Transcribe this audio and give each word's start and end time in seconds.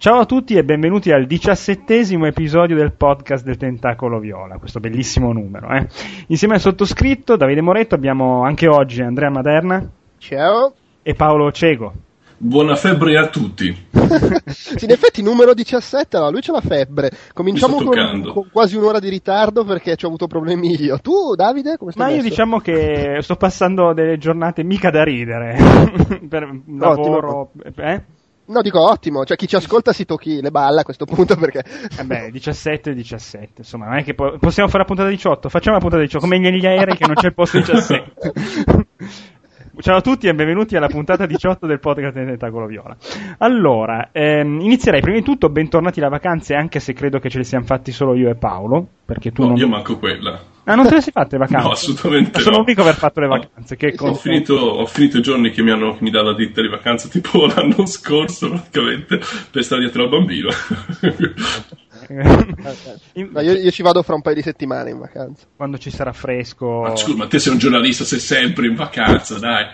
Ciao 0.00 0.20
a 0.20 0.24
tutti 0.24 0.54
e 0.54 0.64
benvenuti 0.64 1.12
al 1.12 1.26
diciassettesimo 1.26 2.24
episodio 2.24 2.74
del 2.74 2.92
podcast 2.94 3.44
del 3.44 3.58
Tentacolo 3.58 4.18
Viola, 4.18 4.56
questo 4.56 4.80
bellissimo 4.80 5.30
numero. 5.30 5.68
Eh? 5.72 5.86
Insieme 6.28 6.54
al 6.54 6.60
sottoscritto, 6.60 7.36
Davide 7.36 7.60
Moretto, 7.60 7.96
abbiamo 7.96 8.42
anche 8.42 8.66
oggi 8.66 9.02
Andrea 9.02 9.28
Maderna. 9.28 9.86
Ciao. 10.16 10.72
E 11.02 11.12
Paolo 11.12 11.52
Cego. 11.52 11.92
Buona 12.38 12.76
febbre 12.76 13.18
a 13.18 13.26
tutti. 13.26 13.88
sì, 14.48 14.84
in 14.86 14.90
effetti 14.90 15.20
numero 15.20 15.52
17, 15.52 16.16
allora 16.16 16.30
lui 16.30 16.40
c'ha 16.40 16.52
la 16.52 16.62
febbre. 16.62 17.10
Cominciamo 17.34 17.82
con, 17.82 18.22
con, 18.32 18.48
quasi 18.50 18.76
un'ora 18.78 19.00
di 19.00 19.10
ritardo 19.10 19.64
perché 19.64 19.96
ci 19.96 20.06
ho 20.06 20.08
avuto 20.08 20.26
problemi 20.28 20.80
io. 20.80 20.98
Tu, 21.00 21.34
Davide, 21.34 21.76
come 21.76 21.92
stai? 21.92 22.04
Ma 22.04 22.10
messo? 22.12 22.24
io 22.24 22.30
diciamo 22.30 22.58
che 22.60 23.18
sto 23.20 23.36
passando 23.36 23.92
delle 23.92 24.16
giornate 24.16 24.64
mica 24.64 24.88
da 24.88 25.04
ridere. 25.04 25.58
per 26.26 26.48
lavoro. 26.68 27.50
Eh? 27.76 28.02
No, 28.50 28.62
dico 28.62 28.80
ottimo, 28.80 29.24
cioè 29.24 29.36
chi 29.36 29.46
ci 29.46 29.54
ascolta 29.54 29.92
si 29.92 30.04
tocchi 30.04 30.40
le 30.40 30.50
balle 30.50 30.80
a 30.80 30.82
questo 30.82 31.04
punto 31.04 31.36
perché... 31.36 31.62
Vabbè, 31.96 32.30
17 32.32 32.94
17, 32.94 33.52
insomma, 33.58 33.86
non 33.86 33.98
è 33.98 34.02
che 34.02 34.14
po- 34.14 34.38
possiamo 34.40 34.68
fare 34.68 34.82
la 34.82 34.88
puntata 34.88 35.08
18, 35.08 35.48
facciamo 35.48 35.76
la 35.76 35.80
puntata 35.80 36.02
18, 36.02 36.26
come 36.26 36.40
negli 36.40 36.66
aerei 36.66 36.96
che 36.96 37.06
non 37.06 37.14
c'è 37.14 37.28
il 37.28 37.34
posto 37.34 37.58
17. 37.58 38.12
Ciao 39.78 39.96
a 39.96 40.00
tutti 40.00 40.26
e 40.26 40.34
benvenuti 40.34 40.74
alla 40.74 40.88
puntata 40.88 41.26
18 41.26 41.64
del 41.66 41.78
podcast 41.78 42.12
del 42.12 42.26
Tentacolo 42.26 42.66
Viola. 42.66 42.96
Allora, 43.38 44.08
ehm, 44.10 44.58
inizierei 44.60 45.00
prima 45.00 45.18
di 45.18 45.24
tutto, 45.24 45.48
bentornati 45.48 46.00
da 46.00 46.08
vacanze, 46.08 46.54
anche 46.54 46.80
se 46.80 46.92
credo 46.92 47.20
che 47.20 47.30
ce 47.30 47.38
le 47.38 47.44
siamo 47.44 47.64
fatti 47.64 47.92
solo 47.92 48.14
io 48.14 48.30
e 48.30 48.34
Paolo, 48.34 48.84
perché 49.04 49.30
tu 49.30 49.42
no, 49.42 49.48
non... 49.50 49.56
io 49.58 49.68
manco 49.68 49.96
quella. 49.96 50.49
Ah, 50.70 50.76
non 50.76 50.86
te 50.86 50.94
le 50.94 51.00
sei 51.00 51.12
fatte 51.12 51.36
le 51.36 51.38
vacanze? 51.38 51.66
No, 51.66 51.72
assolutamente 51.72 52.40
Sono 52.40 52.56
no. 52.56 52.62
l'unico 52.62 52.82
aver 52.82 52.94
fatto 52.94 53.18
le 53.20 53.26
vacanze. 53.26 53.74
Che 53.76 53.94
ho, 53.98 54.14
finito, 54.14 54.54
ho 54.54 54.86
finito 54.86 55.18
i 55.18 55.22
giorni 55.22 55.50
che 55.50 55.62
mi 55.62 55.72
hanno 55.72 55.96
mi 55.98 56.10
dà 56.10 56.22
la 56.22 56.34
ditta 56.34 56.62
di 56.62 56.68
vacanza, 56.68 57.08
tipo 57.08 57.46
l'anno 57.52 57.86
scorso 57.86 58.48
praticamente, 58.50 59.20
per 59.50 59.64
stare 59.64 59.80
dietro 59.80 60.04
al 60.04 60.08
bambino. 60.08 60.48
no, 62.10 63.40
io, 63.40 63.52
io, 63.52 63.70
ci 63.70 63.82
vado 63.82 64.02
fra 64.02 64.14
un 64.14 64.22
paio 64.22 64.36
di 64.36 64.42
settimane 64.42 64.90
in 64.90 64.98
vacanza. 64.98 65.46
Quando 65.56 65.76
ci 65.78 65.90
sarà 65.90 66.12
fresco. 66.12 66.82
Ma 66.82 66.94
scusa, 66.94 67.16
ma 67.16 67.26
te 67.26 67.40
sei 67.40 67.52
un 67.52 67.58
giornalista, 67.58 68.04
sei 68.04 68.20
sempre 68.20 68.66
in 68.66 68.76
vacanza, 68.76 69.38
dai. 69.38 69.66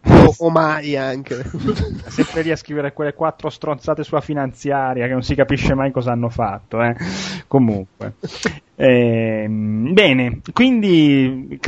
O, 0.00 0.34
o 0.38 0.50
mai 0.50 0.96
anche. 0.96 1.44
sempre 2.08 2.42
lì 2.42 2.50
a 2.50 2.56
scrivere 2.56 2.92
quelle 2.92 3.14
quattro 3.14 3.50
stronzate 3.50 4.02
sulla 4.02 4.20
finanziaria 4.20 5.06
che 5.06 5.12
non 5.12 5.22
si 5.22 5.34
capisce 5.34 5.74
mai 5.74 5.92
cosa 5.92 6.10
hanno 6.10 6.28
fatto. 6.28 6.82
Eh? 6.82 6.96
Comunque. 7.46 8.14
Eh, 8.80 9.44
bene, 9.48 10.40
quindi 10.52 11.58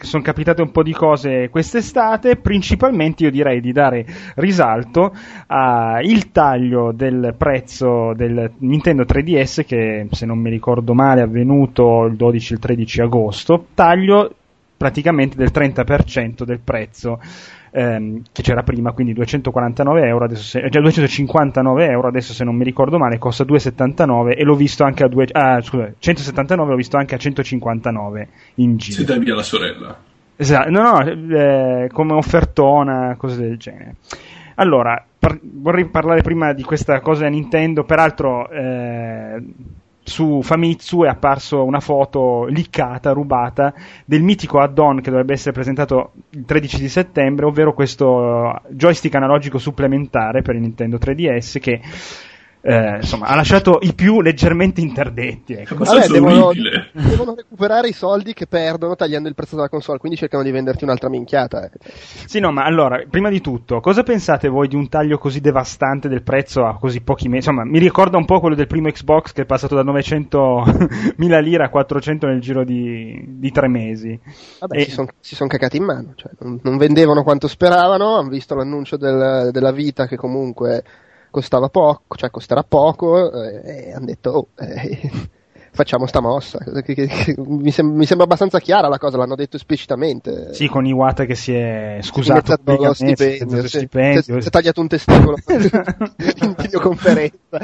sono 0.00 0.22
capitate 0.22 0.62
un 0.62 0.70
po' 0.70 0.82
di 0.82 0.94
cose 0.94 1.50
quest'estate, 1.50 2.36
principalmente 2.36 3.24
io 3.24 3.30
direi 3.30 3.60
di 3.60 3.72
dare 3.72 4.06
risalto 4.36 5.14
al 5.48 6.30
taglio 6.32 6.92
del 6.92 7.34
prezzo 7.36 8.14
del 8.14 8.52
Nintendo 8.60 9.02
3DS 9.02 9.66
che 9.66 10.06
se 10.10 10.24
non 10.24 10.38
mi 10.38 10.48
ricordo 10.48 10.94
male 10.94 11.20
è 11.20 11.24
avvenuto 11.24 12.06
il 12.06 12.16
12 12.16 12.54
il 12.54 12.58
13 12.58 13.00
agosto, 13.02 13.66
taglio 13.74 14.34
praticamente 14.78 15.36
del 15.36 15.50
30% 15.52 16.44
del 16.44 16.60
prezzo 16.60 17.20
ehm, 17.70 18.22
che 18.32 18.42
c'era 18.42 18.62
prima, 18.62 18.92
quindi 18.92 19.12
249 19.12 20.06
euro, 20.06 20.24
adesso 20.24 20.42
se, 20.42 20.60
cioè 20.70 20.82
259 20.82 21.86
euro, 21.88 22.08
adesso 22.08 22.32
se 22.32 22.44
non 22.44 22.56
mi 22.56 22.64
ricordo 22.64 22.98
male 22.98 23.18
costa 23.18 23.44
279 23.44 24.36
e 24.36 24.44
l'ho 24.44 24.54
visto 24.54 24.84
anche 24.84 25.04
a 25.04 25.08
due, 25.08 25.26
ah, 25.32 25.60
scusa, 25.60 25.92
179 25.98 26.70
l'ho 26.70 26.76
visto 26.76 26.96
anche 26.96 27.14
a 27.14 27.18
159 27.18 28.28
in 28.56 28.76
giro. 28.76 28.96
Si 28.96 29.04
dai 29.04 29.18
via 29.18 29.34
la 29.34 29.42
sorella. 29.42 29.96
Esatto, 30.36 30.70
no, 30.70 30.82
no, 30.82 31.00
eh, 31.00 31.88
come 31.92 32.12
offertona, 32.12 33.14
cose 33.16 33.40
del 33.40 33.56
genere. 33.56 33.94
Allora, 34.56 35.02
par- 35.18 35.40
vorrei 35.42 35.86
parlare 35.86 36.22
prima 36.22 36.52
di 36.52 36.62
questa 36.62 37.00
cosa 37.00 37.26
Nintendo, 37.26 37.84
peraltro 37.84 38.48
eh, 38.50 39.42
su 40.06 40.40
Famitsu 40.40 41.02
è 41.02 41.08
apparso 41.08 41.64
una 41.64 41.80
foto 41.80 42.44
liccata, 42.44 43.10
rubata, 43.10 43.74
del 44.04 44.22
mitico 44.22 44.60
add-on 44.60 45.00
che 45.00 45.10
dovrebbe 45.10 45.32
essere 45.32 45.50
presentato 45.52 46.12
il 46.30 46.44
13 46.44 46.78
di 46.80 46.88
settembre, 46.88 47.44
ovvero 47.44 47.74
questo 47.74 48.60
joystick 48.68 49.14
analogico 49.16 49.58
supplementare 49.58 50.42
per 50.42 50.54
il 50.54 50.60
Nintendo 50.60 50.96
3DS 50.96 51.58
che 51.58 51.80
eh, 52.68 52.96
insomma, 52.96 53.26
ha 53.26 53.36
lasciato 53.36 53.78
i 53.82 53.94
più 53.94 54.20
leggermente 54.20 54.80
interdetti. 54.80 55.52
Ecco. 55.52 55.76
Vabbè, 55.76 56.08
devono, 56.08 56.50
devono, 56.92 57.34
recuperare 57.36 57.88
i 57.88 57.92
soldi 57.92 58.32
che 58.32 58.48
perdono 58.48 58.96
tagliando 58.96 59.28
il 59.28 59.36
prezzo 59.36 59.54
della 59.54 59.68
console, 59.68 59.98
quindi 59.98 60.18
cercano 60.18 60.42
di 60.42 60.50
venderti 60.50 60.82
un'altra 60.82 61.08
minchiata. 61.08 61.64
Eh. 61.64 61.70
Sì, 62.26 62.40
no, 62.40 62.50
ma 62.50 62.64
allora, 62.64 63.00
prima 63.08 63.30
di 63.30 63.40
tutto, 63.40 63.78
cosa 63.78 64.02
pensate 64.02 64.48
voi 64.48 64.66
di 64.66 64.74
un 64.74 64.88
taglio 64.88 65.16
così 65.16 65.40
devastante 65.40 66.08
del 66.08 66.24
prezzo 66.24 66.64
a 66.64 66.76
così 66.76 67.02
pochi 67.02 67.28
mesi? 67.28 67.48
Insomma, 67.48 67.64
mi 67.64 67.78
ricorda 67.78 68.16
un 68.16 68.24
po' 68.24 68.40
quello 68.40 68.56
del 68.56 68.66
primo 68.66 68.90
Xbox 68.90 69.30
che 69.30 69.42
è 69.42 69.46
passato 69.46 69.76
da 69.76 69.84
900.000 69.84 71.40
lire 71.40 71.62
a 71.62 71.68
400 71.68 72.26
nel 72.26 72.40
giro 72.40 72.64
di, 72.64 73.22
di 73.28 73.52
tre 73.52 73.68
mesi. 73.68 74.18
Vabbè, 74.58 74.76
e... 74.76 74.84
si 74.86 74.90
sono 74.90 75.06
son 75.20 75.46
cacati 75.46 75.76
in 75.76 75.84
mano, 75.84 76.14
cioè, 76.16 76.32
non, 76.40 76.58
non, 76.62 76.78
vendevano 76.78 77.22
quanto 77.22 77.46
speravano, 77.46 78.16
hanno 78.16 78.28
visto 78.28 78.56
l'annuncio 78.56 78.96
del, 78.96 79.50
della 79.52 79.70
vita 79.70 80.08
che 80.08 80.16
comunque 80.16 80.82
costava 81.36 81.68
poco, 81.68 82.16
cioè 82.16 82.30
costerà 82.30 82.62
poco, 82.62 83.30
eh, 83.30 83.88
e 83.88 83.92
hanno 83.92 84.06
detto, 84.06 84.30
oh, 84.30 84.48
eh, 84.58 85.10
facciamo 85.70 86.06
sta 86.06 86.20
mossa. 86.22 86.58
Che, 86.58 86.94
che, 86.94 87.06
che, 87.06 87.34
mi, 87.36 87.70
sem- 87.70 87.94
mi, 87.94 88.06
sembra 88.06 88.24
abbastanza 88.24 88.58
chiara 88.58 88.88
la 88.88 88.96
cosa, 88.96 89.18
l'hanno 89.18 89.34
detto 89.34 89.56
esplicitamente. 89.56 90.54
Sì, 90.54 90.66
con 90.66 90.86
Iwata 90.86 91.26
che 91.26 91.34
si 91.34 91.52
è 91.52 91.98
scusato 92.00 92.56
per 92.64 92.80
lo 92.80 92.94
stipendio, 92.94 94.40
si 94.40 94.48
è 94.48 94.50
tagliato 94.50 94.80
un 94.80 94.88
testicolo 94.88 95.36
in 96.40 96.54
videoconferenza. 96.56 97.58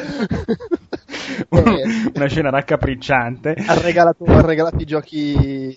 Una 2.15 2.27
scena 2.27 2.51
raccapricciante. 2.51 3.55
Ha 3.67 3.75
regalato, 3.81 4.25
ha 4.25 4.41
regalato 4.41 4.77
i 4.77 4.85
giochi, 4.85 5.77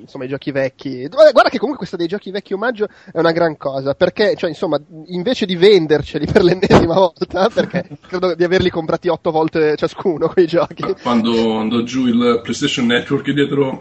insomma, 0.00 0.24
i 0.24 0.28
giochi 0.28 0.50
vecchi. 0.50 1.06
Guarda 1.08 1.48
che 1.48 1.58
comunque 1.58 1.78
questa 1.78 1.96
dei 1.96 2.06
giochi 2.06 2.30
vecchi 2.30 2.54
omaggio 2.54 2.86
è 3.12 3.18
una 3.18 3.32
gran 3.32 3.56
cosa, 3.56 3.94
perché, 3.94 4.34
cioè, 4.36 4.50
insomma, 4.50 4.80
invece 5.06 5.46
di 5.46 5.56
venderceli 5.56 6.26
per 6.26 6.42
l'ennesima 6.42 6.94
volta, 6.94 7.48
perché 7.48 7.88
credo 8.06 8.34
di 8.34 8.44
averli 8.44 8.70
comprati 8.70 9.08
otto 9.08 9.30
volte 9.30 9.76
ciascuno 9.76 10.28
quei 10.28 10.46
giochi. 10.46 10.84
Quando 11.02 11.58
andò 11.58 11.82
giù 11.82 12.06
il 12.06 12.40
PlayStation 12.42 12.86
Network 12.86 13.30
dietro 13.30 13.80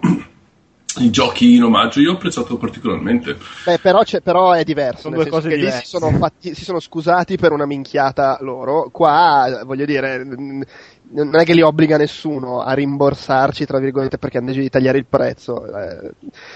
i 0.98 1.10
giochi 1.10 1.56
in 1.56 1.64
omaggio 1.64 2.00
io 2.00 2.12
ho 2.12 2.16
apprezzato 2.16 2.58
particolarmente. 2.58 3.38
Beh, 3.66 3.80
però, 3.80 4.02
però 4.24 4.52
è 4.52 4.64
diverso. 4.64 5.02
Sono 5.04 5.16
due 5.16 5.28
cose 5.28 5.50
diverse. 5.50 5.78
Lì 5.78 5.84
si 5.84 5.88
sono, 5.88 6.12
fatti, 6.18 6.54
si 6.54 6.64
sono 6.64 6.80
scusati 6.80 7.38
per 7.38 7.52
una 7.52 7.66
minchiata 7.66 8.38
loro. 8.42 8.90
Qua, 8.92 9.62
voglio 9.66 9.86
dire, 9.86 10.24
non 10.24 11.40
è 11.40 11.44
che 11.44 11.54
li 11.54 11.62
obbliga 11.62 11.98
nessuno 11.98 12.62
a 12.62 12.74
rimborsarci, 12.74 13.66
tra 13.66 13.80
virgolette, 13.80 14.18
perché 14.18 14.38
hanno 14.38 14.48
deciso 14.48 14.66
di 14.66 14.70
tagliare 14.70 14.98
il 14.98 15.06
prezzo. 15.08 15.66
Eh, 15.66 16.12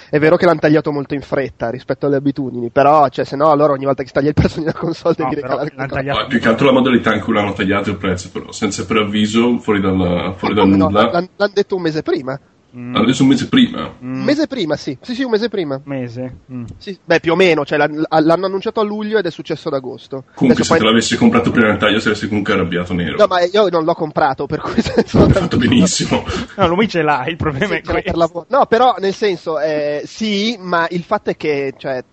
è 0.10 0.20
vero 0.20 0.36
che 0.36 0.46
l'hanno 0.46 0.60
tagliato 0.60 0.92
molto 0.92 1.14
in 1.14 1.22
fretta 1.22 1.70
rispetto 1.70 2.06
alle 2.06 2.18
abitudini, 2.18 2.70
però, 2.70 3.08
cioè, 3.10 3.26
se 3.26 3.36
no, 3.36 3.50
allora 3.50 3.74
ogni 3.74 3.86
volta 3.86 4.02
che 4.02 4.08
si 4.08 4.14
taglia 4.14 4.30
il 4.30 4.34
prezzo 4.34 4.60
di 4.60 4.64
una 4.64 4.74
console 4.74 5.16
no, 5.18 5.30
devi 5.30 5.42
regalare 5.42 5.74
tagliato... 5.76 6.22
no, 6.22 6.28
più 6.28 6.40
che 6.40 6.48
altro 6.48 6.66
la 6.68 6.74
modalità 6.74 7.14
in 7.14 7.22
cui 7.22 7.34
l'hanno 7.34 7.54
tagliato 7.54 7.90
il 7.90 7.98
prezzo, 7.98 8.30
però, 8.32 8.52
senza 8.52 8.86
preavviso, 8.86 9.58
fuori 9.60 9.80
dal, 9.80 10.34
fuori 10.38 10.54
dal 10.54 10.68
no, 10.68 10.86
nulla. 10.86 11.12
L'hanno, 11.12 11.30
l'hanno 11.36 11.54
detto 11.54 11.76
un 11.76 11.82
mese 11.82 12.02
prima. 12.02 12.40
Mm. 12.76 12.96
Adesso 12.96 13.24
un 13.24 13.30
mese 13.30 13.48
prima. 13.48 13.94
Un 14.00 14.20
mm. 14.20 14.24
mese 14.24 14.48
prima, 14.48 14.76
sì. 14.76 14.98
Sì, 15.02 15.16
sì, 15.16 15.24
un 15.24 15.32
mese 15.32 15.50
prima. 15.50 15.80
Mese. 15.86 16.40
Mm. 16.52 16.66
Sì, 16.78 16.98
beh, 17.04 17.20
più 17.20 17.34
o 17.34 17.36
meno, 17.36 17.66
cioè 17.66 17.78
l'hanno 17.78 18.46
annunciato 18.46 18.80
a 18.80 18.84
luglio 18.84 19.18
ed 19.18 19.26
è 19.26 19.32
successo 19.32 19.70
ad 19.70 19.76
agosto. 19.76 20.26
Comunque, 20.36 20.46
Adesso 20.48 20.64
se 20.64 20.70
poi... 20.70 20.80
te 20.80 20.86
l'avessi 20.86 21.18
comprato 21.18 21.52
prima 21.52 21.68
del 21.70 21.78
taglio, 21.78 22.00
saresti 22.00 22.28
comunque 22.28 22.54
arrabbiato 22.54 22.94
nero. 22.94 23.18
No, 23.18 23.28
ma 23.28 23.42
io 23.42 23.70
non 23.70 23.84
l'ho 23.84 23.94
comprato, 23.94 24.46
per 24.46 24.60
cui... 24.60 24.74
Hai 24.96 25.04
fatto 25.32 25.58
benissimo. 25.58 26.24
no, 26.56 26.68
lui 26.68 26.88
ce 26.88 27.02
l'ha, 27.02 27.26
il 27.28 27.38
problema 27.38 27.68
sì, 27.68 27.74
è 27.74 27.82
questo. 27.82 28.02
Per 28.02 28.18
lavoro. 28.18 28.46
No, 28.50 28.66
però, 28.66 28.96
nel 29.00 29.14
senso, 29.14 29.60
eh, 29.60 30.04
sì, 30.06 30.58
ma 30.60 30.88
il 30.90 31.04
fatto 31.04 31.30
è 31.30 31.38
che, 31.38 31.74
cioè, 31.78 32.04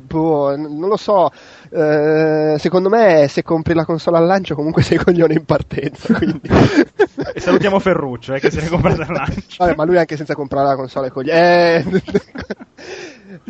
boh, 0.00 0.56
non 0.56 0.88
lo 0.88 0.96
so, 0.96 1.30
eh, 1.70 2.56
secondo 2.58 2.88
me 2.88 3.26
se 3.28 3.42
compri 3.42 3.74
la 3.74 3.84
console 3.84 4.16
al 4.18 4.26
lancio 4.26 4.54
comunque 4.54 4.82
sei 4.82 4.98
coglione 5.02 5.34
in 5.34 5.44
partenza. 5.44 6.14
Quindi. 6.14 6.40
e 7.34 7.40
salutiamo 7.40 7.78
Ferruccio 7.78 8.34
eh, 8.34 8.40
che 8.40 8.50
se 8.50 8.60
ne 8.60 8.68
compra 8.68 8.92
al 8.92 9.06
lancio. 9.08 9.56
Vabbè, 9.58 9.74
ma 9.74 9.84
lui 9.84 9.98
anche 9.98 10.16
senza 10.16 10.34
comprare 10.34 10.68
la 10.68 10.76
console 10.76 11.08
è 11.08 11.10
coglione. 11.10 11.76
Eh. 11.76 11.84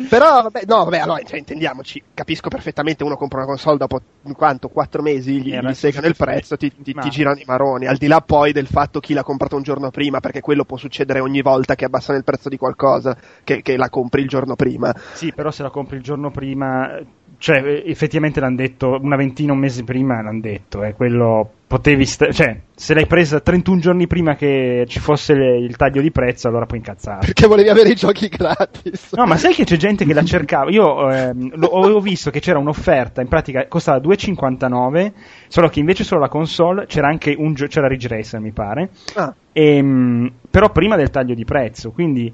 Però, 0.09 0.41
vabbè, 0.41 0.63
no, 0.67 0.83
vabbè, 0.83 0.99
allora, 0.99 1.21
cioè, 1.23 1.39
intendiamoci, 1.39 2.01
capisco 2.13 2.49
perfettamente 2.49 3.03
uno 3.03 3.15
compra 3.15 3.39
una 3.39 3.47
console 3.47 3.77
dopo 3.77 4.01
quanto? 4.35 4.67
Quattro 4.67 5.01
mesi, 5.01 5.41
gli, 5.41 5.57
gli 5.57 5.73
segano 5.73 6.07
il 6.07 6.15
prezzo, 6.15 6.57
ti, 6.57 6.71
ti, 6.81 6.93
ti, 6.93 7.09
girano 7.09 7.39
i 7.39 7.45
maroni, 7.45 7.87
al 7.87 7.97
di 7.97 8.07
là 8.07 8.21
poi 8.21 8.51
del 8.51 8.67
fatto 8.67 8.99
chi 8.99 9.13
l'ha 9.13 9.23
comprato 9.23 9.55
un 9.55 9.63
giorno 9.63 9.89
prima, 9.89 10.19
perché 10.19 10.41
quello 10.41 10.65
può 10.65 10.77
succedere 10.77 11.19
ogni 11.19 11.41
volta 11.41 11.75
che 11.75 11.85
abbassano 11.85 12.17
il 12.17 12.23
prezzo 12.23 12.49
di 12.49 12.57
qualcosa, 12.57 13.15
che, 13.43 13.61
che 13.61 13.77
la 13.77 13.89
compri 13.89 14.21
il 14.21 14.27
giorno 14.27 14.55
prima. 14.55 14.93
Sì, 15.13 15.31
però 15.33 15.51
se 15.51 15.63
la 15.63 15.69
compri 15.69 15.97
il 15.97 16.03
giorno 16.03 16.31
prima 16.31 16.99
cioè, 17.39 17.83
effettivamente 17.85 18.39
l'hanno 18.39 18.57
detto 18.57 18.99
una 19.01 19.15
ventina, 19.15 19.53
un 19.53 19.59
mese 19.59 19.83
prima 19.83 20.21
l'hanno 20.21 20.41
detto, 20.41 20.83
eh, 20.83 20.93
quello 20.93 21.49
potevi, 21.69 22.05
sta- 22.05 22.31
cioè, 22.31 22.59
se 22.75 22.93
l'hai 22.93 23.05
presa 23.07 23.39
31 23.39 23.79
giorni 23.79 24.07
prima 24.07 24.35
che 24.35 24.85
ci 24.87 24.99
fosse 24.99 25.35
le- 25.35 25.57
il 25.59 25.75
taglio 25.77 26.01
di 26.01 26.11
prezzo, 26.11 26.47
allora 26.47 26.65
puoi 26.65 26.79
incazzare. 26.79 27.19
Perché 27.27 27.47
volevi 27.47 27.69
avere 27.69 27.89
i 27.89 27.95
giochi 27.95 28.27
gratis. 28.27 29.13
No, 29.13 29.25
ma 29.25 29.37
sai 29.37 29.53
che 29.53 29.63
c'è 29.63 29.77
gente 29.77 30.03
che 30.05 30.13
la 30.13 30.23
cercava? 30.23 30.69
Io 30.71 31.09
ehm, 31.09 31.51
lo- 31.55 31.69
avevo 31.79 31.99
visto 32.01 32.29
che 32.29 32.39
c'era 32.39 32.59
un'offerta, 32.59 33.21
in 33.21 33.27
pratica 33.27 33.67
costava 33.67 33.99
2,59, 33.99 35.13
solo 35.47 35.69
che 35.69 35.79
invece 35.79 36.03
solo 36.03 36.21
la 36.21 36.29
console 36.29 36.85
c'era 36.87 37.07
anche 37.07 37.33
un 37.37 37.53
gio- 37.53 37.67
c'era 37.67 37.87
Ridge 37.87 38.07
Racer, 38.07 38.39
mi 38.39 38.51
pare. 38.51 38.89
Ah, 39.15 39.33
Ehm, 39.51 40.31
però 40.49 40.69
prima 40.71 40.95
del 40.95 41.09
taglio 41.09 41.33
di 41.33 41.43
prezzo, 41.43 41.91
quindi 41.91 42.31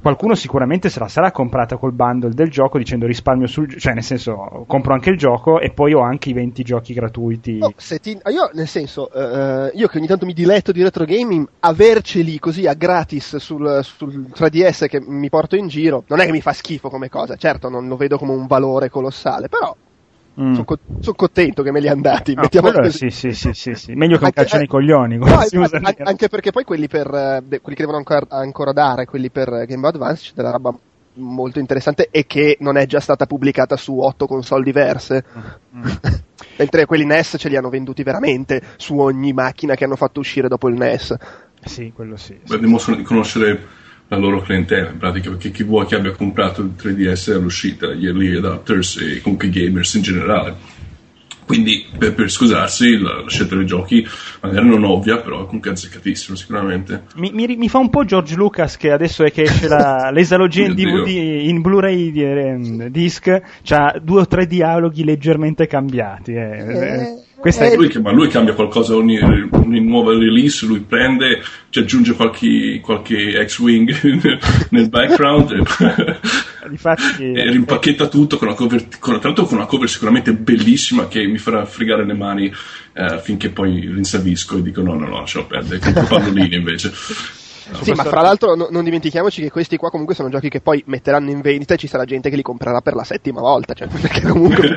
qualcuno 0.00 0.34
sicuramente 0.34 0.88
se 0.88 0.98
la 0.98 1.08
sarà 1.08 1.30
comprata 1.30 1.76
col 1.76 1.92
bundle 1.92 2.34
del 2.34 2.50
gioco 2.50 2.78
dicendo 2.78 3.06
risparmio 3.06 3.46
sul 3.46 3.78
cioè 3.78 3.94
nel 3.94 4.02
senso 4.02 4.64
compro 4.66 4.94
anche 4.94 5.10
il 5.10 5.16
gioco 5.16 5.60
e 5.60 5.70
poi 5.70 5.94
ho 5.94 6.00
anche 6.00 6.30
i 6.30 6.32
20 6.32 6.62
giochi 6.62 6.94
gratuiti. 6.94 7.58
no, 7.58 7.72
ti- 8.00 8.20
io 8.30 8.50
nel 8.52 8.68
senso, 8.68 9.10
eh, 9.12 9.70
io 9.74 9.86
che 9.88 9.98
ogni 9.98 10.06
tanto 10.06 10.26
mi 10.26 10.32
diletto 10.32 10.72
di 10.72 10.82
retro 10.82 11.04
gaming, 11.04 11.46
averceli 11.60 12.38
così 12.38 12.66
a 12.66 12.74
gratis 12.74 13.36
sul, 13.36 13.80
sul 13.82 14.28
3DS 14.34 14.86
che 14.88 15.00
mi 15.00 15.28
porto 15.28 15.56
in 15.56 15.68
giro, 15.68 16.04
non 16.08 16.20
è 16.20 16.26
che 16.26 16.32
mi 16.32 16.40
fa 16.40 16.52
schifo 16.52 16.88
come 16.88 17.08
cosa, 17.08 17.36
certo 17.36 17.68
non 17.68 17.88
lo 17.88 17.96
vedo 17.96 18.18
come 18.18 18.32
un 18.32 18.46
valore 18.46 18.88
colossale, 18.88 19.48
però 19.48 19.74
Mm. 20.40 20.54
sono 20.54 21.14
contento 21.16 21.62
che 21.62 21.70
me 21.70 21.80
li 21.80 21.88
hanno 21.88 22.00
dati. 22.02 22.34
No, 22.34 22.42
mettiamola 22.42 22.72
quello 22.74 22.88
così. 22.88 23.10
sì, 23.10 23.30
sì, 23.30 23.52
sì, 23.52 23.52
sì, 23.52 23.74
sì. 23.74 23.92
Meglio 23.94 24.16
che 24.16 24.24
un 24.24 24.24
Anche- 24.26 24.40
calcio 24.40 24.56
nei 24.56 24.64
eh, 24.66 24.68
coglioni. 24.68 25.16
No, 25.16 25.26
si 25.26 25.32
infatti, 25.32 25.56
usa 25.58 25.76
an- 25.76 25.82
dire. 25.84 26.02
anche 26.04 26.28
perché 26.28 26.50
poi 26.50 26.64
quelli, 26.64 26.88
per, 26.88 27.06
eh, 27.14 27.40
de- 27.44 27.60
quelli 27.60 27.76
che 27.76 27.84
devono 27.84 27.98
ancora, 27.98 28.26
ancora 28.28 28.72
dare, 28.72 29.04
quelli 29.04 29.30
per 29.30 29.48
Game 29.66 29.80
Boy 29.80 29.90
Advance, 29.90 30.22
c'è 30.28 30.32
della 30.34 30.50
roba 30.50 30.76
molto 31.16 31.60
interessante 31.60 32.08
e 32.10 32.26
che 32.26 32.56
non 32.58 32.76
è 32.76 32.86
già 32.86 32.98
stata 32.98 33.26
pubblicata 33.26 33.76
su 33.76 33.98
otto 34.00 34.26
console 34.26 34.64
diverse. 34.64 35.24
Mm. 35.76 35.82
Mentre 36.58 36.86
quelli 36.86 37.04
NES 37.04 37.36
ce 37.38 37.48
li 37.48 37.56
hanno 37.56 37.68
venduti 37.68 38.02
veramente 38.02 38.60
su 38.76 38.98
ogni 38.98 39.32
macchina 39.32 39.74
che 39.76 39.84
hanno 39.84 39.96
fatto 39.96 40.20
uscire 40.20 40.48
dopo 40.48 40.68
il 40.68 40.74
NES. 40.76 41.14
Sì, 41.64 41.92
quello 41.94 42.16
sì. 42.16 42.36
sì. 42.44 42.54
Beh, 42.54 42.58
dimostrano 42.58 42.98
di 42.98 43.04
conoscere 43.04 43.66
la 44.08 44.16
loro 44.16 44.40
clientela 44.42 44.90
in 44.90 44.98
pratica 44.98 45.30
perché 45.30 45.50
chi 45.50 45.62
vuoi 45.64 45.86
che 45.86 45.94
abbia 45.96 46.12
comprato 46.12 46.60
il 46.62 46.72
3DS 46.80 47.32
all'uscita, 47.32 47.92
gli 47.92 48.06
early 48.06 48.36
adapters 48.36 48.98
e 48.98 49.20
comunque 49.20 49.48
i 49.48 49.50
gamers 49.50 49.94
in 49.94 50.02
generale. 50.02 50.54
Quindi 51.46 51.84
per, 51.98 52.14
per 52.14 52.30
scusarsi 52.30 52.96
la, 52.98 53.20
la 53.20 53.28
scelta 53.28 53.54
dei 53.54 53.66
giochi 53.66 54.06
magari 54.40 54.66
non 54.66 54.82
ovvia, 54.84 55.18
però 55.18 55.42
è 55.42 55.46
comunque 55.46 55.70
azzeccatissimo 55.72 56.36
sicuramente. 56.36 57.02
Mi, 57.16 57.32
mi- 57.34 57.56
mi 57.56 57.68
fa 57.68 57.78
un 57.78 57.90
po' 57.90 58.04
George 58.04 58.34
Lucas 58.34 58.78
che 58.78 58.90
adesso 58.90 59.24
è 59.24 59.30
che 59.30 59.42
esce 59.42 59.68
la, 59.68 60.08
l'esalogia 60.12 60.64
in 60.64 60.74
DVD, 60.74 61.46
in 61.48 61.60
Blu-ray 61.60 62.10
di- 62.12 62.22
ehm, 62.24 62.86
disc, 62.88 63.42
c'ha 63.62 63.98
due 64.02 64.22
o 64.22 64.26
tre 64.26 64.46
dialoghi 64.46 65.04
leggermente 65.04 65.66
cambiati. 65.66 66.32
eh. 66.32 66.58
Eh, 66.58 67.22
Questa 67.44 67.66
eh, 67.66 67.72
è 67.72 67.76
Lui, 67.76 67.88
che- 67.88 68.00
ma 68.00 68.10
lui 68.10 68.28
cambia 68.28 68.54
qualcosa 68.54 68.94
ogni, 68.96 69.20
ogni 69.20 69.78
nuova 69.84 70.12
release, 70.12 70.64
lui 70.64 70.80
prende, 70.80 71.42
ci 71.68 71.78
aggiunge 71.78 72.14
qualche, 72.14 72.80
qualche 72.80 73.44
X-Wing 73.44 74.38
nel 74.70 74.88
background 74.88 75.50
e, 75.50 75.60
e 77.20 77.50
rimpacchetta 77.50 78.08
tutto 78.08 78.38
con 78.38 78.48
una 78.48 78.56
cover, 78.56 78.88
con, 78.98 79.18
tra 79.18 79.28
l'altro 79.28 79.44
con 79.44 79.58
una 79.58 79.66
cover 79.66 79.90
sicuramente 79.90 80.32
bellissima 80.32 81.06
che 81.06 81.26
mi 81.26 81.36
farà 81.36 81.66
fregare 81.66 82.06
le 82.06 82.14
mani 82.14 82.50
eh, 82.94 83.20
finché 83.22 83.50
poi 83.50 83.90
rinsavisco 83.92 84.56
e 84.56 84.62
dico 84.62 84.80
no, 84.80 84.94
no, 84.94 85.06
no, 85.06 85.18
lasciamo 85.18 85.44
perdere, 85.44 85.80
compro 85.80 86.06
palloline 86.06 86.56
invece. 86.56 86.94
Sì, 87.82 87.92
ma 87.92 88.04
fra 88.04 88.20
l'altro 88.20 88.54
no- 88.54 88.68
non 88.70 88.84
dimentichiamoci 88.84 89.40
che 89.42 89.50
questi 89.50 89.76
qua 89.76 89.90
comunque 89.90 90.14
sono 90.14 90.28
giochi 90.28 90.48
che 90.48 90.60
poi 90.60 90.82
metteranno 90.86 91.30
in 91.30 91.40
vendita 91.40 91.74
e 91.74 91.76
ci 91.76 91.86
sarà 91.86 92.04
gente 92.04 92.28
che 92.30 92.36
li 92.36 92.42
comprerà 92.42 92.80
per 92.80 92.94
la 92.94 93.04
settima 93.04 93.40
volta. 93.40 93.72
Cioè, 93.74 93.88
perché 94.00 94.20
comunque. 94.22 94.76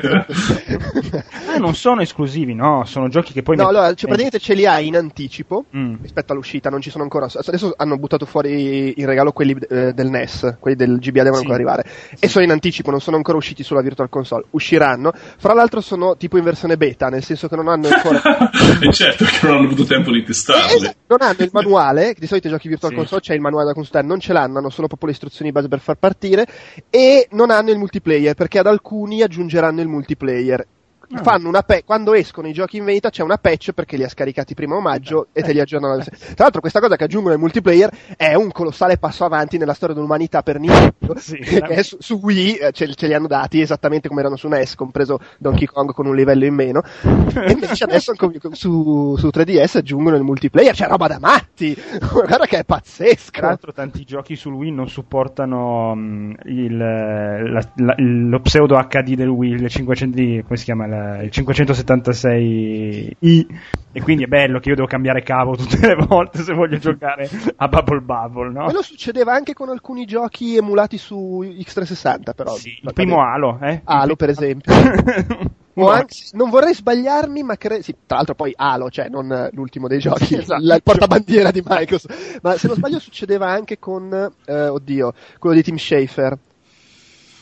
Ah, 1.46 1.58
non 1.58 1.74
sono 1.74 2.00
esclusivi, 2.00 2.54
no, 2.54 2.84
sono 2.84 3.08
giochi 3.08 3.32
che 3.32 3.42
poi... 3.42 3.56
no, 3.56 3.64
met- 3.64 3.70
allora, 3.74 3.88
cioè, 3.94 4.04
praticamente 4.10 4.38
ce 4.38 4.54
li 4.54 4.66
hai 4.66 4.86
in 4.86 4.96
anticipo. 4.96 5.64
Mm. 5.76 5.96
rispetto 6.02 6.32
all'uscita 6.32 6.70
non 6.70 6.80
ci 6.80 6.90
sono 6.90 7.02
ancora 7.02 7.26
adesso 7.46 7.74
hanno 7.76 7.96
buttato 7.98 8.24
fuori 8.26 8.98
in 8.98 9.06
regalo 9.06 9.32
quelli 9.32 9.56
eh, 9.68 9.92
del 9.92 10.08
NES 10.08 10.56
quelli 10.60 10.76
del 10.76 10.98
GBA 10.98 11.22
devono 11.24 11.34
Sì. 11.36 11.40
ancora 11.40 11.54
arrivare 11.54 11.84
e 12.18 12.28
sono 12.28 12.44
in 12.44 12.50
anticipo 12.50 12.90
non 12.90 13.00
sono 13.00 13.16
ancora 13.16 13.36
usciti 13.36 13.62
sulla 13.62 13.80
Virtual 13.82 14.08
Console 14.08 14.44
usciranno 14.50 15.12
fra 15.38 15.52
l'altro 15.54 15.80
sono 15.80 16.16
tipo 16.16 16.36
in 16.38 16.44
versione 16.44 16.76
beta 16.76 17.08
nel 17.08 17.22
senso 17.24 17.48
che 17.48 17.56
non 17.56 17.68
hanno 17.68 17.88
ancora 17.88 18.20
e 18.80 18.92
certo 18.92 19.24
che 19.24 19.38
non 19.46 19.56
hanno 19.56 19.66
avuto 19.66 19.84
tempo 19.84 20.10
di 20.10 20.20
Eh, 20.20 20.24
testarli. 20.24 20.74
esatto, 20.76 20.96
non 21.08 21.18
hanno 21.22 21.36
il 21.38 21.50
manuale 21.52 22.14
di 22.18 22.26
solito 22.26 22.46
i 22.46 22.50
giochi 22.50 22.68
Virtual 22.78 22.92
Sì. 22.92 22.96
Console 22.96 23.20
c'è 23.20 23.34
il 23.34 23.40
manuale 23.40 23.66
da 23.66 23.74
consultare 23.74 24.06
non 24.06 24.20
ce 24.20 24.32
l'hanno 24.32 24.58
hanno 24.58 24.70
solo 24.70 24.86
proprio 24.86 25.08
le 25.08 25.14
istruzioni 25.14 25.52
base 25.52 25.68
per 25.68 25.80
far 25.80 25.96
partire 25.96 26.46
e 26.88 27.28
non 27.32 27.50
hanno 27.50 27.70
il 27.70 27.78
multiplayer 27.78 28.34
perché 28.34 28.58
ad 28.58 28.66
alcuni 28.66 29.22
aggiungeranno 29.22 29.80
il 29.80 29.88
multiplayer 29.88 30.66
Ah. 31.10 31.22
fanno 31.22 31.48
una 31.48 31.62
pa- 31.62 31.80
quando 31.84 32.12
escono 32.12 32.48
i 32.48 32.52
giochi 32.52 32.76
in 32.76 32.84
vendita 32.84 33.08
c'è 33.08 33.22
una 33.22 33.38
patch 33.38 33.72
perché 33.72 33.96
li 33.96 34.04
ha 34.04 34.08
scaricati 34.10 34.52
prima 34.54 34.76
a 34.76 34.80
maggio 34.80 35.28
e 35.32 35.42
te 35.42 35.52
li 35.52 35.60
aggiornano 35.60 35.94
alla- 35.94 36.04
tra 36.04 36.34
l'altro 36.36 36.60
questa 36.60 36.80
cosa 36.80 36.96
che 36.96 37.04
aggiungono 37.04 37.34
il 37.34 37.40
multiplayer 37.40 37.90
è 38.16 38.34
un 38.34 38.52
colossale 38.52 38.98
passo 38.98 39.24
avanti 39.24 39.56
nella 39.56 39.72
storia 39.72 39.94
dell'umanità 39.94 40.42
per 40.42 40.58
Nintendo 40.58 41.14
Sì. 41.16 41.38
su, 41.82 41.96
su 41.98 42.20
Wii 42.22 42.56
eh, 42.56 42.72
ce, 42.72 42.92
ce 42.94 43.06
li 43.06 43.14
hanno 43.14 43.26
dati 43.26 43.60
esattamente 43.60 44.08
come 44.08 44.20
erano 44.20 44.36
su 44.36 44.48
NES 44.48 44.74
compreso 44.74 45.18
Donkey 45.38 45.66
Kong 45.66 45.92
con 45.92 46.06
un 46.06 46.14
livello 46.14 46.44
in 46.44 46.54
meno 46.54 46.82
e 47.02 47.52
invece 47.52 47.84
adesso 47.84 48.12
su, 48.52 49.16
su 49.16 49.28
3DS 49.32 49.78
aggiungono 49.78 50.16
il 50.16 50.22
multiplayer 50.22 50.74
c'è 50.74 50.86
roba 50.88 51.06
da 51.06 51.18
matti 51.18 51.74
guarda 52.12 52.44
che 52.44 52.58
è 52.58 52.64
Tra 52.64 52.76
pazzesco 52.76 53.40
l'altro 53.40 53.72
tanti 53.72 54.04
giochi 54.04 54.36
sul 54.36 54.52
Wii 54.52 54.72
non 54.72 54.88
supportano 54.88 55.94
mm, 55.96 56.32
il, 56.44 56.76
la- 56.76 57.68
la- 57.76 57.94
lo 57.96 58.40
pseudo 58.40 58.76
HD 58.76 59.14
del 59.14 59.28
Wii, 59.28 59.52
il 59.52 59.68
500, 59.68 60.14
di- 60.16 60.42
come 60.44 60.56
si 60.58 60.64
chiama? 60.64 60.86
La- 60.86 60.96
il 61.22 61.30
576i 61.32 63.46
e 63.92 64.02
quindi 64.02 64.24
è 64.24 64.26
bello 64.26 64.58
che 64.60 64.68
io 64.68 64.74
devo 64.74 64.86
cambiare 64.86 65.22
cavo 65.22 65.56
tutte 65.56 65.86
le 65.86 65.94
volte 65.94 66.42
se 66.42 66.52
voglio 66.52 66.76
giocare 66.78 67.28
a 67.56 67.68
Bubble 67.68 68.00
Bubble, 68.00 68.50
no? 68.52 68.64
quello 68.64 68.82
succedeva 68.82 69.32
anche 69.32 69.54
con 69.54 69.70
alcuni 69.70 70.04
giochi 70.04 70.56
emulati 70.56 70.98
su 70.98 71.40
X360 71.42 72.34
però 72.36 72.54
Sì, 72.54 72.78
il 72.82 72.92
primo 72.92 73.22
Halo, 73.22 73.58
eh? 73.62 73.80
Halo 73.84 74.14
per 74.16 74.28
esempio 74.30 74.72
O 75.78 75.82
No, 75.84 75.90
anche- 75.90 76.16
non 76.32 76.50
vorrei 76.50 76.74
sbagliarmi, 76.74 77.44
ma 77.44 77.54
credo. 77.56 77.84
Sì, 77.84 77.94
tra 78.04 78.16
l'altro, 78.16 78.34
poi 78.34 78.52
Halo, 78.56 78.90
cioè 78.90 79.08
non 79.08 79.30
eh, 79.30 79.48
l'ultimo 79.52 79.86
dei 79.86 80.00
giochi, 80.00 80.34
Esatto. 80.34 80.60
la- 80.64 80.74
il 80.74 80.82
portabandiera 80.82 81.52
di 81.52 81.62
Microsoft. 81.64 82.40
Ma 82.42 82.56
se 82.58 82.66
non 82.66 82.74
sbaglio, 82.74 82.98
succedeva 82.98 83.48
anche 83.48 83.78
con. 83.78 84.12
eh, 84.44 84.66
oddio, 84.66 85.12
quello 85.38 85.54
di 85.54 85.62
Tim 85.62 85.76
Schafer. 85.76 86.36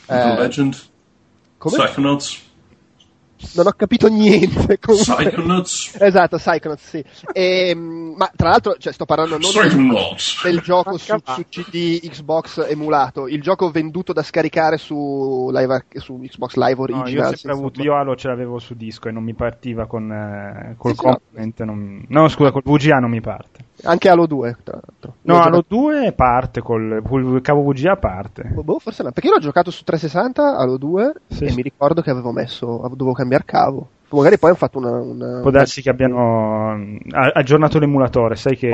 Eh, 0.05 0.35
Legend, 0.37 0.77
come? 1.57 1.77
Psychonauts, 1.77 2.46
Non 3.55 3.67
ho 3.67 3.71
capito 3.71 4.07
niente. 4.07 4.79
comunque. 4.81 5.13
Psychonauts, 5.15 5.95
Esatto, 5.99 6.37
Psychonauts, 6.37 6.87
sì. 6.89 7.03
Ehm, 7.33 8.13
ma 8.17 8.31
tra 8.35 8.49
l'altro, 8.49 8.75
cioè, 8.77 8.91
sto 8.93 9.05
parlando 9.05 9.37
non 9.37 9.51
del, 9.51 9.67
Psychonauts. 9.67 10.43
del 10.43 10.59
gioco 10.61 10.97
su, 10.97 11.15
su 11.23 11.43
CD 11.49 11.99
Xbox 12.09 12.65
emulato, 12.67 13.27
il 13.27 13.41
gioco 13.41 13.69
venduto 13.69 14.13
da 14.13 14.23
scaricare 14.23 14.77
su, 14.77 15.49
live, 15.53 15.85
su 15.95 16.17
Xbox 16.19 16.55
Live 16.55 16.75
No, 16.79 16.85
io 16.87 17.01
Original. 17.01 17.23
sempre 17.25 17.37
senza- 17.37 17.51
avuto, 17.57 17.81
io 17.81 17.95
Halo 17.95 18.15
ce 18.15 18.27
l'avevo 18.27 18.59
su 18.59 18.73
disco 18.75 19.07
e 19.07 19.11
non 19.11 19.23
mi 19.23 19.33
partiva 19.35 19.85
con, 19.85 20.11
eh, 20.11 20.75
col 20.77 20.91
Sì, 20.93 20.97
sì, 20.99 21.05
no. 21.05 21.13
component, 21.19 21.61
non- 21.63 22.05
no 22.07 22.27
scusa, 22.29 22.51
col 22.51 22.63
VGA 22.63 22.97
non 22.97 23.09
mi 23.11 23.21
parte. 23.21 23.65
Anche 23.83 24.09
Halo 24.09 24.25
2, 24.25 24.57
tra 24.63 24.79
l'altro. 24.81 25.15
No, 25.21 25.33
Io 25.35 25.39
Halo 25.41 25.55
giocato- 25.61 25.75
2 25.75 26.11
parte 26.13 26.61
col, 26.61 27.01
col 27.07 27.41
cavo 27.41 27.61
VGA 27.63 27.95
parte. 27.95 28.43
Boh, 28.43 28.79
forse 28.79 29.03
no, 29.03 29.11
perché 29.11 29.27
io 29.29 29.35
l'ho 29.35 29.39
giocato 29.41 29.69
su 29.71 29.83
360 29.83 30.57
Halo 30.57 30.77
2 30.77 31.13
Sì, 31.27 31.43
e 31.45 31.53
mi 31.53 31.61
ricordo 31.61 32.01
che 32.01 32.09
avevo 32.09 32.31
messo, 32.31 32.65
dovevo 32.91 33.13
cambiare 33.13 33.43
cavo. 33.45 33.89
Magari 34.09 34.37
poi 34.39 34.51
hanno 34.51 34.57
fatto 34.57 34.77
una. 34.77 34.91
una 35.01 35.39
Può 35.41 35.51
darsi 35.51 35.81
che 35.81 35.89
abbiano 35.89 36.75
mm, 36.77 36.97
aggiornato 37.11 37.77
l'emulatore, 37.77 38.37
sai 38.37 38.55
che 38.55 38.71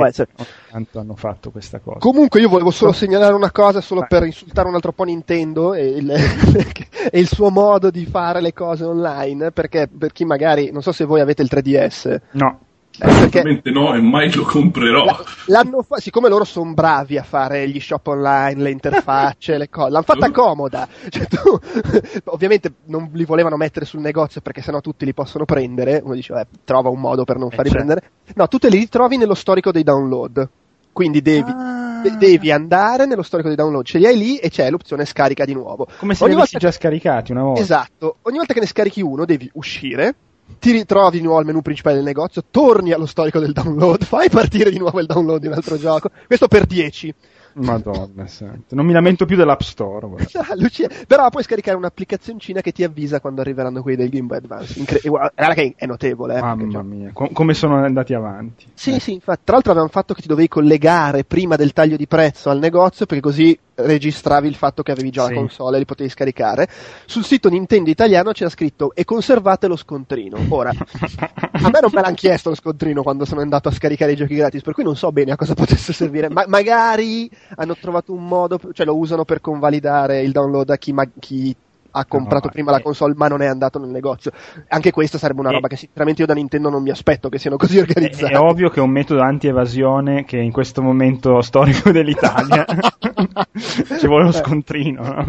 tanto 0.70 1.00
hanno 1.00 1.16
fatto 1.16 1.50
questa 1.50 1.80
cosa. 1.80 1.98
Comunque 1.98 2.38
io 2.40 2.48
volevo 2.48 2.70
solo 2.70 2.92
segnalare 2.94 3.34
una 3.34 3.50
cosa, 3.50 3.80
solo 3.80 3.98
Vai. 4.00 4.08
per 4.10 4.24
insultare 4.26 4.68
un 4.68 4.74
altro 4.76 4.92
po' 4.92 5.02
Nintendo 5.02 5.74
e 5.74 5.86
il, 5.88 6.08
e 7.10 7.18
il 7.18 7.26
suo 7.26 7.50
modo 7.50 7.90
di 7.90 8.06
fare 8.06 8.40
le 8.40 8.52
cose 8.52 8.84
online, 8.84 9.50
perché 9.50 9.88
per 9.88 10.12
chi 10.12 10.24
magari, 10.24 10.70
non 10.70 10.82
so 10.82 10.92
se 10.92 11.04
voi 11.04 11.20
avete 11.20 11.42
il 11.42 11.48
3DS, 11.50 12.20
No, 12.32 12.58
eh, 12.94 12.98
perché 12.98 13.12
Assolutamente 13.40 13.70
no 13.70 13.92
e 13.94 14.00
mai 14.00 14.32
lo 14.32 14.44
comprerò. 14.44 15.04
l'hanno 15.46 15.82
fa- 15.82 15.98
siccome 15.98 16.28
loro 16.28 16.44
sono 16.44 16.72
bravi 16.74 17.18
a 17.18 17.22
fare 17.24 17.68
gli 17.68 17.80
shop 17.80 18.06
online, 18.06 18.62
le 18.62 18.70
interfacce, 18.70 19.58
le 19.58 19.68
cose, 19.68 19.90
l'hanno 19.90 20.04
fatta 20.04 20.30
comoda. 20.30 20.86
Cioè, 21.08 21.26
tu, 21.26 21.58
ovviamente 22.30 22.74
non 22.86 23.10
li 23.12 23.24
volevano 23.24 23.56
mettere 23.56 23.84
sul 23.84 24.00
negozio 24.00 24.40
perché 24.40 24.62
sennò 24.62 24.80
tutti 24.80 25.04
li 25.04 25.12
possono 25.14 25.44
prendere. 25.44 26.00
Uno 26.04 26.14
dice, 26.14 26.32
"Vabbè, 26.34 26.46
trova 26.64 26.88
un 26.88 27.00
modo 27.00 27.24
per 27.24 27.36
non 27.38 27.48
Eh, 27.50 27.54
farli 27.56 27.70
certo. 27.70 27.84
prendere. 27.84 28.10
No, 28.34 28.46
tu 28.48 28.58
te 28.58 28.68
li 28.68 28.78
ritrovi 28.78 29.16
nello 29.16 29.34
storico 29.34 29.72
dei 29.72 29.82
download. 29.82 30.48
Quindi 30.92 31.20
devi, 31.22 31.50
Ah. 31.50 32.00
de- 32.04 32.16
devi 32.16 32.52
andare 32.52 33.06
nello 33.06 33.22
storico 33.22 33.48
dei 33.48 33.56
download, 33.56 33.84
ce 33.84 33.98
li 33.98 34.06
hai 34.06 34.16
lì 34.16 34.36
e 34.36 34.48
c'è 34.50 34.70
l'opzione 34.70 35.04
scarica 35.04 35.44
di 35.44 35.52
nuovo. 35.54 35.88
come 35.98 36.14
se 36.14 36.22
Ogni 36.22 36.34
li 36.34 36.38
avessi 36.38 36.52
volta 36.54 36.68
già 36.68 36.72
scaricati 36.72 37.32
una 37.32 37.42
volta. 37.42 37.60
Esatto, 37.60 38.16
ogni 38.22 38.36
volta 38.36 38.54
che 38.54 38.60
ne 38.60 38.66
scarichi 38.66 39.02
uno 39.02 39.24
devi 39.24 39.50
uscire, 39.54 40.14
ti 40.58 40.72
ritrovi 40.72 41.18
di 41.18 41.22
nuovo 41.22 41.38
al 41.38 41.44
menu 41.44 41.62
principale 41.62 41.96
del 41.96 42.04
negozio, 42.04 42.42
torni 42.50 42.92
allo 42.92 43.06
storico 43.06 43.38
del 43.38 43.52
download, 43.52 44.04
fai 44.04 44.28
partire 44.28 44.70
di 44.70 44.78
nuovo 44.78 45.00
il 45.00 45.06
download 45.06 45.40
di 45.40 45.46
un 45.46 45.52
altro 45.52 45.78
gioco. 45.78 46.10
Questo 46.26 46.48
per 46.48 46.66
10. 46.66 47.14
Madonna, 47.54 48.26
senti. 48.26 48.74
non 48.74 48.84
mi 48.86 48.92
lamento 48.92 49.24
più 49.24 49.36
dell'App 49.36 49.60
Store. 49.60 50.06
Lucia, 50.56 50.88
però 51.06 51.28
puoi 51.30 51.42
scaricare 51.42 51.76
un'applicazioncina 51.76 52.60
che 52.60 52.72
ti 52.72 52.82
avvisa 52.82 53.20
quando 53.20 53.40
arriveranno 53.40 53.82
quelli 53.82 53.96
del 53.96 54.08
Game 54.08 54.26
Boy 54.26 54.38
Advance. 54.38 54.78
Incre- 54.78 55.00
che 55.00 55.74
è 55.76 55.86
notevole. 55.86 56.36
Eh, 56.36 56.40
Mamma 56.40 56.70
cioè... 56.70 56.82
mia, 56.82 57.10
Com- 57.12 57.32
come 57.32 57.54
sono 57.54 57.76
andati 57.76 58.14
avanti. 58.14 58.66
Sì, 58.74 58.94
eh. 58.94 59.00
sì, 59.00 59.12
infatti. 59.12 59.42
Tra 59.44 59.54
l'altro 59.54 59.72
avevano 59.72 59.92
fatto 59.92 60.14
che 60.14 60.22
ti 60.22 60.28
dovevi 60.28 60.48
collegare 60.48 61.24
prima 61.24 61.56
del 61.56 61.72
taglio 61.72 61.96
di 61.96 62.06
prezzo 62.06 62.50
al 62.50 62.58
negozio 62.58 63.06
perché 63.06 63.22
così 63.22 63.58
registravi 63.76 64.46
il 64.46 64.54
fatto 64.54 64.82
che 64.82 64.92
avevi 64.92 65.10
già 65.10 65.24
sì. 65.26 65.34
la 65.34 65.40
console 65.40 65.76
e 65.76 65.78
li 65.80 65.84
potevi 65.84 66.08
scaricare. 66.08 66.68
Sul 67.06 67.24
sito 67.24 67.48
Nintendo 67.48 67.90
italiano 67.90 68.32
c'era 68.32 68.50
scritto 68.50 68.94
e 68.94 69.04
conservate 69.04 69.66
lo 69.66 69.76
scontrino. 69.76 70.38
Ora, 70.48 70.70
a 70.70 71.70
me 71.70 71.80
non 71.80 71.90
me 71.92 72.00
l'hanno 72.00 72.14
chiesto 72.14 72.50
lo 72.50 72.54
scontrino 72.54 73.02
quando 73.02 73.24
sono 73.24 73.40
andato 73.40 73.68
a 73.68 73.72
scaricare 73.72 74.12
i 74.12 74.16
giochi 74.16 74.34
gratis, 74.34 74.62
per 74.62 74.74
cui 74.74 74.84
non 74.84 74.96
so 74.96 75.10
bene 75.12 75.32
a 75.32 75.36
cosa 75.36 75.54
potesse 75.54 75.92
servire. 75.92 76.28
Ma 76.28 76.44
magari 76.46 77.28
hanno 77.56 77.76
trovato 77.76 78.12
un 78.12 78.26
modo, 78.26 78.58
cioè 78.72 78.86
lo 78.86 78.96
usano 78.96 79.24
per 79.24 79.40
convalidare 79.40 80.20
il 80.20 80.32
download 80.32 80.70
a 80.70 80.76
chi, 80.76 80.92
ma- 80.92 81.08
chi 81.18 81.54
ha 81.96 82.04
comprato 82.06 82.46
no, 82.46 82.52
prima 82.52 82.70
la 82.72 82.80
console 82.80 83.14
ma 83.16 83.28
non 83.28 83.40
è 83.40 83.46
andato 83.46 83.78
nel 83.78 83.90
negozio. 83.90 84.32
Anche 84.68 84.90
questa 84.90 85.18
sarebbe 85.18 85.40
una 85.40 85.50
roba 85.50 85.68
che 85.68 85.76
sinceramente 85.76 86.22
io 86.22 86.26
da 86.26 86.34
Nintendo 86.34 86.68
non 86.68 86.82
mi 86.82 86.90
aspetto 86.90 87.28
che 87.28 87.38
siano 87.38 87.56
così 87.56 87.78
organizzati. 87.78 88.32
È, 88.32 88.36
è 88.36 88.40
ovvio 88.40 88.68
che 88.68 88.80
è 88.80 88.82
un 88.82 88.90
metodo 88.90 89.20
anti-evasione 89.20 90.24
che 90.24 90.38
in 90.38 90.50
questo 90.50 90.82
momento 90.82 91.40
storico 91.40 91.92
dell'Italia 91.92 92.64
ci 93.54 94.06
vuole 94.06 94.24
lo 94.24 94.32
scontrino. 94.32 95.02
No? 95.02 95.26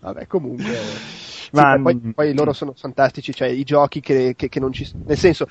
Vabbè, 0.00 0.26
comunque... 0.26 0.64
Ma, 1.52 1.74
sì, 1.76 1.82
poi, 1.82 2.12
poi, 2.12 2.34
loro 2.34 2.52
sono 2.52 2.72
fantastici, 2.76 3.32
cioè 3.32 3.48
i 3.48 3.62
giochi 3.62 4.00
che, 4.00 4.34
che, 4.36 4.48
che 4.48 4.60
non 4.60 4.72
ci... 4.72 4.88
Nel 5.04 5.16
senso, 5.16 5.46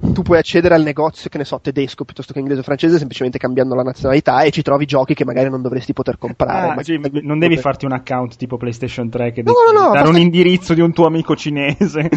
tu 0.00 0.22
puoi 0.22 0.38
accedere 0.38 0.74
al 0.74 0.82
negozio, 0.82 1.28
che 1.28 1.38
ne 1.38 1.44
so, 1.44 1.58
tedesco 1.60 2.04
piuttosto 2.04 2.32
che 2.32 2.38
inglese 2.38 2.60
o 2.60 2.62
francese, 2.62 2.98
semplicemente 2.98 3.38
cambiando 3.38 3.74
la 3.74 3.82
nazionalità 3.82 4.42
e 4.42 4.50
ci 4.50 4.62
trovi 4.62 4.84
giochi 4.84 5.14
che 5.14 5.24
magari 5.24 5.50
non 5.50 5.60
dovresti 5.60 5.92
poter 5.92 6.18
comprare. 6.18 6.78
Ah, 6.78 6.82
sì, 6.84 7.00
non 7.22 7.40
devi 7.40 7.56
farti 7.56 7.84
un 7.84 7.92
account 7.92 8.36
tipo 8.36 8.56
PlayStation 8.56 9.08
3 9.08 9.32
che 9.32 9.42
no, 9.42 9.52
devi 9.52 9.76
no, 9.76 9.88
no, 9.88 9.92
dare 9.94 10.08
un 10.08 10.18
indirizzo 10.18 10.72
di 10.72 10.80
un 10.80 10.92
tuo 10.92 11.06
amico 11.06 11.34
cinese. 11.34 12.08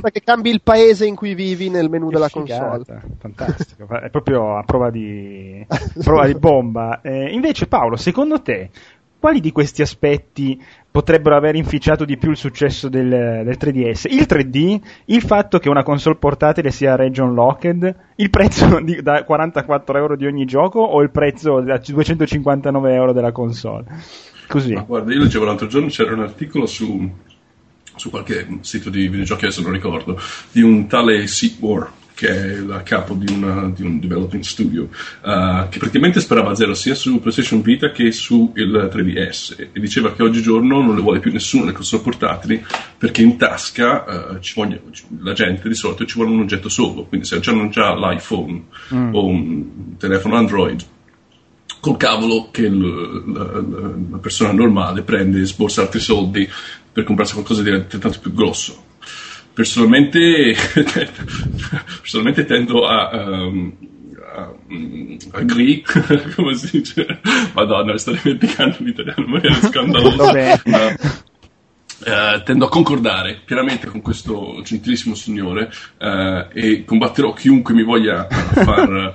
Perché 0.00 0.22
cambi 0.24 0.48
il 0.48 0.62
paese 0.62 1.06
in 1.06 1.14
cui 1.14 1.34
vivi 1.34 1.68
nel 1.68 1.90
menu 1.90 2.06
che 2.08 2.14
della 2.14 2.28
figata. 2.28 2.76
console. 2.76 3.02
Fantastico, 3.18 3.86
è 4.00 4.08
proprio 4.08 4.56
a 4.56 4.62
prova 4.62 4.90
di, 4.90 5.62
a 5.68 5.78
prova 6.02 6.26
di 6.26 6.34
bomba. 6.34 7.00
Eh, 7.02 7.32
invece 7.32 7.66
Paolo, 7.66 7.96
secondo 7.96 8.40
te 8.40 8.70
quali 9.18 9.40
di 9.40 9.50
questi 9.50 9.82
aspetti 9.82 10.62
potrebbero 10.96 11.36
aver 11.36 11.56
inficiato 11.56 12.06
di 12.06 12.16
più 12.16 12.30
il 12.30 12.38
successo 12.38 12.88
del, 12.88 13.06
del, 13.44 13.56
3DS? 13.60 14.06
Il 14.08 14.24
3D, 14.26 14.80
il 15.04 15.20
fatto 15.20 15.58
che 15.58 15.68
una 15.68 15.82
console 15.82 16.16
portatile 16.16 16.70
sia 16.70 16.96
region 16.96 17.34
locked, 17.34 17.96
il 18.16 18.30
prezzo 18.30 18.80
di, 18.80 19.02
da 19.02 19.22
44 19.22 19.98
euro 19.98 20.16
di 20.16 20.24
ogni 20.24 20.46
gioco 20.46 20.80
o 20.80 21.02
il 21.02 21.10
prezzo 21.10 21.60
da 21.60 21.76
259 21.76 22.94
euro 22.94 23.12
della 23.12 23.30
console? 23.30 23.84
Così. 24.48 24.72
Ma 24.72 24.84
guarda, 24.88 25.12
io 25.12 25.20
leggevo 25.20 25.44
l'altro 25.44 25.66
giorno, 25.66 25.88
c'era 25.88 26.14
un 26.14 26.22
articolo 26.22 26.64
su, 26.64 27.12
su 27.94 28.08
qualche 28.08 28.46
sito 28.62 28.88
di 28.88 29.06
videogiochi, 29.06 29.44
adesso 29.44 29.60
non 29.60 29.72
ricordo, 29.72 30.18
di 30.50 30.62
un 30.62 30.86
tale 30.86 31.26
Sequor 31.26 31.90
che 32.16 32.28
è 32.28 32.46
il 32.54 32.80
capo 32.82 33.12
di, 33.12 33.30
una, 33.30 33.70
di 33.74 33.82
un 33.82 34.00
developing 34.00 34.42
studio, 34.42 34.84
uh, 34.84 35.68
che 35.68 35.78
praticamente 35.78 36.18
sperava 36.20 36.52
a 36.52 36.54
zero 36.54 36.72
sia 36.72 36.94
su 36.94 37.20
PlayStation 37.20 37.60
Vita 37.60 37.90
che 37.90 38.10
su 38.10 38.52
il 38.56 38.88
3DS 38.90 39.68
e 39.70 39.78
diceva 39.78 40.14
che 40.14 40.22
oggigiorno 40.22 40.80
non 40.80 40.94
le 40.94 41.02
vuole 41.02 41.20
più 41.20 41.30
nessuno 41.30 41.66
le 41.66 41.72
console 41.72 42.02
portatili 42.02 42.64
perché 42.96 43.20
in 43.20 43.36
tasca 43.36 44.30
uh, 44.32 44.38
voglia, 44.54 44.80
la 45.20 45.34
gente 45.34 45.68
di 45.68 45.74
solito 45.74 46.06
ci 46.06 46.14
vuole 46.14 46.32
un 46.32 46.40
oggetto 46.40 46.70
solo, 46.70 47.04
quindi 47.04 47.26
se 47.26 47.38
hanno 47.44 47.68
già 47.68 47.94
l'iPhone 47.94 48.62
mm. 48.94 49.14
o 49.14 49.26
un 49.26 49.96
telefono 49.98 50.36
Android 50.36 50.80
col 51.80 51.98
cavolo 51.98 52.48
che 52.50 52.66
l- 52.66 53.24
l- 53.26 54.06
la 54.10 54.18
persona 54.18 54.52
normale 54.52 55.02
prende 55.02 55.38
e 55.38 55.44
sborsa 55.44 55.82
altri 55.82 56.00
soldi 56.00 56.48
per 56.90 57.04
comprarsi 57.04 57.34
qualcosa 57.34 57.62
di 57.62 57.68
altrettanto 57.68 58.20
più 58.20 58.32
grosso 58.32 58.84
personalmente, 59.56 60.54
personalmente 62.02 62.44
tendo 62.44 62.86
a, 62.86 63.08
um, 63.14 63.72
a, 64.34 64.52
um, 64.68 65.16
agree, 65.32 65.82
come 66.36 66.54
si 66.54 66.80
dice? 66.80 67.20
Madonna, 67.54 67.96
sto 67.96 68.12
dimenticando 68.12 68.76
l'italiano, 68.80 69.26
ma 69.26 69.40
è 69.40 69.50
scandaloso. 69.54 70.24
Uh, 71.98 72.42
tendo 72.44 72.66
a 72.66 72.68
concordare 72.68 73.40
pienamente 73.42 73.86
con 73.86 74.02
questo 74.02 74.60
gentilissimo 74.62 75.14
signore 75.14 75.72
uh, 75.98 76.46
e 76.52 76.84
combatterò 76.84 77.32
chiunque 77.32 77.72
mi 77.72 77.82
voglia 77.82 78.28
far, 78.28 79.14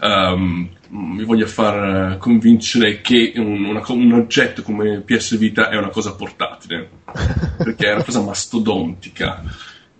um, 0.00 0.70
mi 0.88 1.24
voglia 1.24 1.46
far 1.46 2.16
convincere 2.16 3.02
che 3.02 3.34
un, 3.36 3.66
una, 3.66 3.82
un, 3.86 4.12
oggetto 4.12 4.62
come 4.62 5.00
PS 5.00 5.36
Vita 5.36 5.68
è 5.68 5.76
una 5.76 5.90
cosa 5.90 6.14
portatile 6.14 6.88
perché 7.58 7.88
è 7.88 7.92
una 7.92 8.04
cosa 8.04 8.22
mastodontica 8.22 9.44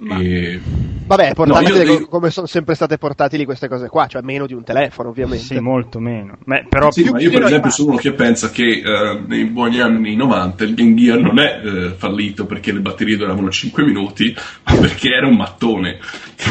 ma... 0.03 0.19
E... 0.19 0.61
Vabbè, 1.05 1.35
portatili 1.35 1.99
no, 2.01 2.07
come 2.07 2.31
sono 2.31 2.47
sempre 2.47 2.75
state 2.75 2.97
portatili 2.97 3.45
queste 3.45 3.69
cose 3.69 3.89
qua, 3.89 4.07
cioè 4.07 4.23
meno 4.23 4.47
di 4.47 4.55
un 4.55 4.65
telefono, 4.65 5.11
ovviamente. 5.11 5.45
Sì, 5.45 5.59
molto 5.59 5.99
meno. 5.99 6.39
Beh, 6.45 6.67
però 6.69 6.91
sì, 6.91 7.05
ma 7.11 7.21
io 7.21 7.31
per 7.31 7.45
esempio 7.45 7.71
sono 7.71 7.91
uno 7.91 7.99
che 7.99 8.13
pensa 8.13 8.51
che 8.51 8.83
uh, 8.85 9.27
nei 9.27 9.45
buoni 9.45 9.81
anni 9.81 10.17
90 10.17 10.65
il 10.65 10.75
Game 10.75 10.95
Gear 10.95 11.19
non 11.19 11.39
è 11.39 11.61
uh, 11.63 11.95
fallito 11.97 12.47
perché 12.47 12.73
le 12.73 12.81
batterie 12.81 13.17
duravano 13.17 13.51
5 13.51 13.85
minuti, 13.85 14.35
ma 14.65 14.75
perché 14.77 15.11
era 15.11 15.27
un 15.27 15.37
mattone. 15.37 15.99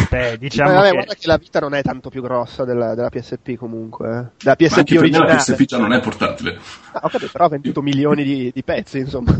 Beh, 0.09 0.37
diciamo 0.39 0.73
vabbè, 0.73 0.87
che... 0.87 0.93
guarda 0.93 1.13
che 1.13 1.27
la 1.27 1.37
vita 1.37 1.59
non 1.59 1.73
è 1.73 1.81
tanto 1.81 2.09
più 2.09 2.21
grossa 2.21 2.63
della, 2.63 2.93
della 2.93 3.09
PSP 3.09 3.55
comunque. 3.55 4.09
Eh. 4.09 4.43
Della 4.43 4.55
PSP 4.55 4.95
originale. 4.97 5.33
La 5.33 5.35
PSP 5.37 5.65
già 5.65 5.77
non 5.77 5.93
è 5.93 5.99
portatile. 5.99 6.59
Ah, 6.91 7.01
ho 7.03 7.09
capito, 7.09 7.31
però 7.31 7.45
ha 7.45 7.49
venduto 7.49 7.81
milioni 7.81 8.23
di, 8.23 8.51
di 8.53 8.63
pezzi, 8.63 8.99
insomma. 8.99 9.35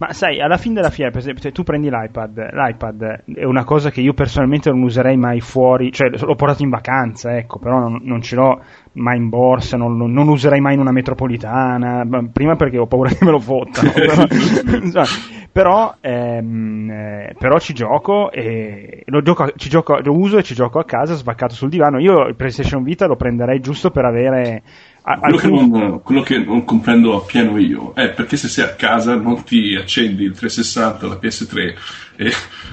Ma 0.00 0.14
sai, 0.14 0.40
alla 0.40 0.56
fine 0.56 0.76
della 0.76 0.88
fiera, 0.88 1.10
per 1.10 1.20
esempio, 1.20 1.42
se 1.42 1.52
tu 1.52 1.62
prendi 1.62 1.90
l'iPad, 1.90 2.52
l'iPad 2.54 3.24
è 3.34 3.44
una 3.44 3.64
cosa 3.64 3.90
che 3.90 4.00
io 4.00 4.14
personalmente 4.14 4.70
non 4.70 4.80
userei 4.80 5.18
mai 5.18 5.42
fuori, 5.42 5.92
cioè 5.92 6.08
l'ho 6.08 6.34
portato 6.36 6.62
in 6.62 6.70
vacanza, 6.70 7.36
ecco, 7.36 7.58
però 7.58 7.78
non, 7.80 8.00
non 8.04 8.22
ce 8.22 8.34
l'ho 8.34 8.62
mai 8.92 9.18
in 9.18 9.28
borsa, 9.28 9.76
non, 9.76 9.98
non, 9.98 10.28
userei 10.28 10.58
mai 10.58 10.72
in 10.72 10.80
una 10.80 10.90
metropolitana, 10.90 12.08
prima 12.32 12.56
perché 12.56 12.78
ho 12.78 12.86
paura 12.86 13.10
che 13.12 13.22
me 13.26 13.30
lo 13.30 13.40
fottano, 13.40 13.92
però, 13.92 15.04
però, 15.52 15.94
ehm, 16.00 16.90
eh, 16.90 17.34
però, 17.38 17.58
ci 17.58 17.74
gioco 17.74 18.30
e 18.32 19.02
lo, 19.04 19.20
gioco, 19.20 19.52
ci 19.56 19.68
gioco, 19.68 19.98
lo 19.98 20.16
uso 20.16 20.38
e 20.38 20.42
ci 20.42 20.54
gioco 20.54 20.78
a 20.78 20.86
casa 20.86 21.12
svaccato 21.12 21.54
sul 21.54 21.68
divano. 21.68 21.98
Io 21.98 22.26
il 22.26 22.36
PlayStation 22.36 22.82
Vita 22.82 23.06
lo 23.06 23.16
prenderei 23.16 23.60
giusto 23.60 23.90
per 23.90 24.06
avere 24.06 24.62
quello, 25.02 25.36
che 25.36 25.48
non, 25.48 26.02
quello, 26.02 26.22
che 26.22 26.38
non, 26.38 26.64
comprendo 26.64 27.16
appieno 27.16 27.58
io 27.58 27.92
è 27.94 28.10
perché 28.10 28.36
se 28.36 28.48
sei 28.48 28.64
a 28.64 28.74
casa 28.74 29.16
non 29.16 29.42
ti 29.44 29.74
accendi 29.74 30.24
il 30.24 30.36
360, 30.36 31.06
la 31.06 31.18
PS3 31.20 31.74
e, 32.16 32.32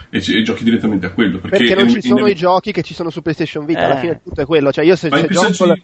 e, 0.10 0.18
e 0.18 0.42
giochi 0.42 0.64
direttamente 0.64 1.06
a 1.06 1.12
quello. 1.12 1.40
Perché, 1.40 1.58
perché 1.58 1.76
non 1.76 1.90
ci 1.90 2.02
sono 2.02 2.28
in... 2.28 2.28
i 2.28 2.36
giochi 2.36 2.72
che 2.72 2.84
ci 2.84 2.94
sono 2.94 3.10
su 3.10 3.22
PlayStation 3.22 3.66
Vita, 3.66 3.80
eh. 3.80 3.84
alla 3.84 3.98
fine 3.98 4.22
tutto 4.24 4.42
è 4.42 4.46
quello. 4.46 4.72
Cioè 4.72 4.86
io 4.86 4.96
se, 4.96 5.10
se 5.10 5.28
gioco 5.28 5.54
con 5.58 5.68
la, 5.70 5.78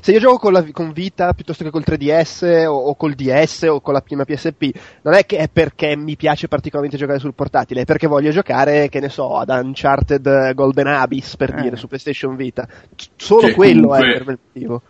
se 0.00 0.12
io 0.12 0.20
gioco 0.20 0.38
con, 0.38 0.52
la, 0.52 0.64
con, 0.72 0.92
Vita 0.92 1.32
piuttosto 1.34 1.64
che 1.64 1.70
col 1.70 1.84
3DS 1.84 2.66
o, 2.66 2.74
o, 2.74 2.94
col 2.94 3.14
DS 3.14 3.62
o 3.68 3.80
con 3.80 3.92
la 3.92 4.00
prima 4.00 4.24
PSP, 4.24 4.70
non 5.02 5.14
è 5.14 5.26
che 5.26 5.36
è 5.38 5.48
perché 5.48 5.96
mi 5.96 6.16
piace 6.16 6.48
particolarmente 6.48 6.96
giocare 6.96 7.18
sul 7.18 7.34
portatile, 7.34 7.82
è 7.82 7.84
perché 7.84 8.06
voglio 8.06 8.30
giocare, 8.30 8.88
che 8.88 9.00
ne 9.00 9.08
so, 9.08 9.36
ad 9.36 9.48
Uncharted 9.48 10.54
Golden 10.54 10.86
Abyss 10.86 11.36
per 11.36 11.54
eh. 11.58 11.62
dire 11.62 11.76
su 11.76 11.88
PlayStation 11.88 12.36
Vita. 12.36 12.68
Solo 13.16 13.48
che 13.48 13.54
quello 13.54 13.88
comunque... 13.88 14.08
è 14.08 14.12
per 14.12 14.32
il 14.32 14.38
motivo. 14.52 14.82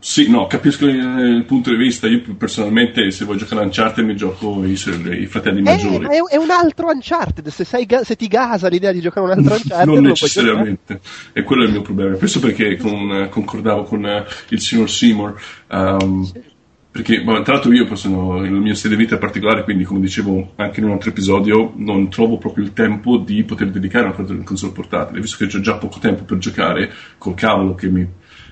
Sì, 0.00 0.28
no, 0.28 0.46
capisco 0.46 0.86
il, 0.86 1.44
punto 1.46 1.70
di 1.70 1.76
vista. 1.76 2.06
Io 2.06 2.22
personalmente, 2.36 3.10
se 3.10 3.24
vuoi 3.24 3.38
giocare 3.38 3.62
a 3.62 3.64
Uncharted, 3.64 4.04
mi 4.04 4.16
gioco 4.16 4.64
i, 4.64 4.72
i 4.72 5.26
fratelli 5.26 5.60
eh, 5.60 5.62
maggiori. 5.62 6.04
È, 6.06 6.34
è, 6.34 6.36
un 6.36 6.50
altro 6.50 6.88
Uncharted. 6.88 7.48
Se, 7.48 7.64
sei, 7.64 7.86
se, 8.02 8.16
ti 8.16 8.28
gasa 8.28 8.68
l'idea 8.68 8.92
di 8.92 9.00
giocare 9.00 9.26
un 9.26 9.32
altro 9.32 9.54
Uncharted, 9.54 9.94
non 9.94 10.04
necessariamente. 10.04 11.00
E 11.32 11.42
quello 11.42 11.62
è 11.62 11.66
il 11.66 11.72
mio 11.72 11.82
problema. 11.82 12.16
Questo 12.16 12.38
perché 12.38 12.76
con, 12.76 13.28
concordavo 13.30 13.84
con 13.84 14.04
uh, 14.04 14.24
il 14.50 14.60
signor 14.60 14.90
Seymour. 14.90 15.40
Um, 15.68 16.22
sì. 16.22 16.56
Perché, 16.90 17.22
tra 17.22 17.52
l'altro, 17.52 17.72
io 17.72 17.94
sono, 17.94 18.42
il 18.44 18.50
mio 18.50 18.74
stile 18.74 18.96
di 18.96 19.02
vita 19.02 19.14
è 19.14 19.18
particolare, 19.18 19.62
quindi, 19.62 19.84
come 19.84 20.00
dicevo 20.00 20.54
anche 20.56 20.80
in 20.80 20.86
un 20.86 20.92
altro 20.92 21.10
episodio, 21.10 21.72
non 21.76 22.08
trovo 22.10 22.38
proprio 22.38 22.64
il 22.64 22.72
tempo 22.72 23.18
di 23.18 23.44
poter 23.44 23.70
dedicare 23.70 24.08
a 24.08 24.14
una 24.16 24.42
console 24.42 24.72
portatile. 24.72 25.20
Visto 25.20 25.46
che 25.46 25.56
ho 25.56 25.60
già 25.60 25.76
poco 25.76 25.98
tempo 26.00 26.24
per 26.24 26.38
giocare 26.38 26.92
col 27.16 27.34
cavolo 27.34 27.74
che 27.74 27.88
mi 27.88 28.06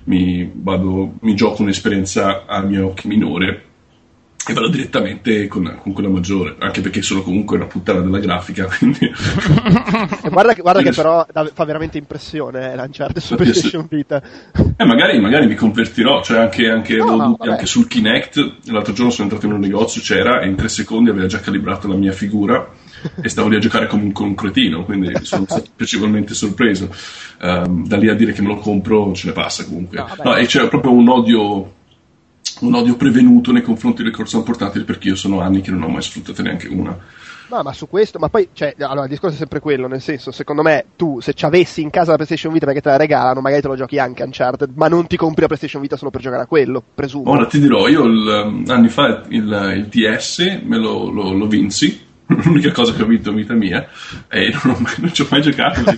mi, 0.06 0.50
vado, 0.52 1.14
mi 1.20 1.34
gioco 1.34 1.62
un'esperienza 1.62 2.46
a 2.46 2.60
miei 2.60 2.82
occhi 2.82 3.08
minore 3.08 3.64
e 4.48 4.52
vado 4.52 4.68
direttamente 4.68 5.48
con, 5.48 5.78
con, 5.82 5.92
quella 5.92 6.08
maggiore, 6.08 6.54
anche 6.58 6.80
perché 6.80 7.02
sono 7.02 7.22
comunque 7.22 7.56
una 7.56 7.66
puttana 7.66 8.00
della 8.00 8.20
grafica. 8.20 8.66
Quindi... 8.78 9.10
guarda, 10.30 10.54
che, 10.54 10.62
guarda 10.62 10.82
che 10.82 10.92
però 10.92 11.26
fa 11.52 11.64
veramente 11.64 11.98
impressione 11.98 12.72
eh, 12.72 12.76
lanciarti 12.76 13.20
su 13.20 13.34
PlayStation 13.34 13.86
Vita. 13.90 14.22
Eh, 14.76 14.84
magari, 14.84 15.18
magari, 15.20 15.46
mi 15.46 15.54
convertirò, 15.54 16.22
cioè 16.22 16.38
anche, 16.38 16.68
anche, 16.68 16.96
no, 16.96 17.16
no, 17.16 17.36
anche, 17.40 17.66
sul 17.66 17.88
Kinect. 17.88 18.70
L'altro 18.70 18.92
giorno 18.92 19.10
sono 19.10 19.24
entrato 19.24 19.46
in 19.46 19.52
un 19.52 19.60
negozio, 19.60 20.00
c'era 20.00 20.40
e 20.40 20.46
in 20.46 20.54
tre 20.54 20.68
secondi 20.68 21.10
aveva 21.10 21.26
già 21.26 21.40
calibrato 21.40 21.88
la 21.88 21.96
mia 21.96 22.12
figura 22.12 22.68
e 23.20 23.28
stavo 23.28 23.48
lì 23.48 23.56
a 23.56 23.60
giocare 23.60 23.86
come 23.86 24.04
un, 24.04 24.12
come 24.12 24.30
un 24.30 24.34
cretino, 24.34 24.84
quindi 24.84 25.12
sono 25.22 25.44
stato 25.44 25.70
piacevolmente 25.74 26.34
sorpreso. 26.34 26.88
Um, 27.40 27.86
da 27.86 27.96
lì 27.96 28.08
a 28.08 28.14
dire 28.14 28.32
che 28.32 28.42
me 28.42 28.48
lo 28.48 28.56
compro 28.56 29.12
ce 29.12 29.26
ne 29.26 29.32
passa 29.32 29.64
comunque. 29.64 29.98
No, 29.98 30.08
no, 30.22 30.36
e 30.36 30.46
c'è 30.46 30.68
proprio 30.68 30.92
un 30.92 31.08
odio 31.08 31.72
un 32.60 32.74
odio 32.74 32.96
prevenuto 32.96 33.52
nei 33.52 33.62
confronti 33.62 34.02
delle 34.02 34.14
console 34.14 34.44
portatili 34.44 34.84
perché 34.84 35.08
io 35.08 35.16
sono 35.16 35.40
anni 35.40 35.60
che 35.60 35.70
non 35.70 35.82
ho 35.82 35.88
mai 35.88 36.02
sfruttato 36.02 36.42
neanche 36.42 36.68
una. 36.68 36.98
No, 37.48 37.62
ma 37.62 37.72
su 37.72 37.88
questo, 37.88 38.18
ma 38.18 38.28
poi, 38.28 38.48
cioè, 38.52 38.74
allora, 38.78 39.04
il 39.04 39.10
discorso 39.10 39.36
è 39.36 39.38
sempre 39.38 39.60
quello, 39.60 39.86
nel 39.86 40.00
senso, 40.00 40.32
secondo 40.32 40.62
me, 40.62 40.86
tu, 40.96 41.20
se 41.20 41.32
ci 41.32 41.44
avessi 41.44 41.80
in 41.80 41.90
casa 41.90 42.10
la 42.10 42.16
PlayStation 42.16 42.52
Vita 42.52 42.66
perché 42.66 42.80
te 42.80 42.88
la 42.88 42.96
regalano, 42.96 43.40
magari 43.40 43.62
te 43.62 43.68
lo 43.68 43.76
giochi 43.76 43.98
anche 43.98 44.24
Uncharted, 44.24 44.72
ma 44.74 44.88
non 44.88 45.06
ti 45.06 45.16
compri 45.16 45.42
la 45.42 45.46
PlayStation 45.46 45.80
Vita 45.80 45.96
solo 45.96 46.10
per 46.10 46.22
giocare 46.22 46.42
a 46.42 46.46
quello, 46.46 46.82
presumo. 46.92 47.30
Ora 47.30 47.46
ti 47.46 47.60
dirò, 47.60 47.86
io 47.86 48.04
il, 48.04 48.64
anni 48.66 48.88
fa 48.88 49.22
il, 49.28 49.74
il 49.76 49.86
DS 49.86 50.60
me 50.64 50.76
lo, 50.76 51.08
lo, 51.08 51.32
lo 51.32 51.46
vinsi, 51.46 52.05
l'unica 52.44 52.72
cosa 52.72 52.92
che 52.92 53.02
ho 53.02 53.06
vinto 53.06 53.30
in 53.30 53.36
vita 53.36 53.54
mia 53.54 53.88
e 54.28 54.52
non, 54.64 54.76
mai, 54.80 54.94
non 54.98 55.12
ci 55.12 55.22
ho 55.22 55.28
mai 55.30 55.42
giocato 55.42 55.80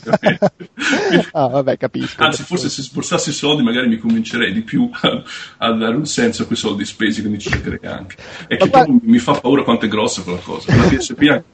ah 1.32 1.46
vabbè 1.46 1.76
capisco. 1.76 2.22
Anzi 2.22 2.42
forse 2.42 2.68
se 2.68 2.82
sborsassi 2.82 3.30
i 3.30 3.32
soldi 3.32 3.62
magari 3.62 3.88
mi 3.88 3.96
convincerei 3.96 4.52
di 4.52 4.62
più 4.62 4.88
a, 4.92 5.22
a, 5.58 5.72
dare 5.72 5.96
un 5.96 6.06
senso 6.06 6.42
a 6.42 6.46
quei 6.46 6.58
soldi 6.58 6.84
spesi 6.84 7.20
quindi 7.20 7.38
ci 7.38 7.50
giocherei 7.50 7.80
anche. 7.82 8.16
E 8.46 8.56
che 8.56 8.68
poi 8.68 9.00
mi 9.02 9.18
fa 9.18 9.40
paura 9.40 9.62
quanto 9.62 9.86
è 9.86 9.88
grossa 9.88 10.22
quella 10.22 10.38
cosa. 10.38 10.74
La 10.74 10.82
PSP 10.82 11.22
anche, 11.30 11.44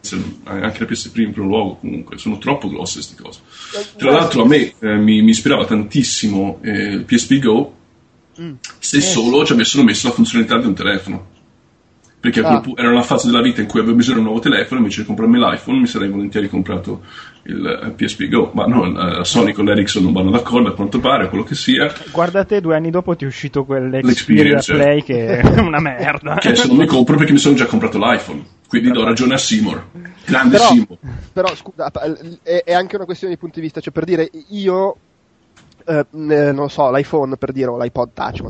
anche 0.44 0.80
la 0.80 0.86
PSP 0.86 1.16
in 1.18 1.32
primo 1.32 1.46
luogo 1.46 1.76
comunque 1.76 2.18
sono 2.18 2.38
troppo 2.38 2.68
grosse 2.68 2.94
queste 2.94 3.20
cose 3.20 3.40
tra 3.96 4.10
l'altro 4.10 4.42
a 4.42 4.46
me 4.46 4.74
eh, 4.78 4.96
mi, 4.96 5.22
mi, 5.22 5.30
ispirava 5.30 5.64
tantissimo 5.64 6.58
eh, 6.62 6.70
il 6.70 7.04
PSP 7.04 7.38
Go 7.38 7.74
mm. 8.40 8.52
se 8.78 9.00
solo 9.00 9.44
ci 9.44 9.52
avessero 9.52 9.82
messo 9.82 10.08
la 10.08 10.14
funzionalità 10.14 10.58
di 10.58 10.66
un 10.66 10.74
telefono 10.74 11.32
perché 12.24 12.40
ah. 12.40 12.62
era 12.76 12.88
una 12.88 13.02
fase 13.02 13.26
della 13.26 13.42
vita 13.42 13.60
in 13.60 13.66
cui 13.66 13.80
avevo 13.80 13.96
bisogno 13.96 14.14
di 14.14 14.20
un 14.22 14.28
nuovo 14.28 14.40
telefono 14.40 14.80
invece 14.80 15.02
di 15.02 15.06
comprarmi 15.08 15.38
l'iPhone 15.38 15.80
mi 15.80 15.86
sarei 15.86 16.08
volentieri 16.08 16.48
comprato 16.48 17.02
il 17.42 17.92
PSP 17.94 18.28
Go. 18.28 18.50
Ma 18.54 18.64
no, 18.64 18.90
la 18.90 19.24
Sony 19.24 19.52
con 19.52 19.66
l'Ericsson 19.66 20.04
non 20.04 20.14
vanno 20.14 20.30
d'accordo 20.30 20.70
a 20.70 20.72
quanto 20.72 21.00
pare 21.00 21.28
quello 21.28 21.44
che 21.44 21.54
sia. 21.54 21.92
Guardate 22.10 22.62
due 22.62 22.76
anni 22.76 22.88
dopo 22.88 23.14
ti 23.14 23.24
è 23.24 23.26
uscito 23.26 23.66
quell'Xperia 23.66 24.58
Play 24.64 25.02
che 25.02 25.38
è 25.38 25.46
una 25.60 25.80
merda. 25.80 26.36
Che 26.36 26.48
adesso 26.48 26.66
non 26.66 26.78
mi 26.78 26.86
compro 26.86 27.14
perché 27.18 27.32
mi 27.32 27.38
sono 27.38 27.56
già 27.56 27.66
comprato 27.66 27.98
l'iPhone. 27.98 28.42
Quindi 28.66 28.90
do 28.90 29.04
ragione 29.04 29.34
a 29.34 29.38
Seymour. 29.38 29.84
Grande 30.24 30.56
però, 30.56 30.68
Seymour. 30.68 30.98
però 31.30 31.54
scusa 31.54 31.90
è, 32.42 32.62
è 32.64 32.72
anche 32.72 32.96
una 32.96 33.04
questione 33.04 33.34
di 33.34 33.38
punti 33.38 33.56
di 33.56 33.66
vista. 33.66 33.82
Cioè 33.82 33.92
per 33.92 34.04
dire 34.04 34.30
io 34.48 34.96
eh, 35.86 36.52
non 36.52 36.70
so, 36.70 36.90
l'iPhone 36.90 37.36
per 37.36 37.52
dire 37.52 37.70
o 37.70 37.78
l'iPod 37.78 38.10
Touch, 38.12 38.42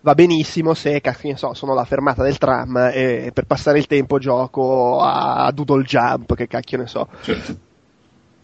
va 0.00 0.14
benissimo 0.14 0.74
se 0.74 1.00
so, 1.34 1.54
sono 1.54 1.72
alla 1.72 1.84
fermata 1.84 2.22
del 2.22 2.38
tram 2.38 2.90
e 2.92 3.30
per 3.32 3.44
passare 3.44 3.78
il 3.78 3.86
tempo 3.86 4.18
gioco 4.18 5.00
a 5.00 5.50
Doodle 5.52 5.82
Jump, 5.84 6.34
che 6.34 6.46
cacchio 6.46 6.78
ne 6.78 6.86
so. 6.86 7.08
Certo. 7.22 7.56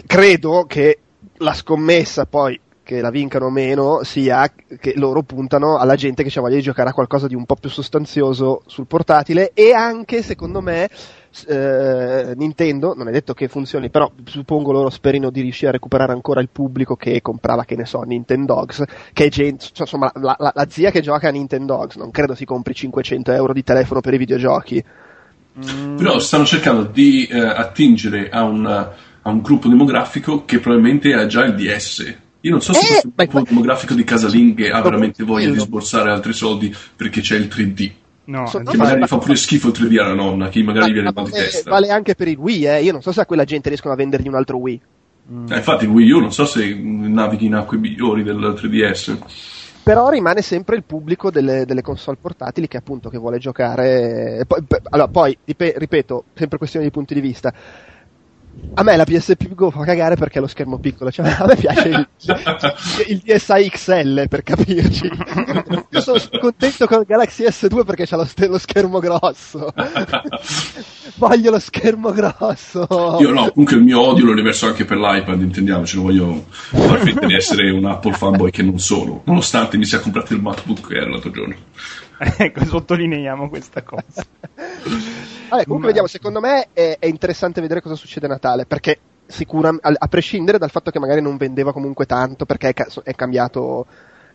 Credo 0.06 0.64
che 0.66 0.98
la 1.38 1.52
scommessa 1.52 2.26
poi 2.26 2.60
che 2.86 3.00
la 3.00 3.10
vincano 3.10 3.46
o 3.46 3.50
meno 3.50 4.04
sia 4.04 4.48
che 4.78 4.92
loro 4.94 5.22
puntano 5.22 5.76
alla 5.76 5.96
gente 5.96 6.22
che 6.22 6.38
ha 6.38 6.40
voglia 6.40 6.54
di 6.54 6.62
giocare 6.62 6.90
a 6.90 6.92
qualcosa 6.92 7.26
di 7.26 7.34
un 7.34 7.44
po' 7.44 7.56
più 7.56 7.68
sostanzioso 7.68 8.62
sul 8.66 8.86
portatile 8.86 9.50
e 9.54 9.72
anche 9.72 10.22
secondo 10.22 10.60
me 10.60 10.88
eh, 11.44 12.32
Nintendo, 12.36 12.94
non 12.94 13.08
è 13.08 13.10
detto 13.10 13.34
che 13.34 13.48
funzioni, 13.48 13.90
però 13.90 14.10
suppongo 14.24 14.72
loro 14.72 14.90
sperino 14.90 15.30
di 15.30 15.40
riuscire 15.40 15.68
a 15.68 15.72
recuperare 15.72 16.12
ancora 16.12 16.40
il 16.40 16.48
pubblico 16.50 16.96
che 16.96 17.20
comprava, 17.20 17.64
che 17.64 17.76
ne 17.76 17.84
so, 17.84 18.00
Nintendogs, 18.02 18.84
che 19.12 19.24
è 19.24 19.28
gente, 19.28 19.66
cioè, 19.66 19.82
insomma, 19.82 20.10
la, 20.14 20.36
la, 20.38 20.52
la, 20.54 20.66
zia 20.68 20.90
che 20.90 21.00
gioca 21.00 21.28
a 21.28 21.30
Nintendogs, 21.30 21.96
non 21.96 22.10
credo 22.10 22.34
si 22.34 22.44
compri 22.44 22.74
500 22.74 23.32
euro 23.32 23.52
di 23.52 23.62
telefono 23.62 24.00
per 24.00 24.14
i 24.14 24.18
videogiochi. 24.18 24.84
Mm. 25.58 25.96
Però 25.96 26.18
stanno 26.18 26.44
cercando 26.44 26.84
di 26.84 27.26
eh, 27.26 27.38
attingere 27.38 28.28
a, 28.28 28.42
una, 28.42 28.92
a, 29.22 29.30
un 29.30 29.40
gruppo 29.40 29.68
demografico 29.68 30.44
che 30.44 30.58
probabilmente 30.58 31.14
ha 31.14 31.26
già 31.26 31.44
il 31.44 31.54
DS. 31.54 32.14
Io 32.40 32.50
non 32.50 32.60
so 32.60 32.72
se 32.72 32.98
eh, 32.98 33.02
questo 33.02 33.26
gruppo 33.26 33.48
demografico 33.48 33.94
di 33.94 34.04
casalinghe 34.04 34.70
ha 34.70 34.80
veramente 34.82 35.24
voglia 35.24 35.50
di 35.50 35.58
sborsare 35.58 36.10
altri 36.10 36.32
soldi 36.32 36.74
perché 36.94 37.20
c'è 37.20 37.36
il 37.36 37.46
3D. 37.46 37.92
No, 38.26 38.46
so, 38.46 38.58
che 38.58 38.76
magari 38.76 39.06
fa 39.06 39.18
pure 39.18 39.36
schifo 39.36 39.68
il 39.68 39.74
3D 39.74 40.00
alla 40.00 40.14
nonna, 40.14 40.48
che 40.48 40.62
magari 40.62 40.92
viene 40.92 41.12
mal 41.12 41.24
di 41.24 41.30
testa. 41.30 41.70
Vale 41.70 41.90
anche 41.90 42.14
per 42.14 42.28
il 42.28 42.36
Wii, 42.36 42.66
eh. 42.66 42.82
Io 42.82 42.92
non 42.92 43.02
so 43.02 43.12
se 43.12 43.20
a 43.20 43.26
quella 43.26 43.44
gente 43.44 43.68
riescono 43.68 43.94
a 43.94 43.96
vendergli 43.96 44.28
un 44.28 44.34
altro 44.34 44.56
Wii. 44.58 44.80
Mm. 45.32 45.52
Eh, 45.52 45.56
infatti 45.56 45.84
il 45.84 45.90
Wii 45.90 46.10
U 46.10 46.20
non 46.20 46.32
so 46.32 46.44
se 46.44 46.74
navighi 46.74 47.46
in 47.46 47.54
acque 47.54 47.76
migliori 47.76 48.22
del 48.22 48.36
3DS. 48.36 49.18
Però 49.82 50.08
rimane 50.08 50.42
sempre 50.42 50.74
il 50.74 50.82
pubblico 50.82 51.30
delle, 51.30 51.64
delle 51.64 51.82
console 51.82 52.18
portatili 52.20 52.66
che 52.66 52.76
appunto 52.76 53.08
che 53.08 53.18
vuole 53.18 53.38
giocare. 53.38 54.44
Poi, 54.44 54.64
allora, 54.90 55.08
poi, 55.08 55.38
ripeto, 55.44 56.24
sempre 56.34 56.58
questione 56.58 56.86
di 56.86 56.90
punti 56.90 57.14
di 57.14 57.20
vista 57.20 57.54
a 58.78 58.82
me 58.82 58.96
la 58.96 59.04
PSP 59.04 59.54
Go 59.54 59.70
fa 59.70 59.84
cagare 59.84 60.16
perché 60.16 60.38
è 60.38 60.40
lo 60.40 60.46
schermo 60.46 60.78
piccolo, 60.78 61.10
cioè 61.10 61.28
a 61.28 61.46
me 61.46 61.56
piace 61.56 61.88
il, 61.88 62.08
il 63.08 63.22
DSi 63.24 63.70
XL 63.70 64.28
per 64.28 64.42
capirci. 64.42 65.10
Io 65.90 66.00
sono 66.00 66.18
contento 66.38 66.86
con 66.86 67.00
il 67.00 67.06
Galaxy 67.06 67.44
S2 67.44 67.84
perché 67.84 68.06
c'ha 68.06 68.16
lo, 68.16 68.28
lo 68.48 68.58
schermo 68.58 68.98
grosso. 68.98 69.72
voglio 71.16 71.50
lo 71.50 71.58
schermo 71.58 72.12
grosso. 72.12 72.86
Io 73.20 73.32
no, 73.32 73.50
comunque 73.50 73.76
il 73.76 73.82
mio 73.82 74.00
odio 74.00 74.26
lo 74.26 74.34
riverso 74.34 74.66
anche 74.66 74.84
per 74.84 74.98
l'iPad, 74.98 75.40
intendiamoci, 75.40 75.96
non 75.96 76.04
voglio 76.04 76.44
far 76.50 77.00
finta 77.00 77.26
di 77.26 77.34
essere 77.34 77.70
un 77.70 77.86
Apple 77.86 78.12
fanboy 78.12 78.50
che 78.50 78.62
non 78.62 78.78
sono, 78.78 79.22
nonostante 79.24 79.78
mi 79.78 79.86
sia 79.86 80.00
comprato 80.00 80.34
il 80.34 80.42
MacBook 80.42 80.90
Air 80.90 81.08
l'altro 81.08 81.30
giorno. 81.30 81.54
ecco, 82.38 82.64
sottolineiamo 82.64 83.48
questa 83.48 83.82
cosa. 83.82 84.24
Vabbè, 85.48 85.64
comunque 85.64 85.78
Ma... 85.78 85.86
vediamo, 85.86 86.06
secondo 86.06 86.40
me 86.40 86.68
è, 86.72 86.96
è, 86.98 87.06
interessante 87.06 87.60
vedere 87.60 87.80
cosa 87.80 87.94
succede 87.94 88.26
a 88.26 88.30
Natale, 88.30 88.66
perché 88.66 88.98
sicuramente, 89.26 89.86
a, 89.98 90.08
prescindere 90.08 90.58
dal 90.58 90.70
fatto 90.70 90.90
che 90.90 90.98
magari 90.98 91.20
non 91.20 91.36
vendeva 91.36 91.72
comunque 91.72 92.06
tanto, 92.06 92.46
perché 92.46 92.70
è, 92.70 92.86
è 93.02 93.14
cambiato, 93.14 93.86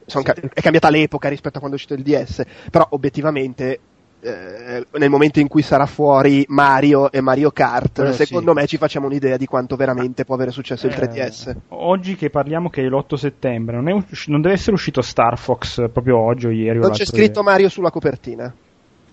è 0.06 0.62
cambiata 0.62 0.90
l'epoca 0.90 1.30
rispetto 1.30 1.58
a 1.58 1.60
quando 1.60 1.78
è 1.78 1.80
uscito 1.80 1.94
il 1.96 2.04
DS, 2.04 2.44
però 2.70 2.86
obiettivamente 2.92 3.80
eh, 4.22 4.86
nel 4.92 5.10
momento 5.10 5.40
in 5.40 5.48
cui 5.48 5.62
sarà 5.62 5.86
fuori 5.86 6.46
Mario 6.50 7.12
e 7.12 7.22
Mario 7.22 7.52
Kart, 7.52 8.00
eh, 8.00 8.14
secondo 8.14 8.52
sì. 8.52 8.58
me 8.58 8.68
ci 8.68 8.78
facciamo 8.78 9.08
un'idea 9.08 9.36
di 9.36 9.46
quanto 9.46 9.76
veramente 9.76 10.26
può 10.26 10.36
avere 10.36 10.52
successo 10.52 10.88
eh, 10.88 10.90
il 10.90 10.96
3DS. 10.96 11.56
Oggi 11.70 12.16
che 12.16 12.30
parliamo 12.30 12.70
che 12.70 12.84
è 12.84 12.88
l'8 12.88 13.16
settembre, 13.16 13.82
non, 13.82 14.06
usci- 14.10 14.30
non, 14.30 14.42
deve 14.42 14.54
essere 14.54 14.74
uscito 14.74 15.02
Star 15.02 15.38
Fox 15.38 15.90
proprio 15.92 16.18
oggi 16.18 16.48
o 16.48 16.52
ieri. 16.52 16.80
Non 16.80 16.92
c'è 16.92 17.06
scritto 17.06 17.40
ieri. 17.40 17.52
Mario 17.52 17.70
sulla 17.70 17.90
copertina. 17.90 18.54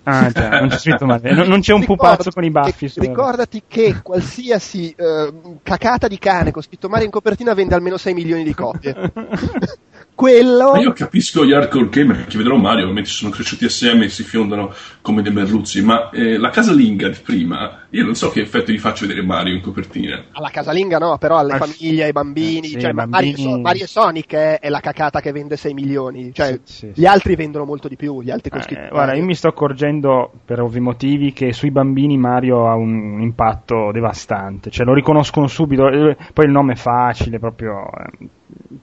Ah, 0.04 0.30
già, 0.30 0.48
non 0.60 0.68
c'è 0.68 0.78
scritto. 0.78 1.04
Non, 1.04 1.20
non 1.20 1.60
c'è 1.60 1.72
un 1.72 1.80
Ricordo 1.80 1.84
pupazzo 1.84 2.30
con 2.30 2.44
i 2.44 2.50
baffi. 2.50 2.90
Che, 2.90 3.00
ricordati 3.00 3.62
che 3.66 4.00
qualsiasi 4.02 4.94
uh, 4.96 5.58
cacata 5.62 6.08
di 6.08 6.18
cane 6.18 6.50
con 6.50 6.62
scritto 6.62 6.88
Mario 6.88 7.06
in 7.06 7.10
copertina 7.10 7.52
vende 7.52 7.74
almeno 7.74 7.96
6 7.96 8.14
milioni 8.14 8.42
di 8.42 8.54
copie. 8.54 8.94
quello. 10.18 10.72
Ma 10.72 10.80
io 10.80 10.92
capisco 10.92 11.44
gli 11.44 11.52
hardcore 11.52 11.90
gamer 11.90 12.26
che 12.26 12.36
vedono 12.38 12.56
Mario, 12.56 12.82
ovviamente 12.82 13.08
sono 13.08 13.30
cresciuti 13.30 13.66
assieme 13.66 14.06
e 14.06 14.08
si 14.08 14.24
fiondano 14.24 14.74
come 15.00 15.22
dei 15.22 15.32
merluzzi, 15.32 15.80
ma 15.80 16.10
eh, 16.10 16.36
la 16.36 16.50
casalinga 16.50 17.08
di 17.08 17.18
prima, 17.22 17.86
io 17.90 18.04
non 18.04 18.16
so 18.16 18.28
che 18.30 18.40
effetto 18.40 18.72
gli 18.72 18.80
faccio 18.80 19.06
vedere 19.06 19.24
Mario 19.24 19.54
in 19.54 19.60
copertina. 19.60 20.24
Alla 20.32 20.50
casalinga 20.50 20.98
no, 20.98 21.18
però 21.18 21.38
alle 21.38 21.52
ma 21.52 21.64
famiglie, 21.64 22.02
ai 22.02 22.10
bambini, 22.10 22.66
sì, 22.66 22.80
cioè, 22.80 22.92
bambini... 22.92 23.30
Mario, 23.44 23.60
Mario, 23.60 23.86
Sonic 23.86 24.34
è, 24.34 24.58
è, 24.58 24.68
la 24.68 24.80
cacata 24.80 25.20
che 25.20 25.30
vende 25.30 25.56
6 25.56 25.72
milioni, 25.72 26.34
cioè 26.34 26.58
sì, 26.64 26.74
sì, 26.74 26.92
gli 26.96 27.06
altri 27.06 27.36
vendono 27.36 27.64
molto 27.64 27.86
di 27.86 27.94
più, 27.94 28.20
gli 28.20 28.32
altri 28.32 28.50
con 28.50 28.60
eh, 28.60 28.88
Guarda, 28.90 29.14
io 29.14 29.24
mi 29.24 29.36
sto 29.36 29.46
accorgendo 29.46 30.32
per 30.44 30.60
ovvi 30.60 30.80
motivi 30.80 31.32
che 31.32 31.52
sui 31.52 31.70
bambini 31.70 32.18
Mario 32.18 32.68
ha 32.68 32.74
un 32.74 33.20
impatto 33.20 33.92
devastante, 33.92 34.70
cioè 34.70 34.84
lo 34.84 34.94
riconoscono 34.94 35.46
subito, 35.46 35.86
eh, 35.88 36.16
poi 36.32 36.46
il 36.46 36.50
nome 36.50 36.72
è 36.72 36.76
facile, 36.76 37.38
proprio 37.38 37.86
eh, 37.86 38.28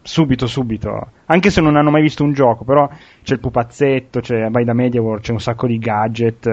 subito, 0.02 0.48
subito. 0.48 1.12
Anche 1.26 1.50
se 1.50 1.62
non 1.62 1.76
hanno 1.76 1.92
mai 1.92 2.02
visto 2.02 2.24
un 2.24 2.34
gioco, 2.34 2.64
però 2.64 2.90
c'è 3.24 3.34
il 3.34 3.40
pupazzetto, 3.40 4.20
c'è 4.20 4.50
vai 4.50 4.64
da 4.64 4.74
MediaWorld, 4.74 5.22
c'è 5.22 5.32
un 5.32 5.42
sacco 5.42 5.68
di 5.68 5.78
gadget. 5.78 6.48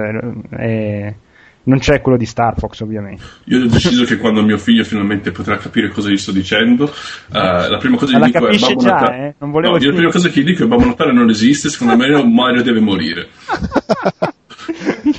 E 0.58 1.16
non 1.64 1.78
c'è 1.78 2.00
quello 2.00 2.18
di 2.18 2.26
Star 2.26 2.58
Fox, 2.58 2.80
ovviamente. 2.80 3.22
Io 3.44 3.62
ho 3.62 3.66
deciso 3.68 4.04
che 4.04 4.16
quando 4.16 4.42
mio 4.42 4.58
figlio 4.58 4.82
finalmente 4.84 5.30
potrà 5.30 5.58
capire 5.58 5.88
cosa 5.88 6.10
gli 6.10 6.16
sto 6.16 6.32
dicendo, 6.32 6.84
uh, 6.84 6.90
la 7.30 7.76
prima 7.78 7.96
cosa 7.96 8.18
che 8.18 8.24
gli 8.24 8.32
dico 8.32 8.48
è 8.48 8.58
Babbo 8.58 8.82
già, 8.82 8.92
Natale. 8.92 9.28
Eh? 9.28 9.34
Non 9.38 9.50
volevo 9.50 9.78
no, 9.78 9.84
la 9.84 9.92
prima 9.92 10.10
cosa 10.10 10.28
che 10.28 10.40
gli 10.40 10.44
dico 10.44 10.64
è 10.64 10.66
Babbo 10.66 10.86
Natale 10.86 11.12
non 11.12 11.30
esiste, 11.30 11.68
secondo 11.68 11.96
me 11.96 12.08
Mario 12.24 12.62
deve 12.62 12.80
morire. 12.80 13.28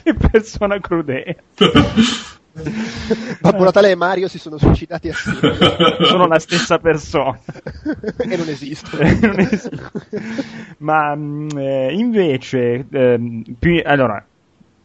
che 0.04 0.14
persona 0.14 0.80
crudele. 0.80 1.44
Babbo 3.42 3.64
Natale 3.64 3.90
e 3.90 3.96
Mario 3.96 4.28
si 4.28 4.38
sono 4.38 4.60
suicidati 4.60 5.10
assieme. 5.10 5.56
sono 6.06 6.28
la 6.28 6.38
stessa 6.38 6.78
persona. 6.78 7.40
e 8.18 8.38
non 8.38 8.48
esistono. 8.48 9.04
non 9.22 9.40
esistono. 9.40 9.92
Ma 10.78 11.16
mm, 11.16 11.50
eh, 11.58 11.94
invece, 11.94 12.86
eh, 12.92 13.44
più, 13.58 13.82
allora, 13.84 14.24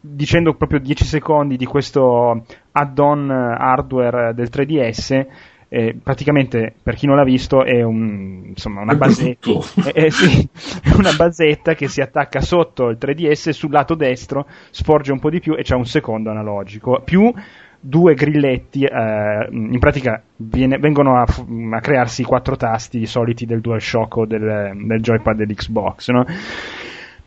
dicendo 0.01 0.55
proprio 0.55 0.79
10 0.79 1.05
secondi 1.05 1.57
di 1.57 1.67
questo 1.67 2.47
add-on 2.73 3.31
hardware 3.31 4.33
del 4.33 4.49
3DS, 4.51 5.27
eh, 5.69 5.95
praticamente 6.03 6.75
per 6.83 6.95
chi 6.95 7.07
non 7.07 7.17
l'ha 7.17 7.25
visto 7.25 7.63
è, 7.63 7.83
un, 7.83 8.45
insomma, 8.47 8.81
una, 8.81 8.95
basetta, 8.95 9.51
è, 9.93 10.09
sì, 10.11 10.49
è 10.83 10.93
una 10.95 11.13
basetta 11.13 11.75
che 11.75 11.89
si 11.89 12.01
attacca 12.01 12.41
sotto 12.41 12.89
il 12.89 12.99
3DS 12.99 13.51
sul 13.51 13.71
lato 13.71 13.95
destro 13.95 14.47
sporge 14.71 15.13
un 15.13 15.19
po' 15.19 15.31
di 15.31 15.41
più 15.41 15.55
e 15.55 15.63
c'è 15.63 15.75
un 15.75 15.87
secondo 15.87 16.31
analogico 16.31 17.03
più 17.05 17.33
due 17.81 18.15
grilletti 18.15 18.85
eh, 18.85 19.49
in 19.51 19.79
pratica 19.79 20.21
viene, 20.37 20.79
vengono 20.79 21.17
a, 21.17 21.23
a, 21.23 21.81
crearsi 21.81 22.23
i 22.23 22.25
quattro 22.25 22.57
tasti 22.57 23.07
soliti 23.07 23.47
del 23.47 23.61
DualShock 23.61 24.17
o 24.17 24.27
del, 24.27 24.73
del 24.75 25.01
joypad 25.01 25.37
dell'Xbox 25.37 26.09
no? 26.11 26.27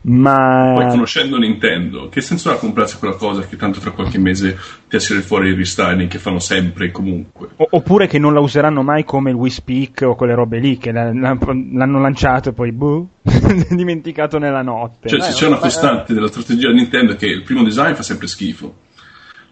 Ma 0.04 0.72
Poi 0.74 0.88
conoscendo 0.88 1.38
Nintendo, 1.38 2.08
che 2.08 2.20
senso 2.20 2.50
ha 2.50 2.56
comprarsi 2.56 2.98
quella 2.98 3.14
cosa 3.14 3.42
che 3.46 3.56
tanto 3.56 3.78
tra 3.78 3.92
qualche 3.92 4.18
mese 4.18 4.58
ti 4.88 4.96
assire 4.96 5.20
fuori 5.20 5.50
i 5.50 5.54
restyling 5.54 6.08
che 6.08 6.18
fanno 6.18 6.40
sempre 6.40 6.86
e 6.86 6.90
comunque? 6.90 7.50
O- 7.56 7.68
oppure 7.70 8.08
che 8.08 8.18
non 8.18 8.34
la 8.34 8.40
useranno 8.40 8.82
mai 8.82 9.04
come 9.04 9.30
il 9.30 9.36
Wii 9.36 9.50
Speak 9.50 10.02
o 10.04 10.16
quelle 10.16 10.34
robe 10.34 10.58
lì, 10.58 10.76
che 10.76 10.90
la- 10.90 11.12
la- 11.14 11.38
l'hanno 11.38 12.00
lanciato 12.00 12.48
e 12.48 12.52
poi 12.52 12.72
boh, 12.72 13.08
dimenticato 13.70 14.38
nella 14.38 14.62
notte. 14.62 15.08
Cioè, 15.08 15.18
Beh, 15.20 15.24
se 15.24 15.32
c'è 15.34 15.46
una 15.46 15.58
costante 15.58 16.14
della 16.14 16.26
strategia 16.28 16.68
di 16.68 16.74
Nintendo 16.74 17.12
è 17.12 17.16
che 17.16 17.26
il 17.26 17.42
primo 17.42 17.62
design 17.62 17.92
fa 17.94 18.02
sempre 18.02 18.26
schifo. 18.26 18.74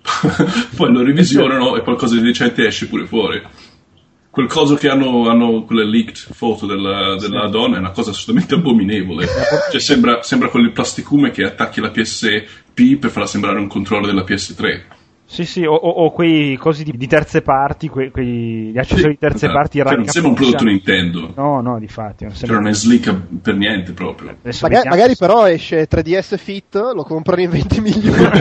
Poi 0.77 0.93
lo 0.93 1.03
revisionano 1.05 1.77
e 1.77 1.83
qualcosa 1.83 2.17
di 2.17 2.23
decente 2.23 2.67
esce 2.67 2.89
pure 2.89 3.07
fuori. 3.07 3.41
Quel 4.31 4.47
coso 4.47 4.77
che 4.77 4.89
hanno, 4.89 5.29
hanno 5.29 5.65
quelle 5.65 5.85
leaked 5.85 6.15
foto 6.35 6.65
della, 6.65 7.17
della 7.17 7.49
donna 7.49 7.77
è 7.77 7.79
una 7.81 7.91
cosa 7.91 8.11
assolutamente 8.11 8.55
abominevole. 8.55 9.27
Cioè, 9.73 9.81
sembra, 9.81 10.23
sembra 10.23 10.49
quel 10.49 10.71
plasticume 10.73 11.31
che 11.33 11.43
attacchi 11.45 11.81
la 11.81 11.91
PSP 11.91 12.97
per 12.99 13.11
farla 13.11 13.27
sembrare 13.27 13.59
un 13.59 13.67
controller 13.67 14.07
della 14.07 14.25
PS3. 14.25 14.81
Sì, 15.25 15.45
sì, 15.45 15.65
o, 15.65 15.73
o- 15.75 16.05
o 16.05 16.11
quei 16.11 16.57
cosi 16.57 16.83
di, 16.83 16.93
di 16.97 17.07
terze 17.07 17.41
parti, 17.43 17.89
que- 17.89 18.11
quei, 18.11 18.71
gli 18.73 18.79
accessori 18.79 19.13
di 19.13 19.19
terze 19.19 19.47
Esatto. 19.47 19.53
parti 19.53 19.79
Cioè, 19.79 19.95
non 19.97 20.07
sembra 20.07 20.31
un 20.31 20.37
prodotto. 20.37 20.65
Nintendo. 20.65 21.33
No, 21.37 21.61
no, 21.61 21.79
di 21.79 21.87
fatti. 21.87 22.25
Non 22.25 22.33
Cioè, 22.33 22.39
sembra... 22.41 22.59
non 22.61 22.69
è 22.69 22.75
slick 22.75 23.13
per 23.41 23.55
niente 23.57 23.93
proprio. 23.93 24.37
Magari, 24.63 24.89
magari 24.89 25.17
però 25.17 25.47
esce 25.49 25.89
3DS 25.89 26.37
Fit, 26.37 26.75
lo 26.75 27.05
comprano 27.05 27.43
in 27.43 27.51
20 27.51 27.81
milioni 27.81 28.17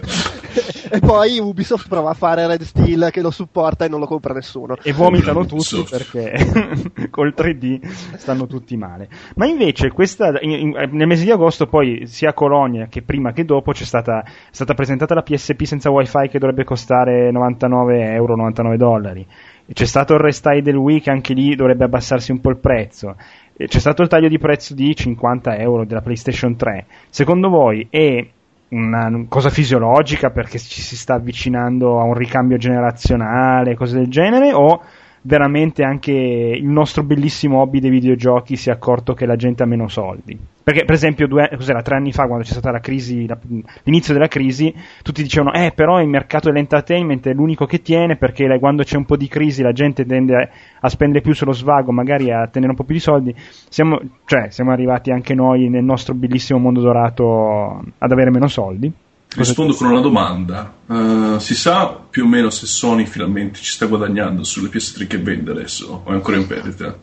e 0.90 1.00
poi 1.00 1.38
Ubisoft 1.38 1.88
prova 1.88 2.10
a 2.10 2.14
fare 2.14 2.46
Red 2.46 2.62
Steel 2.62 3.08
che 3.10 3.20
lo 3.20 3.30
supporta 3.30 3.84
e 3.84 3.88
non 3.88 4.00
lo 4.00 4.06
compra 4.06 4.32
nessuno. 4.32 4.76
E 4.82 4.92
vomitano 4.92 5.44
Bravo, 5.44 5.56
tutti 5.56 5.84
perché 5.88 7.08
col 7.10 7.34
3D 7.36 7.86
stanno 8.16 8.46
tutti 8.46 8.76
male. 8.76 9.08
Ma 9.36 9.46
invece 9.46 9.90
questa, 9.90 10.38
in- 10.40 10.50
in- 10.50 10.88
nel 10.92 11.06
mese 11.06 11.24
di 11.24 11.30
agosto 11.30 11.66
poi 11.66 12.06
sia 12.06 12.30
a 12.30 12.34
Colonia 12.34 12.86
che 12.86 13.02
prima 13.02 13.32
che 13.32 13.44
dopo 13.44 13.72
c'è 13.72 13.84
stata, 13.84 14.22
è 14.22 14.30
stata 14.50 14.74
presentata 14.74 15.14
la 15.14 15.22
PSP 15.22 15.62
senza 15.64 15.90
wifi 15.90 16.28
che 16.28 16.38
dovrebbe 16.38 16.64
costare 16.64 17.30
99 17.30 18.12
euro, 18.12 18.36
99 18.36 18.76
dollari. 18.76 19.26
C'è 19.72 19.84
stato 19.84 20.14
il 20.14 20.20
restyle 20.20 20.62
del 20.62 20.76
Wii 20.76 21.00
che 21.00 21.10
anche 21.10 21.34
lì 21.34 21.56
dovrebbe 21.56 21.84
abbassarsi 21.84 22.30
un 22.30 22.40
po' 22.40 22.50
il 22.50 22.58
prezzo. 22.58 23.16
C'è 23.56 23.78
stato 23.80 24.02
il 24.02 24.08
taglio 24.08 24.28
di 24.28 24.38
prezzo 24.38 24.74
di 24.74 24.94
50 24.94 25.56
euro 25.56 25.84
della 25.84 26.02
PlayStation 26.02 26.54
3. 26.54 26.86
Secondo 27.08 27.48
voi 27.48 27.86
è 27.90 28.24
una 28.68 29.26
cosa 29.28 29.48
fisiologica 29.50 30.30
perché 30.30 30.58
ci 30.58 30.80
si 30.80 30.96
sta 30.96 31.14
avvicinando 31.14 32.00
a 32.00 32.04
un 32.04 32.14
ricambio 32.14 32.56
generazionale, 32.56 33.76
cose 33.76 33.96
del 33.96 34.08
genere, 34.08 34.52
o 34.52 34.82
veramente 35.26 35.82
anche 35.82 36.12
il 36.12 36.66
nostro 36.66 37.02
bellissimo 37.02 37.60
hobby 37.60 37.80
dei 37.80 37.90
videogiochi 37.90 38.54
si 38.54 38.70
è 38.70 38.72
accorto 38.72 39.12
che 39.12 39.26
la 39.26 39.34
gente 39.34 39.64
ha 39.64 39.66
meno 39.66 39.88
soldi? 39.88 40.38
Perché, 40.62 40.84
per 40.84 40.94
esempio, 40.94 41.26
due, 41.26 41.48
tre 41.82 41.96
anni 41.96 42.12
fa, 42.12 42.26
quando 42.26 42.44
c'è 42.44 42.52
stata 42.52 42.70
la 42.70 42.80
crisi, 42.80 43.26
la- 43.26 43.38
l'inizio 43.84 44.14
della 44.14 44.28
crisi, 44.28 44.72
tutti 45.02 45.22
dicevano: 45.22 45.52
Eh, 45.52 45.72
però 45.74 46.00
il 46.00 46.08
mercato 46.08 46.48
dell'entertainment 46.48 47.26
è 47.28 47.32
l'unico 47.32 47.66
che 47.66 47.82
tiene 47.82 48.16
perché 48.16 48.46
quando 48.58 48.82
c'è 48.82 48.96
un 48.96 49.04
po' 49.04 49.16
di 49.16 49.28
crisi 49.28 49.62
la 49.62 49.72
gente 49.72 50.04
tende 50.04 50.34
a, 50.34 50.48
a 50.80 50.88
spendere 50.88 51.20
più 51.20 51.34
sullo 51.34 51.52
svago, 51.52 51.92
magari 51.92 52.32
a 52.32 52.48
tenere 52.48 52.70
un 52.70 52.76
po' 52.76 52.84
più 52.84 52.94
di 52.94 53.00
soldi. 53.00 53.34
Siamo, 53.36 54.00
cioè, 54.24 54.50
siamo 54.50 54.72
arrivati 54.72 55.10
anche 55.10 55.34
noi 55.34 55.68
nel 55.68 55.84
nostro 55.84 56.14
bellissimo 56.14 56.58
mondo 56.58 56.80
dorato 56.80 57.82
ad 57.98 58.10
avere 58.10 58.30
meno 58.30 58.48
soldi. 58.48 58.92
Rispondo 59.34 59.74
con 59.74 59.88
una 59.88 60.00
domanda. 60.00 60.72
Eh, 60.88 61.36
si 61.40 61.54
sa 61.54 61.88
più 61.88 62.24
o 62.24 62.26
meno 62.26 62.50
se 62.50 62.66
Sony 62.66 63.06
finalmente 63.06 63.60
ci 63.60 63.72
sta 63.72 63.86
guadagnando 63.86 64.44
sulle 64.44 64.68
PS3 64.68 65.06
che 65.06 65.18
vende 65.18 65.50
adesso? 65.50 66.02
O 66.04 66.10
è 66.10 66.14
ancora 66.14 66.36
in 66.36 66.46
perdita? 66.46 66.96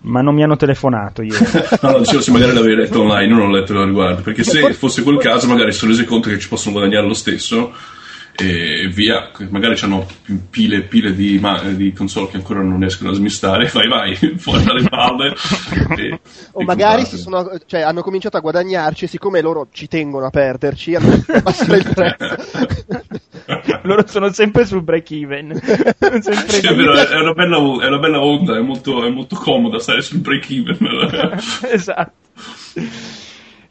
Ma 0.00 0.20
non 0.20 0.34
mi 0.34 0.42
hanno 0.42 0.56
telefonato 0.56 1.22
ieri. 1.22 1.44
No, 1.80 1.90
no, 1.90 1.98
dicevo 1.98 2.22
se 2.22 2.30
magari 2.30 2.52
l'avevi 2.52 2.76
letto 2.76 3.00
online, 3.00 3.26
io 3.26 3.36
non 3.36 3.50
l'ho 3.50 3.58
letto 3.58 3.78
al 3.78 3.86
riguardo, 3.86 4.22
perché 4.22 4.44
se 4.44 4.72
fosse 4.74 5.02
quel 5.02 5.18
caso 5.18 5.46
magari 5.46 5.72
si 5.72 5.78
sono 5.78 5.90
resi 5.90 6.04
conto 6.04 6.28
che 6.28 6.38
ci 6.38 6.48
possono 6.48 6.74
guadagnare 6.74 7.06
lo 7.06 7.14
stesso 7.14 7.72
e 8.36 8.88
via, 8.88 9.30
magari 9.50 9.78
hanno 9.82 10.06
pile 10.50 10.78
e 10.78 10.82
pile 10.82 11.14
di, 11.14 11.38
ma- 11.38 11.60
di 11.60 11.92
console 11.92 12.28
che 12.28 12.36
ancora 12.36 12.62
non 12.62 12.80
riescono 12.80 13.10
a 13.10 13.14
smistare, 13.14 13.70
vai 13.72 13.88
vai, 13.88 14.16
fuori 14.38 14.64
dalle 14.64 14.88
palle. 14.88 15.34
e- 15.96 16.20
O 16.52 16.62
e 16.62 16.64
magari 16.64 17.04
sono, 17.04 17.48
cioè, 17.66 17.82
hanno 17.82 18.02
cominciato 18.02 18.36
a 18.36 18.40
guadagnarci, 18.40 19.06
siccome 19.06 19.40
loro 19.40 19.68
ci 19.70 19.86
tengono 19.86 20.26
a 20.26 20.30
perderci, 20.30 20.94
hanno 20.96 21.22
abbassare 21.26 21.76
il 21.76 21.92
prezzo. 21.94 22.36
Loro 23.82 24.04
sono 24.06 24.32
sempre 24.32 24.64
sul 24.66 24.82
break 24.82 25.10
even. 25.12 25.54
sempre 25.60 26.48
Sì, 26.48 26.66
è, 26.66 26.74
vero, 26.74 26.92
è 26.94 27.20
una 27.20 27.34
bella, 27.34 27.56
è 27.56 27.86
una 27.86 27.98
bella 27.98 28.20
onda, 28.20 28.56
è 28.56 28.60
molto, 28.60 29.04
è 29.04 29.10
molto 29.10 29.36
comoda 29.36 29.78
stare 29.78 30.02
sul 30.02 30.18
break 30.18 30.50
even. 30.50 30.76
esatto. 31.70 32.12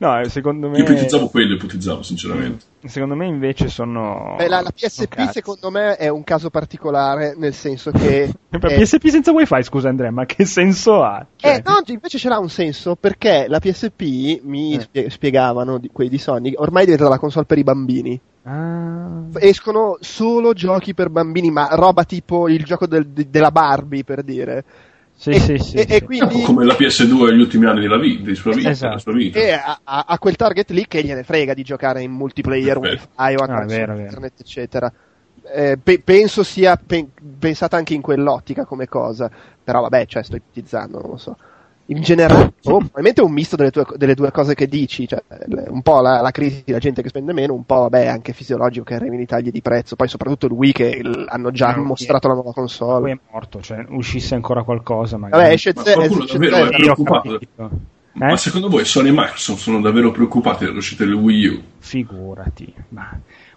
No, 0.04 0.22
secondo 0.28 0.68
me. 0.70 0.78
Io 0.80 0.84
ipotizzavo 0.84 1.30
quello, 1.30 1.54
ipotizzavo 1.56 2.02
sinceramente. 2.04 2.66
Secondo 2.86 3.16
me 3.16 3.26
invece 3.28 3.70
sono. 3.70 4.36
Beh, 4.38 4.50
la, 4.50 4.60
la 4.62 4.72
PSP 4.72 5.08
cazzi. 5.08 5.32
secondo 5.32 5.72
me 5.72 5.96
è 5.96 6.10
un 6.10 6.24
caso 6.26 6.50
particolare, 6.50 7.36
nel 7.38 7.54
senso 7.54 7.92
che... 7.92 8.24
È- 8.54 8.58
PSP 8.58 9.08
senza 9.08 9.32
wifi, 9.32 9.64
scusa 9.64 9.88
Andrea, 9.88 10.12
ma 10.12 10.26
che 10.26 10.44
senso 10.46 11.02
ha? 11.04 11.26
Cioè, 11.38 11.56
Eh, 11.56 11.62
no, 11.66 11.80
invece 11.86 12.18
ce 12.18 12.28
l'ha 12.28 12.38
un 12.40 12.50
senso 12.50 12.96
perché 12.96 13.46
la 13.48 13.60
PSP, 13.60 14.42
mi 14.44 14.74
Eh. 14.76 14.82
spie- 14.82 15.10
spiegavano 15.10 15.78
di- 15.78 15.90
quelli 15.94 16.10
di 16.10 16.18
Sony, 16.18 16.54
ormai 16.56 16.82
è 16.82 16.86
diventata 16.86 17.10
la 17.12 17.20
console 17.20 17.46
per 17.46 17.58
i 17.58 17.64
bambini. 17.64 18.20
ah, 18.44 19.22
Escono 19.36 19.98
solo 20.02 20.52
giochi 20.54 20.94
per 20.94 21.10
bambini, 21.10 21.50
ma 21.50 21.70
roba 21.72 22.04
tipo 22.04 22.50
il 22.50 22.64
gioco 22.66 22.86
del- 22.88 23.08
de- 23.08 23.30
della 23.30 23.52
Barbie, 23.52 24.04
per 24.04 24.22
dire. 24.24 24.64
Sì, 25.16 25.30
e, 25.30 25.40
sì, 25.40 25.58
sì. 25.58 25.78
e- 25.78 25.86
e 25.88 26.04
quindi 26.04 26.42
Come 26.44 26.66
la 26.66 26.74
PS2 26.74 27.30
negli 27.32 27.40
ultimi 27.42 27.66
anni 27.66 27.82
della, 27.82 27.98
vi- 27.98 28.22
di 28.22 28.36
sua 28.36 28.54
vita, 28.54 28.70
Esatto. 28.70 28.88
della 28.90 29.00
sua 29.00 29.14
vita. 29.14 29.40
e 29.40 29.52
a, 29.52 29.80
a- 29.84 30.06
a 30.08 30.20
quel 30.20 30.36
target 30.36 30.72
lì 30.72 30.86
che 30.88 31.04
gliene 31.04 31.24
frega 31.24 31.54
di 31.54 31.64
giocare 31.64 32.02
in 32.02 32.12
multiplayer 32.12 32.80
Perfetto. 32.80 33.10
wifi 33.16 33.36
o 33.36 33.44
Ah, 33.44 33.66
vero, 33.66 33.94
vero. 33.94 34.00
internet, 34.06 34.40
eccetera. 34.40 34.92
Eh, 35.54 35.78
pe- 35.82 36.02
penso 36.04 36.44
sia 36.44 36.76
pen- 36.78 37.12
pensata 37.38 37.76
anche 37.78 37.94
in 37.94 38.02
quell'ottica 38.02 38.66
come 38.66 38.88
cosa, 38.88 39.30
però 39.62 39.82
vabbè, 39.82 40.06
cioè 40.06 40.24
sto 40.24 40.36
ipotizzando, 40.36 41.00
non 41.00 41.10
lo 41.12 41.18
so. 41.18 41.38
In 41.88 42.02
generale, 42.02 42.44
oh, 42.64 42.78
probabilmente 42.78 43.22
è 43.22 43.24
un 43.26 43.34
misto 43.34 43.58
delle, 43.58 43.70
tue- 43.70 43.86
delle 43.98 44.14
due 44.16 44.32
cose 44.32 44.54
che 44.56 44.68
dici, 44.68 45.06
cioè, 45.06 45.22
le- 45.48 45.66
un 45.68 45.82
po' 45.82 46.00
la, 46.00 46.22
la 46.22 46.32
crisi, 46.32 46.64
la 46.68 46.78
gente 46.80 47.02
che 47.02 47.10
spende 47.10 47.34
meno, 47.34 47.54
un 47.54 47.66
po' 47.66 47.82
vabbè, 47.82 48.06
anche 48.08 48.32
fisiologico 48.32 48.86
che 48.86 48.94
arrivino 48.96 49.22
i 49.22 49.26
tagli 49.26 49.52
di 49.52 49.62
prezzo, 49.62 49.98
poi 49.98 50.08
soprattutto 50.08 50.46
il 50.46 50.54
Wii 50.54 50.72
che 50.72 50.86
il- 50.88 51.26
hanno 51.28 51.52
già 51.52 51.76
No, 51.76 51.84
mostrato 51.84 52.28
la 52.30 52.36
nuova 52.36 52.52
Poi 52.52 52.62
console. 52.64 53.12
è 53.12 53.18
morto, 53.32 53.62
cioè 53.62 53.86
uscisse 53.90 54.34
ancora 54.34 54.64
qualcosa. 54.64 55.18
Magari. 55.18 55.42
Vabbè, 55.42 55.54
esce 55.54 55.74
Ma 55.76 55.82
qualcuno 55.84 56.24
esce 56.24 56.38
davvero 56.38 56.70
è 56.70 56.76
preoccupato. 56.78 57.32
capito. 57.34 57.70
Ma 58.14 58.32
Eh? 58.32 58.38
secondo 58.38 58.70
voi 58.70 58.86
Sony 58.86 59.10
e 59.10 59.12
Microsoft 59.12 59.60
sono 59.62 59.82
davvero 59.82 60.12
preoccupati 60.12 60.66
dell'uscita 60.66 61.04
del 61.04 61.14
Wii 61.16 61.46
U? 61.48 61.62
Figurati. 61.80 62.74
Ma, 62.90 63.10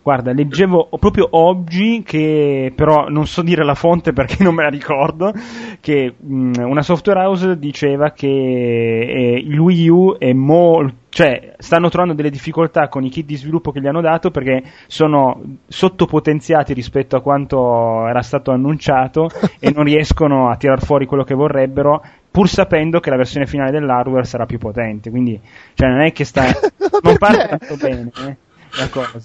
guarda, 0.07 0.31
leggevo 0.31 0.88
proprio 1.01 1.27
oggi 1.33 2.05
che, 2.05 2.73
però 2.73 3.09
non 3.09 3.27
so 3.27 3.42
dire 3.42 3.64
la 3.64 3.75
fonte 3.75 4.12
perché 4.12 4.45
non 4.45 4.55
me 4.55 4.62
la 4.62 4.69
ricordo, 4.69 5.33
che 5.81 6.14
mh, 6.16 6.61
una 6.61 6.83
software 6.83 7.25
house 7.25 7.59
diceva 7.59 8.12
che 8.12 8.29
eh, 8.29 9.42
il 9.45 9.59
Wii 9.59 9.88
U 9.88 10.16
è 10.16 10.33
molto... 10.33 10.95
Cioè, 11.16 11.55
stanno 11.59 11.88
trovando 11.88 12.14
delle 12.14 12.31
difficoltà 12.31 12.88
con 12.88 13.03
i 13.03 13.09
kit 13.09 13.25
di 13.25 13.37
sviluppo 13.37 13.73
che 13.73 13.81
gli 13.81 13.87
hanno 13.87 14.03
dato 14.03 14.31
perché 14.31 14.62
sono 14.87 15.40
sottopotenziati 15.66 16.75
rispetto 16.75 17.16
a 17.16 17.23
quanto 17.23 18.07
era 18.07 18.21
stato 18.21 18.53
annunciato 18.53 19.29
e 19.59 19.73
non 19.75 19.85
riescono 19.85 20.51
a 20.51 20.57
tirar 20.57 20.85
fuori 20.85 21.07
quello 21.07 21.25
che 21.25 21.35
vorrebbero 21.35 22.03
pur 22.31 22.51
sapendo 22.51 23.01
che 23.01 23.09
la 23.09 23.16
versione 23.16 23.47
finale 23.47 23.71
dell'hardware 23.71 24.25
sarà 24.25 24.45
più 24.45 24.59
potente. 24.59 25.09
Quindi, 25.09 25.40
cioè, 25.73 25.88
non 25.88 26.03
è 26.03 26.12
che 26.12 26.25
sta. 26.25 26.45
non 27.03 27.16
parte 27.16 27.49
tanto 27.49 27.77
bene, 27.77 28.11
eh, 28.29 28.37
la 28.76 28.88
cosa. 28.88 29.18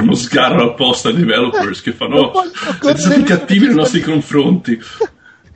Uno 0.00 0.14
sgarro 0.14 0.70
apposta 0.70 1.08
ai 1.08 1.16
developers 1.16 1.80
che 1.80 1.92
fanno 1.92 2.32
il 2.82 3.24
cattivi 3.24 3.66
nei 3.66 3.74
nostri 3.74 4.00
confronti. 4.00 4.78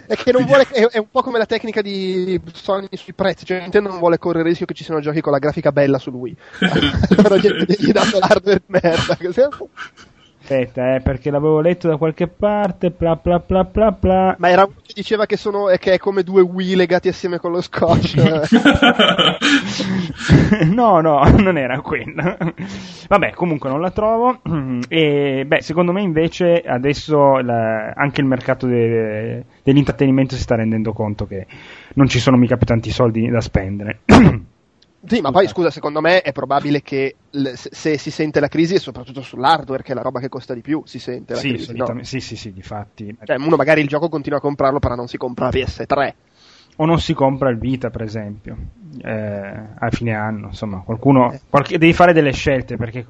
È 0.07 0.17
che 0.17 0.33
non 0.33 0.45
vuole, 0.45 0.67
è, 0.73 0.85
è 0.87 0.99
un 0.99 1.09
po' 1.09 1.23
come 1.23 1.39
la 1.39 1.47
tecnica 1.47 1.83
di 1.83 2.41
Sony 2.53 2.89
sui 2.93 3.13
prezzi, 3.13 3.45
cioè 3.45 3.61
Nintendo 3.61 3.91
non 3.91 3.99
vuole 3.99 4.19
correre 4.19 4.41
il 4.41 4.49
rischio 4.49 4.67
che 4.67 4.75
ci 4.75 4.83
siano 4.83 5.01
giochi 5.01 5.21
con 5.21 5.31
la 5.31 5.39
grafica 5.39 5.71
bella 5.71 5.99
su 5.99 6.11
Wii. 6.11 6.37
Allora 7.17 7.37
gli, 7.37 7.49
gli 7.79 7.93
danno 7.93 8.19
l'hardware 8.19 8.63
merda. 8.67 9.17
Aspetta, 10.51 10.97
eh, 10.97 11.01
perché 11.01 11.31
l'avevo 11.31 11.61
letto 11.61 11.87
da 11.87 11.97
qualche 11.97 12.27
parte. 12.27 12.91
Pla 12.91 13.15
pla 13.15 13.39
pla 13.39 13.65
pla 13.65 13.93
pla. 13.93 14.35
Ma 14.37 14.49
era 14.49 14.65
uno 14.65 14.75
che 14.85 14.95
diceva 14.95 15.25
che, 15.25 15.37
sono, 15.37 15.69
è 15.69 15.79
che 15.79 15.93
è 15.93 15.99
come 15.99 16.25
due 16.25 16.43
Wii 16.43 16.75
legati 16.75 17.07
assieme 17.07 17.39
con 17.39 17.53
lo 17.53 17.61
scotch. 17.61 18.17
no, 20.67 21.01
no, 21.01 21.23
non 21.39 21.57
era 21.57 21.81
quella. 21.81 22.37
Vabbè, 23.09 23.31
comunque 23.31 23.71
non 23.71 23.81
la 23.81 23.93
trovo. 23.93 24.41
E 24.89 25.45
beh, 25.47 25.61
secondo 25.61 25.93
me 25.93 26.03
invece 26.03 26.63
adesso 26.63 27.39
la- 27.39 27.93
anche 27.95 28.21
il 28.21 28.27
mercato 28.27 28.67
de- 28.67 29.45
dell'intrattenimento 29.63 30.35
si 30.35 30.41
sta 30.41 30.57
rendendo 30.57 30.93
conto 30.93 31.29
che 31.29 31.47
non 31.95 32.09
ci 32.09 32.19
sono 32.19 32.37
mica 32.37 32.57
più 32.57 32.67
tanti 32.67 32.91
soldi 32.91 33.29
da 33.29 33.41
spendere. 33.41 34.01
Sì, 35.07 35.21
ma 35.21 35.31
poi 35.31 35.49
scusa, 35.49 35.71
secondo 35.71 36.01
me 36.01 36.21
è 36.23 36.33
probabile 36.33 36.83
che 36.83 37.17
l- 37.31 37.53
se, 37.55 37.97
si 37.99 38.11
sente 38.11 38.39
la 38.41 38.49
crisi 38.49 38.75
è 38.75 38.79
soprattutto 38.79 39.23
sull'hardware, 39.23 39.83
che 39.83 39.93
è 39.93 39.95
la 39.95 40.03
roba 40.03 40.21
che 40.21 40.29
costa 40.29 40.55
di 40.55 40.61
più, 40.61 40.83
si 40.85 40.99
sente 40.99 41.35
la 41.35 41.41
sì, 41.41 41.49
crisi. 41.49 41.77
no? 41.77 41.99
sì, 42.03 42.21
sì, 42.21 42.37
sì, 42.37 42.53
di 42.53 42.63
fatti. 42.63 43.17
Cioè, 43.25 43.37
uno 43.37 43.57
magari 43.57 43.81
il 43.81 43.89
gioco 43.89 44.09
continua 44.09 44.39
a 44.39 44.43
comprarlo, 44.43 44.79
però 44.79 44.95
non 44.95 45.09
si 45.09 45.17
compra 45.17 45.49
PS3. 45.49 46.15
o 46.77 46.85
non 46.87 46.99
si 46.99 47.13
compra 47.15 47.51
il 47.51 47.59
Vita, 47.59 47.91
per 47.91 48.03
esempio, 48.03 48.57
eh, 49.03 49.67
a 49.79 49.91
fine 49.91 50.15
anno. 50.15 50.49
Insomma, 50.49 50.81
qualcuno 50.81 51.33
Eh. 51.33 51.41
qualche- 51.49 51.79
devi 51.79 51.93
fare 51.93 52.13
delle 52.13 52.33
scelte 52.33 52.77
perché, 52.77 53.07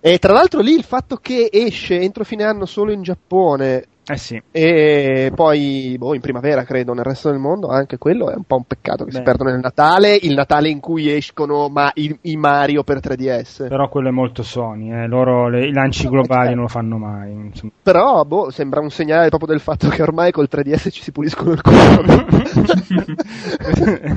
E 0.00 0.18
tra 0.18 0.32
l'altro 0.32 0.60
lì 0.60 0.72
il 0.74 0.84
fatto 0.84 1.16
che 1.16 1.48
esce 1.52 2.00
entro 2.00 2.24
fine 2.24 2.44
anno 2.44 2.66
solo 2.66 2.92
in 2.92 3.02
Giappone 3.02 3.84
eh 4.12 4.16
sì, 4.16 4.42
e 4.50 5.30
poi 5.34 5.94
boh, 5.98 6.14
in 6.14 6.20
primavera 6.20 6.64
credo 6.64 6.92
nel 6.94 7.04
resto 7.04 7.30
del 7.30 7.38
mondo, 7.38 7.68
anche 7.68 7.96
quello 7.98 8.30
è 8.30 8.34
un 8.34 8.44
po' 8.44 8.56
un 8.56 8.64
peccato 8.64 9.04
che 9.04 9.10
si 9.12 9.18
Beh. 9.18 9.22
perdono 9.24 9.50
nel 9.50 9.60
Natale, 9.60 10.14
il 10.20 10.34
Natale 10.34 10.68
in 10.68 10.80
cui 10.80 11.10
escono 11.14 11.68
ma 11.68 11.90
i, 11.94 12.16
i 12.22 12.36
Mario 12.36 12.82
per 12.82 12.98
3DS. 12.98 13.68
però 13.68 13.88
quello 13.88 14.08
è 14.08 14.12
molto 14.12 14.42
Sony. 14.42 14.92
eh, 14.92 15.06
Loro 15.06 15.48
le- 15.48 15.66
i 15.66 15.72
lanci 15.72 16.08
globali 16.08 16.48
certo. 16.48 16.54
non 16.54 16.62
lo 16.62 16.68
fanno 16.68 16.96
mai. 16.98 17.32
insomma. 17.32 17.72
Però 17.82 18.24
boh, 18.24 18.50
sembra 18.50 18.80
un 18.80 18.90
segnale 18.90 19.28
proprio 19.28 19.48
del 19.50 19.60
fatto 19.60 19.88
che 19.88 20.02
ormai 20.02 20.32
col 20.32 20.48
3DS 20.50 20.88
ci 20.90 21.02
si 21.02 21.12
puliscono 21.12 21.52
il 21.52 21.60
culo. 21.60 22.04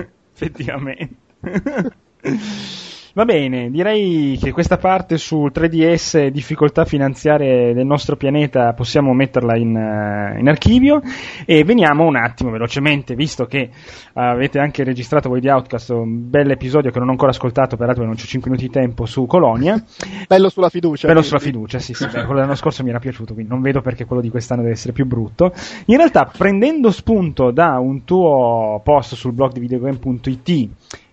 Effettivamente. 0.33 1.15
Va 3.15 3.25
bene, 3.25 3.69
direi 3.69 4.39
che 4.41 4.51
questa 4.51 4.77
parte 4.77 5.19
sul 5.19 5.51
3DS 5.53 6.17
e 6.17 6.31
difficoltà 6.31 6.83
finanziarie 6.83 7.71
del 7.71 7.85
nostro 7.85 8.15
pianeta 8.15 8.73
possiamo 8.73 9.13
metterla 9.13 9.55
in, 9.55 9.75
eh, 9.75 10.39
in 10.39 10.49
archivio 10.49 10.99
e 11.45 11.63
veniamo 11.63 12.05
un 12.05 12.15
attimo 12.15 12.49
velocemente, 12.49 13.13
visto 13.13 13.45
che 13.45 13.69
avete 14.13 14.57
anche 14.57 14.83
registrato 14.83 15.29
voi 15.29 15.41
di 15.41 15.47
Outcast 15.47 15.91
un 15.91 16.27
bel 16.27 16.49
episodio 16.49 16.89
che 16.89 16.97
non 16.97 17.09
ho 17.09 17.11
ancora 17.11 17.29
ascoltato, 17.29 17.77
peraltro 17.77 18.03
non 18.03 18.15
c'ho 18.15 18.25
5 18.25 18.49
minuti 18.49 18.67
di 18.67 18.73
tempo 18.73 19.05
su 19.05 19.27
Colonia. 19.27 19.75
Bello 20.27 20.49
sulla 20.49 20.69
fiducia. 20.69 21.05
Bello 21.05 21.19
quindi. 21.19 21.27
sulla 21.27 21.51
fiducia, 21.51 21.77
sì, 21.77 21.93
sì, 21.93 22.05
beh, 22.05 22.21
quello 22.25 22.39
dell'anno 22.39 22.55
scorso 22.55 22.81
mi 22.81 22.89
era 22.89 22.97
piaciuto, 22.97 23.35
quindi 23.35 23.51
non 23.51 23.61
vedo 23.61 23.81
perché 23.81 24.05
quello 24.05 24.23
di 24.23 24.31
quest'anno 24.31 24.63
deve 24.63 24.73
essere 24.73 24.91
più 24.91 25.05
brutto. 25.05 25.53
In 25.85 25.97
realtà, 25.97 26.31
prendendo 26.35 26.89
spunto 26.89 27.51
da 27.51 27.77
un 27.77 28.05
tuo 28.05 28.81
post 28.83 29.13
sul 29.13 29.33
blog 29.33 29.51
di 29.51 29.59
videogame.it, 29.59 30.69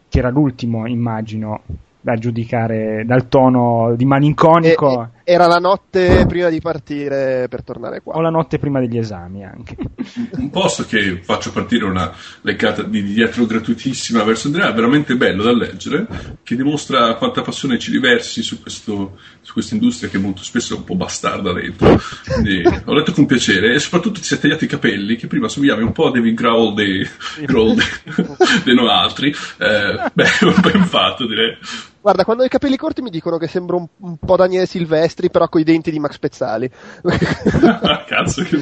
che 0.08 0.18
era 0.18 0.30
l'ultimo, 0.30 0.86
immagino, 0.86 1.60
da 2.00 2.14
giudicare 2.16 3.04
dal 3.04 3.28
tono 3.28 3.94
di 3.96 4.04
malinconico, 4.04 5.02
e- 5.02 5.08
era 5.30 5.46
la 5.46 5.58
notte 5.58 6.26
prima 6.26 6.48
di 6.48 6.60
partire 6.60 7.46
per 7.48 7.62
tornare 7.62 8.00
qua. 8.00 8.16
o 8.16 8.20
la 8.20 8.30
notte 8.30 8.58
prima 8.58 8.80
degli 8.80 8.98
esami 8.98 9.44
anche. 9.44 9.76
un 10.36 10.50
post 10.50 10.86
che 10.86 11.20
faccio 11.22 11.52
partire 11.52 11.84
una 11.84 12.12
leccata 12.40 12.82
di 12.82 13.00
dietro 13.04 13.46
gratuitissima 13.46 14.24
verso 14.24 14.50
là, 14.52 14.72
veramente 14.72 15.14
bello 15.14 15.44
da 15.44 15.52
leggere, 15.52 16.08
che 16.42 16.56
dimostra 16.56 17.14
quanta 17.14 17.42
passione 17.42 17.78
ci 17.78 17.92
diversi 17.92 18.42
su, 18.42 18.60
questo, 18.60 19.18
su 19.40 19.52
questa 19.52 19.74
industria 19.74 20.10
che 20.10 20.18
molto 20.18 20.42
spesso 20.42 20.74
è 20.74 20.78
un 20.78 20.84
po' 20.84 20.96
bastarda 20.96 21.52
dentro. 21.52 22.00
Quindi, 22.26 22.64
ho 22.86 22.92
letto 22.92 23.12
con 23.12 23.26
piacere 23.26 23.72
e 23.72 23.78
soprattutto 23.78 24.18
ti 24.18 24.26
sei 24.26 24.40
tagliato 24.40 24.64
i 24.64 24.68
capelli, 24.68 25.14
che 25.14 25.28
prima 25.28 25.46
somigliavi 25.46 25.84
un 25.84 25.92
po' 25.92 26.08
a 26.08 26.10
David 26.10 26.34
Growl 26.34 26.74
dei, 26.74 27.08
Grohl 27.46 27.76
dei, 27.76 27.86
dei 28.64 28.74
no 28.74 28.88
altri. 28.88 29.28
Eh, 29.28 30.10
beh, 30.12 30.28
ben 30.60 30.84
fatto 30.86 31.24
direi. 31.28 31.56
Guarda, 32.00 32.24
quando 32.24 32.42
ho 32.42 32.46
i 32.46 32.48
capelli 32.50 32.76
corti 32.76 33.02
mi 33.02 33.10
dicono 33.10 33.36
che 33.36 33.46
sembro 33.46 33.76
un, 33.76 33.86
un 33.98 34.16
po' 34.16 34.36
Daniele 34.36 34.64
Silvestri, 34.64 35.30
però 35.30 35.48
coi 35.48 35.64
denti 35.64 35.90
di 35.90 35.98
Max 35.98 36.18
Pezzali. 36.18 36.70
Cazzo, 38.06 38.42
che, 38.42 38.56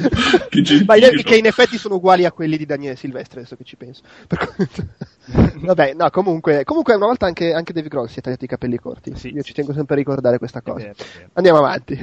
che 0.49 0.61
gentile. 0.61 1.23
che 1.23 1.37
in 1.37 1.45
effetti 1.45 1.77
sono 1.77 1.95
uguali 1.95 2.25
a 2.25 2.33
quelli 2.33 2.57
di 2.57 2.65
Daniele 2.65 2.97
Silvestri, 2.97 3.39
adesso 3.39 3.55
che 3.55 3.63
ci 3.63 3.77
penso. 3.77 4.01
Vabbè, 5.61 5.93
no, 5.93 6.09
comunque, 6.09 6.63
comunque 6.65 6.95
una 6.95 7.05
volta 7.05 7.27
anche, 7.27 7.53
anche 7.53 7.71
David 7.71 7.89
Grohl 7.89 8.09
si 8.09 8.19
è 8.19 8.21
tagliato 8.21 8.43
i 8.43 8.47
capelli 8.47 8.77
corti. 8.77 9.15
Sì, 9.15 9.29
Io 9.29 9.41
sì, 9.41 9.47
ci 9.47 9.53
tengo 9.53 9.73
sempre 9.73 9.95
a 9.95 9.97
ricordare 9.97 10.37
questa 10.37 10.59
È 10.59 10.61
cosa. 10.61 10.77
vero, 10.77 10.91
è 10.97 11.03
vero. 11.17 11.29
Andiamo 11.33 11.59
avanti. 11.59 11.97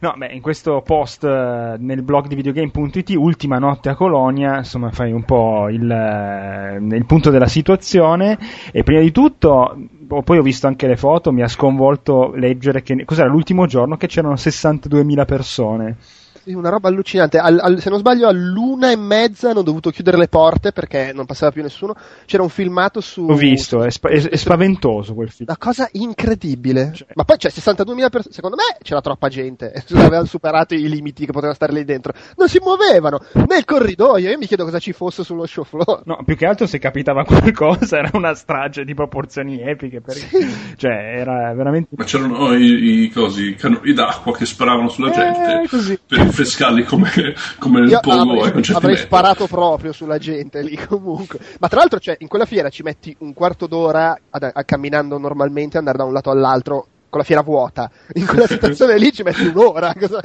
No, 0.00 0.14
beh, 0.16 0.32
in 0.32 0.42
questo 0.42 0.82
post 0.84 1.24
eh, 1.24 1.76
nel 1.78 2.02
blog 2.02 2.26
di 2.26 2.34
videogame.it, 2.34 3.10
ultima 3.16 3.58
notte 3.58 3.88
a 3.88 3.94
Colonia, 3.94 4.58
insomma, 4.58 4.90
fai 4.90 5.12
un 5.12 5.24
po' 5.24 5.68
il, 5.70 5.90
eh, 5.90 6.76
il 6.96 7.06
punto 7.06 7.30
della 7.30 7.46
situazione. 7.46 8.38
E 8.72 8.82
prima 8.82 9.00
di 9.00 9.12
tutto, 9.12 9.76
poi 10.22 10.38
ho 10.38 10.42
visto 10.42 10.66
anche 10.66 10.86
le 10.86 10.96
foto, 10.96 11.32
mi 11.32 11.42
ha 11.42 11.48
sconvolto 11.48 12.32
leggere 12.34 12.82
che 12.82 13.04
cos'era 13.04 13.28
l'ultimo 13.28 13.66
giorno 13.66 13.96
che 13.96 14.06
c'erano 14.06 14.34
62.000 14.34 15.24
persone. 15.24 15.96
Sì, 16.44 16.52
Una 16.52 16.68
roba 16.68 16.88
allucinante. 16.88 17.38
Al- 17.38 17.58
al- 17.58 17.80
se 17.80 17.88
non 17.88 17.98
sbaglio, 18.00 18.28
all'una 18.28 18.90
e 18.90 18.96
mezza 18.96 19.50
hanno 19.50 19.62
dovuto 19.62 19.88
chiudere 19.90 20.18
le 20.18 20.28
porte 20.28 20.72
perché 20.72 21.12
non 21.14 21.24
passava 21.24 21.50
più 21.52 21.62
nessuno. 21.62 21.94
C'era 22.26 22.42
un 22.42 22.50
filmato 22.50 23.00
su. 23.00 23.26
L'ho 23.26 23.34
visto, 23.34 23.82
è, 23.82 23.90
spa- 23.90 24.10
è- 24.10 24.28
è 24.28 24.36
spaventoso 24.36 25.14
quel 25.14 25.30
film. 25.30 25.46
Una 25.48 25.56
cosa 25.58 25.88
incredibile. 25.92 26.92
Cioè- 26.94 27.08
Ma 27.14 27.24
poi 27.24 27.36
c'è 27.38 27.48
62.000 27.48 28.10
persone. 28.10 28.34
Secondo 28.34 28.56
me 28.56 28.76
c'era 28.82 29.00
troppa 29.00 29.28
gente. 29.28 29.72
Avevano 29.94 30.26
superato 30.26 30.74
i 30.74 30.86
limiti 30.88 31.20
che 31.24 31.32
potevano 31.32 31.54
stare 31.54 31.72
lì 31.72 31.84
dentro. 31.84 32.12
Non 32.36 32.48
si 32.48 32.58
muovevano 32.60 33.20
nel 33.48 33.64
corridoio. 33.64 34.28
Io 34.30 34.38
mi 34.38 34.46
chiedo 34.46 34.64
cosa 34.64 34.78
ci 34.78 34.92
fosse 34.92 35.24
sullo 35.24 35.46
show 35.46 35.64
floor. 35.64 36.02
No, 36.04 36.18
più 36.26 36.36
che 36.36 36.44
altro 36.46 36.66
se 36.66 36.78
capitava 36.78 37.24
qualcosa 37.24 37.96
era 37.98 38.10
una 38.12 38.34
strage 38.34 38.84
di 38.84 38.92
proporzioni 38.94 39.60
epiche, 39.62 40.00
perché, 40.02 40.28
cioè 40.76 40.92
era 40.92 41.54
veramente... 41.54 41.88
Ma 41.96 42.04
c'erano 42.04 42.52
i, 42.54 43.02
i 43.04 43.10
cosi, 43.10 43.48
i 43.50 43.54
cannoni 43.54 43.92
d'acqua 43.94 44.36
che 44.36 44.44
sparavano 44.44 44.88
sulla 44.88 45.10
gente 45.10 45.62
Eh, 45.62 45.68
così. 45.68 45.98
per 46.06 46.32
rinfrescarli 46.34 46.82
come, 46.84 47.10
come 47.58 47.80
nel 47.80 47.90
Io 47.90 48.00
pogo 48.00 48.32
avrei, 48.32 48.52
concerti 48.52 48.80
avrei 48.84 48.96
sparato 48.96 49.46
proprio 49.46 49.92
sulla 49.92 50.18
gente 50.18 50.62
lì 50.62 50.76
comunque. 50.86 51.38
Ma 51.60 51.68
tra 51.68 51.78
l'altro, 51.78 51.98
cioè, 52.00 52.16
in 52.20 52.28
quella 52.28 52.46
fiera 52.46 52.68
ci 52.68 52.82
metti 52.82 53.14
un 53.20 53.32
quarto 53.32 53.66
d'ora 53.66 54.18
ad- 54.30 54.50
a- 54.52 54.64
camminando 54.64 55.18
normalmente, 55.18 55.78
andare 55.78 55.98
da 55.98 56.04
un 56.04 56.12
lato 56.12 56.30
all'altro 56.30 56.86
con 57.08 57.20
la 57.20 57.24
fiera 57.24 57.42
vuota. 57.42 57.90
In 58.14 58.26
quella 58.26 58.46
situazione 58.48 58.98
lì 58.98 59.12
ci 59.12 59.22
metti 59.22 59.46
un'ora. 59.46 59.92
Cosa- 59.98 60.20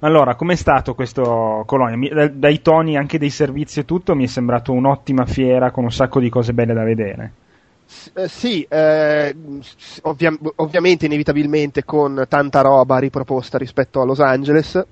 Allora, 0.00 0.34
com'è 0.34 0.54
stato 0.54 0.94
questo 0.94 1.62
Colonia? 1.66 2.28
Dai 2.28 2.62
toni 2.62 2.96
anche 2.96 3.18
dei 3.18 3.30
servizi 3.30 3.80
e 3.80 3.84
tutto 3.84 4.14
mi 4.14 4.24
è 4.24 4.28
sembrato 4.28 4.72
un'ottima 4.72 5.26
fiera 5.26 5.70
con 5.70 5.84
un 5.84 5.92
sacco 5.92 6.20
di 6.20 6.28
cose 6.30 6.52
belle 6.52 6.72
da 6.74 6.84
vedere. 6.84 7.32
Eh, 8.14 8.28
sì, 8.28 8.66
eh, 8.68 9.34
ovvia- 10.02 10.36
ovviamente, 10.56 11.06
inevitabilmente 11.06 11.84
con 11.84 12.24
tanta 12.28 12.60
roba 12.60 12.98
riproposta 12.98 13.58
rispetto 13.58 14.00
a 14.00 14.04
Los 14.04 14.20
Angeles. 14.20 14.84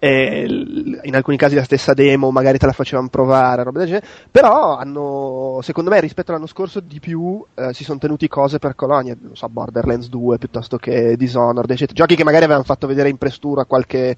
In 0.00 1.10
alcuni 1.14 1.36
casi 1.36 1.56
la 1.56 1.64
stessa 1.64 1.92
demo 1.92 2.30
magari 2.30 2.56
te 2.58 2.66
la 2.66 2.72
facevano 2.72 3.08
provare, 3.08 3.64
roba 3.64 3.80
del 3.80 3.88
genere. 3.88 4.06
Però 4.30 4.76
hanno, 4.76 5.58
secondo 5.62 5.90
me, 5.90 6.00
rispetto 6.00 6.30
all'anno 6.30 6.46
scorso, 6.46 6.78
di 6.78 7.00
più 7.00 7.44
eh, 7.54 7.72
si 7.74 7.82
sono 7.82 7.98
tenuti 7.98 8.28
cose 8.28 8.58
per 8.60 8.76
Colonia, 8.76 9.16
non 9.20 9.34
so, 9.34 9.48
Borderlands 9.48 10.08
2 10.08 10.38
piuttosto 10.38 10.76
che 10.76 11.16
Dishonored, 11.16 11.68
eccetera. 11.70 11.94
Giochi 11.94 12.14
che 12.14 12.24
magari 12.24 12.44
avevano 12.44 12.64
fatto 12.64 12.86
vedere 12.86 13.08
in 13.08 13.16
presturo 13.18 13.60
a 13.60 13.64
qualche, 13.64 14.16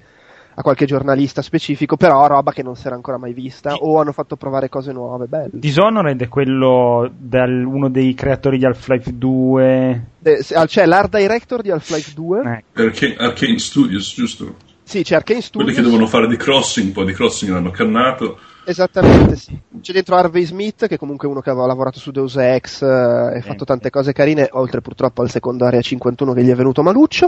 a 0.53 0.61
qualche 0.61 0.85
giornalista 0.85 1.41
specifico, 1.41 1.95
però 1.97 2.27
roba 2.27 2.51
che 2.51 2.63
non 2.63 2.75
si 2.75 2.87
era 2.87 2.95
ancora 2.95 3.17
mai 3.17 3.33
vista, 3.33 3.73
o 3.75 3.99
hanno 3.99 4.11
fatto 4.11 4.35
provare 4.35 4.69
cose 4.69 4.91
nuove, 4.91 5.27
belle. 5.27 5.49
Dishonored 5.53 6.21
è 6.21 6.27
quello 6.27 7.09
del 7.17 7.63
uno 7.65 7.89
dei 7.89 8.13
creatori 8.13 8.57
di 8.57 8.65
Half-Life 8.65 9.17
2. 9.17 10.05
Eh, 10.23 10.43
c'è 10.65 10.85
l'art 10.85 11.17
director 11.17 11.61
di 11.61 11.71
Half-Life 11.71 12.13
2. 12.13 12.41
Eh, 12.41 12.63
Perché 12.71 13.15
Arcane 13.17 13.59
Studios, 13.59 14.13
giusto? 14.13 14.55
Sì, 14.83 15.03
c'è 15.03 15.15
Arcane 15.15 15.39
Quelli 15.39 15.71
Studios. 15.71 15.75
che 15.75 15.81
devono 15.81 16.07
fare 16.07 16.27
di 16.27 16.35
crossing, 16.35 16.91
poi 16.91 17.05
di 17.05 17.13
crossing 17.13 17.51
l'hanno 17.51 17.71
cannato. 17.71 18.37
Esattamente, 18.71 19.35
sì. 19.35 19.59
C'è 19.81 19.91
dentro 19.93 20.15
Harvey 20.15 20.45
Smith, 20.45 20.87
che 20.87 20.97
comunque 20.97 21.27
è 21.27 21.31
uno 21.31 21.41
che 21.41 21.49
aveva 21.49 21.65
lavorato 21.65 21.99
su 21.99 22.11
Deus 22.11 22.35
Ex 22.37 22.81
eh, 22.81 23.37
e 23.37 23.41
fatto 23.41 23.65
tante 23.65 23.89
cose 23.89 24.13
carine, 24.13 24.47
oltre 24.53 24.79
purtroppo 24.81 25.21
al 25.21 25.29
secondo 25.29 25.65
Area 25.65 25.81
51 25.81 26.33
che 26.33 26.43
gli 26.43 26.49
è 26.49 26.55
venuto 26.55 26.81
maluccio. 26.81 27.27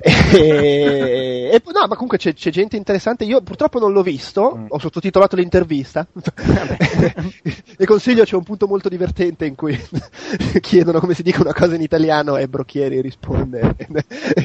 E, 0.00 1.50
e 1.52 1.62
no, 1.64 1.80
ma 1.88 1.94
comunque 1.94 2.18
c'è, 2.18 2.34
c'è 2.34 2.50
gente 2.50 2.76
interessante. 2.76 3.24
Io 3.24 3.40
purtroppo 3.42 3.78
non 3.78 3.92
l'ho 3.92 4.02
visto, 4.02 4.54
Mm. 4.56 4.66
ho 4.68 4.78
sottotitolato 4.78 5.34
l'intervista. 5.36 6.06
e 7.78 7.84
consiglio, 7.84 8.24
c'è 8.24 8.36
un 8.36 8.42
punto 8.44 8.66
molto 8.66 8.88
divertente 8.88 9.44
in 9.44 9.54
cui 9.54 9.78
chiedono 10.60 11.00
come 11.00 11.14
si 11.14 11.22
dica 11.22 11.40
una 11.42 11.52
cosa 11.52 11.74
in 11.74 11.82
italiano 11.82 12.36
e 12.36 12.48
Brocchieri 12.48 13.00
risponde. 13.00 13.74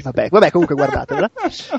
Vabbè, 0.03 0.29
vabbè, 0.29 0.49
comunque 0.51 0.75
guardatela. 0.75 1.29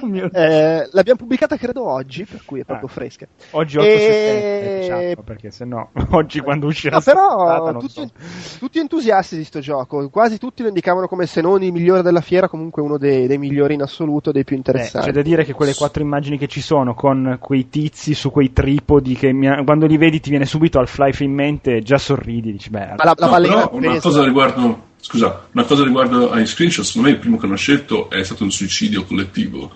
oh. 0.01 0.29
Eh, 0.33 0.88
l'abbiamo 0.92 1.18
pubblicata 1.18 1.57
credo 1.57 1.87
oggi, 1.88 2.25
per 2.25 2.42
cui 2.44 2.61
è 2.61 2.64
proprio 2.64 2.88
Ah. 2.88 2.92
fresca. 2.92 3.27
Oggi 3.51 3.79
8 3.79 3.87
e- 3.87 3.98
settembre, 3.98 4.52
diciamo, 4.61 5.23
perché 5.25 5.51
se 5.51 5.65
no, 5.65 5.91
oggi 6.11 6.41
quando 6.41 6.67
uscirà 6.67 6.97
No, 6.97 7.03
però 7.03 7.73
tutti, 7.79 7.93
so. 7.93 8.11
tutti 8.59 8.79
entusiasti 8.79 9.37
di 9.37 9.45
sto 9.45 9.61
gioco, 9.61 10.09
quasi 10.11 10.38
tutti 10.38 10.62
lo 10.62 10.69
indicavano 10.69 11.07
come 11.09 11.27
se 11.27 11.41
non 11.41 11.62
il 11.62 11.73
migliore 11.73 12.03
della 12.03 12.21
fiera, 12.21 12.49
comunque 12.49 12.83
uno 12.83 12.99
dei, 12.99 13.27
dei 13.27 13.38
migliori 13.38 13.75
in 13.75 13.83
assoluto, 13.83 14.33
dei 14.33 14.45
più 14.45 14.55
Eh, 14.55 14.59
interessanti. 14.59 15.07
c'è 15.09 15.12
da 15.15 15.23
dire 15.23 15.45
che 15.45 15.53
quelle 15.53 15.75
quattro 15.75 16.03
immagini 16.03 16.38
che 16.38 16.49
ci 16.49 16.61
sono 16.61 16.95
con 16.95 17.38
quei 17.41 17.69
tizi 17.69 18.15
su 18.15 18.31
quei 18.31 18.53
tripodi 18.53 19.15
che 19.15 19.33
mi 19.33 19.49
quando 19.65 19.87
li 19.87 19.97
vedi 19.97 20.21
ti 20.21 20.31
viene 20.31 20.45
subito 20.47 20.79
Half-Life 20.79 21.23
in 21.25 21.33
mente 21.33 21.77
e 21.77 21.83
già 21.83 21.99
sorridi 21.99 22.53
dici 22.53 22.71
beh 22.71 22.95
Ma 22.97 23.05
la, 23.05 23.15
la 23.17 23.27
No, 23.27 23.41
però 23.41 23.71
una 23.73 23.99
cosa 24.01 24.25
riguardo, 24.25 24.83
scusa, 25.01 25.47
una 25.53 25.65
cosa 25.65 25.85
riguardo 25.85 26.31
ai 26.31 26.47
screenshot, 26.47 26.85
secondo 26.85 27.09
me 27.09 27.15
il 27.15 27.21
primo 27.21 27.37
che 27.38 27.47
hanno 27.47 27.57
scelto 27.57 28.09
è 28.11 28.23
stato 28.23 28.45
un 28.45 28.51
suicidio 28.51 29.05
collettivo. 29.05 29.71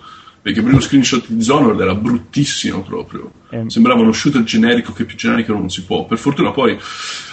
Perché 0.47 0.59
il 0.61 0.65
primo 0.65 0.79
screenshot 0.81 1.27
di 1.27 1.35
Dishonored 1.35 1.77
era 1.77 1.93
bruttissimo 1.93 2.81
proprio. 2.81 3.29
Ehm. 3.49 3.67
Sembrava 3.67 3.99
uno 3.99 4.13
shooter 4.13 4.43
generico 4.43 4.93
che 4.93 5.03
più 5.03 5.17
generico 5.17 5.51
non 5.51 5.69
si 5.69 5.83
può. 5.83 6.05
Per 6.05 6.17
fortuna 6.17 6.51
poi, 6.51 6.77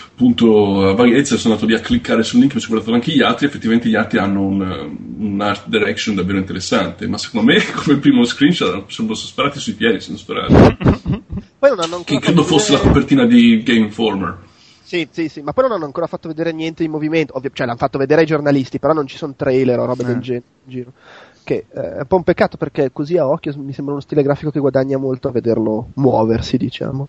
appunto, 0.09 0.89
a 0.89 0.95
vaghezza 0.95 1.37
sono 1.37 1.55
andato 1.55 1.71
lì 1.71 1.79
a 1.79 1.81
cliccare 1.81 2.25
sul 2.25 2.41
link, 2.41 2.55
mi 2.55 2.61
sono 2.61 2.73
guardato 2.75 2.93
anche 2.97 3.13
gli 3.13 3.23
altri, 3.23 3.47
effettivamente 3.47 3.89
gli 3.89 3.95
altri 3.95 4.19
hanno 4.19 4.43
un, 4.43 4.97
un 5.19 5.41
art 5.41 5.69
direction 5.69 6.17
davvero 6.17 6.39
interessante. 6.39 7.07
Ma 7.07 7.17
secondo 7.19 7.53
me, 7.53 7.63
come 7.73 7.99
primo 7.99 8.25
screenshot, 8.25 8.85
sono 8.89 9.15
sparati 9.15 9.61
sui 9.61 9.75
piedi, 9.75 10.01
sono 10.01 10.17
sparati. 10.17 10.53
poi 11.57 11.71
non 11.71 11.79
hanno 11.81 12.03
Che 12.05 12.19
credo 12.19 12.43
fatto 12.43 12.57
fosse 12.57 12.73
la 12.73 12.79
vedere- 12.79 12.95
copertina 12.95 13.27
di 13.27 13.63
Game 13.63 13.79
Informer. 13.87 14.39
Sì, 14.83 15.07
sì, 15.13 15.29
sì, 15.29 15.41
ma 15.41 15.53
poi 15.53 15.65
non 15.69 15.75
hanno 15.77 15.85
ancora 15.87 16.09
fatto 16.09 16.27
vedere 16.27 16.53
niente 16.53 16.83
di 16.83 16.89
movimento, 16.89 17.37
ovvio, 17.37 17.51
cioè 17.55 17.65
l'hanno 17.67 17.79
fatto 17.79 17.97
vedere 17.97 18.23
ai 18.23 18.27
giornalisti, 18.27 18.81
però 18.81 18.93
non 18.93 19.07
ci 19.07 19.17
sono 19.17 19.35
trailer 19.37 19.79
o 19.79 19.85
robe 19.87 20.03
Eh. 20.03 20.07
del 20.07 20.19
genere 20.19 20.45
in 20.65 20.71
giro. 20.73 20.93
Che 21.45 21.67
eh, 21.71 21.93
è 21.95 21.99
un 21.99 22.07
po' 22.07 22.17
un 22.17 22.23
peccato 22.25 22.57
perché 22.57 22.91
così 22.91 23.19
a 23.19 23.29
occhio 23.29 23.53
mi 23.59 23.73
sembra 23.73 23.93
uno 23.95 24.03
stile 24.03 24.23
grafico 24.23 24.51
che 24.51 24.61
guadagna 24.61 24.97
molto 24.99 25.29
a 25.29 25.33
vederlo 25.33 25.89
muoversi, 25.95 26.57
diciamo. 26.57 27.09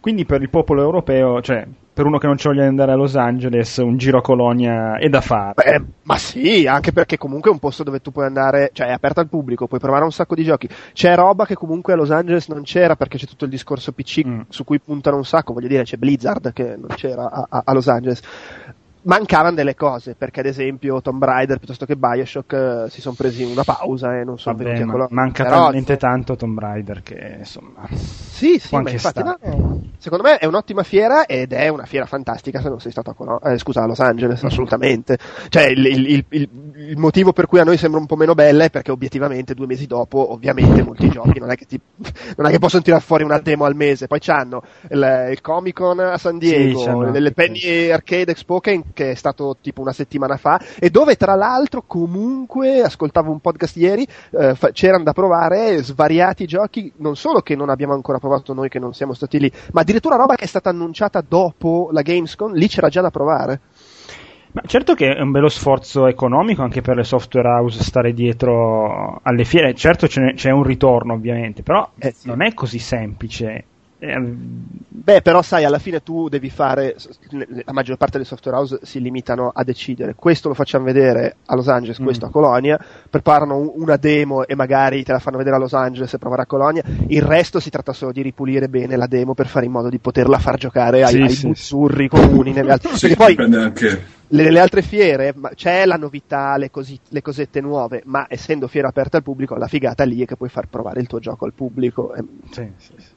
Quindi 0.00 0.24
per 0.24 0.40
il 0.40 0.50
popolo 0.50 0.82
europeo, 0.82 1.42
cioè 1.42 1.66
per 1.92 2.04
uno 2.06 2.18
che 2.18 2.26
non 2.28 2.36
ci 2.36 2.46
voglia 2.46 2.64
andare 2.66 2.92
a 2.92 2.94
Los 2.94 3.16
Angeles, 3.16 3.78
un 3.78 3.96
giro 3.96 4.18
a 4.18 4.22
Colonia 4.22 4.98
è 4.98 5.08
da 5.08 5.20
fare. 5.20 5.54
Beh, 5.56 5.84
ma 6.02 6.16
sì, 6.16 6.66
anche 6.66 6.92
perché 6.92 7.16
comunque 7.18 7.50
è 7.50 7.52
un 7.52 7.58
posto 7.58 7.82
dove 7.82 8.00
tu 8.00 8.12
puoi 8.12 8.26
andare, 8.26 8.70
cioè 8.72 8.88
è 8.88 8.92
aperto 8.92 9.18
al 9.20 9.28
pubblico, 9.28 9.66
puoi 9.66 9.80
provare 9.80 10.04
un 10.04 10.12
sacco 10.12 10.34
di 10.36 10.44
giochi. 10.44 10.68
C'è 10.92 11.14
roba 11.16 11.44
che 11.46 11.54
comunque 11.54 11.94
a 11.94 11.96
Los 11.96 12.10
Angeles 12.12 12.48
non 12.48 12.62
c'era 12.62 12.94
perché 12.96 13.16
c'è 13.18 13.26
tutto 13.26 13.44
il 13.46 13.50
discorso 13.50 13.92
PC 13.92 14.24
Mm. 14.26 14.40
su 14.48 14.62
cui 14.62 14.78
puntano 14.78 15.16
un 15.16 15.24
sacco, 15.24 15.52
voglio 15.54 15.68
dire, 15.68 15.82
c'è 15.82 15.96
Blizzard 15.96 16.52
che 16.52 16.76
non 16.76 16.88
c'era 16.94 17.28
a, 17.30 17.46
a- 17.48 17.62
a 17.64 17.72
Los 17.72 17.88
Angeles. 17.88 18.20
Mancavano 19.06 19.54
delle 19.54 19.76
cose, 19.76 20.16
perché 20.16 20.40
ad 20.40 20.46
esempio 20.46 21.00
Tomb 21.00 21.22
Raider 21.22 21.58
piuttosto 21.58 21.86
che 21.86 21.94
Bioshock 21.94 22.52
eh, 22.52 22.90
si 22.90 23.00
sono 23.00 23.14
presi 23.16 23.44
una 23.44 23.62
pausa 23.62 24.18
e 24.18 24.24
non 24.24 24.36
sono 24.36 24.56
Vabbè, 24.56 24.64
venuti 24.68 24.82
a 24.82 24.86
ma 24.86 24.92
Colonia. 24.92 25.14
manca 25.14 25.44
Però, 25.44 25.56
talmente 25.62 25.96
tanto 25.96 26.34
Tomb 26.34 26.58
Raider 26.58 27.02
che 27.02 27.36
insomma. 27.38 27.86
Sì, 27.92 28.58
sì, 28.58 28.74
ma 28.76 28.90
infatti 28.90 29.22
no, 29.22 29.38
secondo 29.96 30.24
me 30.24 30.38
è 30.38 30.44
un'ottima 30.46 30.82
fiera 30.82 31.24
ed 31.26 31.52
è 31.52 31.68
una 31.68 31.84
fiera 31.86 32.04
fantastica 32.04 32.60
se 32.60 32.68
non 32.68 32.80
sei 32.80 32.90
stato 32.90 33.10
a, 33.10 33.14
Colo- 33.14 33.40
eh, 33.42 33.56
scusa, 33.58 33.82
a 33.82 33.86
Los 33.86 34.00
Angeles, 34.00 34.42
Mm. 34.42 34.46
assolutamente. 34.46 35.18
Cioè 35.50 35.66
il, 35.66 35.86
il- 35.86 36.24
il- 36.28 36.48
il- 36.76 36.90
il 36.90 36.98
motivo 36.98 37.32
per 37.32 37.46
cui 37.46 37.60
a 37.60 37.64
noi 37.64 37.76
sembra 37.76 38.00
un 38.00 38.06
po' 38.06 38.16
meno 38.16 38.34
bella 38.34 38.64
è 38.64 38.70
perché 38.70 38.90
obiettivamente 38.90 39.54
due 39.54 39.66
mesi 39.66 39.86
dopo, 39.86 40.32
ovviamente, 40.32 40.82
molti 40.82 41.08
giochi 41.08 41.38
non 41.38 41.50
è 41.50 41.56
che, 41.56 41.66
ti, 41.66 41.80
non 42.36 42.46
è 42.46 42.50
che 42.50 42.58
possono 42.58 42.82
tirare 42.82 43.02
fuori 43.02 43.24
una 43.24 43.38
demo 43.38 43.64
al 43.64 43.74
mese, 43.74 44.06
poi 44.06 44.18
c'hanno 44.20 44.62
il, 44.90 45.28
il 45.30 45.40
Comic 45.40 45.74
Con 45.74 45.98
a 46.00 46.16
San 46.18 46.38
Diego, 46.38 46.78
Sì, 46.78 46.88
anche 46.88 47.32
Penny 47.32 47.90
Arcade 47.90 48.30
Expo 48.32 48.60
che, 48.60 48.82
che 48.92 49.10
è 49.10 49.14
stato 49.14 49.56
tipo 49.60 49.80
una 49.80 49.92
settimana 49.92 50.36
fa 50.36 50.60
e 50.78 50.90
dove 50.90 51.16
tra 51.16 51.34
l'altro 51.34 51.82
comunque, 51.86 52.80
ascoltavo 52.82 53.30
un 53.30 53.40
podcast 53.40 53.76
ieri, 53.76 54.06
eh, 54.30 54.54
fa- 54.54 54.70
c'erano 54.70 55.04
da 55.04 55.12
provare 55.12 55.82
svariati 55.82 56.46
giochi, 56.46 56.92
non 56.96 57.16
solo 57.16 57.40
che 57.40 57.54
non 57.56 57.68
abbiamo 57.68 57.92
ancora 57.94 58.18
provato 58.18 58.52
noi 58.54 58.68
che 58.68 58.78
non 58.78 58.94
siamo 58.94 59.12
stati 59.12 59.38
lì, 59.38 59.50
ma 59.72 59.82
addirittura 59.82 60.16
roba 60.16 60.34
che 60.34 60.44
è 60.44 60.48
stata 60.48 60.70
annunciata 60.70 61.22
dopo 61.26 61.88
la 61.92 62.02
Gamescom, 62.02 62.52
lì 62.54 62.68
c'era 62.68 62.88
già 62.88 63.00
da 63.00 63.10
provare. 63.10 63.60
Ma 64.56 64.62
certo 64.66 64.94
che 64.94 65.10
è 65.14 65.20
un 65.20 65.32
bello 65.32 65.50
sforzo 65.50 66.06
economico 66.06 66.62
anche 66.62 66.80
per 66.80 66.96
le 66.96 67.04
software 67.04 67.46
house 67.46 67.82
stare 67.82 68.14
dietro 68.14 69.20
alle 69.22 69.44
fiere. 69.44 69.74
Certo 69.74 70.06
c'è 70.06 70.50
un 70.50 70.62
ritorno 70.62 71.12
ovviamente, 71.12 71.62
però 71.62 71.86
Eh, 71.98 72.14
sì. 72.16 72.26
non 72.28 72.40
è 72.42 72.54
così 72.54 72.78
semplice. 72.78 73.64
Eh, 73.98 74.18
Beh, 74.18 75.20
però 75.20 75.42
sai, 75.42 75.64
alla 75.64 75.78
fine 75.78 76.02
tu 76.02 76.28
devi 76.30 76.48
fare, 76.48 76.96
la 77.64 77.72
maggior 77.72 77.96
parte 77.98 78.14
delle 78.16 78.24
software 78.24 78.56
house 78.56 78.78
si 78.82 78.98
limitano 79.00 79.50
a 79.54 79.62
decidere, 79.62 80.14
questo 80.14 80.48
lo 80.48 80.54
facciamo 80.54 80.84
vedere 80.84 81.36
a 81.46 81.54
Los 81.54 81.68
Angeles, 81.68 82.00
Mm. 82.00 82.04
questo 82.04 82.26
a 82.26 82.30
Colonia, 82.30 82.78
preparano 83.10 83.56
un- 83.58 83.70
una 83.74 83.96
demo 83.96 84.46
e 84.46 84.54
magari 84.54 85.02
te 85.02 85.12
la 85.12 85.18
fanno 85.18 85.36
vedere 85.38 85.56
a 85.56 85.58
Los 85.58 85.72
Angeles 85.74 86.12
e 86.14 86.18
provare 86.18 86.42
a 86.42 86.46
Colonia, 86.46 86.82
il 87.08 87.22
resto 87.22 87.60
si 87.60 87.68
tratta 87.70 87.92
solo 87.92 88.12
di 88.12 88.22
ripulire 88.22 88.68
bene 88.68 88.96
la 88.96 89.06
demo 89.06 89.34
per 89.34 89.46
fare 89.48 89.66
in 89.66 89.72
modo 89.72 89.88
di 89.90 89.98
poterla 89.98 90.38
far 90.38 90.56
giocare 90.56 91.02
ai, 91.02 91.12
Sì, 91.12 91.20
ai 91.22 91.30
sì, 91.30 91.46
buzzurri 91.46 92.08
comuni. 92.08 92.52
nelle 92.52 92.72
altre- 92.72 92.96
Sì, 92.96 93.14
poi 93.14 93.28
dipende 93.28 93.56
anche. 93.58 94.14
Le, 94.28 94.50
le 94.50 94.58
altre 94.58 94.82
fiere 94.82 95.32
ma 95.36 95.50
c'è 95.50 95.84
la 95.86 95.96
novità, 95.96 96.56
le, 96.56 96.70
cosi- 96.70 97.00
le 97.10 97.22
cosette 97.22 97.60
nuove, 97.60 98.02
ma 98.06 98.26
essendo 98.28 98.68
fiera 98.68 98.88
aperta 98.88 99.16
al 99.18 99.22
pubblico, 99.22 99.54
la 99.56 99.68
figata 99.68 100.04
lì 100.04 100.22
è 100.22 100.26
che 100.26 100.36
puoi 100.36 100.48
far 100.48 100.66
provare 100.68 101.00
il 101.00 101.06
tuo 101.06 101.18
gioco 101.18 101.44
al 101.44 101.54
pubblico. 101.54 102.14
E, 102.14 102.24
sì, 102.50 102.72
sì, 102.78 102.94
sì. 102.96 103.14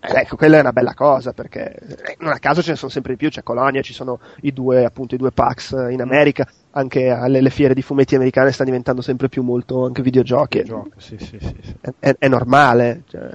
ecco, 0.00 0.36
quella 0.36 0.58
è 0.58 0.60
una 0.60 0.72
bella 0.72 0.94
cosa 0.94 1.32
perché 1.32 1.74
eh, 1.74 2.16
non 2.20 2.32
a 2.32 2.38
caso 2.38 2.62
ce 2.62 2.70
ne 2.70 2.76
sono 2.76 2.90
sempre 2.90 3.12
di 3.12 3.18
più, 3.18 3.28
c'è 3.28 3.42
Colonia, 3.42 3.82
ci 3.82 3.92
sono 3.92 4.20
i 4.42 4.52
due, 4.52 4.84
appunto, 4.84 5.14
i 5.14 5.18
due 5.18 5.32
PAX 5.32 5.72
in 5.90 6.00
America, 6.00 6.46
anche 6.70 7.08
alle 7.10 7.40
le 7.40 7.50
fiere 7.50 7.74
di 7.74 7.82
fumetti 7.82 8.14
americane 8.14 8.52
stanno 8.52 8.70
diventando 8.70 9.02
sempre 9.02 9.28
più 9.28 9.42
molto 9.42 9.84
anche 9.84 10.02
videogiochi. 10.02 10.62
Gioco, 10.64 10.90
sì, 10.98 11.16
sì, 11.18 11.38
sì, 11.40 11.54
sì. 11.62 11.74
È, 11.80 11.90
è- 11.98 12.16
è 12.18 12.28
normale. 12.28 13.02
cioè. 13.08 13.30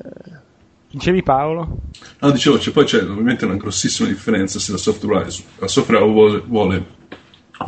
Dicevi 0.89 1.21
Paolo? 1.21 1.79
No, 2.19 2.31
dicevo, 2.31 2.57
c'è, 2.57 2.71
poi 2.71 2.85
c'è 2.85 3.03
ovviamente 3.03 3.43
una 3.45 3.57
grossissima 3.57 4.07
differenza 4.07 4.57
se 4.57 4.71
la 4.71 4.77
software, 4.77 5.27
la 5.59 5.67
software 5.67 6.05
vuole, 6.05 6.41
vuole 6.45 6.85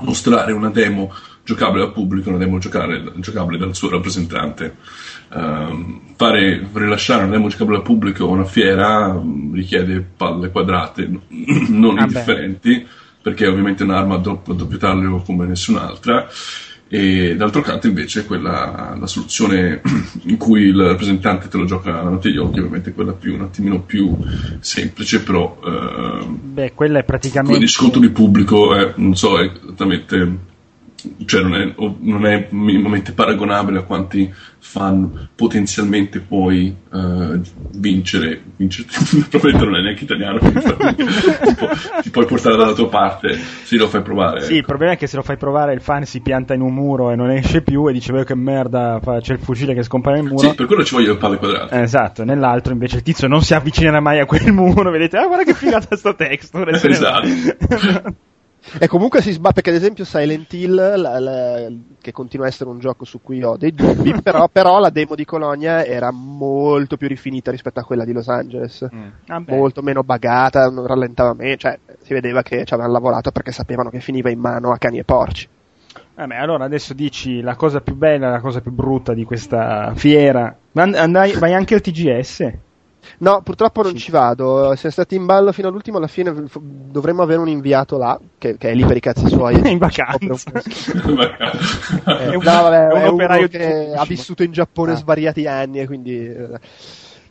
mostrare 0.02 0.52
una 0.52 0.70
demo 0.70 1.14
giocabile 1.44 1.84
al 1.84 1.94
pubblico, 1.94 2.30
una 2.30 2.38
demo 2.38 2.60
giocare- 2.60 3.12
giocabile 3.16 3.58
dal 3.58 3.76
suo 3.76 3.90
rappresentante. 3.90 4.76
Ehm, 5.34 6.02
fare, 6.16 6.68
rilasciare 6.74 7.24
una 7.24 7.32
demo 7.32 7.48
giocabile 7.50 7.78
al 7.78 7.84
pubblico 7.84 8.26
a 8.26 8.30
una 8.30 8.44
fiera 8.46 9.12
mm, 9.14 9.54
richiede 9.54 10.06
palle 10.16 10.50
quadrate, 10.52 11.08
non 11.70 11.98
Ah, 11.98 12.02
beh. 12.02 12.02
indifferenti, 12.02 12.88
perché 13.22 13.46
è 13.46 13.50
ovviamente 13.50 13.84
un'arma 13.84 14.16
a 14.16 14.20
doppio, 14.20 14.54
a 14.54 14.56
doppio 14.56 14.78
taglio 14.78 15.22
come 15.26 15.46
nessun'altra. 15.46 16.28
E 16.92 17.36
d'altro 17.36 17.62
canto 17.62 17.86
invece 17.86 18.26
quella, 18.26 18.98
la 19.00 19.06
soluzione 19.06 19.80
in 20.26 20.38
cui 20.38 20.64
il 20.64 20.82
rappresentante 20.82 21.48
te 21.48 21.58
lo 21.58 21.66
gioca 21.66 21.92
davanti 21.92 22.30
agli 22.30 22.38
occhi 22.38 22.58
ovviamente 22.60 22.90
è 22.90 22.94
quella 22.96 23.12
più, 23.12 23.36
un 23.36 23.42
attimino 23.42 23.82
più 23.82 24.18
semplice 24.60 25.22
però 25.22 25.60
ehm, 25.64 26.40
Beh, 26.42 26.74
quella 26.74 26.98
è 26.98 27.04
praticamente. 27.04 27.60
di 27.60 27.68
scontro 27.68 28.00
di 28.00 28.10
pubblico 28.10 28.74
è, 28.74 28.94
non 28.96 29.16
so 29.16 29.40
esattamente 29.40 30.38
cioè 31.26 31.42
non 31.42 31.54
è, 31.56 31.74
non 32.00 32.26
è 32.26 32.48
minimamente 32.52 33.12
paragonabile 33.14 33.80
a 33.80 33.84
quanti 33.84 34.32
fan 34.62 35.30
potenzialmente 35.36 36.20
puoi 36.20 36.76
eh, 36.94 37.40
vincere, 37.72 38.42
vincere 38.58 38.88
probabilmente 39.30 39.66
non 39.66 39.76
è 39.76 39.82
neanche 39.82 40.04
italiano 40.04 40.38
quindi 40.40 40.60
ti, 40.60 41.56
pu- 41.56 42.02
ti 42.04 42.10
puoi 42.10 42.26
portare 42.26 42.58
dalla 42.58 42.74
tua 42.74 42.90
parte 42.90 43.36
se 43.64 43.78
lo 43.78 43.88
fai 43.88 44.02
provare 44.02 44.42
Sì, 44.42 44.52
il 44.54 44.58
ecco. 44.60 44.68
problema 44.68 44.94
è 44.94 44.98
che 44.98 45.08
se 45.08 45.16
lo 45.16 45.22
fai 45.22 45.38
provare 45.38 45.74
il 45.74 45.82
fan 45.82 46.06
si 46.06 46.20
pianta 46.22 46.54
in 46.54 46.62
un 46.62 46.74
muro 46.74 47.12
e 47.12 47.16
non 47.16 47.32
esce 47.32 47.62
più 47.62 47.88
e 47.88 47.94
dice 47.94 48.12
"Beh, 48.12 48.26
che 48.26 48.36
merda, 48.36 49.00
c'è 49.22 49.34
il 49.34 49.40
fucile 49.40 49.74
che 49.74 49.84
scompare 49.84 50.18
nel 50.20 50.26
muro. 50.30 50.50
sì, 50.50 50.56
per 50.56 50.66
quello 50.66 50.84
ci 50.84 50.94
voglio 50.96 51.14
le 51.14 51.18
palle 51.18 51.38
quadrate 51.38 51.76
Eh, 51.76 51.82
Esatto, 51.82 52.24
nell'altro 52.24 52.74
invece 52.74 52.98
il 52.98 53.02
tizio 53.04 53.28
non 53.28 53.42
si 53.42 53.54
avvicinerà 53.54 54.00
mai 54.02 54.20
a 54.20 54.26
quel 54.26 54.52
muro, 54.54 54.92
vedete, 54.92 55.18
ah 55.18 55.26
guarda 55.26 55.44
che 55.46 55.54
figata 55.54 55.96
sta 55.96 56.14
texture. 56.14 56.72
Esatto. 56.90 57.28
E 58.78 58.88
comunque 58.88 59.22
si 59.22 59.32
sbatte 59.32 59.56
perché 59.62 59.70
ad 59.72 59.76
esempio 59.78 60.06
Silent 60.06 60.52
Hill, 60.54 60.76
la- 60.76 61.20
la- 61.20 61.68
che 62.02 62.12
continua 62.12 62.46
a 62.46 62.50
essere 62.50 62.70
un 62.70 62.80
gioco 62.80 63.06
su 63.06 63.22
cui 63.22 63.42
ho 63.44 63.58
dei 63.58 63.72
dubbi, 63.74 64.14
però, 64.22 64.48
però 64.48 64.80
la 64.80 64.90
demo 64.90 65.16
di 65.16 65.26
Colonia 65.26 65.84
era 65.86 66.12
molto 66.12 66.98
più 66.98 67.08
rifinita 67.08 67.52
rispetto 67.52 67.80
a 67.80 67.84
quella 67.84 68.06
di 68.06 68.12
Los 68.14 68.28
Angeles. 68.28 68.88
Mm. 68.94 69.08
Vabbè. 69.26 69.56
molto 69.56 69.82
meno 69.82 70.04
bagata, 70.04 70.70
non 70.70 70.86
rallentava 70.86 71.34
meno, 71.34 71.56
cioè 71.56 71.80
si 72.02 72.14
vedeva 72.14 72.42
che 72.44 72.66
ci 72.66 72.74
avevano 72.74 72.94
lavorato 72.94 73.32
perché 73.32 73.52
sapevano 73.52 73.90
che 73.90 74.00
finiva 74.00 74.30
in 74.30 74.40
mano 74.40 74.72
a 74.72 74.78
cani 74.78 75.00
e 75.00 75.04
porci. 75.04 75.48
Vabbè, 76.16 76.36
allora 76.36 76.66
adesso 76.66 76.94
dici 76.94 77.42
la 77.42 77.56
cosa 77.56 77.80
più 77.80 77.96
bella 77.96 78.30
la 78.30 78.42
cosa 78.42 78.60
più 78.62 78.72
brutta 78.72 79.14
di 79.14 79.24
questa 79.24 79.94
fiera. 79.96 80.54
Ma 80.74 80.84
and- 80.84 80.96
andai- 80.96 81.34
vai 81.38 81.54
anche 81.54 81.76
al 81.76 81.82
TGS? 81.82 82.52
No, 83.18 83.42
purtroppo 83.42 83.82
non 83.82 83.92
Sì. 83.92 83.98
ci 84.00 84.12
vado, 84.12 84.74
siamo 84.76 84.92
stati 84.94 85.16
in 85.16 85.26
ballo 85.26 85.52
fino 85.52 85.68
all'ultimo, 85.68 85.98
alla 85.98 86.08
fine 86.08 86.32
f- 86.48 86.60
dovremmo 86.62 87.22
avere 87.22 87.40
un 87.40 87.50
inviato 87.50 87.98
là, 87.98 88.18
che, 88.38 88.58
che 88.58 88.70
è 88.70 88.74
lì 88.74 88.86
per 88.86 88.96
i 88.96 89.02
cazzi 89.02 89.28
suoi. 89.28 89.56
In 89.70 89.78
vacanza. 89.78 90.52
Eh, 90.54 92.18
È 92.32 92.36
un- 92.36 92.44
no, 92.44 92.62
vabbè, 92.62 92.88
è 92.88 92.94
un 92.94 93.00
è 93.02 93.08
operaio 93.10 93.48
che 93.48 93.92
ha 93.96 94.06
vissuto 94.06 94.44
in 94.44 94.52
Giappone 94.52 94.94
Ah. 94.94 94.96
svariati 94.96 95.46
anni 95.48 95.80
e 95.80 95.86
quindi... 95.88 96.18
eh, 96.26 96.60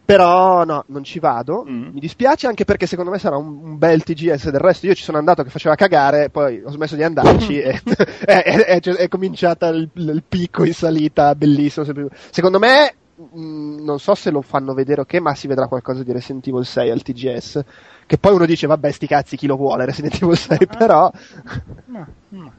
Però 0.04 0.64
no, 0.64 0.84
non 0.88 1.04
ci 1.04 1.18
vado. 1.18 1.66
Mm. 1.68 1.88
Mi 1.92 2.00
dispiace 2.00 2.46
anche 2.46 2.64
perché 2.64 2.86
secondo 2.86 3.10
me 3.10 3.18
sarà 3.18 3.36
un, 3.36 3.60
un 3.62 3.76
bel 3.78 4.02
TGS. 4.02 4.48
Del 4.50 4.60
resto 4.60 4.86
io 4.86 4.94
ci 4.94 5.02
sono 5.02 5.18
andato 5.18 5.42
che 5.42 5.50
faceva 5.50 5.74
cagare, 5.74 6.30
poi 6.30 6.62
ho 6.64 6.70
smesso 6.70 6.96
di 6.96 7.02
andarci 7.02 7.58
e 7.60 7.78
è, 8.24 8.42
è- 8.42 8.64
è- 8.64 8.80
è 8.80 9.08
cominciata 9.08 9.68
il, 9.68 9.86
il 9.92 10.22
picco 10.26 10.64
in 10.64 10.72
salita, 10.72 11.34
bellissimo. 11.34 11.84
sempre. 11.84 12.08
Secondo 12.30 12.58
me, 12.58 12.94
mh, 13.18 13.82
non 13.82 13.98
so 13.98 14.14
se 14.14 14.30
lo 14.30 14.42
fanno 14.42 14.74
vedere 14.74 15.02
o 15.02 15.04
che, 15.04 15.20
ma 15.20 15.34
si 15.34 15.46
vedrà 15.46 15.66
qualcosa 15.66 16.02
di 16.02 16.12
Resident 16.12 16.46
Evil 16.46 16.64
6 16.64 16.90
al 16.90 17.02
TGS. 17.02 17.64
Che 18.06 18.18
poi 18.18 18.34
uno 18.34 18.46
dice, 18.46 18.66
vabbè, 18.66 18.90
sti 18.90 19.06
cazzi, 19.06 19.36
chi 19.36 19.46
lo 19.46 19.56
vuole 19.56 19.84
Resident 19.84 20.20
Evil 20.22 20.36
6, 20.36 20.66
però... 20.66 21.10
No, 21.86 22.06
no. 22.28 22.52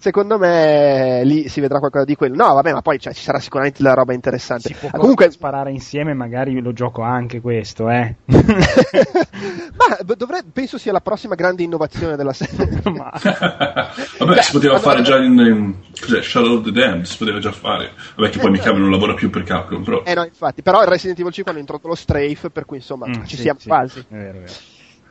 Eh, 0.00 0.02
Secondo 0.02 0.38
me 0.38 1.20
lì 1.24 1.46
si 1.50 1.60
vedrà 1.60 1.78
qualcosa 1.78 2.06
di 2.06 2.14
quello. 2.16 2.34
No, 2.34 2.54
vabbè, 2.54 2.72
ma 2.72 2.80
poi 2.80 2.98
cioè, 2.98 3.12
ci 3.12 3.22
sarà 3.22 3.38
sicuramente 3.38 3.82
della 3.82 3.92
roba 3.94 4.14
interessante. 4.14 4.68
Si 4.68 4.74
può 4.74 4.88
Ah, 4.90 4.96
comunque, 4.98 5.30
sparare 5.30 5.70
insieme, 5.70 6.14
magari 6.14 6.58
lo 6.62 6.72
gioco 6.72 7.02
anche 7.02 7.40
questo, 7.42 7.90
eh. 7.90 8.16
ma 8.24 9.98
dovrebbe- 10.16 10.50
penso 10.52 10.78
sia 10.78 10.92
la 10.92 11.00
prossima 11.00 11.34
grande 11.34 11.62
innovazione 11.64 12.16
della 12.16 12.32
serie. 12.32 12.80
Ma- 12.90 13.10
Vabbè, 14.18 14.34
Beh, 14.34 14.42
si 14.42 14.52
poteva 14.52 14.78
fare 14.78 15.02
già 15.02 15.18
in, 15.18 15.38
in 15.38 15.74
cos'è, 16.00 16.22
Shadow 16.22 16.56
of 16.58 16.64
the 16.64 16.72
Damned, 16.72 17.04
si 17.04 17.18
poteva 17.18 17.38
già 17.38 17.52
fare. 17.52 17.92
Vabbè, 18.16 18.30
che 18.30 18.38
poi 18.38 18.48
Eh, 18.48 18.52
Mikami 18.52 18.78
non 18.80 18.90
lavora 18.90 19.12
più 19.14 19.28
per 19.28 19.42
Capcom, 19.42 19.82
però. 19.82 20.02
eh 20.04 20.14
no, 20.14 20.24
infatti, 20.24 20.62
però 20.62 20.80
il 20.80 20.88
Resident 20.88 21.18
Evil 21.18 21.32
5 21.32 21.52
hanno 21.52 21.60
introdotto 21.60 21.88
lo 21.88 21.94
strafe, 21.94 22.48
per 22.50 22.64
cui 22.64 22.78
insomma 22.78 23.06
Mm, 23.06 23.24
ci 23.24 23.36
sì, 23.36 23.42
siamo 23.42 23.58
sì, 23.58 23.68
quasi. 23.68 23.98
È 24.00 24.04
vero, 24.14 24.38
è 24.38 24.40
vero. 24.40 24.52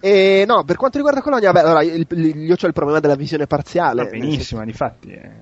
E 0.01 0.45
no, 0.47 0.63
per 0.63 0.75
quanto 0.77 0.97
riguarda 0.97 1.21
Colonia, 1.21 1.51
beh, 1.51 1.59
allora, 1.61 1.83
il- 1.83 2.05
il- 2.09 2.35
io 2.43 2.55
ho 2.61 2.67
il 2.67 2.73
problema 2.73 2.99
della 2.99 3.15
visione 3.15 3.47
parziale. 3.47 4.03
Va 4.03 4.09
benissimo, 4.09 4.63
difatti. 4.63 5.09
eh. 5.11 5.41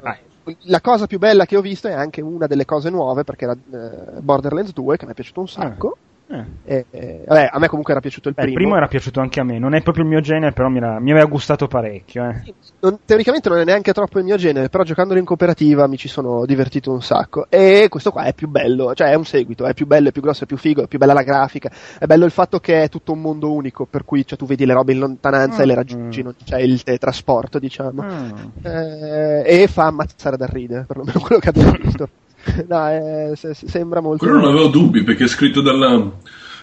La 0.61 0.79
cosa 0.79 1.07
più 1.07 1.19
bella 1.19 1.45
che 1.45 1.57
ho 1.57 1.61
visto 1.61 1.89
è 1.89 1.91
anche 1.93 2.21
una 2.21 2.47
delle 2.47 2.63
cose 2.63 2.89
nuove, 2.89 3.23
perché 3.25 3.43
era 3.43 3.53
eh, 3.53 4.21
Borderlands 4.21 4.71
2, 4.71 4.95
che 4.95 5.05
mi 5.05 5.11
è 5.11 5.13
piaciuto 5.13 5.41
un 5.41 5.47
sacco. 5.49 5.97
Eh. 6.01 6.05
Eh. 6.29 6.85
E, 6.91 7.23
vabbè, 7.25 7.49
a 7.53 7.57
me 7.59 7.67
comunque 7.67 7.93
era 7.93 8.01
piaciuto 8.01 8.27
il 8.27 8.35
Beh, 8.35 8.41
primo. 8.41 8.57
il 8.57 8.63
primo 8.63 8.77
era 8.77 8.87
piaciuto 8.87 9.21
anche 9.21 9.39
a 9.39 9.43
me, 9.43 9.59
non 9.59 9.73
è 9.73 9.81
proprio 9.81 10.03
il 10.03 10.09
mio 10.09 10.19
genere, 10.19 10.51
però 10.51 10.67
mi, 10.67 10.77
era, 10.77 10.99
mi 10.99 11.11
aveva 11.11 11.25
gustato 11.25 11.67
parecchio. 11.67 12.29
Eh. 12.29 12.53
Non, 12.81 12.99
teoricamente 13.05 13.47
non 13.47 13.59
è 13.59 13.63
neanche 13.63 13.93
troppo 13.93 14.19
il 14.19 14.25
mio 14.25 14.35
genere, 14.35 14.67
però 14.67 14.83
giocandolo 14.83 15.19
in 15.19 15.25
cooperativa 15.25 15.87
mi 15.87 15.95
ci 15.97 16.09
sono 16.09 16.45
divertito 16.45 16.91
un 16.91 17.01
sacco. 17.01 17.45
E 17.49 17.87
questo 17.89 18.11
qua 18.11 18.23
è 18.23 18.33
più 18.33 18.49
bello, 18.49 18.93
cioè 18.93 19.09
è 19.11 19.15
un 19.15 19.23
seguito, 19.23 19.65
è 19.65 19.73
più 19.73 19.85
bello, 19.87 20.09
è 20.09 20.11
più 20.11 20.21
grosso, 20.21 20.43
è 20.43 20.47
più 20.47 20.57
figo, 20.57 20.83
è 20.83 20.87
più 20.87 20.99
bella 20.99 21.13
la 21.13 21.23
grafica. 21.23 21.71
È 21.97 22.05
bello 22.05 22.25
il 22.25 22.31
fatto 22.31 22.59
che 22.59 22.83
è 22.83 22.89
tutto 22.89 23.13
un 23.13 23.21
mondo 23.21 23.53
unico, 23.53 23.85
per 23.85 24.03
cui 24.03 24.25
cioè, 24.25 24.37
tu 24.37 24.45
vedi 24.45 24.65
le 24.65 24.73
robe 24.73 24.91
in 24.91 24.99
lontananza 24.99 25.59
Mm. 25.59 25.61
e 25.61 25.65
le 25.65 25.75
raggiungi, 25.75 26.23
non 26.23 26.35
c'è 26.43 26.59
il 26.59 26.83
teletrasporto, 26.83 27.57
diciamo. 27.57 28.03
Mm. 28.03 28.31
Eh, 28.63 29.43
e 29.61 29.67
fa 29.67 29.85
ammazzare 29.85 30.35
da 30.35 30.45
ridere, 30.45 30.83
perlomeno 30.85 31.19
quello 31.21 31.39
che 31.39 31.49
abbiamo 31.49 31.71
visto. 31.71 32.09
no, 32.67 32.89
eh, 32.89 33.31
se- 33.35 33.53
se- 33.53 33.67
sembra 33.67 34.01
molto. 34.01 34.25
Quello 34.25 34.39
non 34.39 34.49
avevo 34.49 34.67
dubbi 34.67 35.03
perché 35.03 35.25
è 35.25 35.27
scritto 35.27 35.61
dal, 35.61 36.11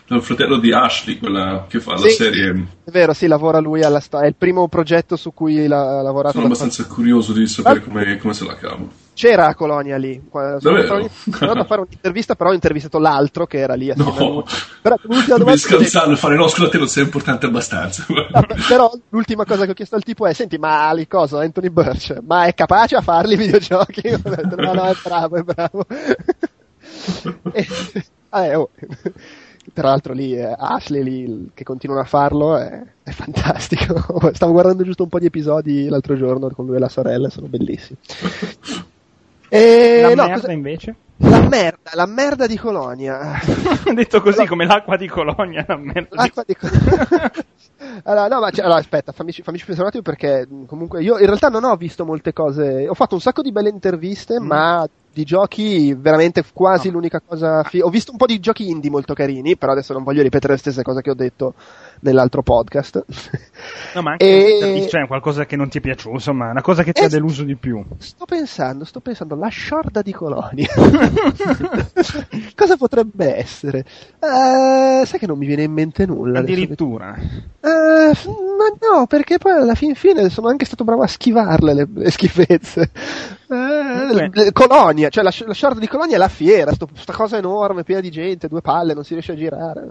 dal 0.06 0.22
fratello 0.22 0.58
di 0.58 0.72
Ashley, 0.72 1.18
quella 1.18 1.64
che 1.68 1.80
fa 1.80 1.92
la 1.92 1.98
Sì. 1.98 2.10
serie. 2.10 2.66
È 2.84 2.90
vero, 2.90 3.12
sì, 3.14 3.26
lavora 3.26 3.58
lui 3.58 3.82
alla 3.82 4.00
storia. 4.00 4.26
È 4.26 4.30
il 4.30 4.36
primo 4.36 4.68
progetto 4.68 5.16
su 5.16 5.32
cui 5.32 5.66
la- 5.66 5.98
ha 5.98 6.02
lavorato. 6.02 6.34
Sono 6.34 6.46
abbastanza 6.46 6.84
curioso 6.84 7.32
di 7.32 7.46
sapere 7.46 7.78
Ah. 7.78 7.82
come, 7.82 8.16
come 8.18 8.34
se 8.34 8.44
la 8.44 8.54
cavo. 8.56 8.88
C'era 9.14 9.46
a 9.46 9.54
Colonia 9.54 9.96
lì. 9.96 10.20
Sono 10.30 10.58
Davvero? 10.60 10.94
andato 10.96 11.58
a 11.60 11.64
fare 11.64 11.80
un'intervista, 11.82 12.34
però 12.34 12.50
ho 12.50 12.52
intervistato 12.52 12.98
l'altro 12.98 13.46
che 13.46 13.58
era 13.58 13.74
lì. 13.74 13.92
No, 13.94 14.44
Però 14.82 14.96
l'ultima 15.02 15.36
domanda 15.38 16.12
e 16.12 16.16
fare 16.16 16.36
no, 16.36 16.48
scusa, 16.48 16.68
te 16.68 16.78
non 16.78 16.88
sei 16.88 17.04
importante 17.04 17.46
abbastanza. 17.46 18.04
No, 18.08 18.26
però 18.68 18.90
l'ultima 19.10 19.44
cosa 19.44 19.64
che 19.64 19.70
ho 19.70 19.74
chiesto 19.74 19.94
al 19.94 20.02
tipo 20.02 20.26
è: 20.26 20.32
Senti, 20.34 20.58
ma 20.58 20.92
lì 20.92 21.06
cosa? 21.06 21.40
Anthony 21.40 21.70
Birch, 21.70 22.18
ma 22.26 22.44
è 22.44 22.54
capace 22.54 22.96
a 22.96 23.00
farli 23.02 23.34
i 23.34 23.36
videogiochi? 23.36 24.02
Ho 24.12 24.18
detto, 24.28 24.56
no, 24.56 24.72
no, 24.74 24.84
è 24.84 24.94
bravo, 25.02 25.36
è 25.36 25.42
bravo. 25.42 25.86
e, 27.52 27.66
eh, 28.32 28.54
oh. 28.56 28.70
Tra 29.74 29.88
l'altro 29.88 30.12
lì 30.12 30.34
eh, 30.36 30.54
Ashley 30.56 31.02
lì, 31.02 31.50
che 31.52 31.64
continuano 31.64 32.00
a 32.00 32.06
farlo 32.06 32.56
è, 32.56 32.80
è 33.02 33.10
fantastico. 33.10 34.30
Stavo 34.32 34.52
guardando 34.52 34.84
giusto 34.84 35.02
un 35.02 35.08
po' 35.08 35.18
di 35.18 35.26
episodi 35.26 35.88
l'altro 35.88 36.16
giorno 36.16 36.48
con 36.50 36.64
lui 36.64 36.76
e 36.76 36.78
la 36.78 36.88
sorella, 36.88 37.28
sono 37.28 37.48
bellissimi. 37.48 37.98
E, 39.48 40.00
La 40.02 40.10
Eh, 40.10 40.14
no, 40.14 40.22
merda 40.22 40.34
cosa- 40.40 40.52
invece? 40.52 40.94
la 41.16 41.40
merda, 41.48 41.90
la 41.94 42.06
merda 42.06 42.46
di 42.46 42.56
Colonia. 42.56 43.38
Detto 43.94 44.20
così, 44.20 44.46
come 44.46 44.64
l'acqua 44.66 44.96
di 44.96 45.06
Colonia, 45.08 45.64
la 45.66 45.76
merda 45.76 46.08
di- 46.10 46.16
L'acqua 46.16 46.42
di 46.46 46.56
allora, 48.04 48.28
no, 48.28 48.40
ma 48.40 48.50
cioè, 48.50 48.64
allora, 48.64 48.80
aspetta, 48.80 49.12
fammi, 49.12 49.32
fammici 49.32 49.64
pensare 49.64 49.82
un 49.82 49.88
attimo 49.88 50.02
perché 50.02 50.46
mh, 50.48 50.64
comunque 50.66 51.02
io 51.02 51.18
in 51.18 51.26
realtà 51.26 51.48
non 51.48 51.64
ho 51.64 51.74
visto 51.76 52.04
molte 52.04 52.32
cose. 52.32 52.86
Ho 52.88 52.94
fatto 52.94 53.14
un 53.14 53.20
sacco 53.20 53.42
di 53.42 53.52
belle 53.52 53.68
interviste, 53.68 54.40
Mm. 54.40 54.46
ma 54.46 54.88
di 55.14 55.24
giochi 55.24 55.94
veramente 55.94 56.42
quasi 56.52 56.88
No. 56.88 56.94
l'unica 56.94 57.20
cosa. 57.24 57.62
fi- 57.62 57.80
ho 57.80 57.88
visto 57.88 58.10
un 58.10 58.18
po' 58.18 58.26
di 58.26 58.40
giochi 58.40 58.68
indie 58.68 58.90
molto 58.90 59.14
carini, 59.14 59.56
però 59.56 59.72
adesso 59.72 59.92
non 59.92 60.02
voglio 60.02 60.22
ripetere 60.22 60.54
le 60.54 60.58
stesse 60.58 60.82
cose 60.82 61.00
che 61.02 61.10
ho 61.10 61.14
detto 61.14 61.54
nell'altro 62.04 62.42
podcast. 62.42 63.04
No, 63.94 64.02
ma 64.02 64.12
anche 64.12 64.82
E- 64.84 64.88
cioè, 64.88 65.06
qualcosa 65.06 65.46
che 65.46 65.56
non 65.56 65.68
ti 65.68 65.78
è 65.78 65.80
piaciuto, 65.80 66.14
insomma, 66.14 66.50
una 66.50 66.62
cosa 66.62 66.82
che 66.82 66.92
ti 66.92 67.02
ha 67.02 67.08
deluso 67.08 67.42
di 67.42 67.56
più. 67.56 67.82
Sto 67.98 68.24
pensando, 68.24 68.84
sto 68.84 69.00
pensando, 69.00 69.34
la 69.34 69.48
sciorda 69.48 70.02
di 70.02 70.12
Colonia. 70.12 70.68
cosa 72.54 72.76
potrebbe 72.76 73.36
essere? 73.36 73.84
Eh, 74.20 75.02
sai 75.04 75.18
che 75.18 75.26
non 75.26 75.38
mi 75.38 75.46
viene 75.46 75.62
in 75.62 75.72
mente 75.72 76.06
nulla. 76.06 76.40
Addirittura. 76.40 77.14
F- 77.60 78.26
ma 78.26 78.68
no, 78.80 79.06
perché 79.06 79.38
poi 79.38 79.52
alla 79.52 79.74
fin 79.74 79.94
fine 79.94 80.28
sono 80.28 80.48
anche 80.48 80.64
stato 80.64 80.84
bravo 80.84 81.02
a 81.02 81.06
schivarle 81.06 81.74
le, 81.74 81.88
le 81.92 82.10
schifezze. 82.10 82.90
Le- 83.46 84.52
Colonia, 84.52 85.08
cioè 85.08 85.22
la, 85.22 85.32
la 85.46 85.52
sciarda 85.52 85.78
di 85.78 85.86
Colonia 85.86 86.16
è 86.16 86.18
la 86.18 86.28
fiera, 86.28 86.72
sto, 86.72 86.88
sta 86.94 87.12
cosa 87.12 87.36
enorme, 87.36 87.84
piena 87.84 88.00
di 88.00 88.10
gente, 88.10 88.48
due 88.48 88.60
palle, 88.60 88.94
non 88.94 89.04
si 89.04 89.12
riesce 89.12 89.32
a 89.32 89.36
girare. 89.36 89.86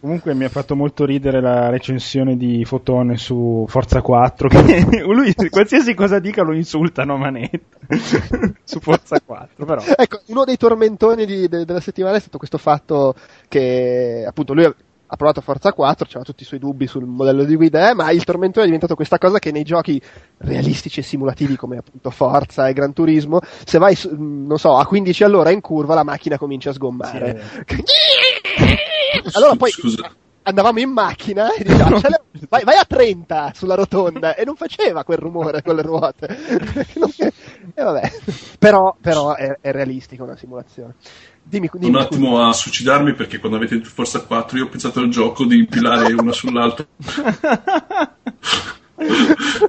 Comunque 0.00 0.34
mi 0.34 0.44
ha 0.44 0.48
fatto 0.48 0.76
molto 0.76 1.04
ridere 1.04 1.40
la 1.42 1.68
recensione 1.68 2.36
di 2.36 2.64
Fotone 2.64 3.16
su 3.16 3.66
Forza 3.68 4.00
4 4.00 4.48
che 4.48 5.02
lui 5.04 5.34
qualsiasi 5.50 5.94
cosa 5.94 6.18
dica 6.18 6.42
lo 6.42 6.54
insultano 6.54 7.14
a 7.14 7.18
manetta 7.18 7.76
su 8.64 8.80
Forza 8.80 9.20
4 9.24 9.66
però 9.66 9.82
Ecco, 9.96 10.20
uno 10.28 10.44
dei 10.44 10.56
tormentoni 10.56 11.26
di- 11.26 11.48
de- 11.48 11.64
della 11.64 11.80
settimana 11.80 12.16
è 12.16 12.20
stato 12.20 12.38
questo 12.38 12.58
fatto 12.58 13.14
che 13.48 14.24
appunto 14.26 14.54
lui 14.54 14.64
ha 14.64 15.16
provato 15.16 15.42
Forza 15.42 15.74
4, 15.74 16.06
aveva 16.06 16.24
tutti 16.24 16.42
i 16.42 16.46
suoi 16.46 16.58
dubbi 16.58 16.86
sul 16.86 17.04
modello 17.04 17.44
di 17.44 17.54
guida, 17.54 17.90
eh, 17.90 17.94
ma 17.94 18.10
il 18.10 18.24
tormentone 18.24 18.62
è 18.62 18.64
diventato 18.64 18.94
questa 18.94 19.18
cosa 19.18 19.38
che 19.38 19.52
nei 19.52 19.62
giochi 19.62 20.00
realistici 20.38 21.00
e 21.00 21.02
simulativi 21.02 21.54
come 21.54 21.76
appunto 21.76 22.08
Forza 22.08 22.66
e 22.66 22.72
Gran 22.72 22.94
Turismo, 22.94 23.40
se 23.42 23.76
vai, 23.76 23.94
non 24.16 24.56
so, 24.56 24.74
a 24.74 24.86
15 24.86 25.24
all'ora 25.24 25.50
in 25.50 25.60
curva 25.60 25.94
la 25.94 26.02
macchina 26.02 26.38
comincia 26.38 26.70
a 26.70 26.72
sgommare. 26.72 27.42
allora 29.34 29.54
poi 29.54 29.70
Scusa. 29.70 30.10
Andavamo 30.42 30.80
in 30.80 30.90
macchina 30.90 31.54
e 31.54 31.62
dicevamo 31.62 31.96
"Accelera- 31.96 32.22
vai, 32.48 32.64
vai 32.64 32.76
a 32.76 32.84
30 32.84 33.52
sulla 33.54 33.74
rotonda 33.74 34.34
e 34.34 34.44
non 34.44 34.56
faceva 34.56 35.04
quel 35.04 35.18
rumore 35.18 35.62
con 35.62 35.76
le 35.76 35.82
ruote. 35.82 36.38
E. 37.74 38.12
Però, 38.58 38.94
però 39.00 39.34
è, 39.34 39.56
è 39.60 39.72
realistica 39.72 40.22
una 40.24 40.36
simulazione. 40.36 40.94
Dimmi, 41.42 41.70
dimmi 41.72 41.94
un 41.94 42.00
attimo 42.00 42.46
a 42.46 42.52
suicidarmi 42.52 43.14
perché 43.14 43.38
quando 43.38 43.56
avete 43.56 43.76
detto 43.76 43.88
Forza 43.88 44.20
4 44.20 44.58
io 44.58 44.64
ho 44.64 44.68
pensato 44.68 45.00
al 45.00 45.08
gioco 45.08 45.44
di 45.44 45.58
impilare 45.58 46.12
una 46.18 46.32
sull'altra. 46.32 46.84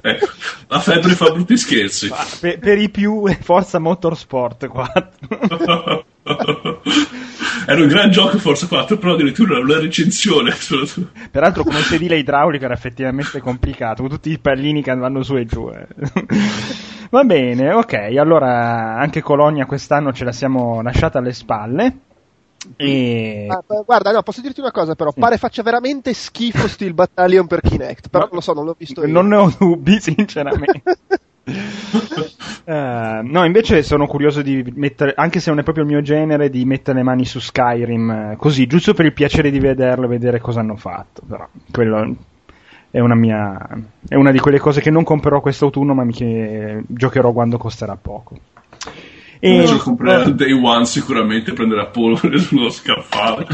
ecco, 0.02 0.26
la 0.68 0.80
febbre 0.80 1.14
fa 1.14 1.30
brutti 1.30 1.56
scherzi. 1.56 2.12
per, 2.40 2.58
per 2.58 2.78
i 2.78 2.90
più 2.90 3.26
Forza 3.40 3.78
Motorsport 3.78 4.66
4 4.68 6.04
Era 7.66 7.80
un 7.80 7.86
gran 7.88 8.10
gioco 8.10 8.38
Forza 8.38 8.66
4, 8.66 8.98
però 8.98 9.14
addirittura 9.14 9.58
una 9.58 9.78
recensione. 9.78 10.52
peraltro 11.30 11.62
con 11.64 11.74
un 11.74 11.80
sedile 11.82 12.18
idraulico 12.18 12.64
era 12.64 12.74
effettivamente 12.74 13.40
complicato 13.40 14.02
con 14.02 14.10
tutti 14.10 14.30
i 14.30 14.38
pallini 14.38 14.82
che 14.82 14.94
vanno 14.94 15.22
su 15.22 15.36
e 15.36 15.44
giù 15.46 15.68
eh. 15.70 15.86
va 17.10 17.24
bene 17.24 17.72
ok 17.72 17.92
allora 18.18 18.96
anche 18.98 19.20
Colonia 19.22 19.66
quest'anno 19.66 20.12
ce 20.12 20.24
la 20.24 20.32
siamo 20.32 20.80
lasciata 20.82 21.18
alle 21.18 21.32
spalle 21.32 21.96
e 22.76 23.46
Ah, 23.50 23.62
beh, 23.66 23.82
guarda, 23.84 24.10
no, 24.12 24.22
posso 24.22 24.40
dirti 24.40 24.60
una 24.60 24.70
cosa 24.70 24.94
però, 24.94 25.10
Sì. 25.12 25.20
pare 25.20 25.36
faccia 25.36 25.62
veramente 25.62 26.14
schifo 26.14 26.66
Steel 26.66 26.94
Battalion 26.94 27.46
per 27.46 27.60
Kinect, 27.60 28.08
però 28.08 28.22
Ma- 28.24 28.28
non 28.30 28.34
lo 28.36 28.40
so, 28.40 28.52
non 28.54 28.64
l'ho 28.64 28.74
visto 28.78 29.04
io. 29.04 29.12
non 29.12 29.28
ne 29.28 29.36
ho 29.36 29.54
dubbi 29.58 30.00
sinceramente 30.00 30.82
Eh, 31.46 33.20
no, 33.22 33.44
invece 33.44 33.82
sono 33.82 34.06
curioso 34.06 34.40
di 34.40 34.64
mettere, 34.74 35.12
anche 35.14 35.38
se 35.40 35.50
non 35.50 35.58
è 35.58 35.62
proprio 35.62 35.84
il 35.84 35.90
mio 35.90 36.00
genere, 36.00 36.48
di 36.48 36.64
mettere 36.64 36.98
le 36.98 37.04
mani 37.04 37.26
su 37.26 37.38
Skyrim 37.38 38.10
eh, 38.10 38.36
così, 38.38 38.66
giusto 38.66 38.94
per 38.94 39.04
il 39.04 39.12
piacere 39.12 39.50
di 39.50 39.58
vederlo 39.60 40.06
e 40.06 40.08
vedere 40.08 40.40
cosa 40.40 40.60
hanno 40.60 40.76
fatto. 40.76 41.22
Però 41.28 41.46
quello 41.70 42.16
è 42.90 43.00
una 43.00 43.14
mia. 43.14 43.58
È 44.08 44.14
una 44.14 44.30
di 44.30 44.38
quelle 44.38 44.58
cose 44.58 44.80
che 44.80 44.90
non 44.90 45.04
comprerò 45.04 45.40
quest'autunno, 45.40 45.94
ma 45.94 46.04
mi 46.04 46.14
che 46.14 46.82
giocherò 46.86 47.32
quando 47.32 47.58
costerà 47.58 47.96
poco. 48.00 48.38
E- 49.40 49.54
Io 49.56 49.72
lo 49.72 49.78
comprerò 49.78 50.22
al 50.22 50.34
day 50.34 50.52
one 50.52 50.86
sicuramente 50.86 51.52
prenderà 51.52 51.86
polvere 51.86 52.38
sullo 52.40 52.70
scaffale. 52.70 53.46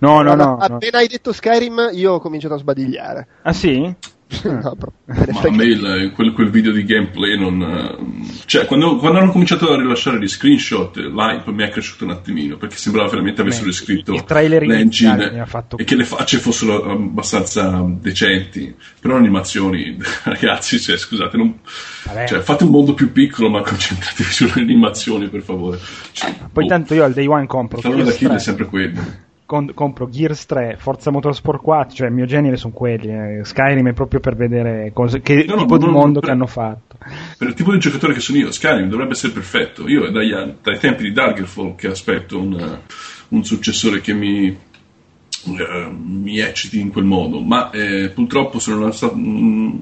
No, 0.00 0.22
no, 0.22 0.34
no. 0.34 0.56
no. 0.56 0.56
Appena 0.56 0.98
hai 0.98 1.06
detto 1.06 1.32
Skyrim, 1.32 1.90
io 1.92 2.14
ho 2.14 2.18
cominciato 2.18 2.54
a 2.54 2.58
sbadigliare. 2.58 3.28
Ah 3.42 3.52
sì? 3.52 3.94
no, 4.44 4.76
Ma 5.06 5.40
a 5.40 5.50
me 5.50 5.64
il- 5.64 6.12
quel, 6.14 6.32
quel 6.32 6.50
video 6.50 6.70
di 6.70 6.84
gameplay 6.84 7.38
non. 7.38 7.62
eh, 7.62 8.42
Cioè, 8.44 8.66
quando, 8.66 8.96
quando 8.96 9.18
hanno 9.20 9.30
cominciato 9.32 9.72
a 9.72 9.76
rilasciare 9.80 10.18
gli 10.20 10.28
screenshot, 10.28 10.96
l'hype 10.96 11.50
mi 11.50 11.62
è 11.62 11.70
cresciuto 11.70 12.04
un 12.04 12.10
attimino 12.10 12.56
perché 12.58 12.76
sembrava 12.76 13.08
veramente 13.08 13.40
avessero 13.40 13.64
Beh, 13.64 13.70
riscritto 13.70 14.12
il 14.12 14.24
trailer 14.24 14.62
iniziale 14.64 15.16
mi 15.16 15.20
l'engine 15.22 15.40
ha 15.40 15.46
fatto- 15.46 15.78
e 15.78 15.84
che 15.84 15.94
le 15.96 16.04
facce 16.04 16.38
fossero 16.38 16.90
abbastanza 16.90 17.82
decenti. 17.88 18.74
Però 19.00 19.16
animazioni, 19.16 19.96
ragazzi, 20.24 20.78
cioè, 20.78 20.98
scusate, 20.98 21.36
non- 21.38 21.58
cioè, 22.26 22.40
fate 22.40 22.64
un 22.64 22.70
mondo 22.70 22.92
più 22.94 23.10
piccolo, 23.12 23.48
ma 23.48 23.62
concentratevi 23.62 24.30
sulle 24.30 24.52
animazioni, 24.60 25.28
per 25.28 25.40
favore. 25.42 25.78
Cioè, 26.12 26.34
Poi 26.52 26.64
boh, 26.64 26.68
tanto 26.68 26.92
io 26.94 27.04
al 27.04 27.14
day 27.14 27.26
one 27.26 27.46
compro 27.46 27.78
il 27.78 27.82
talone 27.82 28.02
Gears 28.02 28.12
d'Achille 28.14 28.30
è 28.32 28.34
3. 28.36 28.44
sempre 28.44 28.66
quello. 28.66 29.26
Con- 29.48 29.72
compro 29.72 30.10
Gears 30.10 30.44
3, 30.44 30.76
Forza 30.78 31.10
Motorsport 31.10 31.62
4, 31.62 31.96
cioè 31.96 32.08
il 32.08 32.12
mio 32.12 32.26
genere 32.26 32.58
sono 32.58 32.74
quelli. 32.74 33.08
eh. 33.08 33.40
Skyrim 33.44 33.88
è 33.88 33.92
proprio 33.94 34.20
per 34.20 34.36
vedere 34.36 34.90
cose, 34.92 35.22
che 35.22 35.46
No, 35.48 35.54
no, 35.54 35.60
tipo 35.62 35.78
di 35.78 35.86
no, 35.86 35.90
mondo 35.90 36.20
no, 36.20 36.26
che 36.26 36.30
hanno 36.32 36.46
fatto. 36.46 36.98
Per 37.38 37.48
il 37.48 37.54
tipo 37.54 37.72
di 37.72 37.78
giocatore 37.78 38.12
che 38.12 38.20
sono 38.20 38.36
io, 38.36 38.50
Skyrim 38.50 38.90
dovrebbe 38.90 39.12
essere 39.12 39.32
perfetto. 39.32 39.88
Io 39.88 40.04
è 40.04 40.08
anni- 40.08 40.56
dai 40.62 40.78
tempi 40.78 41.04
di 41.04 41.12
Daggerfall 41.12 41.76
che 41.76 41.86
aspetto 41.86 42.38
un, 42.38 42.60
eh, 42.60 42.80
un 43.28 43.42
successore 43.42 44.02
che 44.02 44.12
mi, 44.12 44.48
eh, 44.48 45.90
mi 45.90 46.38
ecciti 46.40 46.78
in 46.78 46.90
quel 46.92 47.06
modo, 47.06 47.40
ma 47.40 47.70
eh, 47.70 48.10
purtroppo 48.14 48.58
sono 48.58 48.90
stato, 48.90 49.16
mm, 49.16 49.80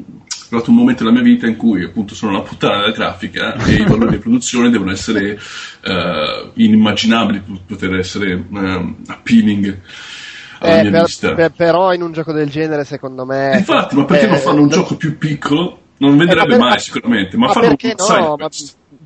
arrivato 0.49 0.70
un 0.70 0.76
momento 0.76 1.03
nella 1.05 1.14
mia 1.14 1.24
vita 1.24 1.47
in 1.47 1.57
cui 1.57 1.82
appunto 1.84 2.14
sono 2.14 2.32
una 2.32 2.42
puttana 2.42 2.80
della 2.80 2.92
grafica 2.92 3.55
e 3.64 3.74
i 3.74 3.84
valori 3.84 4.11
di 4.11 4.18
produzione 4.18 4.70
devono 4.70 4.90
essere 4.92 5.38
eh, 5.82 6.51
inimmaginabili 6.55 7.40
per 7.40 7.61
poter 7.66 7.94
essere 7.94 8.32
eh, 8.32 8.94
appealing 9.09 9.80
alla 10.59 10.78
Eh, 10.78 10.82
mia 10.82 10.90
per- 10.90 11.05
vista. 11.05 11.34
per- 11.34 11.53
però 11.53 11.92
in 11.92 12.03
un 12.03 12.12
gioco 12.12 12.32
del 12.32 12.49
genere, 12.49 12.84
secondo 12.84 13.24
me. 13.26 13.57
Infatti, 13.59 13.94
ma 13.97 14.05
perché 14.05 14.26
eh, 14.26 14.28
non 14.30 14.38
fanno 14.38 14.62
un 14.62 14.68
gioco 14.68 14.97
più 14.97 15.18
piccolo? 15.18 15.80
Non 15.99 16.14
Eh, 16.14 16.16
venderebbe 16.16 16.49
per- 16.49 16.59
mai 16.59 16.78
sicuramente, 16.78 17.36
ma, 17.36 17.47
ma 17.47 17.53
fanno 17.53 17.68
un 17.68 17.76
side 17.78 17.94
no? 17.97 18.36
Ma. 18.38 18.49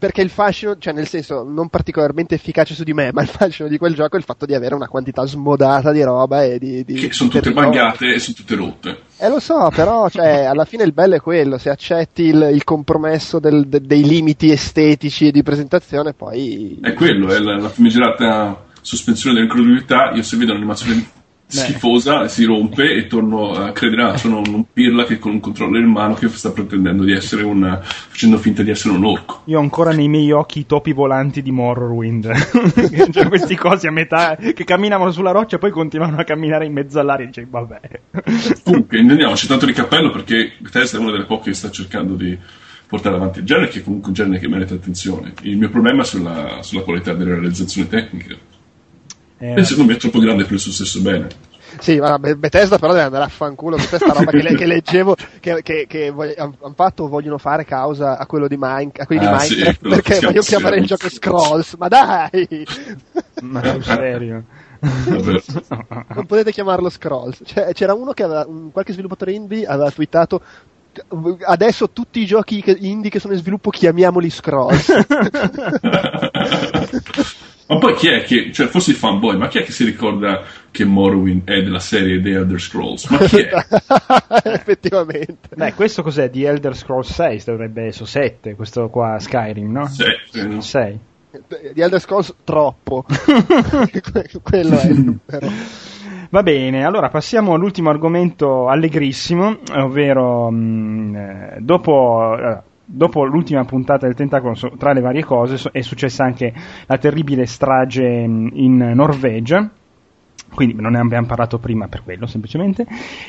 Perché 0.01 0.23
il 0.23 0.31
fascino, 0.31 0.79
cioè 0.79 0.95
nel 0.95 1.07
senso 1.07 1.45
non 1.47 1.69
particolarmente 1.69 2.35
efficace 2.35 2.75
su 2.75 2.83
di 2.83 2.95
me, 2.95 3.11
ma 3.15 3.23
il 3.23 3.29
fascino 3.29 3.69
di 3.69 3.79
quel 3.79 3.95
gioco 3.95 4.17
è 4.17 4.19
il 4.19 4.25
fatto 4.25 4.47
di 4.47 4.55
avere 4.55 4.75
una 4.75 4.89
quantità 4.89 5.25
smodata 5.27 5.93
di 5.93 6.03
roba 6.03 6.43
e 6.43 6.59
di... 6.59 6.83
di 6.85 6.95
che 6.95 7.13
sono 7.13 7.31
di 7.31 7.37
tutte 7.37 7.53
bagnate 7.53 8.15
e 8.15 8.19
sono 8.19 8.37
tutte 8.37 8.55
rotte. 8.57 9.03
Eh 9.19 9.29
lo 9.29 9.39
so, 9.39 9.71
però 9.73 10.09
cioè, 10.09 10.45
alla 10.49 10.65
fine 10.65 10.83
il 10.85 10.93
bello 10.93 11.15
è 11.15 11.21
quello, 11.21 11.59
se 11.59 11.69
accetti 11.69 12.23
il, 12.23 12.51
il 12.53 12.65
compromesso 12.65 13.39
del- 13.39 13.69
de- 13.69 13.83
dei 13.83 14.03
limiti 14.03 14.51
estetici 14.51 15.29
e 15.29 15.31
di 15.31 15.43
presentazione 15.43 16.15
poi... 16.15 16.81
È 16.83 16.95
quello, 16.95 17.29
è 17.29 17.39
la, 17.39 17.59
la 17.59 17.69
famigerata 17.69 18.65
sospensione 18.81 19.35
dell'incredulità. 19.37 20.13
Io 20.15 20.23
se 20.23 20.37
vedo 20.39 20.53
un'animazione 20.53 21.19
schifosa 21.51 22.29
si 22.29 22.45
rompe 22.45 22.95
e 22.95 23.07
torno 23.07 23.53
a 23.53 23.73
credere, 23.73 24.03
ah, 24.03 24.17
sono 24.17 24.39
un 24.39 24.65
pirla 24.73 25.05
che 25.05 25.19
con 25.19 25.33
un 25.33 25.41
controller 25.41 25.83
in 25.83 25.91
mano 25.91 26.15
che 26.15 26.29
sta 26.29 26.51
pretendendo 26.51 27.05
di 27.05 27.13
essere 27.13 27.43
un... 27.43 27.79
facendo 27.83 28.39
finta 28.39 28.63
di 28.63 28.71
essere 28.71 28.95
un 28.95 29.05
orco. 29.05 29.43
Io 29.47 29.59
ho 29.59 29.61
ancora 29.61 29.93
nei 29.93 30.09
miei 30.09 30.31
occhi 30.31 30.61
i 30.61 30.67
topi 30.67 30.93
volanti 30.93 31.43
di 31.43 31.51
Morrowind. 31.51 32.33
cioè, 33.11 33.29
questi 33.29 33.57
cosi 33.57 33.87
a 33.87 33.93
metà 33.93 34.37
che 34.37 34.65
camminavano 34.65 35.11
sulla 35.11 35.33
roccia 35.33 35.57
e 35.57 35.59
poi 35.59 35.71
continuavano 35.71 36.21
a 36.21 36.25
camminare 36.25 36.67
in 36.67 36.73
mezzo 36.73 36.99
all'aria. 37.01 37.27
Dice, 37.27 37.47
vabbè. 37.49 37.81
Comunque, 38.63 38.99
intendiamoci 38.99 39.47
tanto 39.47 39.67
di 39.67 39.73
cappello 39.73 40.11
perché 40.11 40.53
Bethesda 40.59 40.99
è 40.99 41.01
una 41.01 41.13
delle 41.13 41.27
poche 41.27 41.51
che 41.51 41.57
sta 41.57 41.71
cercando 41.71 42.15
di 42.15 42.39
portare 42.91 43.15
avanti 43.15 43.39
il 43.39 43.45
genere, 43.45 43.69
che 43.69 43.79
è 43.79 43.83
comunque 43.85 44.09
un 44.09 44.15
genere 44.15 44.41
che 44.41 44.49
merita 44.49 44.75
attenzione. 44.75 45.33
Il 45.43 45.57
mio 45.57 45.71
problema 45.71 46.03
è 46.03 46.05
sulla, 46.05 46.59
sulla 46.63 46.83
qualità 46.83 47.15
delle 47.15 47.35
realizzazioni 47.35 47.89
tecniche. 47.89 48.39
Eh, 49.43 49.55
E 49.61 49.65
secondo 49.65 49.91
me 49.91 49.97
è 49.97 50.01
troppo 50.01 50.19
grande 50.21 50.45
per 50.45 50.53
il 50.53 50.59
suo 50.61 50.71
stesso 50.73 51.01
bene. 51.01 51.27
Sì, 51.79 51.99
ma 52.01 52.19
Be- 52.19 52.37
Bethesda 52.37 52.79
però 52.79 52.93
deve 52.93 53.05
andare 53.05 53.25
a 53.25 53.29
fanculo 53.29 53.77
tutta 53.77 53.97
questa 53.97 54.13
roba 54.13 54.31
che, 54.33 54.43
le- 54.43 54.55
che 54.57 54.67
leggevo 54.67 55.15
che, 55.39 55.61
che, 55.63 55.87
che 55.89 56.13
hanno 56.37 56.57
fatto 56.75 57.07
vogliono 57.09 57.39
fare 57.39 57.65
causa 57.65 58.19
a 58.19 58.27
quello 58.27 58.49
di, 58.49 58.57
Mine- 58.59 58.91
a 58.99 59.07
quelli 59.07 59.25
Ah, 59.25 59.37
di 59.39 59.45
sì, 59.45 59.53
Minecraft 59.55 59.79
quello 59.81 59.95
perché 59.95 60.19
voglio 60.27 60.43
chiamare 60.43 60.77
il 60.79 60.87
gioco 60.87 61.09
Scrolls, 61.09 61.75
ma 61.75 61.87
dai! 61.89 62.67
ma 63.43 63.63
sul 63.65 63.85
serio. 63.85 64.45
Non 64.81 66.27
potete 66.27 66.51
chiamarlo 66.53 66.89
Scrolls. 66.91 67.41
Cioè, 67.45 67.73
c'era 67.73 67.95
uno 67.95 68.13
che 68.13 68.23
aveva, 68.25 68.45
un, 68.49 68.73
qualche 68.73 68.93
sviluppatore 68.93 69.33
indie 69.33 69.65
aveva 69.67 69.91
twittato 69.91 70.41
adesso 71.47 71.91
tutti 71.91 72.21
i 72.21 72.27
giochi 72.27 72.65
indie 72.79 73.11
che 73.11 73.21
sono 73.21 73.35
in 73.35 73.39
sviluppo 73.39 73.71
chiamiamoli 73.71 74.29
Scrolls. 74.29 74.91
ma 77.71 77.79
poi 77.79 77.95
chi 77.95 78.09
è 78.09 78.25
che, 78.25 78.51
cioè 78.53 78.67
forse 78.67 78.91
i 78.91 78.95
fanboy, 78.95 79.37
ma 79.37 79.47
chi 79.47 79.59
è 79.59 79.63
che 79.63 79.71
si 79.71 79.85
ricorda 79.85 80.43
che 80.73 80.85
Morrowind 80.85 81.45
è 81.45 81.63
della 81.63 81.79
serie 81.79 82.21
The 82.21 82.31
Elder 82.31 82.61
Scrolls? 82.61 83.09
Ma 83.09 83.19
chi 83.19 83.37
è? 83.39 83.51
Effettivamente. 84.51 85.55
Beh, 85.55 85.75
questo 85.75 86.03
cos'è? 86.03 86.29
Di 86.31 86.43
Elder 86.43 86.77
Scrolls 86.77 87.13
6 87.13 87.43
dovrebbe 87.45 87.85
essere 87.85 88.07
7, 88.07 88.57
questo 88.57 88.89
qua 88.89 89.21
Skyrim, 89.21 89.71
no? 89.71 89.87
Sì, 89.87 90.05
sì, 90.33 90.49
no? 90.49 90.61
6. 90.61 90.99
Di 91.73 91.81
Elder 91.81 92.01
Scrolls 92.01 92.35
troppo. 92.43 93.05
Que- 93.07 94.31
Quello 94.43 94.77
è 94.77 94.87
il 94.87 94.99
numero. 94.99 95.53
Va 96.31 96.43
bene, 96.43 96.85
allora 96.85 97.09
passiamo 97.09 97.55
all'ultimo 97.55 97.91
argomento 97.91 98.67
allegrissimo, 98.67 99.59
ovvero 99.75 100.51
mh, 100.51 101.17
eh, 101.17 101.57
dopo, 101.61 102.35
dopo 102.91 103.25
l'ultima 103.25 103.65
puntata 103.65 104.07
del 104.07 104.17
Tentacolo, 104.17 104.55
tra 104.77 104.93
le 104.93 105.01
varie 105.01 105.25
cose, 105.25 105.71
è 105.73 105.81
successa 105.81 106.25
anche 106.25 106.53
la 106.87 106.99
terribile 106.99 107.47
strage 107.47 108.05
in 108.05 108.93
Norvegia. 108.95 109.71
Quindi 110.53 110.75
non 110.81 110.93
ne 110.93 110.99
abbiamo 110.99 111.29
parlato 111.29 111.59
prima 111.59 111.87
per 111.87 112.03
quello, 112.03 112.27
semplicemente. 112.27 112.85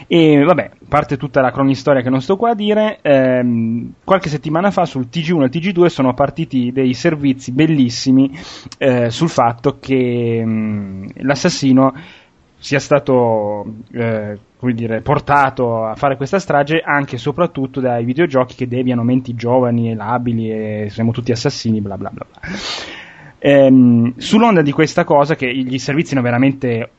E 0.07 0.43
vabbè, 0.43 0.71
parte 0.87 1.17
tutta 1.17 1.39
la 1.41 1.51
cronistoria 1.51 2.01
che 2.01 2.09
non 2.09 2.21
sto 2.21 2.35
qua 2.35 2.51
a 2.51 2.55
dire. 2.55 2.97
ehm, 3.01 3.93
qualche 4.03 4.29
settimana 4.29 4.71
fa 4.71 4.85
sul 4.85 5.07
TG1 5.11 5.41
e 5.41 5.43
il 5.43 5.51
TG2 5.51 5.85
sono 5.85 6.15
partiti 6.15 6.71
dei 6.71 6.95
servizi 6.95 7.51
bellissimi 7.51 8.31
eh, 8.79 9.11
sul 9.11 9.29
fatto 9.29 9.77
che 9.79 10.43
mh, 10.43 11.23
l'assassino 11.23 11.93
sia 12.57 12.79
stato 12.79 13.65
eh, 13.91 14.37
come 14.61 14.73
dire, 14.75 15.01
portato 15.01 15.85
a 15.85 15.95
fare 15.95 16.15
questa 16.15 16.37
strage 16.37 16.81
anche 16.85 17.15
e 17.15 17.17
soprattutto 17.17 17.79
dai 17.79 18.05
videogiochi 18.05 18.53
che 18.53 18.67
deviano 18.67 19.01
menti 19.01 19.33
giovani 19.33 19.89
e 19.89 19.95
labili 19.95 20.51
e 20.51 20.87
siamo 20.91 21.11
tutti 21.11 21.31
assassini, 21.31 21.81
bla 21.81 21.97
bla 21.97 22.11
bla. 22.13 22.25
Ehm, 23.39 24.13
sull'onda 24.17 24.61
di 24.61 24.71
questa 24.71 25.03
cosa, 25.03 25.35
che 25.35 25.51
gli 25.51 25.79
servizi 25.79 26.11
erano 26.11 26.27
veramente 26.29 26.89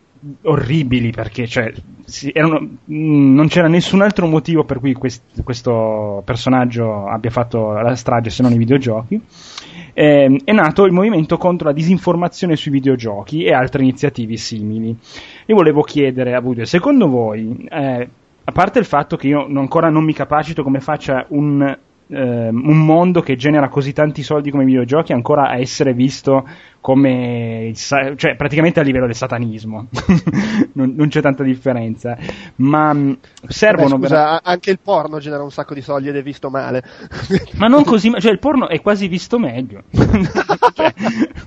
orribili 0.43 1.11
perché 1.13 1.47
cioè, 1.47 1.73
si- 2.05 2.31
erano- 2.35 2.61
mh, 2.85 3.35
non 3.35 3.47
c'era 3.47 3.69
nessun 3.69 4.03
altro 4.03 4.27
motivo 4.27 4.65
per 4.65 4.81
cui 4.81 4.93
quest- 4.93 5.43
questo 5.45 6.21
personaggio 6.25 7.07
abbia 7.07 7.31
fatto 7.31 7.71
la 7.73 7.95
strage 7.95 8.31
se 8.31 8.43
non 8.43 8.51
i 8.53 8.59
videogiochi. 8.59 9.21
Ehm, 9.95 10.39
è 10.45 10.53
nato 10.53 10.85
il 10.85 10.93
movimento 10.93 11.37
contro 11.37 11.69
la 11.69 11.75
disinformazione 11.75 12.57
sui 12.57 12.71
videogiochi 12.73 13.45
e 13.45 13.53
altre 13.53 13.83
iniziative 13.83 14.37
simili. 14.37 14.97
Io 15.47 15.55
volevo 15.55 15.83
chiedere 15.83 16.35
a 16.35 16.41
due, 16.41 16.67
secondo 16.67 17.09
voi, 17.09 17.67
eh, 17.69 18.09
a 18.45 18.53
parte 18.53 18.79
il 18.79 18.85
fatto 18.85 19.17
che 19.17 19.29
io 19.29 19.47
ancora 19.47 19.89
non 19.89 20.05
mi 20.05 20.13
capacito 20.13 20.63
come 20.63 20.81
faccia 20.81 21.27
un, 21.29 21.63
ehm, 22.09 22.69
un 22.69 22.85
mondo 22.85 23.21
che 23.21 23.37
genera 23.37 23.69
così 23.69 23.93
tanti 23.93 24.23
soldi 24.23 24.51
come 24.51 24.65
i 24.65 24.67
videogiochi 24.67 25.13
ancora 25.13 25.49
a 25.49 25.59
essere 25.59 25.95
visto 25.95 26.47
come 26.83 27.71
cioè 27.75 28.35
praticamente 28.37 28.81
a 28.81 28.83
livello 28.83 29.07
del 29.07 29.15
satanismo 29.15 29.87
non, 30.75 30.95
non 30.97 31.09
c'è 31.09 31.21
tanta 31.23 31.45
differenza 31.45 32.19
ma 32.57 32.93
mh, 32.93 33.19
servono 33.47 33.99
Beh, 33.99 34.07
scusa, 34.09 34.15
vera- 34.17 34.31
a- 34.33 34.41
anche 34.43 34.71
il 34.73 34.81
porno 34.83 35.21
genera 35.21 35.45
un 35.45 35.53
sacco 35.53 35.75
di 35.75 35.81
soldi 35.81 36.09
ed 36.09 36.17
è 36.17 36.23
visto 36.23 36.51
male. 36.51 36.83
ma 37.55 37.69
non 37.69 37.85
così, 37.85 38.11
ma- 38.11 38.19
cioè 38.19 38.33
il 38.33 38.39
porno 38.41 38.69
è 38.69 38.81
quasi 38.81 39.07
visto 39.09 39.39
meglio. 39.39 39.85
Cioè, 40.75 40.95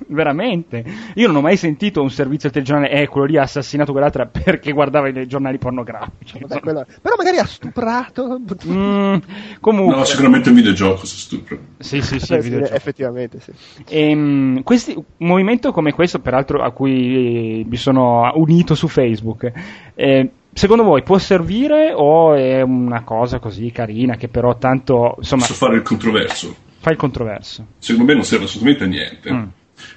veramente. 0.08 0.84
Io 1.14 1.26
non 1.26 1.36
ho 1.36 1.40
mai 1.40 1.56
sentito 1.56 2.00
un 2.00 2.10
servizio 2.10 2.48
al 2.48 2.54
telegiornale, 2.54 2.92
eh, 2.92 3.08
quello 3.08 3.26
lì 3.26 3.36
ha 3.38 3.42
assassinato 3.42 3.90
quell'altra 3.92 4.26
perché 4.26 4.70
guardava 4.72 5.08
i 5.08 5.26
giornali 5.26 5.58
pornografici. 5.58 6.38
Vabbè, 6.38 6.60
quello- 6.60 6.86
Però 7.02 7.14
magari 7.18 7.38
ha 7.38 7.44
stuprato. 7.46 8.40
Mm, 8.68 9.16
comunque, 9.60 9.96
No, 9.96 10.04
sicuramente 10.04 10.46
è 10.46 10.50
un 10.50 10.56
videogioco 10.56 11.04
se 11.06 11.16
stupro. 11.16 11.58
sì, 11.78 12.00
sì, 12.02 12.18
sì, 12.20 12.34
Eh, 12.34 12.42
sì, 12.42 12.54
effettivamente 12.54 13.40
sì. 13.40 13.52
Ehm, 13.88 14.62
questi, 14.62 14.96
movimento 15.26 15.72
come 15.72 15.92
questo, 15.92 16.20
peraltro 16.20 16.62
a 16.62 16.70
cui 16.70 17.64
mi 17.68 17.76
sono 17.76 18.30
unito 18.34 18.74
su 18.74 18.88
Facebook, 18.88 19.52
eh, 19.94 20.30
secondo 20.52 20.82
voi 20.84 21.02
può 21.02 21.18
servire 21.18 21.92
o 21.94 22.34
è 22.34 22.62
una 22.62 23.02
cosa 23.02 23.38
così 23.38 23.70
carina 23.70 24.16
che 24.16 24.28
però 24.28 24.56
tanto 24.56 25.16
insomma 25.18 25.42
Posso 25.42 25.54
fare 25.54 25.76
il 25.76 25.82
controverso. 25.82 26.54
fa 26.78 26.90
il 26.90 26.96
controverso? 26.96 27.66
Secondo 27.78 28.08
me 28.08 28.14
non 28.14 28.24
serve 28.24 28.44
assolutamente 28.44 28.84
a 28.84 28.86
niente. 28.86 29.32
Mm. 29.32 29.44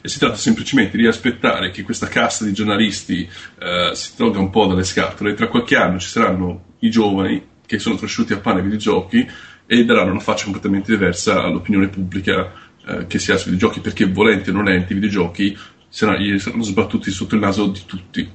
E 0.01 0.09
si 0.09 0.19
tratta 0.19 0.35
semplicemente 0.35 0.97
di 0.97 1.07
aspettare 1.07 1.71
che 1.71 1.83
questa 1.83 2.07
casta 2.07 2.43
di 2.43 2.51
giornalisti 2.51 3.27
eh, 3.59 3.91
si 3.93 4.15
tolga 4.17 4.39
un 4.39 4.49
po' 4.49 4.65
dalle 4.65 4.83
scatole. 4.83 5.33
Tra 5.33 5.47
qualche 5.47 5.77
anno 5.77 5.99
ci 5.99 6.09
saranno 6.09 6.63
i 6.79 6.89
giovani 6.89 7.41
che 7.65 7.79
sono 7.79 7.95
cresciuti 7.95 8.33
a 8.33 8.39
pane 8.39 8.57
ai 8.57 8.63
videogiochi 8.63 9.25
e 9.65 9.85
daranno 9.85 10.11
una 10.11 10.19
faccia 10.19 10.43
completamente 10.45 10.91
diversa 10.91 11.43
all'opinione 11.43 11.87
pubblica 11.87 12.51
eh, 12.89 13.07
che 13.07 13.19
si 13.19 13.31
ha 13.31 13.37
sui 13.37 13.51
videogiochi, 13.51 13.81
perché 13.81 14.05
volenti 14.05 14.49
o 14.49 14.53
nolenti 14.53 14.91
i 14.93 14.95
videogiochi 14.95 15.57
saranno, 15.87 16.63
sbattuti 16.63 17.11
sotto 17.11 17.35
il 17.35 17.41
naso 17.41 17.67
di 17.67 17.81
tutti. 17.85 18.29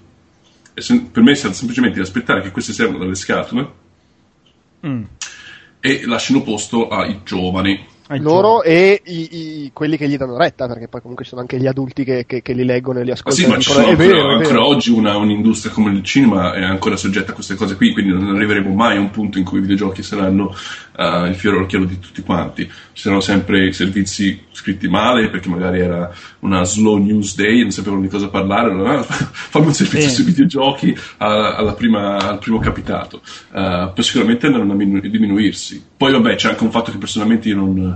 E 0.74 0.80
se- 0.80 1.08
per 1.10 1.22
me 1.22 1.34
si 1.34 1.42
tratta 1.42 1.56
semplicemente 1.56 1.96
di 1.96 2.02
aspettare 2.04 2.40
che 2.42 2.50
questi 2.50 2.72
servano 2.72 2.98
dalle 2.98 3.14
scatole 3.14 3.82
Mm. 4.86 5.04
e 5.80 6.04
lasciano 6.06 6.42
posto 6.42 6.88
ai 6.88 7.20
giovani. 7.24 7.86
Ai 8.08 8.20
Loro 8.20 8.62
e 8.62 9.00
i, 9.06 9.28
i- 9.64 9.70
quelli 9.72 9.96
che 9.96 10.06
gli 10.08 10.16
danno 10.18 10.36
retta, 10.36 10.66
perché 10.66 10.88
poi 10.88 11.00
comunque 11.00 11.24
ci 11.24 11.30
sono 11.30 11.40
anche 11.42 11.58
gli 11.58 11.66
adulti 11.66 12.04
che, 12.04 12.24
che- 12.26 12.42
che 12.42 12.52
li 12.52 12.64
leggono 12.64 12.98
e 13.00 13.04
li 13.04 13.10
ascoltano. 13.10 13.34
sì, 13.60 13.70
ma 13.72 13.80
ancora, 13.80 13.96
vero, 13.96 14.28
ancora 14.28 14.66
oggi 14.66 14.90
una, 14.90 15.16
un'industria 15.16 15.72
come 15.72 15.90
il 15.90 16.02
cinema 16.02 16.52
è 16.52 16.62
ancora 16.62 16.96
soggetta 16.96 17.30
a 17.32 17.34
queste 17.34 17.54
cose 17.54 17.76
qui, 17.76 17.92
quindi 17.92 18.12
non 18.12 18.34
arriveremo 18.34 18.74
mai 18.74 18.98
a 18.98 19.00
un 19.00 19.10
punto 19.10 19.38
in 19.38 19.44
cui 19.44 19.58
i 19.58 19.62
videogiochi 19.62 20.02
saranno 20.02 20.54
eh, 20.96 21.28
il 21.28 21.34
fiore 21.34 21.56
all'occhiello 21.56 21.86
di 21.86 21.98
tutti 21.98 22.20
quanti. 22.22 22.64
Ci 22.66 23.02
saranno 23.02 23.20
sempre 23.22 23.72
servizi 23.72 24.38
scritti 24.52 24.86
male 24.86 25.30
perché 25.30 25.48
magari 25.48 25.80
era 25.80 26.12
una 26.40 26.62
slow 26.64 26.98
news 26.98 27.34
day 27.34 27.58
e 27.60 27.62
non 27.62 27.70
sapevano 27.70 28.02
di 28.02 28.08
cosa 28.08 28.28
parlare, 28.28 28.70
allora, 28.70 28.98
ah, 28.98 29.02
fammi 29.32 29.66
un 29.66 29.74
servizio 29.74 30.08
Sì. 30.10 30.14
sui 30.16 30.24
videogiochi 30.24 30.94
alla- 31.16 31.56
alla 31.56 31.72
prima- 31.72 32.18
al 32.18 32.38
primo 32.38 32.58
capitato. 32.58 33.22
Eh, 33.52 33.90
poi 33.94 34.04
sicuramente 34.04 34.46
andranno 34.46 34.72
a 34.72 34.76
minu- 34.76 35.06
diminuirsi. 35.06 35.82
Poi 35.96 36.12
vabbè 36.12 36.34
c'è 36.36 36.50
anche 36.50 36.64
un 36.64 36.70
fatto 36.70 36.90
che 36.92 36.98
personalmente 36.98 37.48
io 37.48 37.56
non... 37.56 37.93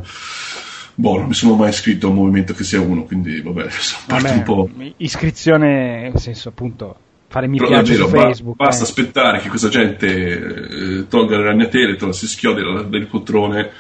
Boh, 0.95 1.19
non 1.19 1.29
mi 1.29 1.35
sono 1.35 1.55
mai 1.55 1.69
iscritto 1.69 2.07
a 2.07 2.11
un 2.11 2.17
movimento 2.17 2.55
che 2.55 2.65
sia 2.65 2.81
uno, 2.81 3.05
quindi 3.05 3.41
vabbè, 3.41 3.67
Vabbè, 4.09 4.31
un 4.33 4.43
po'. 4.43 4.69
iscrizione, 4.97 6.03
nel 6.03 6.19
senso 6.19 6.49
appunto, 6.49 6.97
fare 7.29 7.47
mi 7.47 7.59
Però 7.59 7.69
piace 7.69 7.97
davvero, 7.97 8.09
su 8.09 8.15
ba- 8.15 8.23
Facebook. 8.23 8.57
basta 8.57 8.83
eh. 8.83 8.87
aspettare 8.87 9.39
che 9.39 9.49
questa 9.49 9.69
gente 9.69 10.07
eh, 10.07 11.07
tolga 11.09 11.37
le 11.37 11.45
ragnatele, 11.45 11.97
tolga, 11.97 12.15
si 12.15 12.27
schiodi 12.27 12.63
dal, 12.63 12.89
dal 12.89 13.07
poltrone 13.07 13.71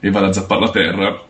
e 0.00 0.10
vada 0.10 0.28
a 0.28 0.32
zappare 0.32 0.60
la 0.60 0.70
terra 0.70 1.22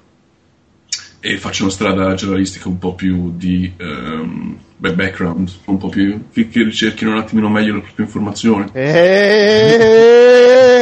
e 1.21 1.39
faccio 1.39 1.63
una 1.63 1.73
strada 1.73 2.15
giornalistica 2.15 2.69
un 2.69 2.79
po' 2.79 2.95
più 2.95 3.33
di 3.35 3.73
um, 3.81 4.59
background, 4.77 5.51
un 5.67 5.79
po' 5.79 5.89
più 5.89 6.25
che, 6.33 6.49
che, 6.49 6.63
ricerchino 6.65 7.13
un 7.13 7.19
attimino 7.19 7.49
meglio 7.49 7.75
le 7.75 7.81
proprie 7.81 8.07
informazioni. 8.07 8.67
Eeeh, 8.73 10.15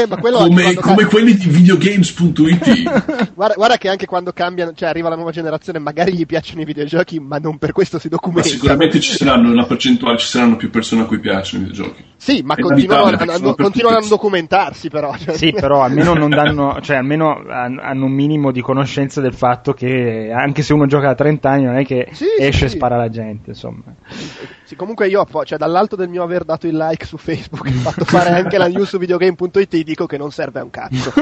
ma 0.08 0.16
come, 0.18 0.74
come 0.74 1.04
quelli 1.04 1.34
di 1.34 1.48
videogames.it. 1.48 3.32
guarda, 3.34 3.54
guarda, 3.54 3.76
che 3.78 3.88
anche 3.88 4.06
quando 4.06 4.32
cambiano, 4.32 4.72
cioè 4.74 4.88
arriva 4.88 5.08
la 5.08 5.14
nuova 5.16 5.30
generazione, 5.30 5.78
magari 5.78 6.14
gli 6.14 6.26
piacciono 6.26 6.62
i 6.62 6.64
videogiochi, 6.64 7.20
ma 7.20 7.38
non 7.38 7.58
per 7.58 7.72
questo 7.72 7.98
si 7.98 8.08
documenta. 8.08 8.48
Ma 8.48 8.54
sicuramente 8.54 9.00
ci 9.00 9.12
saranno 9.12 9.50
una 9.50 9.64
percentuale, 9.64 10.18
ci 10.18 10.26
saranno 10.26 10.56
più 10.56 10.70
persone 10.70 11.02
a 11.02 11.04
cui 11.04 11.20
piacciono 11.20 11.64
i 11.64 11.66
videogiochi. 11.68 12.04
Sì, 12.16 12.42
ma 12.44 12.54
continuano, 12.54 13.16
a, 13.16 13.34
a, 13.34 13.54
continuano 13.54 13.98
a 13.98 14.08
documentarsi 14.08 14.88
però. 14.88 15.14
Cioè. 15.16 15.34
Sì, 15.34 15.52
però 15.52 15.82
almeno 15.82 16.14
non 16.14 16.30
danno, 16.34 16.78
cioè 16.80 16.96
almeno 16.96 17.42
hanno 17.48 18.04
un 18.04 18.12
minimo 18.12 18.52
di 18.52 18.60
conoscenza 18.60 19.20
del 19.20 19.34
fatto 19.34 19.72
che 19.72 20.30
anche 20.32 20.62
se 20.62 20.72
uno 20.72 20.86
gioca 20.86 21.08
da 21.08 21.14
30 21.14 21.50
anni 21.50 21.64
non 21.64 21.76
è 21.76 21.84
che 21.84 22.08
sì, 22.12 22.26
esce 22.38 22.68
sì. 22.68 22.74
e 22.74 22.76
spara 22.76 22.96
la 22.96 23.08
gente, 23.08 23.50
insomma. 23.50 23.81
Sì, 24.64 24.76
comunque 24.76 25.08
io, 25.08 25.26
cioè, 25.44 25.58
dall'alto 25.58 25.96
del 25.96 26.08
mio 26.08 26.22
aver 26.22 26.44
dato 26.44 26.66
il 26.66 26.76
like 26.76 27.04
su 27.04 27.18
Facebook 27.18 27.66
e 27.66 27.72
fatto 27.72 28.04
fare 28.04 28.30
anche 28.40 28.56
la 28.56 28.68
news 28.68 28.88
su 28.88 28.98
videogame.it, 28.98 29.82
dico 29.82 30.06
che 30.06 30.16
non 30.16 30.30
serve 30.30 30.60
a 30.60 30.62
un 30.62 30.70
cazzo. 30.70 31.12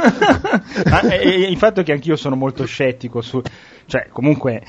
ah, 0.91 1.13
e, 1.13 1.51
il 1.51 1.57
fatto 1.57 1.81
è 1.81 1.83
che 1.83 1.93
anch'io 1.93 2.17
sono 2.17 2.37
molto 2.37 2.65
scettico 2.65 3.21
su, 3.23 3.41
cioè, 3.87 4.09
comunque 4.13 4.63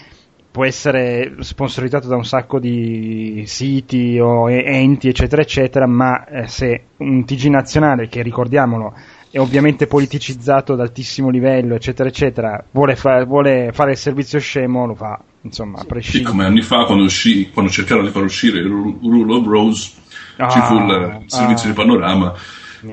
può 0.52 0.66
essere 0.66 1.36
sponsorizzato 1.40 2.08
da 2.08 2.16
un 2.16 2.26
sacco 2.26 2.60
di 2.60 3.44
siti 3.46 4.20
o 4.20 4.50
enti, 4.50 5.08
eccetera, 5.08 5.42
eccetera, 5.42 5.88
ma 5.88 6.26
eh, 6.26 6.48
se 6.48 6.84
un 6.98 7.24
TG 7.24 7.46
nazionale, 7.46 8.08
che 8.08 8.22
ricordiamolo, 8.22 8.94
è 9.30 9.40
ovviamente 9.40 9.88
politicizzato 9.88 10.74
ad 10.74 10.82
altissimo 10.82 11.30
livello, 11.30 11.76
eccetera, 11.76 12.10
eccetera, 12.10 12.64
vuole, 12.72 12.96
fa- 12.98 13.24
vuole 13.24 13.72
fare 13.72 13.92
il 13.92 13.98
servizio 13.98 14.40
scemo, 14.40 14.86
lo 14.86 14.96
fa, 14.96 15.22
insomma, 15.42 15.80
a 15.80 15.84
prescindere. 15.86 16.24
Sì, 16.24 16.30
come 16.30 16.46
anni 16.46 16.62
fa 16.62 16.86
quando, 16.86 17.04
uscì, 17.04 17.50
quando 17.50 17.72
cercarono 17.72 18.08
di 18.08 18.14
far 18.14 18.24
uscire 18.24 18.60
il 18.60 18.68
Rule 18.68 19.34
of 19.34 19.46
Rose, 19.46 19.92
ah, 20.38 20.50
ci 20.50 20.60
fu 20.62 20.76
il 20.76 21.24
servizio 21.28 21.70
ah. 21.70 21.72
di 21.72 21.78
panorama 21.78 22.34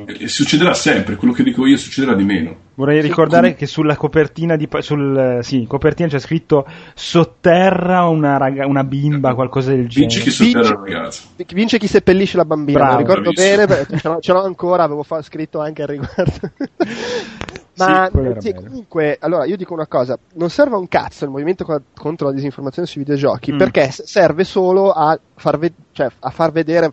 e 0.07 0.29
succederà 0.29 0.75
sempre, 0.75 1.17
quello 1.17 1.33
che 1.33 1.43
dico 1.43 1.67
io 1.67 1.77
succederà 1.79 2.15
di 2.15 2.25
meno. 2.25 2.57
Vorrei 2.75 3.01
ricordare 3.01 3.55
che 3.55 3.67
sulla 3.67 3.97
copertina, 3.97 4.55
di, 4.55 4.69
sul, 4.81 5.39
sì, 5.43 5.65
copertina 5.67 6.09
c'è 6.09 6.19
scritto 6.19 6.67
sotterra 6.95 8.07
una, 8.07 8.37
raga, 8.37 8.67
una 8.67 8.85
bimba, 8.85 9.35
qualcosa 9.35 9.71
del 9.71 9.89
genere. 9.89 10.13
Vince 10.13 10.21
chi 10.21 10.31
sotterra 10.31 10.61
vince, 10.61 10.75
la 10.75 10.81
ragazza. 10.81 11.23
Vince 11.55 11.79
chi 11.79 11.87
seppellisce 11.87 12.37
la 12.37 12.45
bambina, 12.45 12.79
Bravo, 12.79 12.99
ricordo 12.99 13.33
bravissimo. 13.33 13.67
bene, 13.67 13.87
ce 13.99 14.09
l'ho, 14.09 14.21
ce 14.21 14.33
l'ho, 14.33 14.43
ancora, 14.43 14.83
avevo 14.83 15.03
fa, 15.03 15.23
scritto 15.23 15.61
anche 15.61 15.83
al 15.83 15.89
riguardo. 15.89 16.51
Ma 17.79 18.11
sì, 18.39 18.55
comunque, 18.55 19.17
allora 19.21 19.45
io 19.45 19.57
dico 19.57 19.73
una 19.73 19.87
cosa: 19.87 20.19
non 20.35 20.51
serve 20.51 20.77
un 20.77 20.89
cazzo 20.89 21.25
il 21.25 21.31
movimento 21.31 21.65
contro 21.97 22.27
la 22.29 22.33
disinformazione 22.33 22.87
sui 22.89 23.03
videogiochi 23.03 23.53
mm. 23.53 23.59
perché 23.59 23.91
serve 23.91 24.45
solo 24.45 24.91
a 24.91 25.19
far, 25.37 25.59
ve- 25.59 25.73
cioè, 25.93 26.09
a 26.19 26.31
far 26.31 26.51
vedere, 26.53 26.93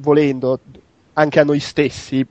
volendo, 0.00 0.58
anche 1.14 1.40
a 1.40 1.44
noi 1.44 1.60
stessi, 1.60 2.26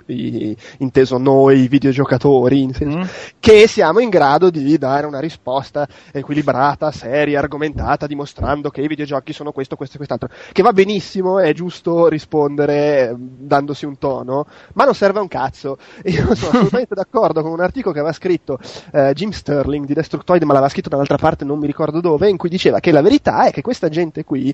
inteso 0.77 1.17
noi 1.17 1.67
videogiocatori, 1.67 2.67
mm. 2.83 3.01
che 3.39 3.67
siamo 3.67 3.99
in 3.99 4.09
grado 4.09 4.49
di 4.49 4.77
dare 4.77 5.05
una 5.05 5.19
risposta 5.19 5.87
equilibrata, 6.11 6.91
seria, 6.91 7.39
argomentata, 7.39 8.07
dimostrando 8.07 8.69
che 8.69 8.81
i 8.81 8.87
videogiochi 8.87 9.33
sono 9.33 9.51
questo, 9.51 9.75
questo 9.75 9.95
e 9.95 9.97
quest'altro. 9.97 10.29
Che 10.51 10.61
va 10.61 10.73
benissimo, 10.73 11.39
è 11.39 11.53
giusto 11.53 12.07
rispondere 12.07 13.09
ehm, 13.09 13.15
dandosi 13.17 13.85
un 13.85 13.97
tono, 13.97 14.45
ma 14.73 14.85
non 14.85 14.95
serve 14.95 15.19
a 15.19 15.21
un 15.21 15.27
cazzo. 15.27 15.77
Io 16.05 16.33
sono 16.35 16.51
assolutamente 16.51 16.95
d'accordo 16.95 17.41
con 17.41 17.51
un 17.51 17.61
articolo 17.61 17.93
che 17.93 17.99
aveva 17.99 18.13
scritto 18.13 18.59
eh, 18.91 19.13
Jim 19.13 19.29
Sterling 19.29 19.85
di 19.85 19.93
Destructoid, 19.93 20.41
ma 20.43 20.53
l'aveva 20.53 20.71
scritto 20.71 20.89
da 20.89 20.95
un'altra 20.95 21.17
parte, 21.17 21.45
non 21.45 21.59
mi 21.59 21.67
ricordo 21.67 22.01
dove, 22.01 22.29
in 22.29 22.37
cui 22.37 22.49
diceva 22.49 22.79
che 22.79 22.91
la 22.91 23.01
verità 23.01 23.45
è 23.45 23.51
che 23.51 23.61
questa 23.61 23.89
gente 23.89 24.23
qui 24.23 24.53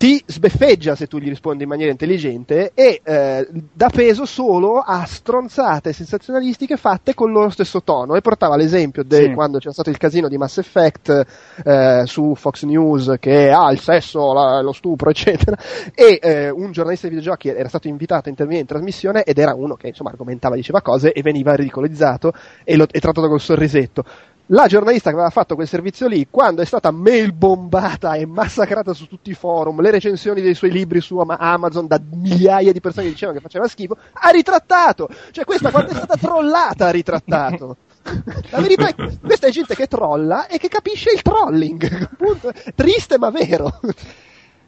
ti 0.00 0.24
sbeffeggia 0.24 0.94
se 0.94 1.06
tu 1.06 1.18
gli 1.18 1.28
rispondi 1.28 1.64
in 1.64 1.68
maniera 1.68 1.90
intelligente 1.90 2.72
e 2.72 3.02
eh, 3.04 3.46
dà 3.70 3.90
peso 3.90 4.24
solo 4.24 4.78
a 4.78 5.04
stronzate 5.04 5.92
sensazionalistiche 5.92 6.78
fatte 6.78 7.12
con 7.12 7.28
il 7.28 7.34
loro 7.34 7.50
stesso 7.50 7.82
tono 7.82 8.14
e 8.14 8.22
portava 8.22 8.56
l'esempio 8.56 9.02
di 9.02 9.14
sì. 9.14 9.32
quando 9.34 9.58
c'era 9.58 9.74
stato 9.74 9.90
il 9.90 9.98
casino 9.98 10.28
di 10.28 10.38
Mass 10.38 10.56
Effect 10.56 11.26
eh, 11.62 12.04
su 12.06 12.34
Fox 12.34 12.62
News 12.62 13.16
che 13.20 13.50
ha 13.50 13.66
ah, 13.66 13.72
il 13.72 13.78
sesso, 13.78 14.32
la, 14.32 14.62
lo 14.62 14.72
stupro 14.72 15.10
eccetera 15.10 15.58
e 15.94 16.18
eh, 16.22 16.48
un 16.48 16.72
giornalista 16.72 17.06
di 17.06 17.16
videogiochi 17.16 17.48
era 17.48 17.68
stato 17.68 17.86
invitato 17.86 18.28
a 18.28 18.30
intervenire 18.30 18.62
in 18.62 18.68
trasmissione 18.68 19.22
ed 19.24 19.36
era 19.36 19.52
uno 19.54 19.74
che 19.74 19.88
insomma 19.88 20.08
argomentava, 20.08 20.54
diceva 20.54 20.80
cose 20.80 21.12
e 21.12 21.20
veniva 21.20 21.54
ridicolizzato 21.54 22.32
e, 22.64 22.74
lo, 22.74 22.86
e 22.90 23.00
trattato 23.00 23.28
col 23.28 23.38
sorrisetto 23.38 24.04
la 24.52 24.66
giornalista 24.66 25.10
che 25.10 25.16
aveva 25.16 25.30
fatto 25.30 25.54
quel 25.54 25.68
servizio 25.68 26.06
lì, 26.08 26.26
quando 26.30 26.62
è 26.62 26.64
stata 26.64 26.90
mail 26.90 27.32
bombata 27.32 28.14
e 28.14 28.26
massacrata 28.26 28.92
su 28.94 29.06
tutti 29.06 29.30
i 29.30 29.34
forum, 29.34 29.80
le 29.80 29.90
recensioni 29.90 30.40
dei 30.40 30.54
suoi 30.54 30.70
libri 30.70 31.00
su 31.00 31.18
Amazon 31.18 31.86
da 31.86 32.00
migliaia 32.12 32.72
di 32.72 32.80
persone 32.80 33.06
che 33.06 33.12
dicevano 33.12 33.38
che 33.38 33.44
faceva 33.44 33.68
schifo, 33.68 33.96
ha 34.12 34.30
ritrattato! 34.30 35.08
Cioè 35.30 35.44
questa 35.44 35.70
quando 35.70 35.92
è 35.92 35.94
stata 35.94 36.16
trollata 36.16 36.86
ha 36.86 36.90
ritrattato! 36.90 37.76
La 38.50 38.60
verità 38.60 38.88
è 38.88 38.94
che 38.94 39.18
questa 39.20 39.46
è 39.46 39.50
gente 39.50 39.74
che 39.74 39.86
trolla 39.86 40.46
e 40.46 40.58
che 40.58 40.68
capisce 40.68 41.10
il 41.12 41.22
trolling. 41.22 42.08
Appunto. 42.10 42.50
Triste 42.74 43.18
ma 43.18 43.30
vero. 43.30 43.78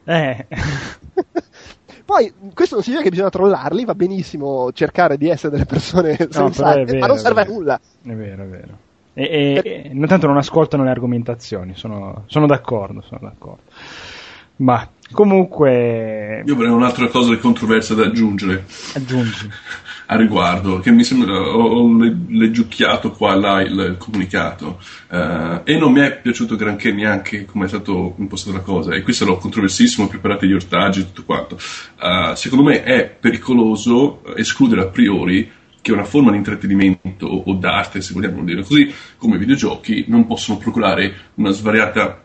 Eh. 0.05 0.47
Poi, 2.05 2.33
questo 2.53 2.75
non 2.75 2.83
significa 2.83 3.05
che 3.05 3.09
bisogna 3.09 3.29
trollarli, 3.29 3.85
va 3.85 3.95
benissimo 3.95 4.71
cercare 4.73 5.17
di 5.17 5.29
essere 5.29 5.53
delle 5.53 5.65
persone 5.65 6.17
no, 6.19 6.27
sensate, 6.29 6.97
ma 6.97 7.07
non 7.07 7.17
serve 7.17 7.41
a 7.41 7.45
nulla. 7.45 7.79
È 8.03 8.13
vero, 8.13 8.43
è 8.43 8.47
vero. 8.47 8.82
E, 9.13 9.23
e, 9.23 9.61
e 9.63 9.89
intanto 9.91 10.27
non 10.27 10.37
ascoltano 10.37 10.83
le 10.83 10.89
argomentazioni, 10.89 11.73
sono, 11.75 12.23
sono 12.27 12.47
d'accordo, 12.47 13.01
sono 13.01 13.19
d'accordo. 13.21 13.61
Ma 14.55 14.87
comunque. 15.11 16.43
Io 16.45 16.53
avrei 16.53 16.69
un'altra 16.69 17.07
cosa 17.07 17.31
di 17.31 17.39
controversia 17.39 17.95
da 17.95 18.05
aggiungere. 18.05 18.65
Aggiungi. 18.95 19.49
A 20.05 20.15
riguardo, 20.15 20.79
che 20.79 20.91
mi 20.91 21.03
sembra. 21.03 21.33
Ho, 21.33 21.79
ho 21.79 21.89
leggiucchiato 22.27 23.11
qua 23.11 23.35
là 23.35 23.61
il 23.61 23.95
comunicato 23.97 24.79
uh, 25.09 25.61
e 25.63 25.77
non 25.77 25.91
mi 25.91 26.01
è 26.01 26.19
piaciuto 26.19 26.55
granché 26.55 26.91
neanche 26.91 27.45
come 27.45 27.65
è 27.65 27.67
stato 27.67 28.15
impostata 28.17 28.57
la 28.57 28.63
cosa. 28.63 28.93
E 28.93 29.01
qui 29.01 29.13
sarò 29.13 29.37
controversissimo, 29.37 30.07
preparate 30.07 30.47
gli 30.47 30.53
ortaggi 30.53 30.99
e 30.99 31.05
tutto 31.05 31.23
quanto. 31.23 31.55
Uh, 31.55 32.35
secondo 32.35 32.63
me 32.63 32.83
è 32.83 33.07
pericoloso 33.07 34.21
escludere 34.35 34.81
a 34.81 34.87
priori 34.87 35.61
che 35.83 35.91
una 35.91 36.05
forma 36.05 36.31
di 36.31 36.37
intrattenimento 36.37 37.27
o 37.27 37.53
d'arte, 37.55 38.01
se 38.01 38.13
vogliamo 38.13 38.41
dire 38.41 38.63
così, 38.63 38.89
come 39.17 39.35
i 39.35 39.37
videogiochi, 39.37 40.05
non 40.07 40.25
possono 40.25 40.57
procurare 40.57 41.13
una 41.35 41.51
svariata 41.51 42.21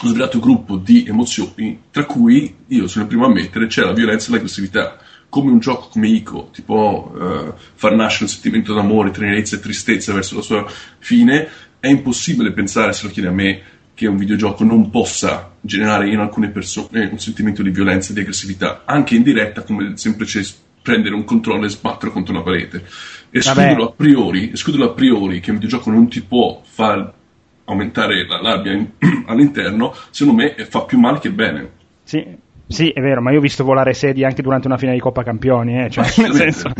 uno 0.00 0.10
svariato 0.10 0.40
gruppo 0.40 0.76
di 0.76 1.04
emozioni, 1.06 1.80
tra 1.90 2.04
cui 2.04 2.52
io 2.66 2.88
sono 2.88 3.04
il 3.04 3.10
primo 3.10 3.26
a 3.26 3.28
ammettere 3.28 3.66
c'è 3.66 3.82
la 3.82 3.92
violenza 3.92 4.28
e 4.28 4.32
l'aggressività. 4.32 4.98
Come 5.28 5.50
un 5.50 5.58
gioco 5.58 5.88
come 5.88 6.08
Ico 6.08 6.50
ti 6.52 6.62
può 6.62 7.12
uh, 7.12 7.54
far 7.74 7.94
nascere 7.94 8.24
un 8.24 8.30
sentimento 8.30 8.74
d'amore, 8.74 9.10
tenerezza 9.10 9.56
e 9.56 9.60
tristezza 9.60 10.12
verso 10.12 10.36
la 10.36 10.42
sua 10.42 10.66
fine, 10.98 11.48
è 11.78 11.88
impossibile 11.88 12.52
pensare, 12.52 12.92
se 12.92 13.06
lo 13.06 13.12
chiede 13.12 13.28
a 13.28 13.32
me, 13.32 13.62
che 13.94 14.06
un 14.06 14.16
videogioco 14.16 14.64
non 14.64 14.90
possa 14.90 15.52
generare 15.60 16.10
in 16.10 16.18
alcune 16.18 16.48
persone 16.48 17.08
un 17.10 17.18
sentimento 17.18 17.62
di 17.62 17.70
violenza 17.70 18.10
e 18.10 18.14
di 18.14 18.20
aggressività, 18.20 18.82
anche 18.84 19.14
in 19.14 19.22
diretta, 19.22 19.62
come 19.62 19.84
il 19.84 19.98
semplice 19.98 20.42
prendere 20.84 21.14
un 21.14 21.24
controllo 21.24 21.64
e 21.64 21.70
sbattere 21.70 22.12
contro 22.12 22.34
una 22.34 22.42
parete. 22.42 22.84
Escluderlo 23.30 23.88
a, 23.88 23.92
priori, 23.92 24.50
escluderlo 24.52 24.90
a 24.90 24.92
priori 24.92 25.40
che 25.40 25.50
un 25.50 25.56
videogioco 25.56 25.90
non 25.90 26.08
ti 26.08 26.20
può 26.20 26.60
far 26.62 27.10
aumentare 27.64 28.26
la 28.26 28.38
rabbia 28.42 28.72
in, 28.72 28.90
all'interno, 29.26 29.94
secondo 30.10 30.42
me 30.42 30.54
fa 30.66 30.84
più 30.84 30.98
male 30.98 31.20
che 31.20 31.30
bene. 31.30 31.70
Sì, 32.04 32.22
sì, 32.66 32.90
è 32.90 33.00
vero, 33.00 33.22
ma 33.22 33.32
io 33.32 33.38
ho 33.38 33.40
visto 33.40 33.64
volare 33.64 33.94
sedie 33.94 34.26
anche 34.26 34.42
durante 34.42 34.66
una 34.66 34.76
finale 34.76 34.98
di 34.98 35.02
Coppa 35.02 35.22
Campioni, 35.22 35.84
eh, 35.84 35.90
cioè, 35.90 36.04
certamente, 36.04 36.52
senso... 36.52 36.72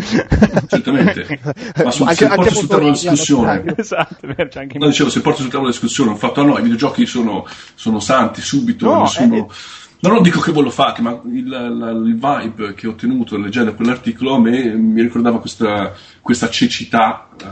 certamente. 0.68 1.40
ma 1.82 1.90
sul, 1.90 2.06
anche, 2.06 2.16
se 2.16 2.24
anche 2.26 2.36
porto 2.36 2.54
sul 2.54 2.68
tavolo 2.68 2.90
della 2.90 2.98
discussione, 2.98 3.64
esatto, 3.74 4.26
vero, 4.26 4.48
cioè 4.50 4.62
anche 4.64 4.78
no, 4.78 4.86
dicevo, 4.86 5.08
se 5.08 5.22
porto 5.22 5.40
sul 5.40 5.50
tavolo 5.50 5.70
della 5.70 5.80
discussione, 5.80 6.10
un 6.10 6.18
fatto, 6.18 6.42
ah 6.42 6.44
no, 6.44 6.58
i 6.58 6.62
videogiochi 6.62 7.06
sono, 7.06 7.46
sono 7.74 8.00
santi 8.00 8.42
subito, 8.42 8.84
no, 8.84 9.00
nessuno... 9.00 9.48
Eh, 9.48 9.82
No, 10.04 10.12
non 10.12 10.22
dico 10.22 10.38
che 10.40 10.52
voi 10.52 10.64
lo 10.64 10.70
fate, 10.70 11.00
ma 11.00 11.18
il, 11.24 11.48
la, 11.48 11.90
il, 11.90 12.18
vibe 12.18 12.74
che 12.74 12.86
ho 12.86 12.90
ottenuto 12.90 13.38
leggendo 13.38 13.74
quell'articolo 13.74 14.34
a 14.34 14.38
me 14.38 14.74
mi 14.74 15.00
ricordava 15.00 15.40
questa, 15.40 15.94
questa 16.20 16.50
cecità 16.50 17.28
uh, 17.32 17.46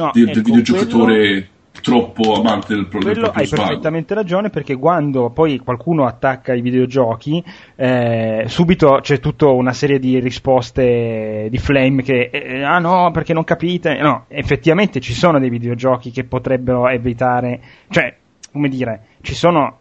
no, 0.00 0.10
del, 0.12 0.24
ecco, 0.24 0.32
del 0.32 0.42
videogiocatore 0.42 1.14
quello, 1.14 1.46
troppo 1.80 2.34
amante 2.34 2.74
del, 2.74 2.88
quello 2.88 3.12
del 3.12 3.30
hai 3.32 3.46
svago. 3.46 3.68
perfettamente 3.68 4.14
ragione 4.14 4.50
perché 4.50 4.76
quando 4.76 5.30
poi 5.30 5.58
qualcuno 5.58 6.04
attacca 6.04 6.54
i 6.54 6.60
videogiochi 6.60 7.42
eh, 7.76 8.46
subito 8.48 8.98
c'è 9.00 9.20
tutta 9.20 9.46
una 9.46 9.72
serie 9.72 10.00
di 10.00 10.18
risposte 10.18 11.46
di 11.48 11.58
flame 11.58 12.02
che 12.02 12.30
eh, 12.32 12.62
ah 12.64 12.80
no 12.80 13.12
perché 13.12 13.32
non 13.32 13.44
capite 13.44 14.00
no 14.00 14.24
effettivamente 14.26 15.00
ci 15.00 15.14
sono 15.14 15.38
dei 15.38 15.50
videogiochi 15.50 16.10
che 16.10 16.24
potrebbero 16.24 16.88
evitare 16.88 17.60
cioè 17.90 18.16
come 18.50 18.68
dire 18.68 19.02
ci 19.20 19.34
sono 19.34 19.78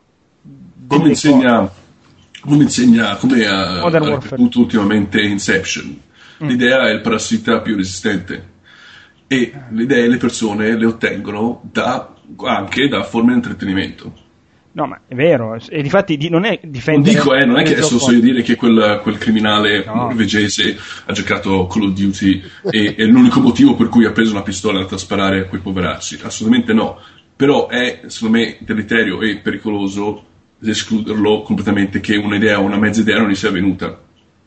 come 0.88 1.10
insegna 1.10 1.70
come 2.42 2.64
insegna, 2.64 3.16
come 3.16 3.46
ha, 3.46 3.82
ha 3.82 3.98
ripetuto 4.20 4.60
ultimamente 4.60 5.22
Inception, 5.22 5.98
mm. 6.44 6.48
l'idea 6.48 6.88
è 6.90 6.92
il 6.92 7.02
parassita 7.02 7.62
più 7.62 7.76
resistente 7.76 8.50
e 9.28 9.54
le 9.70 9.84
idee 9.84 10.10
le 10.10 10.18
persone 10.18 10.76
le 10.78 10.86
ottengono 10.86 11.62
da, 11.72 12.14
anche 12.44 12.88
da 12.90 13.04
forme 13.04 13.30
di 13.30 13.36
intrattenimento. 13.36 14.14
No, 14.74 14.88
ma 14.88 15.02
è 15.06 15.16
vero, 15.16 15.58
e 15.70 15.82
difatti 15.82 16.16
di, 16.16 16.30
non 16.30 16.46
è 16.46 16.60
Non 16.62 16.72
difendere... 16.72 17.16
dico, 17.16 17.34
eh, 17.34 17.46
non 17.46 17.60
è 17.60 17.64
che 17.64 17.74
adesso 17.74 18.00
so 18.00 18.12
io 18.12 18.22
dire 18.22 18.42
che 18.42 18.56
quel, 18.56 19.00
quel 19.04 19.18
criminale 19.18 19.84
No. 19.86 19.96
norvegese 19.96 20.78
ha 21.06 21.12
giocato 21.12 21.68
Call 21.68 21.84
of 21.84 21.94
Duty 21.94 22.42
e 22.70 22.96
è 22.96 23.04
l'unico 23.04 23.42
motivo 23.42 23.76
per 23.76 23.90
cui 23.90 24.06
ha 24.06 24.12
preso 24.12 24.32
una 24.32 24.44
pistola 24.44 24.74
e 24.74 24.76
è 24.76 24.78
andato 24.80 24.96
a 24.96 25.00
sparare 25.00 25.40
a 25.42 25.46
quei 25.46 25.60
poveracci. 25.62 26.20
Assolutamente 26.24 26.74
no. 26.74 27.00
Però 27.36 27.68
è, 27.68 28.02
secondo 28.08 28.38
me, 28.38 28.58
deleterio 28.62 29.22
e 29.22 29.38
pericoloso 29.38 30.26
escluderlo 30.70 31.42
completamente 31.42 32.00
che 32.00 32.16
un'idea 32.18 32.60
o 32.60 32.64
una 32.64 32.78
mezza 32.78 33.02
idea 33.02 33.18
non 33.20 33.30
gli 33.30 33.36
sia 33.36 33.52
venuta. 33.52 33.98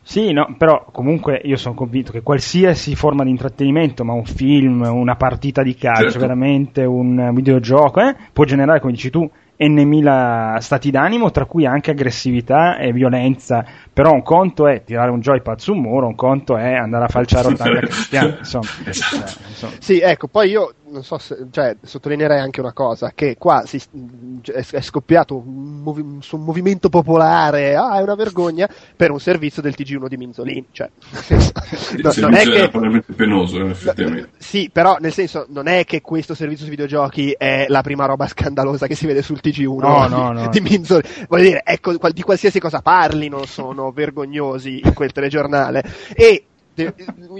Sì, 0.06 0.32
no, 0.32 0.54
però 0.58 0.84
comunque 0.92 1.40
io 1.44 1.56
sono 1.56 1.74
convinto 1.74 2.12
che 2.12 2.20
qualsiasi 2.20 2.94
forma 2.94 3.24
di 3.24 3.30
intrattenimento, 3.30 4.04
ma 4.04 4.12
un 4.12 4.26
film, 4.26 4.82
una 4.82 5.16
partita 5.16 5.62
di 5.62 5.74
calcio, 5.74 6.02
Certo. 6.02 6.18
veramente 6.18 6.84
un 6.84 7.30
videogioco, 7.32 8.00
eh, 8.00 8.14
può 8.30 8.44
generare, 8.44 8.80
come 8.80 8.92
dici 8.92 9.08
tu, 9.08 9.28
n 9.56 9.82
mila 9.86 10.58
stati 10.60 10.90
d'animo, 10.90 11.30
tra 11.30 11.46
cui 11.46 11.64
anche 11.64 11.92
aggressività 11.92 12.76
e 12.76 12.92
violenza. 12.92 13.64
Però 13.92 14.12
un 14.12 14.22
conto 14.22 14.66
è 14.66 14.82
tirare 14.84 15.10
un 15.10 15.20
joypad 15.20 15.58
su 15.58 15.72
un 15.72 15.80
muro, 15.80 16.06
un 16.06 16.16
conto 16.16 16.58
è 16.58 16.74
andare 16.74 17.04
a 17.04 17.08
falciare 17.08 17.48
Ottavia 17.54 17.80
Cristiano. 17.80 18.34
Insomma, 18.40 18.68
Esatto. 18.84 19.16
Eh, 19.16 19.48
insomma. 19.48 19.72
Sì, 19.78 20.00
ecco, 20.00 20.26
poi 20.28 20.50
io 20.50 20.74
non 20.94 21.02
so 21.02 21.18
se, 21.18 21.48
cioè, 21.50 21.76
sottolineerei 21.82 22.38
anche 22.38 22.60
una 22.60 22.72
cosa, 22.72 23.12
che 23.14 23.36
qua 23.36 23.64
si, 23.66 23.82
è, 24.44 24.64
è 24.70 24.80
scoppiato 24.80 25.36
un, 25.36 25.80
movi- 25.82 26.18
su 26.20 26.36
un 26.36 26.44
movimento 26.44 26.88
popolare, 26.88 27.74
ah, 27.74 27.98
è 27.98 28.02
una 28.02 28.14
vergogna, 28.14 28.68
per 28.96 29.10
un 29.10 29.18
servizio 29.18 29.60
del 29.60 29.74
TG1 29.76 30.06
di 30.06 30.16
Minzolini, 30.16 30.66
cioè, 30.70 30.88
senso, 31.00 31.52
Il 31.94 32.00
no, 32.02 32.12
non 32.16 32.34
è 32.34 32.38
servizio 32.38 32.52
era 32.52 32.64
che... 32.64 32.70
probabilmente 32.70 33.12
penoso, 33.12 33.66
effettivamente. 33.66 34.30
Sì, 34.38 34.70
però 34.72 34.96
nel 35.00 35.12
senso 35.12 35.46
non 35.48 35.66
è 35.66 35.84
che 35.84 36.00
questo 36.00 36.34
servizio 36.34 36.64
su 36.64 36.70
videogiochi 36.70 37.34
è 37.36 37.66
la 37.68 37.82
prima 37.82 38.06
roba 38.06 38.28
scandalosa 38.28 38.86
che 38.86 38.94
si 38.94 39.06
vede 39.06 39.22
sul 39.22 39.40
TG1 39.42 39.78
No, 39.80 40.06
no, 40.06 40.32
no. 40.32 40.48
di 40.48 40.60
Minzolini. 40.60 41.26
Voglio 41.28 41.42
dire, 41.42 41.62
ecco, 41.64 41.92
di 42.10 42.22
qualsiasi 42.22 42.60
cosa 42.60 42.80
parlino 42.80 43.44
sono 43.46 43.90
vergognosi 43.90 44.80
in 44.82 44.94
quel 44.94 45.10
telegiornale. 45.10 45.82
E 46.14 46.44
de- 46.74 46.94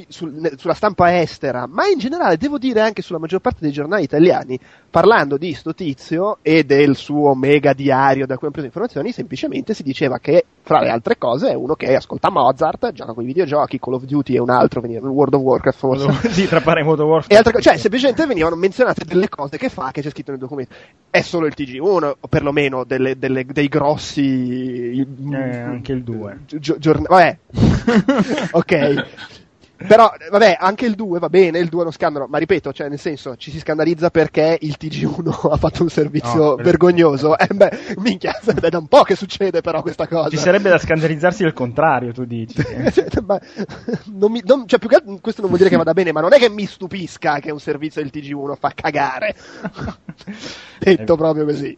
sul- 0.09 0.32
ne- 0.32 0.53
sulla 0.57 0.74
stampa 0.74 1.20
estera, 1.20 1.66
ma 1.66 1.87
in 1.87 1.99
generale 1.99 2.37
devo 2.37 2.59
dire 2.59 2.80
anche 2.80 3.03
sulla 3.03 3.18
maggior 3.18 3.41
parte 3.41 3.59
dei 3.61 3.72
giornali 3.72 4.03
italiani, 4.05 4.59
parlando 4.95 5.36
di 5.36 5.55
sto 5.55 5.74
tizio 5.74 6.38
e 6.40 6.62
del 6.62 6.95
suo 6.95 7.34
mega 7.34 7.72
diario 7.72 8.26
da 8.26 8.34
cui 8.34 8.42
hanno 8.45 8.53
preso 8.53 8.66
informazioni, 8.68 9.11
semplicemente 9.11 9.74
si 9.74 9.82
diceva 9.82 10.20
che, 10.20 10.45
fra 10.62 10.80
le 10.80 10.88
altre 10.88 11.18
cose, 11.18 11.49
è 11.51 11.55
uno 11.55 11.74
che 11.74 11.97
ascolta 11.97 12.30
Mozart, 12.30 12.92
gioca 12.92 13.12
con 13.12 13.24
i 13.24 13.26
videogiochi, 13.26 13.80
Call 13.80 13.95
of 13.95 14.05
Duty 14.05 14.36
e 14.36 14.38
un 14.38 14.51
altro, 14.51 14.80
World 14.80 15.34
of 15.34 15.40
Warcraft 15.40 15.78
forse. 15.78 16.28
sì, 16.30 16.47
tra 16.47 16.61
pare 16.61 16.82
World 16.82 17.01
of 17.01 17.07
Warcraft. 17.09 17.32
E 17.32 17.36
altre 17.36 17.53
cose, 17.55 17.64
cioè 17.70 17.76
semplicemente 17.76 18.24
venivano 18.24 18.55
menzionate 18.55 19.05
delle 19.05 19.28
cose 19.28 19.57
che 19.57 19.68
fa, 19.68 19.90
che 19.90 20.01
c'è 20.01 20.11
scritto 20.11 20.30
nel 20.30 20.38
documento. 20.38 20.72
È 21.11 21.22
solo 21.22 21.47
il 21.47 21.55
TG1, 21.57 22.14
o 22.20 22.28
perlomeno 22.28 22.84
delle- 22.84 23.18
delle- 23.18 23.45
dei 23.47 23.66
grossi. 23.66 25.01
Eh, 25.01 25.59
anche 25.59 25.90
il 25.90 26.05
2. 26.05 26.38
Gio- 26.47 26.78
giorn- 26.78 27.07
vabbè, 27.09 27.36
ok. 28.53 29.07
Però, 29.77 30.11
vabbè, 30.31 30.57
anche 30.59 30.87
il 30.87 30.95
2 30.95 31.18
va 31.18 31.29
bene, 31.29 31.59
il 31.59 31.68
2 31.68 31.81
è 31.81 31.83
uno 31.83 31.91
scandalo, 31.91 32.27
ma 32.29 32.39
ripeto, 32.39 32.72
cioè, 32.72 32.89
nel 32.89 32.99
senso, 32.99 33.37
ci 33.37 33.51
si 33.51 33.59
scandalizza 33.59 34.09
perché 34.11 34.57
il 34.61 34.77
TG1 34.81 35.51
ha 35.51 35.57
fatto 35.57 35.83
un 35.83 35.89
servizio 35.91 36.35
No, 36.35 36.55
vergognoso. 36.55 37.37
Eh 37.37 37.49
beh, 37.53 37.70
minchia, 37.99 38.39
è 38.39 38.68
da 38.68 38.79
un 38.79 38.87
po' 38.87 39.03
che 39.03 39.16
succede 39.16 39.61
però 39.61 39.83
questa 39.83 40.07
cosa. 40.07 40.31
Ci 40.31 40.37
sarebbe 40.37 40.70
da 40.70 40.79
scandalizzarsi 40.79 41.43
del 41.43 41.53
contrario, 41.53 42.12
tu 42.12 42.25
dici. 42.25 42.62
Ma 43.27 43.39
non 44.12 44.31
mi- 44.31 44.43
non- 44.45 44.66
cioè, 44.66 44.79
più 44.79 44.89
che 44.89 44.97
altro, 44.97 45.18
questo 45.20 45.41
non 45.41 45.51
vuol 45.51 45.61
dire 45.62 45.70
che 45.72 45.77
vada 45.77 45.93
bene, 45.93 46.12
ma 46.12 46.20
non 46.20 46.33
è 46.33 46.39
che 46.39 46.49
mi 46.49 46.66
stupisca 46.66 47.39
che 47.41 47.51
un 47.51 47.61
servizio 47.61 48.01
del 48.01 48.11
TG1 48.14 48.55
fa 48.59 48.72
cagare. 48.75 49.35
Detto 50.79 51.16
proprio 51.16 51.45
così. 51.45 51.77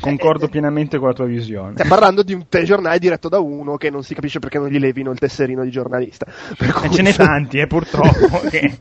Concordo 0.00 0.48
pienamente 0.48 0.98
con 0.98 1.08
la 1.08 1.14
tua 1.14 1.24
visione. 1.26 1.72
Stiamo 1.72 1.90
parlando 1.90 2.22
di 2.22 2.32
un 2.34 2.46
telegiornale 2.48 2.98
diretto 2.98 3.28
da 3.28 3.38
uno 3.38 3.76
che 3.76 3.90
non 3.90 4.02
si 4.02 4.14
capisce 4.14 4.38
perché 4.38 4.58
non 4.58 4.68
gli 4.68 4.78
levino 4.78 5.10
il 5.10 5.18
tesserino 5.18 5.64
di 5.64 5.70
giornalista. 5.70 6.26
Per 6.56 6.72
cui- 6.72 6.90
ce 6.90 7.02
n'è 7.02 7.12
tanti, 7.14 7.58
eh, 7.58 7.66
purtroppo, 7.66 8.40
che, 8.48 8.78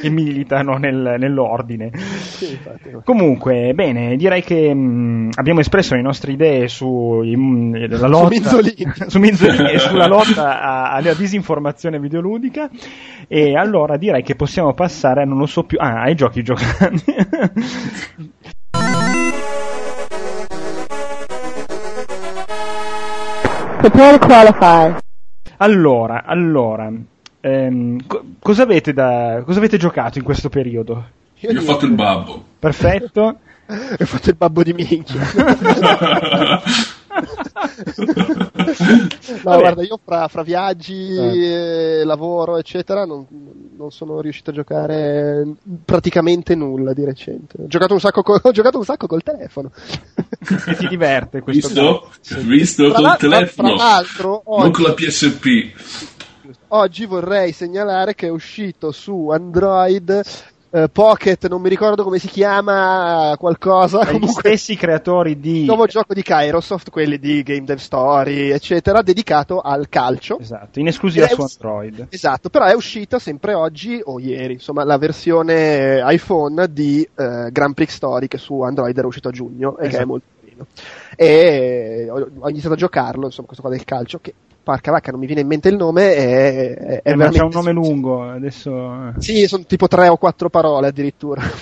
che 0.00 0.08
militano 0.10 0.76
nel- 0.76 1.16
nell'ordine. 1.18 1.90
Sì, 1.96 2.50
infatti. 2.52 2.90
Comunque, 3.04 3.72
bene, 3.74 4.16
direi 4.16 4.42
che 4.42 4.72
mh, 4.72 5.30
abbiamo 5.34 5.60
espresso 5.60 5.94
le 5.94 6.02
nostre 6.02 6.32
idee 6.32 6.68
su 6.68 6.86
mh, 6.88 7.88
la 7.98 8.06
lotta 8.06 8.28
Minzolini. 8.28 8.92
su 9.08 9.18
Minzolini 9.18 9.72
e 9.72 9.78
sulla 9.78 10.06
lotta 10.08 10.90
alla 10.90 11.14
disinformazione 11.14 11.98
videoludica. 11.98 12.70
E 13.28 13.56
allora 13.56 13.96
direi 13.96 14.22
che 14.22 14.36
possiamo 14.36 14.72
passare 14.74 15.24
non 15.24 15.38
lo 15.38 15.46
so 15.46 15.64
più. 15.64 15.78
Ah, 15.80 16.02
ai 16.02 16.14
giochi 16.14 16.42
giocati. 16.44 17.04
Prepare 23.90 24.18
to 24.18 24.26
qualify. 24.26 24.96
allora, 25.58 26.24
allora. 26.24 26.90
ehm, 27.40 28.04
co- 28.04 28.24
cosa, 28.40 28.64
avete 28.64 28.92
da, 28.92 29.42
cosa 29.44 29.58
avete 29.58 29.76
giocato 29.76 30.18
in 30.18 30.24
questo 30.24 30.48
periodo? 30.48 31.06
Io 31.38 31.52
Io 31.52 31.60
ho 31.60 31.62
fatto 31.62 31.84
il 31.84 31.92
babbo. 31.92 32.42
Perfetto. 32.58 33.20
ho 33.68 34.04
fatto 34.04 34.30
il 34.30 34.36
babbo 34.36 34.64
di 34.64 34.72
minchia. 34.72 35.20
No, 38.06 39.40
Vabbè. 39.42 39.60
guarda, 39.60 39.82
io 39.82 39.98
fra, 40.02 40.28
fra 40.28 40.42
viaggi, 40.42 41.14
Eh. 41.16 42.00
e 42.00 42.04
lavoro, 42.04 42.56
eccetera, 42.58 43.04
non, 43.04 43.26
non 43.76 43.90
sono 43.90 44.20
riuscito 44.20 44.50
a 44.50 44.54
giocare 44.54 45.46
praticamente 45.84 46.54
nulla 46.54 46.92
di 46.92 47.04
recente. 47.04 47.62
Ho 47.62 47.66
giocato 47.66 47.94
un 47.94 48.00
sacco, 48.00 48.22
co- 48.22 48.40
ho 48.42 48.50
giocato 48.50 48.78
un 48.78 48.84
sacco 48.84 49.06
col 49.06 49.22
telefono. 49.22 49.70
E 50.66 50.76
ti 50.76 50.88
diverte 50.88 51.40
questo 51.40 51.68
Visto? 51.68 52.40
Visto 52.42 52.90
Tra 52.90 52.96
col 53.00 53.16
telefono? 53.18 53.76
Fra 53.76 53.84
l'altro, 53.84 54.42
Non 54.46 54.60
oggi, 54.60 54.70
con 54.72 54.82
la 54.84 54.94
PSP. 54.94 55.46
oggi 56.68 57.06
vorrei 57.06 57.52
segnalare 57.52 58.14
che 58.14 58.26
è 58.26 58.30
uscito 58.30 58.92
su 58.92 59.28
Android 59.30 60.22
eh, 60.76 60.88
Pocket, 60.90 61.48
non 61.48 61.62
mi 61.62 61.70
ricordo 61.70 62.04
come 62.04 62.18
si 62.18 62.28
chiama, 62.28 63.34
qualcosa. 63.38 64.02
Gli 64.04 64.18
Comunque, 64.18 64.50
stessi 64.50 64.76
creatori 64.76 65.40
di 65.40 65.60
il 65.60 65.64
nuovo 65.64 65.86
gioco 65.86 66.12
di 66.12 66.22
Kairosoft, 66.22 66.90
quelli 66.90 67.18
di 67.18 67.42
Game 67.42 67.64
Dev 67.64 67.78
Story, 67.78 68.50
eccetera, 68.50 69.00
dedicato 69.00 69.60
al 69.60 69.88
calcio. 69.88 70.38
Esatto, 70.38 70.78
in 70.78 70.88
esclusiva 70.88 71.26
su 71.28 71.40
Android. 71.40 72.08
Esatto, 72.10 72.50
però 72.50 72.66
è 72.66 72.74
uscita 72.74 73.18
sempre 73.18 73.54
oggi 73.54 74.00
o 74.04 74.20
ieri, 74.20 74.54
insomma, 74.54 74.84
la 74.84 74.98
versione 74.98 76.02
iPhone 76.12 76.70
di 76.70 77.08
eh, 77.16 77.48
Grand 77.50 77.74
Prix 77.74 77.92
Story 77.94 78.28
che 78.28 78.36
su 78.38 78.60
Android 78.60 78.96
era 78.96 79.06
uscito 79.06 79.28
a 79.28 79.32
giugno 79.32 79.78
e 79.78 79.82
che 79.82 79.84
è 79.84 79.88
Esatto. 79.88 80.06
molto 80.06 80.26
carino. 80.40 80.66
E 81.16 82.08
ho, 82.10 82.28
ho 82.38 82.48
iniziato 82.50 82.74
a 82.74 82.78
giocarlo, 82.78 83.24
insomma, 83.24 83.46
questo 83.46 83.64
qua 83.64 83.74
del 83.74 83.84
calcio, 83.84 84.18
che 84.20 84.34
porca 84.66 84.90
vacca, 84.90 85.12
non 85.12 85.20
mi 85.20 85.26
viene 85.26 85.42
in 85.42 85.46
mente 85.46 85.68
il 85.68 85.76
nome, 85.76 86.12
è, 86.12 86.74
è, 86.74 87.02
è 87.02 87.12
Eh, 87.12 87.14
ma 87.14 87.28
c'è 87.28 87.38
veramente... 87.38 87.44
un 87.44 87.50
nome 87.52 87.70
lungo, 87.70 88.28
adesso... 88.28 89.12
Sì, 89.18 89.46
sono 89.46 89.62
tipo 89.64 89.86
tre 89.86 90.08
o 90.08 90.16
quattro 90.16 90.50
parole 90.50 90.88
addirittura. 90.88 91.40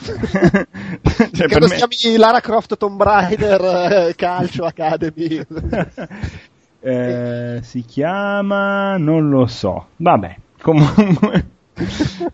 cioè, 1.30 1.46
Credo 1.46 1.66
me- 1.66 1.76
si 1.76 1.86
chiami 1.86 2.16
Lara 2.16 2.40
Croft 2.40 2.78
Tomb 2.78 3.02
Raider 3.02 4.08
eh, 4.08 4.14
Calcio 4.14 4.64
Academy. 4.64 5.44
Eh, 6.86 7.60
si 7.62 7.82
chiama... 7.82 8.96
non 8.98 9.30
lo 9.30 9.46
so. 9.46 9.86
Vabbè, 9.96 10.36
comunque... 10.60 11.46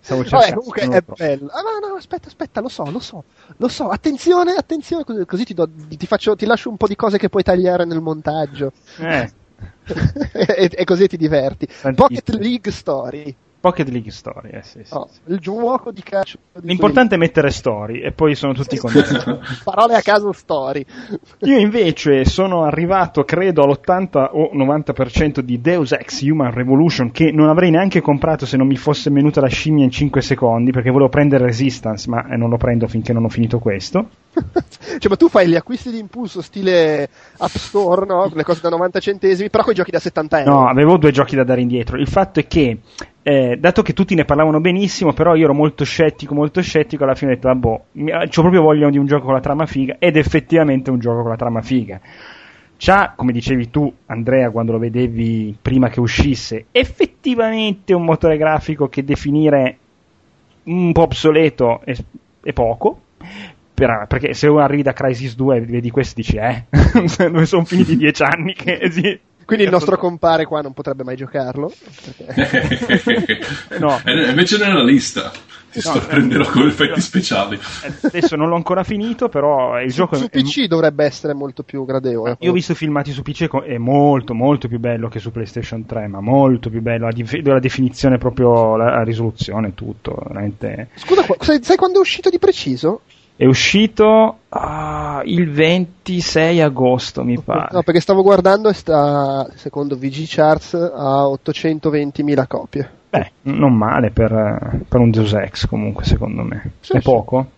Stavo 0.00 0.22
Vabbè, 0.22 0.42
cercando, 0.42 0.54
comunque 0.54 0.84
non 0.86 0.94
è 0.94 1.04
trovo. 1.04 1.16
bello. 1.16 1.48
Ah, 1.50 1.60
no, 1.60 1.86
no, 1.88 1.94
aspetta, 1.96 2.28
aspetta, 2.28 2.60
lo 2.62 2.68
so, 2.68 2.90
lo 2.90 2.98
so, 2.98 3.24
lo 3.56 3.68
so. 3.68 3.88
Attenzione, 3.88 4.52
attenzione, 4.52 5.04
così, 5.04 5.24
così 5.26 5.44
ti, 5.44 5.54
do- 5.54 5.68
ti 5.86 6.06
faccio, 6.06 6.34
ti 6.34 6.46
lascio 6.46 6.70
un 6.70 6.76
po' 6.78 6.86
di 6.86 6.96
cose 6.96 7.18
che 7.18 7.28
puoi 7.28 7.42
tagliare 7.42 7.84
nel 7.84 8.00
montaggio. 8.00 8.72
Eh, 8.96 9.30
e, 10.32 10.70
e 10.72 10.84
così 10.84 11.06
ti 11.06 11.16
diverti. 11.16 11.66
Tantissimo. 11.66 11.94
Pocket 11.94 12.28
League 12.34 12.72
Story. 12.72 13.36
Pocket 13.60 13.88
League 13.88 14.12
Story, 14.12 14.50
eh, 14.50 14.62
sì, 14.62 14.84
sì, 14.84 14.94
Oh, 14.94 15.08
sì. 15.10 15.32
il 15.32 15.38
gioco 15.40 15.90
di 15.90 16.00
calcio. 16.00 16.38
di 16.60 16.68
L'importante 16.68 17.16
è 17.16 17.18
mettere 17.18 17.50
story 17.50 17.98
e 18.00 18.12
poi 18.12 18.36
sono 18.36 18.52
tutti 18.54 18.76
contenti. 18.78 19.16
Parole 19.64 19.96
a 19.96 20.00
caso 20.00 20.30
story. 20.30 20.86
Io 21.40 21.58
invece 21.58 22.24
sono 22.24 22.62
arrivato, 22.62 23.24
credo, 23.24 23.64
all'80 23.64 24.28
o 24.30 24.52
90% 24.54 25.40
di 25.40 25.60
Deus 25.60 25.90
Ex 25.90 26.22
Human 26.22 26.52
Revolution 26.52 27.10
che 27.10 27.32
non 27.32 27.48
avrei 27.48 27.70
neanche 27.72 28.00
comprato 28.00 28.46
se 28.46 28.56
non 28.56 28.68
mi 28.68 28.76
fosse 28.76 29.10
venuta 29.10 29.40
la 29.40 29.48
scimmia 29.48 29.82
in 29.82 29.90
5 29.90 30.22
secondi 30.22 30.70
perché 30.70 30.90
volevo 30.90 31.08
prendere 31.08 31.46
Resistance, 31.46 32.08
ma 32.08 32.28
eh, 32.28 32.36
non 32.36 32.50
lo 32.50 32.58
prendo 32.58 32.86
finché 32.86 33.12
non 33.12 33.24
ho 33.24 33.28
finito 33.28 33.58
questo. 33.58 34.08
cioè, 34.98 35.08
ma 35.08 35.16
tu 35.16 35.28
fai 35.28 35.48
gli 35.48 35.54
acquisti 35.54 35.90
di 35.90 35.98
impulso 35.98 36.42
stile 36.42 37.08
App 37.38 37.54
Store, 37.54 38.06
no? 38.06 38.30
Le 38.32 38.44
cose 38.44 38.60
da 38.60 38.68
90 38.68 39.00
centesimi, 39.00 39.50
però 39.50 39.62
con 39.62 39.72
i 39.72 39.76
giochi 39.76 39.90
da 39.90 39.98
70 39.98 40.40
euro. 40.40 40.50
No, 40.52 40.68
avevo 40.68 40.96
due 40.96 41.10
giochi 41.10 41.36
da 41.36 41.44
dare 41.44 41.60
indietro. 41.60 41.98
Il 41.98 42.08
fatto 42.08 42.40
è 42.40 42.46
che, 42.46 42.78
eh, 43.22 43.56
dato 43.58 43.82
che 43.82 43.92
tutti 43.92 44.14
ne 44.14 44.24
parlavano 44.24 44.60
benissimo, 44.60 45.12
però 45.12 45.34
io 45.34 45.44
ero 45.44 45.54
molto 45.54 45.84
scettico, 45.84 46.34
molto 46.34 46.60
scettico, 46.62 47.04
alla 47.04 47.14
fine 47.14 47.32
ho 47.32 47.34
detto, 47.34 47.48
vabbè, 47.48 47.80
mi- 47.92 48.10
c'ho 48.10 48.40
proprio 48.40 48.62
voglia 48.62 48.88
di 48.90 48.98
un 48.98 49.06
gioco 49.06 49.26
con 49.26 49.34
la 49.34 49.40
trama 49.40 49.66
figa, 49.66 49.96
ed 49.98 50.16
effettivamente 50.16 50.90
è 50.90 50.92
un 50.92 51.00
gioco 51.00 51.22
con 51.22 51.30
la 51.30 51.36
trama 51.36 51.62
figa. 51.62 52.00
C'ha, 52.80 53.12
come 53.16 53.32
dicevi 53.32 53.70
tu, 53.70 53.92
Andrea, 54.06 54.50
quando 54.50 54.70
lo 54.70 54.78
vedevi 54.78 55.56
prima 55.60 55.88
che 55.88 55.98
uscisse, 55.98 56.66
effettivamente 56.70 57.92
un 57.92 58.04
motore 58.04 58.36
grafico 58.36 58.88
che 58.88 59.02
definire 59.02 59.78
un 60.64 60.92
po' 60.92 61.02
obsoleto 61.02 61.80
è, 61.84 61.96
è 62.42 62.52
poco, 62.52 63.00
per- 63.78 64.06
perché 64.08 64.34
se 64.34 64.46
arrivi 64.48 64.82
da 64.82 64.92
Crisis 64.92 65.34
2 65.36 65.56
e 65.56 65.60
vedi 65.60 65.90
questo 65.90 66.14
dici 66.16 66.36
eh 66.36 66.64
dove 67.30 67.46
sono 67.46 67.64
finiti 67.64 67.96
dieci 67.98 68.22
anni 68.22 68.54
che 68.54 68.88
sì. 68.92 69.18
Quindi 69.48 69.64
il 69.64 69.70
nostro 69.72 69.96
compare 69.96 70.44
qua 70.44 70.60
non 70.60 70.74
potrebbe 70.74 71.04
mai 71.04 71.16
giocarlo. 71.16 71.72
perché- 72.26 73.38
no 73.78 73.98
Eh, 74.04 74.28
invece 74.28 74.58
nella 74.58 74.82
lista 74.84 75.30
ti 75.70 75.80
No, 75.84 75.92
sorprenderò 75.92 76.44
eh, 76.44 76.50
con 76.50 76.66
effetti 76.66 76.90
no. 76.90 77.00
speciali. 77.00 77.56
Eh, 77.56 77.92
adesso 78.08 78.36
non 78.36 78.48
l'ho 78.48 78.56
ancora 78.56 78.84
finito 78.84 79.28
però 79.30 79.80
il 79.80 79.90
Su, 79.90 79.96
gioco 79.98 80.16
su 80.16 80.26
è- 80.26 80.28
PC 80.30 80.64
dovrebbe 80.66 81.04
essere 81.04 81.32
molto 81.34 81.62
più 81.62 81.84
gradevole. 81.86 82.36
Io 82.40 82.50
ho 82.50 82.54
visto 82.54 82.74
filmati 82.74 83.10
su 83.12 83.22
PC, 83.22 83.48
è 83.62 83.78
molto 83.78 84.34
molto 84.34 84.68
più 84.68 84.78
bello 84.78 85.08
che 85.08 85.18
su 85.18 85.30
PlayStation 85.30 85.84
3, 85.86 86.08
ma 86.08 86.20
molto 86.20 86.68
più 86.70 86.80
bello, 86.82 87.06
la, 87.06 87.12
dif- 87.12 87.46
la 87.46 87.58
definizione 87.58 88.18
proprio, 88.18 88.76
la, 88.76 89.02
risoluzione, 89.02 89.72
tutto, 89.74 90.14
veramente. 90.26 90.88
Scusa, 90.94 91.24
sai 91.60 91.76
quando 91.76 91.98
è 91.98 92.00
uscito 92.00 92.28
di 92.30 92.38
preciso? 92.38 93.00
È 93.38 93.46
uscito 93.46 94.38
ah, 94.48 95.22
il 95.24 95.48
26 95.48 96.60
agosto, 96.60 97.22
mi 97.22 97.38
pare. 97.38 97.68
No, 97.70 97.84
perché 97.84 98.00
stavo 98.00 98.24
guardando 98.24 98.68
e 98.68 98.74
sta, 98.74 99.48
secondo 99.54 99.96
VG 99.96 100.24
Charts, 100.26 100.74
a 100.74 101.22
820.000 101.44 102.46
copie. 102.48 102.90
Beh, 103.10 103.30
non 103.42 103.74
male 103.74 104.10
per, 104.10 104.82
per 104.88 104.98
un 104.98 105.10
Deus 105.12 105.34
Ex 105.34 105.68
comunque, 105.68 106.02
secondo 106.02 106.42
me. 106.42 106.72
Sì, 106.80 106.94
è 106.94 106.98
sì. 106.98 107.04
poco? 107.04 107.50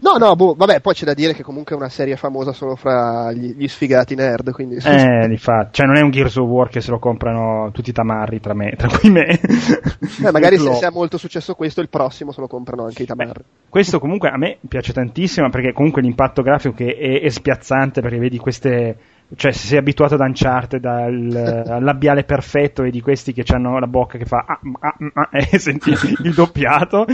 No, 0.00 0.16
no, 0.18 0.34
boh, 0.34 0.54
vabbè, 0.54 0.80
poi 0.80 0.94
c'è 0.94 1.04
da 1.04 1.14
dire 1.14 1.34
che 1.34 1.42
comunque 1.42 1.74
è 1.74 1.78
una 1.78 1.88
serie 1.88 2.16
famosa 2.16 2.52
solo 2.52 2.76
fra 2.76 3.32
gli, 3.32 3.54
gli 3.56 3.68
sfigati 3.68 4.14
nerd, 4.14 4.50
quindi... 4.52 4.76
Eh, 4.76 5.26
di 5.28 5.36
fa- 5.36 5.68
cioè 5.70 5.86
non 5.86 5.96
è 5.96 6.00
un 6.00 6.10
Gears 6.10 6.36
of 6.36 6.48
War 6.48 6.68
che 6.68 6.80
se 6.80 6.90
lo 6.90 6.98
comprano 6.98 7.70
tutti 7.72 7.90
i 7.90 7.92
tamarri, 7.92 8.40
tra, 8.40 8.54
me, 8.54 8.74
tra 8.76 8.88
cui 8.88 9.10
me. 9.10 9.38
Eh, 10.20 10.32
magari 10.32 10.56
se, 10.58 10.74
se 10.74 10.86
ha 10.86 10.90
molto 10.90 11.18
successo 11.18 11.54
questo, 11.54 11.80
il 11.80 11.88
prossimo 11.88 12.32
se 12.32 12.40
lo 12.40 12.46
comprano 12.46 12.84
anche 12.84 13.02
i 13.02 13.06
tamarri. 13.06 13.44
Questo 13.68 13.98
comunque 13.98 14.30
a 14.30 14.36
me 14.36 14.58
piace 14.66 14.92
tantissimo 14.92 15.48
perché 15.50 15.72
comunque 15.72 16.02
l'impatto 16.02 16.42
grafico 16.42 16.74
che 16.74 16.96
è, 16.96 17.20
è 17.22 17.28
spiazzante 17.28 18.00
perché 18.00 18.18
vedi 18.18 18.38
queste 18.38 18.96
cioè 19.36 19.52
se 19.52 19.66
sei 19.66 19.78
abituato 19.78 20.14
ad 20.14 20.20
Uncharted 20.20 20.84
al, 20.84 21.64
al 21.68 21.82
labiale 21.82 22.24
perfetto 22.24 22.82
vedi 22.82 23.00
questi 23.00 23.32
che 23.32 23.44
hanno 23.52 23.78
la 23.78 23.86
bocca 23.86 24.16
che 24.16 24.24
fa 24.24 24.44
ah, 24.46 24.60
ah, 24.80 24.96
ah, 25.12 25.28
e 25.32 25.58
senti 25.58 25.90
il 25.90 26.32
doppiato 26.34 27.04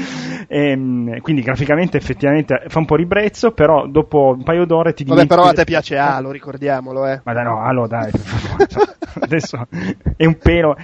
Ehm, 0.49 1.21
quindi 1.21 1.43
graficamente 1.43 1.97
effettivamente 1.97 2.65
fa 2.69 2.79
un 2.79 2.85
po' 2.87 2.97
ribrezzo 2.97 3.53
però 3.53 3.87
dopo 3.87 4.35
un 4.37 4.43
paio 4.43 4.65
d'ore 4.65 4.93
ti 4.95 5.05
Vabbè, 5.05 5.11
dimentichi 5.11 5.27
però 5.27 5.49
a 5.49 5.53
te 5.53 5.65
piace 5.65 5.97
Halo, 5.99 6.31
ricordiamolo, 6.31 7.07
eh. 7.07 7.23
ma 7.23 7.33
dai, 7.33 7.45
no, 7.45 7.63
allo, 7.63 7.87
dai, 7.87 8.11
cioè, 8.67 8.85
adesso 9.21 9.67
è 10.17 10.27
un 10.27 10.37
pelo. 10.39 10.77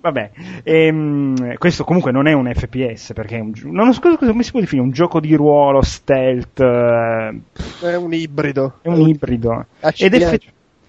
Vabbè, 0.00 0.30
Ehm, 0.64 1.56
questo 1.58 1.84
comunque 1.84 2.12
non 2.12 2.26
è 2.26 2.32
un 2.32 2.50
FPS 2.52 3.12
perché 3.14 3.36
è 3.36 3.40
un, 3.40 3.52
non 3.64 3.92
so 3.92 4.00
cosa- 4.00 4.16
come 4.16 4.42
si 4.42 4.50
può 4.50 4.60
definire, 4.60 4.86
un 4.86 4.92
gioco 4.92 5.20
di 5.20 5.34
ruolo, 5.34 5.82
stealth, 5.82 6.60
eh, 6.60 7.40
È 7.78 7.94
un 7.96 8.12
ibrido. 8.14 8.78
è 8.80 8.88
un 8.88 9.08
ibrido. 9.08 9.66
Ed, 9.96 10.14
effe- 10.14 10.40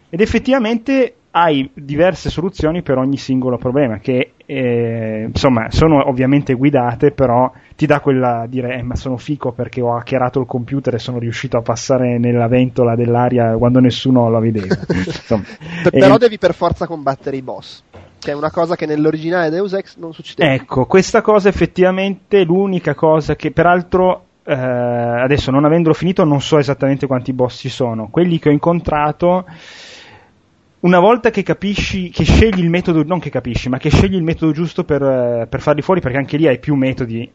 ed 0.10 0.22
effettivamente 0.22 1.16
hai 1.32 1.70
diverse 1.74 2.30
soluzioni 2.30 2.82
per 2.84 2.98
ogni 2.98 3.18
singolo 3.18 3.58
problema 3.58 4.00
che 4.00 4.33
eh, 4.46 5.26
insomma 5.28 5.72
sono 5.72 6.08
ovviamente 6.08 6.54
guidate 6.54 7.12
però 7.12 7.52
ti 7.76 7.86
dà 7.86 8.02
quella 8.02 8.46
dire 8.48 8.78
eh, 8.78 8.82
ma 8.82 8.96
sono 8.96 9.18
fico 9.18 9.52
perché 9.54 9.82
ho 9.82 9.96
hackerato 9.96 10.40
il 10.40 10.46
computer 10.46 10.96
e 10.96 11.00
sono 11.00 11.18
riuscito 11.18 11.58
a 11.58 11.62
passare 11.62 12.18
nella 12.18 12.48
ventola 12.48 12.96
dell'aria 12.96 13.56
quando 13.56 13.80
nessuno 13.80 14.30
la 14.30 14.40
vedeva 14.40 14.76
Però 15.90 16.18
devi 16.18 16.38
per 16.38 16.54
forza 16.54 16.88
combattere 16.88 17.38
i 17.38 17.42
boss. 17.42 17.84
Che 18.20 18.32
è 18.32 18.36
una 18.36 18.52
cosa 18.52 18.76
che 18.76 18.86
nell'originale 18.86 19.50
Deus 19.50 19.74
Ex 19.74 19.98
non 19.98 20.14
succedeva. 20.14 20.54
Ecco, 20.54 20.86
questa 20.86 21.22
cosa 21.22 21.50
effettivamente 21.50 22.42
è 22.42 22.44
l'unica 22.46 22.96
cosa 22.96 23.36
che 23.36 23.52
peraltro 23.52 24.26
eh, 24.46 24.54
adesso 24.54 25.52
non 25.52 25.66
avendolo 25.66 25.94
finito 25.94 26.24
non 26.24 26.42
so 26.42 26.58
esattamente 26.58 27.06
quanti 27.06 27.34
boss 27.34 27.60
ci 27.60 27.70
sono. 27.70 28.08
Quelli 28.10 28.40
che 28.40 28.50
ho 28.50 28.52
incontrato 28.52 29.46
una 30.84 31.00
volta 31.00 31.30
che 31.30 31.44
capisci, 31.44 32.10
che 32.10 32.24
scegli 32.24 32.60
il 32.60 32.70
metodo, 32.70 33.04
non 33.04 33.20
che 33.20 33.30
capisci, 33.30 33.70
ma 33.70 33.78
che 33.78 33.90
scegli 33.90 34.16
il 34.16 34.24
metodo 34.24 34.52
giusto 34.52 34.84
per, 34.84 35.02
eh, 35.02 35.48
per 35.48 35.62
farli 35.62 35.82
fuori, 35.82 36.02
perché 36.02 36.18
anche 36.18 36.38
lì 36.38 36.48
hai 36.48 36.60
più 36.60 36.76
metodi, 36.76 37.30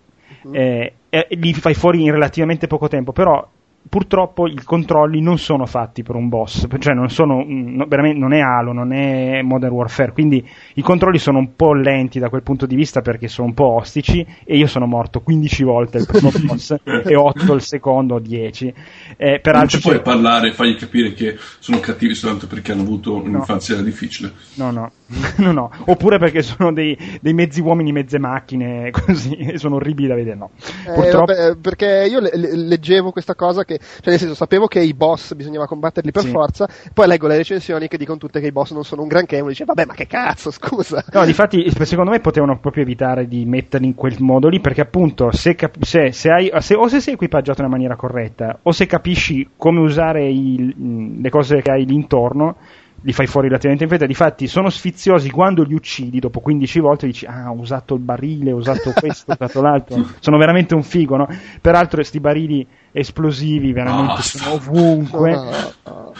eh, 0.53 0.93
e 1.09 1.27
li 1.31 1.53
fai 1.55 1.75
fuori 1.75 2.03
in 2.03 2.13
relativamente 2.13 2.67
poco 2.67 2.89
tempo, 2.89 3.13
però 3.13 3.47
purtroppo 3.89 4.47
i 4.47 4.61
controlli 4.64 5.20
non 5.20 5.39
sono 5.39 5.66
fatti 5.66 6.03
per 6.03 6.14
un 6.14 6.28
boss, 6.28 6.66
cioè 6.78 6.95
non 6.95 7.09
sono, 7.11 7.45
no- 7.47 7.86
veramente, 7.86 8.18
non 8.18 8.32
è 8.32 8.41
Halo, 8.41 8.72
non 8.72 8.93
è 8.93 9.43
Modern 9.43 9.72
Warfare, 9.72 10.12
quindi 10.12 10.47
i 10.74 10.82
controlli 10.82 11.18
sono 11.18 11.39
un 11.39 11.55
po' 11.57 11.72
lenti 11.74 12.18
da 12.18 12.28
quel 12.28 12.43
punto 12.43 12.66
di 12.66 12.74
vista 12.76 13.01
perché 13.01 13.28
sono 13.28 13.49
un 13.49 13.55
po' 13.55 13.66
ostici 13.74 14.24
e 14.45 14.57
io 14.57 14.66
sono 14.66 14.86
morto 14.86 15.20
15 15.20 15.62
volte 15.64 15.99
il 15.99 16.07
primo 16.07 16.30
boss 16.45 16.74
e 16.84 17.14
8 17.16 17.55
il 17.55 17.62
secondo 17.62 18.14
o 18.16 18.18
10. 18.18 18.74
Eh, 19.16 19.30
Non 19.30 19.41
peraltro 19.43 19.68
ci 19.76 19.80
puoi 19.80 19.97
c'è- 19.97 20.03
parlare 20.03 20.49
e 20.49 20.53
fargli 20.53 20.76
capire 20.76 21.12
che 21.14 21.36
sono 21.59 21.80
cattivi 21.80 22.14
soltanto 22.14 22.47
perché 22.47 22.72
hanno 22.72 22.82
avuto 22.82 23.14
un'infanzia 23.16 23.76
difficile. 23.82 24.32
No, 24.55 24.70
no, 24.70 24.91
no, 25.39 25.53
no. 25.53 25.70
Oppure 25.86 26.18
perché 26.18 26.43
sono 26.43 26.72
dei, 26.72 26.97
dei 27.20 27.32
mezzi 27.34 27.61
uomini, 27.61 27.93
mezze 27.93 28.18
macchine, 28.18 28.91
così, 28.93 29.34
e 29.36 29.59
sono 29.59 29.76
orribili 29.76 30.09
da 30.09 30.14
vedere, 30.14 30.36
no. 30.36 30.51
Eh, 30.86 30.93
Purtroppo, 30.93 31.32
vabbè, 31.32 31.57
perché 31.57 32.07
io 32.11 32.20
le- 32.20 32.30
le- 32.34 32.57
leggevo 32.57 33.11
questa 33.11 33.34
cosa 33.34 33.64
che, 33.64 33.78
cioè 33.79 34.11
nel 34.11 34.18
senso, 34.18 34.35
sapevo 34.35 34.66
che 34.66 34.81
i 34.81 34.95
boss 34.95 35.35
bisognava 35.35 35.66
combatterli 35.66 36.11
per 36.11 36.22
Sì. 36.22 36.29
forza, 36.31 36.68
poi 36.93 37.07
leggo 37.07 37.26
le 37.26 37.37
recensioni 37.37 37.89
che 37.89 37.97
dicono 37.99 38.18
tutte 38.18 38.41
che 38.41 38.47
i 38.47 38.53
boss 38.53 38.72
non 38.72 38.85
sono 38.85 39.03
un 39.03 39.09
granché, 39.09 39.37
e 39.37 39.41
uno 39.41 39.51
dice, 39.51 39.64
vabbè, 39.64 39.85
ma 39.87 39.95
che 39.95 40.07
cazzo, 40.07 40.51
scusa. 40.51 41.05
No, 41.12 41.24
difatti, 41.24 41.70
secondo 41.85 42.11
me 42.11 42.20
potevano 42.20 42.59
proprio 42.59 42.83
evitare 42.83 43.26
di 43.29 43.45
metterli 43.45 43.87
in 43.87 43.95
quel 43.95 44.16
modo 44.20 44.49
lì, 44.49 44.61
perché 44.61 44.81
appunto, 44.81 45.31
se, 45.33 45.55
cap- 45.55 45.83
se, 45.83 46.12
se 46.12 46.31
hai, 46.31 46.51
se- 46.59 46.74
o 46.74 46.89
se 46.89 47.01
sei 47.01 47.14
equipaggiato 47.14 47.62
nella 47.62 47.72
maniera 47.74 47.97
corretta, 47.97 48.59
o 48.62 48.72
se 48.72 48.87
capisci 48.87 49.49
come 49.57 49.81
usare 49.81 50.29
i- 50.29 50.74
le 51.20 51.31
cose 51.31 51.61
che 51.62 51.70
hai 51.70 51.85
lì 51.87 51.95
intorno, 51.95 52.57
li 53.03 53.12
fai 53.12 53.26
fuori 53.29 53.47
relativamente 53.47 53.85
in 53.85 53.91
fretta. 53.91 54.07
Difatti, 54.07 54.49
sono 54.49 54.70
sfiziosi 54.70 55.31
quando 55.31 55.62
li 55.62 55.74
uccidi, 55.74 56.18
dopo 56.18 56.41
15 56.41 56.81
volte 56.81 57.07
dici, 57.07 57.26
ah, 57.26 57.49
ho 57.53 57.55
usato 57.57 57.95
il 57.95 58.01
barile, 58.01 58.51
ho 58.53 58.57
usato 58.57 58.93
questo, 58.93 59.31
ho 59.31 59.37
usato 59.39 59.61
l'altro. 59.62 60.05
Sono 60.18 60.37
veramente 60.37 60.74
un 60.74 60.83
figo, 60.83 61.16
no? 61.16 61.29
Peraltro, 61.61 61.99
questi 61.99 62.18
barili 62.18 62.66
esplosivi 62.99 63.73
veramente 63.73 64.15
Basta. 64.15 64.39
sono 64.39 64.55
ovunque. 64.55 65.31
No, 65.35 65.45
no. 65.85 66.13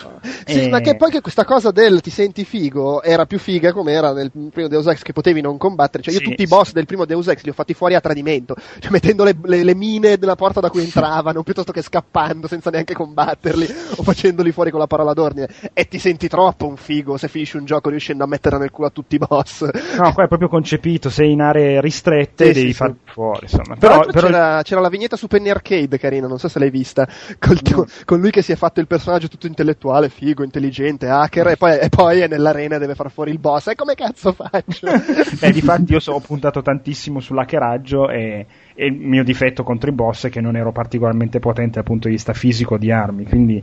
Sì, 0.47 0.65
Eh. 0.65 0.69
ma 0.69 0.81
che 0.81 0.97
poi 0.97 1.11
che 1.11 1.21
questa 1.21 1.45
cosa 1.45 1.71
del 1.71 2.01
ti 2.01 2.11
senti 2.11 2.45
figo 2.45 3.03
era 3.03 3.27
più 3.27 3.39
figa 3.39 3.73
come 3.73 3.93
era 3.93 4.13
nel 4.13 4.31
primo 4.53 4.69
Deus 4.69 4.87
Ex 4.87 5.03
che 5.03 5.13
potevi 5.13 5.41
non 5.41 5.57
combattere. 5.59 6.03
Cioè, 6.03 6.13
io 6.15 6.21
Sì, 6.21 6.25
tutti 6.27 6.43
i 6.43 6.47
sì. 6.47 6.55
boss 6.55 6.73
del 6.73 6.87
primo 6.87 7.05
Deus 7.05 7.27
Ex 7.29 7.43
li 7.43 7.51
ho 7.51 7.53
fatti 7.53 7.75
fuori 7.75 7.95
a 7.95 8.01
tradimento, 8.01 8.55
cioè 8.79 8.91
mettendo 8.91 9.25
le, 9.25 9.37
le- 9.45 9.65
le 9.65 9.75
mine 9.75 10.17
della 10.17 10.37
porta 10.37 10.61
da 10.61 10.71
cui 10.71 10.83
entravano, 10.83 11.43
piuttosto 11.43 11.73
che 11.73 11.83
scappando 11.83 12.47
senza 12.47 12.71
neanche 12.71 12.95
combatterli 12.95 13.67
o 13.97 14.03
facendoli 14.03 14.53
fuori 14.53 14.71
con 14.71 14.81
la 14.81 14.87
parola 14.87 15.13
d'ordine. 15.13 15.49
E 15.73 15.87
ti 15.89 15.99
senti 15.99 16.29
troppo 16.29 16.67
un 16.67 16.77
figo 16.77 17.17
se 17.17 17.29
finisci 17.29 17.57
un 17.57 17.65
gioco 17.65 17.91
riuscendo 17.91 18.25
a 18.25 18.27
mettere 18.27 18.59
nel 18.59 18.71
culo 18.71 18.87
a 18.89 18.91
tutti 18.91 19.17
i 19.17 19.19
boss. 19.19 19.63
No, 19.99 20.13
qua 20.13 20.25
è 20.25 20.29
proprio 20.29 20.49
concepito, 20.49 21.11
sei 21.11 21.33
in 21.33 21.41
aree 21.41 21.81
ristrette 21.81 22.47
Sì, 22.47 22.53
devi 22.53 22.69
sì, 22.69 22.75
farli 22.75 22.97
sì. 23.05 23.13
fuori, 23.13 23.41
insomma. 23.43 23.77
Però, 23.77 24.01
Però, 24.01 24.13
però- 24.13 24.27
c'era, 24.29 24.63
c'era 24.63 24.81
la 24.81 24.89
vignetta 24.89 25.17
su 25.17 25.27
Penny 25.27 25.51
Arcade 25.51 25.99
carina, 25.99 26.27
non 26.27 26.39
so 26.39 26.49
se 26.49 26.59
l'hai 26.59 26.68
vista, 26.71 27.09
col 27.39 27.61
tuo- 27.63 27.87
con 28.05 28.21
lui 28.21 28.31
che 28.31 28.43
si 28.43 28.53
è 28.53 28.57
fatto 28.57 28.81
il 28.81 28.87
personaggio 28.87 29.29
tutto 29.29 29.47
intellettuale, 29.47 30.09
figo, 30.09 30.43
intelligente, 30.45 31.09
hacker, 31.09 31.49
e 31.49 31.57
poi, 31.57 31.79
e 31.79 31.89
poi 31.89 32.21
è 32.21 32.29
nell'arena 32.29 32.77
e 32.77 32.79
deve 32.79 32.95
far 32.95 33.11
fuori 33.11 33.31
il 33.31 33.39
boss. 33.39 33.69
E 33.69 33.75
come 33.75 33.95
cazzo 33.95 34.33
faccio? 34.33 34.87
Eh, 35.41 35.53
difatti 35.53 35.93
io 35.93 36.01
so- 36.01 36.13
ho 36.13 36.21
puntato 36.21 36.63
tantissimo 36.63 37.21
sull'hackeraggio 37.21 38.09
e, 38.11 38.47
e 38.75 38.87
il 38.87 38.95
mio 38.95 39.23
difetto 39.25 39.63
contro 39.63 39.91
i 39.91 39.93
boss 39.93 40.27
è 40.27 40.31
che 40.31 40.41
non 40.41 40.57
ero 40.57 40.73
particolarmente 40.73 41.39
potente 41.39 41.75
dal 41.75 41.85
punto 41.85 42.09
di 42.09 42.15
vista 42.15 42.33
fisico 42.33 42.77
di 42.77 42.91
armi, 42.91 43.25
quindi 43.25 43.63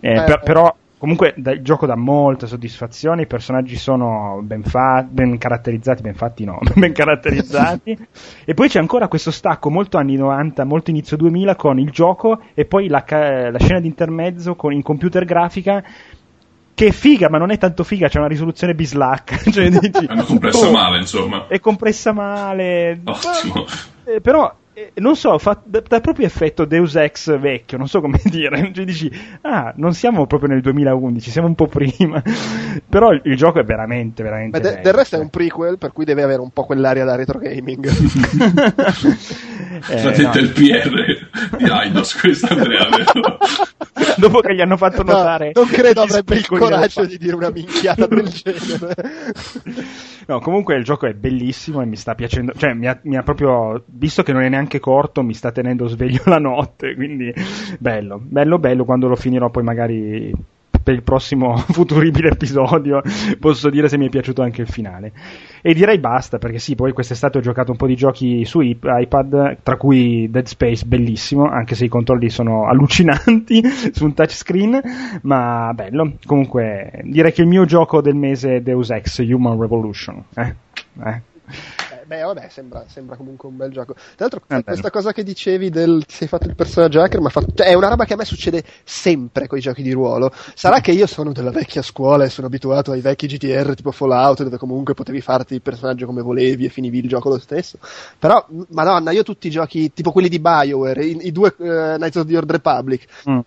eh, 0.00 0.10
Eh, 0.10 0.22
per- 0.24 0.40
però 0.42 0.74
comunque 1.04 1.34
da- 1.36 1.52
il 1.52 1.60
gioco 1.60 1.84
dà 1.84 1.96
molta 1.96 2.46
soddisfazione, 2.46 3.22
i 3.22 3.26
personaggi 3.26 3.76
sono 3.76 4.40
ben, 4.42 4.62
fa- 4.62 5.06
ben 5.06 5.36
caratterizzati, 5.36 6.00
ben 6.00 6.14
fatti 6.14 6.46
no, 6.46 6.58
ben 6.74 6.94
caratterizzati 6.94 7.94
e 8.46 8.54
poi 8.54 8.68
c'è 8.70 8.78
ancora 8.78 9.06
questo 9.06 9.30
stacco 9.30 9.68
molto 9.68 9.98
anni 9.98 10.16
90, 10.16 10.64
molto 10.64 10.88
inizio 10.88 11.18
2000 11.18 11.56
con 11.56 11.78
il 11.78 11.90
gioco 11.90 12.40
e 12.54 12.64
poi 12.64 12.88
la, 12.88 13.04
ca- 13.04 13.50
la 13.50 13.58
scena 13.58 13.80
di 13.80 13.86
intermezzo 13.86 14.54
con, 14.54 14.72
in 14.72 14.80
computer 14.80 15.26
grafica 15.26 15.84
che 16.72 16.86
è 16.86 16.90
figa, 16.90 17.28
ma 17.28 17.36
non 17.36 17.50
è 17.50 17.58
tanto 17.58 17.84
figa, 17.84 18.08
c'è 18.08 18.18
una 18.18 18.26
risoluzione 18.26 18.74
bislacca. 18.74 19.36
Cioè, 19.52 19.68
dici, 19.68 20.06
Hanno 20.08 20.24
compresso 20.24 20.68
oh, 20.68 20.72
male, 20.72 20.98
insomma. 20.98 21.46
È 21.48 21.60
compressa 21.60 22.12
male. 22.12 22.98
Ottimo. 23.04 23.66
Eh, 24.04 24.20
però, 24.20 24.52
non 24.94 25.16
so, 25.16 25.38
fa, 25.38 25.60
dà, 25.64 25.82
dà 25.86 26.00
proprio 26.00 26.26
effetto 26.26 26.64
Deus 26.64 26.96
Ex 26.96 27.38
vecchio, 27.38 27.78
non 27.78 27.88
so 27.88 28.00
come 28.00 28.20
dire. 28.24 28.72
Cioè, 28.72 28.84
dici, 28.84 29.10
ah, 29.42 29.72
non 29.76 29.94
siamo 29.94 30.26
proprio 30.26 30.48
nel 30.48 30.60
2011, 30.60 31.30
siamo 31.30 31.48
un 31.48 31.54
po' 31.54 31.66
prima. 31.66 32.22
però 32.88 33.12
il, 33.12 33.20
il 33.24 33.36
gioco 33.36 33.60
è 33.60 33.64
veramente, 33.64 34.22
veramente. 34.22 34.60
Ma 34.60 34.68
de- 34.68 34.80
del 34.80 34.92
resto 34.92 35.16
è 35.16 35.18
un 35.18 35.30
prequel, 35.30 35.78
per 35.78 35.92
cui 35.92 36.04
deve 36.04 36.22
avere 36.22 36.40
un 36.40 36.50
po' 36.50 36.64
quell'aria 36.64 37.04
da 37.04 37.14
retro 37.14 37.38
gaming. 37.38 37.88
Eh, 39.74 40.02
no. 40.02 40.32
il 40.34 40.52
PR 40.52 41.23
di 41.58 41.64
Aidos, 41.64 42.14
questo 42.20 42.46
Andrea, 42.46 42.88
vero? 42.90 43.38
Dopo 44.16 44.40
che 44.40 44.54
gli 44.54 44.60
hanno 44.60 44.76
fatto 44.76 45.02
No, 45.02 45.12
notare. 45.12 45.52
non 45.54 45.66
credo 45.66 46.02
avrebbe 46.02 46.36
il 46.36 46.46
coraggio 46.46 47.04
di 47.04 47.18
dire 47.18 47.34
una 47.34 47.50
minchiata 47.50 48.06
del 48.06 48.28
genere. 48.30 48.94
No, 50.26 50.40
comunque 50.40 50.76
il 50.76 50.84
gioco 50.84 51.06
è 51.06 51.14
bellissimo 51.14 51.82
e 51.82 51.86
mi 51.86 51.96
sta 51.96 52.14
piacendo, 52.14 52.52
cioè 52.56 52.72
mi 52.74 52.86
ha, 52.86 52.98
mi 53.02 53.16
ha, 53.16 53.22
proprio, 53.22 53.82
visto 53.86 54.22
che 54.22 54.32
non 54.32 54.42
è 54.42 54.48
neanche 54.48 54.80
corto, 54.80 55.22
mi 55.22 55.34
sta 55.34 55.50
tenendo 55.50 55.86
sveglio 55.86 56.22
la 56.26 56.38
notte, 56.38 56.94
quindi 56.94 57.32
bello, 57.78 58.20
bello, 58.22 58.58
bello, 58.58 58.84
quando 58.84 59.08
lo 59.08 59.16
finirò 59.16 59.50
poi 59.50 59.62
magari 59.62 60.32
per 60.84 60.94
il 60.94 61.02
prossimo 61.02 61.56
futuribile 61.72 62.30
episodio 62.30 63.02
posso 63.40 63.70
dire 63.70 63.88
se 63.88 63.96
mi 63.98 64.06
è 64.06 64.10
piaciuto 64.10 64.42
anche 64.42 64.60
il 64.60 64.68
finale. 64.68 65.12
E 65.62 65.72
direi 65.72 65.98
basta, 65.98 66.38
perché 66.38 66.58
sì, 66.58 66.74
poi 66.74 66.92
quest'estate 66.92 67.38
ho 67.38 67.40
giocato 67.40 67.70
un 67.70 67.78
po' 67.78 67.86
di 67.86 67.96
giochi 67.96 68.44
su 68.44 68.60
iPad, 68.60 69.58
tra 69.62 69.76
cui 69.76 70.28
Dead 70.30 70.44
Space, 70.44 70.84
bellissimo, 70.84 71.46
anche 71.46 71.74
se 71.74 71.86
i 71.86 71.88
controlli 71.88 72.28
sono 72.28 72.66
allucinanti 72.68 73.62
su 73.92 74.04
un 74.04 74.14
touchscreen, 74.14 74.80
ma 75.22 75.72
bello. 75.74 76.12
Comunque, 76.26 77.00
direi 77.04 77.32
che 77.32 77.42
il 77.42 77.48
mio 77.48 77.64
gioco 77.64 78.02
del 78.02 78.14
mese 78.14 78.56
è 78.56 78.60
Deus 78.60 78.90
Ex 78.90 79.18
Human 79.26 79.58
Revolution. 79.58 80.22
Eh? 80.34 80.54
Eh? 81.02 81.22
Beh, 82.06 82.22
vabbè, 82.22 82.48
sembra, 82.48 82.84
sembra, 82.88 83.16
comunque 83.16 83.48
un 83.48 83.56
bel 83.56 83.70
gioco. 83.70 83.94
Tra 83.94 84.28
l'altro, 84.28 84.42
ah, 84.48 84.62
questa 84.62 84.90
cosa 84.90 85.12
che 85.12 85.22
dicevi 85.22 85.70
del 85.70 86.04
ti 86.06 86.14
sei 86.14 86.28
fatto 86.28 86.46
il 86.46 86.54
personaggio 86.54 87.00
hacker, 87.00 87.20
ma 87.20 87.28
fatto, 87.28 87.52
cioè, 87.54 87.68
è 87.68 87.74
una 87.74 87.88
roba 87.88 88.04
che 88.04 88.14
a 88.14 88.16
me 88.16 88.24
succede 88.24 88.62
sempre 88.84 89.46
con 89.46 89.58
i 89.58 89.60
giochi 89.60 89.82
di 89.82 89.92
ruolo. 89.92 90.32
Sarà 90.54 90.80
che 90.80 90.92
io 90.92 91.06
sono 91.06 91.32
della 91.32 91.50
vecchia 91.50 91.82
scuola 91.82 92.24
e 92.24 92.28
sono 92.28 92.46
abituato 92.46 92.92
ai 92.92 93.00
vecchi 93.00 93.26
GTR 93.26 93.74
tipo 93.74 93.92
Fallout, 93.92 94.42
dove 94.42 94.58
comunque 94.58 94.94
potevi 94.94 95.20
farti 95.20 95.54
il 95.54 95.62
personaggio 95.62 96.06
come 96.06 96.22
volevi 96.22 96.64
e 96.66 96.68
finivi 96.68 96.98
il 96.98 97.08
gioco 97.08 97.28
lo 97.28 97.38
stesso. 97.38 97.78
Però, 98.18 98.46
madonna, 98.68 99.10
io 99.10 99.22
tutti 99.22 99.46
i 99.46 99.50
giochi, 99.50 99.92
tipo 99.92 100.12
quelli 100.12 100.28
di 100.28 100.38
Bioware, 100.38 101.04
i, 101.04 101.26
i 101.26 101.32
due 101.32 101.54
uh, 101.56 101.96
Knights 101.96 102.16
of 102.16 102.26
the 102.26 102.36
Old 102.36 102.50
Republic, 102.50 103.06
mm 103.28 103.38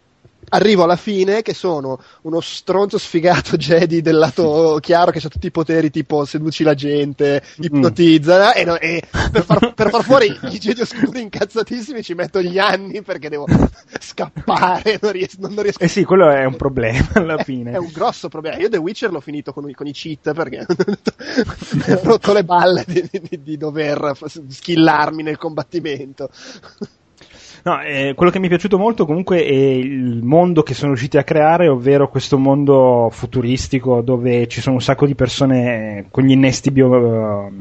arrivo 0.50 0.84
alla 0.84 0.96
fine 0.96 1.42
che 1.42 1.54
sono 1.54 2.00
uno 2.22 2.40
stronzo 2.42 2.98
sfigato 2.98 3.56
Jedi 3.58 4.02
del 4.02 4.18
lato 4.18 4.78
chiaro 4.82 5.12
che 5.12 5.20
ha 5.24 5.30
tutti 5.30 5.48
i 5.48 5.52
poteri 5.52 5.90
tipo 5.90 6.26
seduci 6.26 6.64
la 6.64 6.74
gente, 6.74 7.42
mm. 7.44 7.64
ipnotizza 7.64 8.54
e, 8.54 8.64
no, 8.64 8.78
e 8.78 9.04
per, 9.32 9.44
far, 9.44 9.74
per, 9.74 9.90
far, 9.90 10.04
fuori 10.04 10.28
i 10.28 10.60
Jedi 10.60 10.82
oscuri 10.82 11.22
incazzatissimi 11.22 12.04
ci 12.04 12.14
metto 12.14 12.42
gli 12.42 12.60
anni 12.60 13.02
perché 13.02 13.30
devo 13.30 13.46
scappare, 14.00 15.00
non 15.02 15.12
riesco, 15.12 15.48
non 15.48 15.62
riesco. 15.62 15.80
Eh 15.80 15.88
sì, 15.88 16.04
quello 16.04 16.30
è 16.30 16.46
un 16.46 16.56
problema 16.56 17.10
alla 17.14 17.44
fine. 17.44 17.72
È 17.72 17.78
un 17.78 17.92
grosso 17.92 18.30
problema. 18.30 18.58
Io 18.58 18.70
The 18.70 18.78
Witcher 18.78 19.12
l'ho 19.12 19.20
finito 19.20 19.54
con, 19.54 19.70
con 19.74 19.88
i 19.88 19.94
cheat 19.94 20.34
perché 20.34 20.66
ho 21.94 22.00
rotto 22.04 22.34
le 22.34 22.44
balle 22.44 22.84
di, 22.88 23.10
di, 23.12 23.42
di 23.42 23.58
dover 23.58 24.14
skillarmi 24.48 25.24
nel 25.24 25.38
combattimento. 25.38 26.30
No, 27.64 27.82
eh, 27.82 28.14
quello 28.16 28.32
che 28.32 28.40
mi 28.40 28.46
è 28.46 28.50
piaciuto 28.50 28.78
molto 28.78 29.06
comunque 29.06 29.44
è 29.44 29.52
il 29.52 30.22
mondo 30.24 30.64
che 30.64 30.74
sono 30.74 30.92
riusciti 30.92 31.18
a 31.18 31.24
creare, 31.24 31.68
ovvero 31.68 32.10
questo 32.10 32.38
mondo 32.38 33.10
futuristico 33.12 34.02
dove 34.02 34.48
ci 34.48 34.62
sono 34.62 34.76
un 34.76 34.82
sacco 34.82 35.06
di 35.06 35.16
persone 35.16 36.06
con 36.12 36.24
gli 36.24 36.32
innesti 36.32 36.72
bio, 36.72 37.52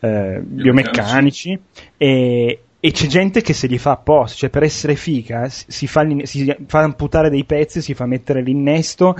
eh, 0.00 0.40
biomeccanici. 0.42 1.58
e, 1.96 2.60
e 2.82 2.90
c'è 2.92 3.06
gente 3.06 3.42
che 3.42 3.52
se 3.52 3.66
li 3.66 3.78
fa 3.78 3.92
apposta, 3.92 4.36
cioè 4.36 4.50
per 4.50 4.62
essere 4.62 4.94
figa 4.94 5.48
si 5.50 5.86
fa, 5.86 6.06
si 6.22 6.56
fa 6.66 6.80
amputare 6.80 7.28
dei 7.28 7.44
pezzi, 7.44 7.82
si 7.82 7.92
fa 7.92 8.06
mettere 8.06 8.42
l'innesto 8.42 9.14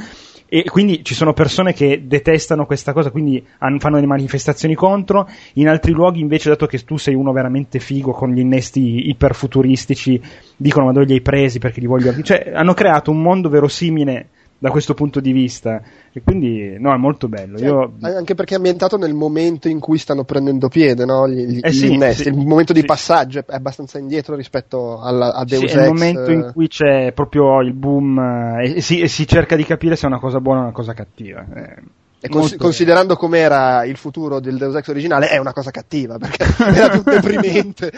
e 0.52 0.64
quindi 0.64 1.04
ci 1.04 1.14
sono 1.14 1.32
persone 1.32 1.72
che 1.72 2.08
detestano 2.08 2.66
questa 2.66 2.92
cosa, 2.92 3.12
quindi 3.12 3.40
fanno 3.56 3.94
delle 3.94 4.06
manifestazioni 4.08 4.74
contro. 4.74 5.28
In 5.54 5.68
altri 5.68 5.92
luoghi, 5.92 6.18
invece, 6.18 6.48
dato 6.48 6.66
che 6.66 6.80
tu 6.80 6.96
sei 6.96 7.14
uno 7.14 7.30
veramente 7.30 7.78
figo 7.78 8.10
con 8.10 8.32
gli 8.32 8.40
innesti 8.40 9.08
iperfuturistici, 9.10 10.20
dicono 10.56 10.86
ma 10.86 10.92
dove 10.92 11.06
li 11.06 11.12
hai 11.12 11.20
presi 11.20 11.60
perché 11.60 11.78
li 11.78 11.86
voglio. 11.86 12.20
Cioè, 12.20 12.50
hanno 12.52 12.74
creato 12.74 13.12
un 13.12 13.22
mondo 13.22 13.48
verosimile 13.48 14.30
da 14.60 14.70
questo 14.70 14.92
punto 14.92 15.20
di 15.20 15.32
vista. 15.32 15.80
E 16.12 16.22
quindi, 16.22 16.76
no, 16.78 16.92
è 16.92 16.96
molto 16.98 17.28
bello. 17.28 17.56
Cioè, 17.56 17.66
Io... 17.66 17.92
Anche 18.02 18.34
perché 18.34 18.54
è 18.54 18.56
ambientato 18.58 18.98
nel 18.98 19.14
momento 19.14 19.68
in 19.68 19.80
cui 19.80 19.96
stanno 19.96 20.24
prendendo 20.24 20.68
piede, 20.68 21.06
no? 21.06 21.26
Gli, 21.26 21.46
gli, 21.46 21.60
eh 21.62 21.72
sì. 21.72 21.98
Sì, 22.12 22.28
il 22.28 22.36
momento 22.36 22.74
di 22.74 22.84
passaggio 22.84 23.38
è 23.38 23.44
abbastanza 23.48 23.98
indietro 23.98 24.36
rispetto 24.36 25.00
alla, 25.00 25.32
a 25.32 25.44
Deus 25.44 25.60
sì, 25.60 25.66
Ex. 25.66 25.74
È 25.74 25.82
il 25.82 25.92
momento 25.92 26.30
in 26.30 26.50
cui 26.52 26.68
c'è 26.68 27.12
proprio 27.12 27.62
il 27.62 27.72
boom 27.72 28.18
eh, 28.18 28.74
e, 28.76 28.80
si, 28.82 29.00
e, 29.00 29.08
si, 29.08 29.26
cerca 29.26 29.56
di 29.56 29.64
capire 29.64 29.96
se 29.96 30.04
è 30.04 30.08
una 30.08 30.20
cosa 30.20 30.40
buona 30.40 30.60
o 30.60 30.62
una 30.64 30.72
cosa 30.72 30.92
cattiva. 30.92 31.44
Eh. 31.54 31.76
E 32.22 32.28
cons- 32.28 32.56
considerando 32.56 33.16
com'era 33.16 33.84
il 33.84 33.96
futuro 33.96 34.40
del 34.40 34.58
Deus 34.58 34.74
Ex 34.74 34.88
originale, 34.88 35.28
è 35.28 35.38
una 35.38 35.54
cosa 35.54 35.70
cattiva 35.70 36.18
perché 36.18 36.44
era 36.62 36.90
tutto 36.90 37.10
deprimente. 37.10 37.90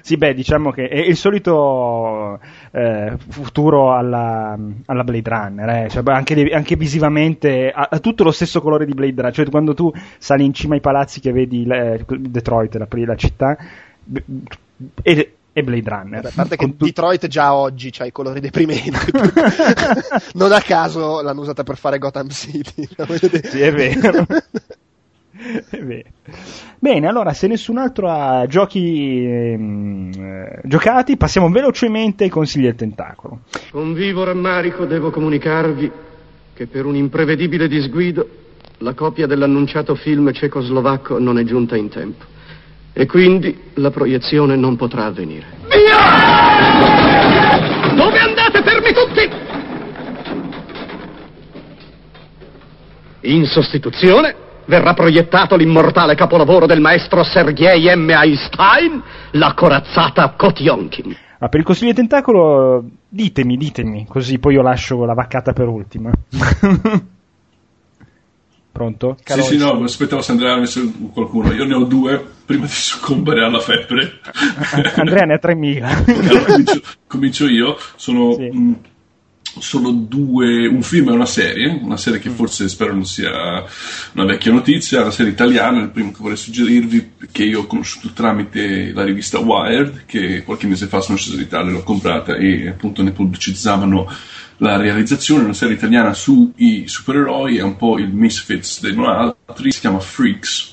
sì, 0.00 0.16
beh, 0.16 0.34
diciamo 0.34 0.72
che 0.72 0.88
è 0.88 0.98
il 0.98 1.16
solito 1.16 2.40
eh, 2.72 3.16
futuro 3.28 3.94
alla, 3.94 4.58
alla, 4.86 5.04
Blade 5.04 5.30
Runner, 5.30 5.68
eh. 5.68 5.88
cioè, 5.88 6.02
anche, 6.06 6.50
anche, 6.50 6.74
visivamente 6.74 7.70
ha, 7.70 7.88
ha, 7.92 7.98
tutto 8.00 8.24
lo 8.24 8.32
stesso 8.32 8.60
colore 8.60 8.86
di 8.86 8.92
Blade 8.92 9.14
Runner. 9.14 9.32
Cioè, 9.32 9.48
quando 9.50 9.74
tu 9.74 9.92
sali 10.18 10.44
in 10.44 10.52
cima 10.52 10.74
ai 10.74 10.80
palazzi 10.80 11.20
che 11.20 11.30
vedi 11.30 11.64
eh, 11.64 12.04
Detroit, 12.04 12.74
la, 12.74 12.88
la 12.90 13.16
città, 13.16 13.56
e 15.00 15.34
e 15.52 15.62
Blade 15.62 15.88
Runner. 15.88 16.26
a 16.26 16.30
parte 16.34 16.56
che 16.56 16.76
tu... 16.76 16.86
Detroit 16.86 17.26
già 17.26 17.54
oggi 17.54 17.92
ha 17.98 18.06
i 18.06 18.12
colori 18.12 18.40
deprimenti. 18.40 18.90
non 20.34 20.52
a 20.52 20.60
caso 20.60 21.20
l'hanno 21.20 21.42
usata 21.42 21.62
per 21.62 21.76
fare 21.76 21.98
Gotham 21.98 22.28
City. 22.30 22.88
sì, 23.44 23.60
è 23.60 23.72
vero. 23.72 24.26
è 25.70 25.78
vero. 25.78 26.08
Bene, 26.78 27.06
allora 27.06 27.32
se 27.32 27.46
nessun 27.46 27.76
altro 27.76 28.10
ha 28.10 28.46
giochi 28.46 29.24
ehm, 29.24 30.10
eh, 30.16 30.60
giocati, 30.64 31.16
passiamo 31.16 31.50
velocemente 31.50 32.24
ai 32.24 32.30
consigli 32.30 32.64
del 32.64 32.74
tentacolo. 32.74 33.40
Con 33.70 33.92
vivo 33.92 34.24
rammarico 34.24 34.86
devo 34.86 35.10
comunicarvi 35.10 35.92
che 36.54 36.66
per 36.66 36.86
un 36.86 36.96
imprevedibile 36.96 37.68
disguido 37.68 38.40
la 38.78 38.94
copia 38.94 39.26
dell'annunciato 39.26 39.94
film 39.94 40.32
cecoslovacco 40.32 41.18
non 41.18 41.38
è 41.38 41.44
giunta 41.44 41.76
in 41.76 41.88
tempo. 41.88 42.31
E 42.94 43.06
quindi 43.06 43.70
la 43.74 43.90
proiezione 43.90 44.54
non 44.54 44.76
potrà 44.76 45.06
avvenire. 45.06 45.46
Via! 45.68 46.92
Dove 47.94 48.18
andate 48.18 48.62
fermi 48.62 48.92
tutti? 48.92 49.30
In 53.30 53.46
sostituzione 53.46 54.34
verrà 54.66 54.92
proiettato 54.94 55.56
l'immortale 55.56 56.14
capolavoro 56.14 56.66
del 56.66 56.80
maestro 56.80 57.22
Sergei 57.22 57.94
M. 57.96 58.10
Einstein, 58.10 59.02
la 59.32 59.54
corazzata 59.54 60.34
Kotionkin. 60.36 61.16
Ma 61.38 61.48
per 61.48 61.60
il 61.60 61.66
consiglio 61.66 61.90
di 61.90 61.96
tentacolo 61.96 62.84
ditemi, 63.08 63.56
ditemi, 63.56 64.06
così 64.06 64.38
poi 64.38 64.54
io 64.54 64.62
lascio 64.62 65.04
la 65.04 65.14
vaccata 65.14 65.52
per 65.52 65.66
ultima. 65.66 66.10
Pronto? 68.72 69.18
Calois. 69.22 69.46
Sì, 69.46 69.58
sì, 69.58 69.62
no, 69.62 69.84
aspettavo 69.84 70.22
se 70.22 70.32
Andrea 70.32 70.54
avesse 70.54 70.90
qualcuno. 71.12 71.52
Io 71.52 71.66
ne 71.66 71.74
ho 71.74 71.84
due 71.84 72.24
prima 72.46 72.64
di 72.64 72.72
soccombere 72.72 73.44
alla 73.44 73.60
febbre. 73.60 74.20
Andrea 74.96 75.26
ne 75.26 75.34
ha 75.34 75.38
3000. 75.38 76.04
allora 76.06 76.44
comincio, 76.44 76.80
comincio, 77.06 77.48
io. 77.48 77.76
Sono, 77.96 78.32
sì. 78.32 78.48
mh, 78.48 78.76
sono, 79.58 79.90
due, 79.90 80.66
un 80.66 80.82
film 80.82 81.10
e 81.10 81.12
una 81.12 81.26
serie. 81.26 81.78
Una 81.82 81.98
serie 81.98 82.18
che 82.18 82.30
mm. 82.30 82.34
forse 82.34 82.70
spero 82.70 82.94
non 82.94 83.04
sia 83.04 83.62
una 84.14 84.24
vecchia 84.24 84.52
notizia. 84.52 85.02
Una 85.02 85.10
serie 85.10 85.32
italiana. 85.32 85.82
Il 85.82 85.90
primo 85.90 86.10
che 86.10 86.18
vorrei 86.20 86.38
suggerirvi, 86.38 87.12
che 87.30 87.44
io 87.44 87.60
ho 87.60 87.66
conosciuto 87.66 88.08
tramite 88.14 88.92
la 88.94 89.04
rivista 89.04 89.38
Wired, 89.38 90.06
che 90.06 90.44
qualche 90.44 90.66
mese 90.66 90.86
fa 90.86 91.02
sono 91.02 91.18
sceso 91.18 91.36
d'Italia, 91.36 91.72
l'ho 91.72 91.82
comprata 91.82 92.36
e 92.36 92.68
appunto 92.68 93.02
ne 93.02 93.10
pubblicizzavano 93.10 94.10
la 94.62 94.76
realizzazione, 94.76 95.42
una 95.42 95.54
serie 95.54 95.74
italiana 95.74 96.14
sui 96.14 96.84
supereroi, 96.86 97.56
è 97.56 97.62
un 97.62 97.76
po' 97.76 97.98
il 97.98 98.12
Misfits 98.12 98.80
dei 98.80 98.94
non 98.94 99.06
altri, 99.06 99.72
si 99.72 99.80
chiama 99.80 99.98
Freaks. 99.98 100.70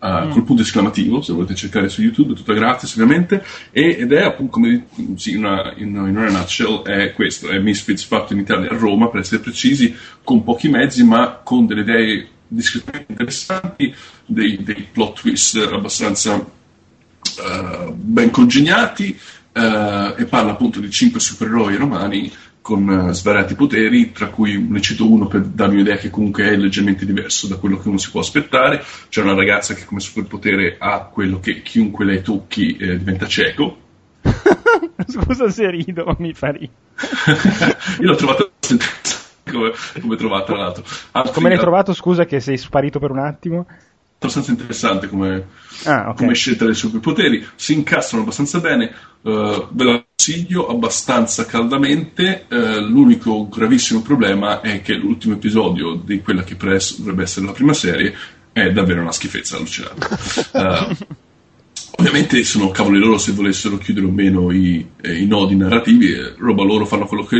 Uh, 0.00 0.26
mm. 0.26 0.30
col 0.30 0.44
punto 0.44 0.62
esclamativo, 0.62 1.20
se 1.22 1.32
volete 1.32 1.56
cercare 1.56 1.88
su 1.88 2.02
YouTube, 2.02 2.32
è 2.32 2.36
tutta 2.36 2.52
gratis 2.52 2.92
ovviamente, 2.92 3.44
ed 3.72 4.12
è 4.12 4.22
appunto 4.22 4.52
come 4.52 4.86
sì, 5.16 5.34
una, 5.34 5.72
in, 5.76 5.88
in 5.88 6.16
una 6.16 6.30
nutshell 6.30 6.82
è 6.82 7.12
questo, 7.12 7.48
è 7.48 7.58
Misfits 7.58 8.04
fatto 8.04 8.32
in 8.32 8.38
Italia 8.38 8.70
a 8.70 8.76
Roma 8.76 9.08
per 9.08 9.22
essere 9.22 9.40
precisi, 9.40 9.92
con 10.22 10.44
pochi 10.44 10.68
mezzi 10.68 11.02
ma 11.02 11.40
con 11.42 11.66
delle 11.66 11.80
idee 11.80 12.28
discretamente 12.46 13.10
interessanti, 13.10 13.92
dei, 14.24 14.62
dei 14.62 14.86
plot 14.92 15.20
twist 15.20 15.56
abbastanza 15.56 16.34
uh, 16.34 17.92
ben 17.92 18.30
congegnati 18.30 19.18
uh, 19.52 20.14
e 20.16 20.26
parla 20.28 20.52
appunto 20.52 20.78
di 20.78 20.90
cinque 20.92 21.18
supereroi 21.18 21.74
romani 21.74 22.32
con 22.68 22.86
uh, 22.86 23.12
svariati 23.12 23.54
poteri, 23.54 24.12
tra 24.12 24.26
cui 24.26 24.62
ne 24.62 24.82
cito 24.82 25.10
uno 25.10 25.26
per 25.26 25.40
darmi 25.40 25.76
un'idea 25.76 25.96
che 25.96 26.10
comunque 26.10 26.50
è 26.50 26.54
leggermente 26.54 27.06
diverso 27.06 27.46
da 27.46 27.56
quello 27.56 27.78
che 27.78 27.88
uno 27.88 27.96
si 27.96 28.10
può 28.10 28.20
aspettare. 28.20 28.84
C'è 29.08 29.22
una 29.22 29.32
ragazza 29.32 29.72
che 29.72 29.86
come 29.86 30.00
superpotere 30.00 30.76
ha 30.78 31.04
quello 31.04 31.40
che 31.40 31.62
chiunque 31.62 32.04
lei 32.04 32.20
tocchi 32.20 32.76
eh, 32.76 32.98
diventa 32.98 33.26
cieco. 33.26 33.78
Scusa 35.08 35.48
se 35.48 35.70
rido, 35.70 36.04
ma 36.04 36.16
mi 36.18 36.34
fa 36.34 36.50
ridere. 36.50 36.72
Io 38.00 38.06
l'ho 38.06 38.16
trovato 38.16 38.50
come, 39.50 39.72
come 39.98 40.16
trovato 40.16 40.44
tra 40.44 40.56
l'altro. 40.58 40.84
Altri 41.12 41.32
come 41.32 41.48
l'hai 41.48 41.58
trovato, 41.58 41.94
scusa, 41.94 42.26
che 42.26 42.38
sei 42.40 42.58
sparito 42.58 42.98
per 42.98 43.12
un 43.12 43.20
attimo? 43.20 43.66
Abbastanza 44.18 44.50
interessante 44.50 45.08
come, 45.08 45.46
ah, 45.84 46.10
okay. 46.10 46.14
come 46.16 46.34
scelta 46.34 46.64
dei 46.64 46.74
superpoteri, 46.74 47.46
si 47.54 47.72
incastrano 47.72 48.24
abbastanza 48.24 48.58
bene, 48.58 48.92
uh, 49.22 49.68
ve 49.70 49.84
la 49.84 50.04
consiglio 50.14 50.66
abbastanza 50.66 51.46
caldamente, 51.46 52.46
uh, 52.50 52.80
l'unico 52.80 53.48
gravissimo 53.48 54.02
problema 54.02 54.60
è 54.60 54.82
che 54.82 54.94
l'ultimo 54.94 55.34
episodio 55.34 55.94
di 55.94 56.20
quella 56.20 56.42
che 56.42 56.56
presto 56.56 56.96
dovrebbe 56.98 57.22
essere 57.22 57.46
la 57.46 57.52
prima 57.52 57.72
serie 57.72 58.12
è 58.52 58.72
davvero 58.72 59.02
una 59.02 59.12
schifezza 59.12 59.56
allucinante. 59.56 60.08
Uh, 60.52 60.96
ovviamente 61.98 62.42
sono 62.42 62.70
cavoli 62.70 62.98
loro 62.98 63.18
se 63.18 63.32
volessero 63.32 63.78
chiudere 63.78 64.06
o 64.06 64.10
meno 64.10 64.50
i, 64.50 64.84
i 65.04 65.26
nodi 65.26 65.54
narrativi, 65.54 66.12
roba 66.38 66.64
loro 66.64 66.86
fanno 66.86 67.06
quello 67.06 67.24
che 67.24 67.38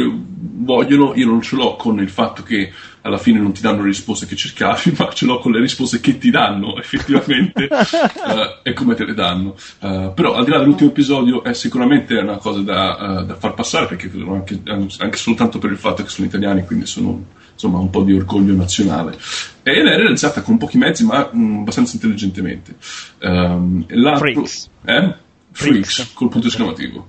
vogliono, 0.69 1.15
io 1.17 1.27
non 1.27 1.43
ce 1.43 1.57
l'ho 1.57 1.75
con 1.75 1.99
il 1.99 2.09
fatto 2.09 2.45
che 2.45 2.71
alla 3.03 3.19
fine 3.19 3.39
non 3.39 3.53
ti 3.53 3.61
danno 3.61 3.83
le 3.83 3.89
risposte 3.89 4.27
che 4.27 4.37
cercavi, 4.37 4.95
ma 4.99 5.11
ce 5.13 5.27
l'ho 5.27 5.39
con 5.39 5.53
le 5.53 5.61
risposte 5.61 6.01
che 6.01 6.19
ti 6.19 6.31
danno 6.31 6.77
effettivamente 6.81 7.69
uh, 7.71 8.61
e 8.63 8.73
come 8.73 8.95
te 8.95 9.05
le 9.05 9.15
danno. 9.15 9.55
Uh, 9.81 10.13
però 10.15 10.35
al 10.35 10.45
di 10.45 10.51
là 10.51 10.59
dell'ultimo 10.59 10.91
episodio 10.91 11.43
è 11.43 11.53
sicuramente 11.53 12.17
una 12.17 12.37
cosa 12.37 12.61
da, 12.61 13.21
uh, 13.21 13.25
da 13.25 13.35
far 13.37 13.55
passare 13.55 13.87
perché 13.87 14.11
anche, 14.29 14.61
anche, 14.65 15.17
soltanto 15.17 15.59
per 15.59 15.71
il 15.71 15.79
fatto 15.79 16.03
che 16.03 16.09
sono 16.09 16.27
italiani, 16.27 16.65
quindi 16.65 16.87
sono 16.87 17.25
insomma 17.53 17.79
un 17.79 17.91
po' 17.91 18.03
di 18.03 18.15
orgoglio 18.15 18.55
nazionale. 18.55 19.17
Ed 19.63 19.87
è 19.87 19.97
realizzata 19.97 20.43
con 20.43 20.59
pochi 20.59 20.79
mezzi 20.79 21.05
ma 21.05 21.29
mh, 21.31 21.39
mm, 21.39 21.61
abbastanza 21.61 21.95
intelligentemente. 21.95 22.77
Um, 23.21 23.85
Freaks. 24.17 24.71
Eh? 24.85 25.15
Freaks, 25.51 26.13
col 26.15 26.29
punto 26.29 26.47
esclamativo. 26.47 27.09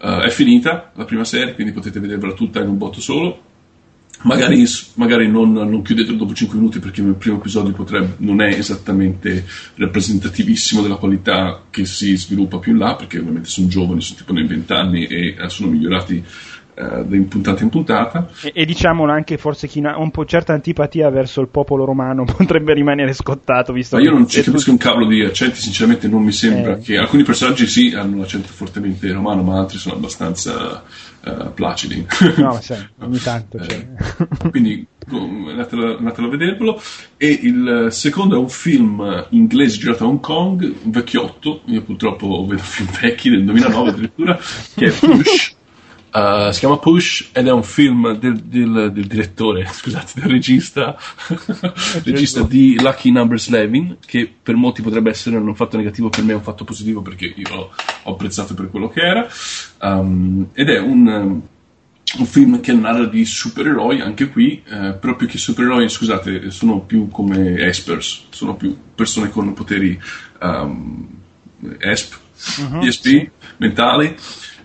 Uh, 0.00 0.20
è 0.20 0.30
finita 0.30 0.90
la 0.94 1.04
prima 1.04 1.24
serie, 1.24 1.54
quindi 1.54 1.72
potete 1.72 2.00
vederla 2.00 2.32
tutta 2.32 2.60
in 2.60 2.68
un 2.68 2.78
botto 2.78 3.00
solo. 3.00 3.48
Magari, 4.22 4.66
magari 4.94 5.30
non, 5.30 5.52
non, 5.52 5.80
chiudetelo 5.82 6.18
dopo 6.18 6.34
5 6.34 6.58
minuti 6.58 6.78
perché 6.78 7.00
il 7.00 7.14
primo 7.14 7.38
episodio 7.38 7.72
potrebbe, 7.72 8.16
non 8.18 8.42
è 8.42 8.48
esattamente 8.48 9.46
rappresentativissimo 9.76 10.82
della 10.82 10.96
qualità 10.96 11.62
che 11.70 11.86
si 11.86 12.16
sviluppa 12.18 12.58
più 12.58 12.72
in 12.72 12.78
là, 12.78 12.96
perché 12.96 13.18
ovviamente 13.18 13.48
sono 13.48 13.68
giovani, 13.68 14.02
sono 14.02 14.18
tipo 14.18 14.34
nei 14.34 14.46
20 14.46 14.72
anni 14.74 15.06
e 15.06 15.36
eh, 15.38 15.48
sono 15.48 15.70
migliorati 15.70 16.22
eh, 16.80 17.16
in 17.16 17.28
puntata 17.28 17.62
in 17.62 17.68
puntata. 17.68 18.28
E, 18.42 18.52
e 18.54 18.64
diciamolo 18.64 19.12
anche, 19.12 19.36
forse 19.36 19.66
chi 19.66 19.80
ha 19.80 19.98
un 19.98 20.10
po' 20.10 20.24
certa 20.24 20.54
antipatia 20.54 21.10
verso 21.10 21.40
il 21.40 21.48
popolo 21.48 21.84
romano 21.84 22.24
potrebbe 22.36 22.72
rimanere 22.72 23.12
scottato. 23.12 23.72
Visto 23.72 23.96
Ma 23.96 24.02
io 24.02 24.12
non 24.12 24.26
ci 24.26 24.42
capisco 24.42 24.70
un 24.70 24.78
cavolo 24.78 25.06
di 25.06 25.22
accenti, 25.22 25.60
sinceramente 25.60 26.08
non 26.08 26.22
mi 26.22 26.32
sembra 26.32 26.76
eh. 26.76 26.78
che 26.78 26.96
alcuni 26.96 27.22
personaggi 27.22 27.66
sì 27.66 27.92
hanno 27.94 28.18
l'accento 28.18 28.48
fortemente 28.48 29.12
romano, 29.12 29.42
ma 29.42 29.58
altri 29.58 29.78
sono 29.78 29.96
abbastanza 29.96 30.82
uh, 31.24 31.52
placidi. 31.52 32.06
No, 32.36 32.58
sì, 32.62 32.74
ogni 33.00 33.18
tanto. 33.18 33.62
Cioè. 33.62 33.86
quindi 34.50 34.86
andatelo, 35.10 35.98
andatelo 35.98 36.26
a 36.26 36.30
vedervelo. 36.30 36.82
E 37.16 37.38
il 37.42 37.88
secondo 37.90 38.36
è 38.36 38.38
un 38.38 38.48
film 38.48 39.26
inglese 39.30 39.78
girato 39.78 40.04
a 40.04 40.08
Hong 40.08 40.20
Kong, 40.20 40.62
un 40.82 40.90
vecchiotto, 40.90 41.62
io 41.66 41.82
purtroppo 41.82 42.46
vedo 42.46 42.62
film 42.62 42.88
vecchi 43.00 43.28
del 43.28 43.44
2009 43.44 43.90
addirittura, 43.90 44.38
che 44.74 44.86
è 44.86 44.90
Push. 44.90 45.58
Uh, 46.12 46.50
si 46.50 46.58
chiama 46.58 46.78
Push 46.78 47.30
ed 47.32 47.46
è 47.46 47.52
un 47.52 47.62
film 47.62 48.16
del, 48.18 48.40
del, 48.40 48.90
del 48.92 49.06
direttore, 49.06 49.66
scusate, 49.70 50.20
del 50.20 50.28
regista, 50.28 50.96
regista 52.04 52.42
di 52.42 52.80
Lucky 52.80 53.12
Numbers 53.12 53.48
Levin, 53.48 53.96
che 54.04 54.32
per 54.42 54.56
molti 54.56 54.82
potrebbe 54.82 55.10
essere 55.10 55.36
un 55.36 55.54
fatto 55.54 55.76
negativo, 55.76 56.08
per 56.08 56.24
me 56.24 56.32
è 56.32 56.34
un 56.34 56.42
fatto 56.42 56.64
positivo 56.64 57.00
perché 57.00 57.26
io 57.26 57.70
ho 58.02 58.12
apprezzato 58.12 58.54
per 58.54 58.70
quello 58.70 58.88
che 58.88 59.00
era. 59.00 59.28
Um, 59.82 60.48
ed 60.52 60.68
è 60.68 60.80
un, 60.80 61.06
un, 62.18 62.26
film 62.26 62.60
che 62.60 62.72
narra 62.72 63.04
di 63.04 63.24
supereroi, 63.24 64.00
anche 64.00 64.30
qui, 64.30 64.62
eh, 64.68 64.98
più 65.00 65.28
che 65.28 65.38
supereroi, 65.38 65.88
scusate, 65.88 66.50
sono 66.50 66.80
più 66.80 67.08
come 67.08 67.54
Espers, 67.66 68.24
sono 68.30 68.56
più 68.56 68.76
persone 68.96 69.30
con 69.30 69.52
poteri 69.52 69.96
um, 70.40 71.06
ESP, 71.78 72.18
uh-huh, 72.58 72.84
ESP, 72.84 73.02
sì. 73.02 73.30
mentali. 73.58 74.16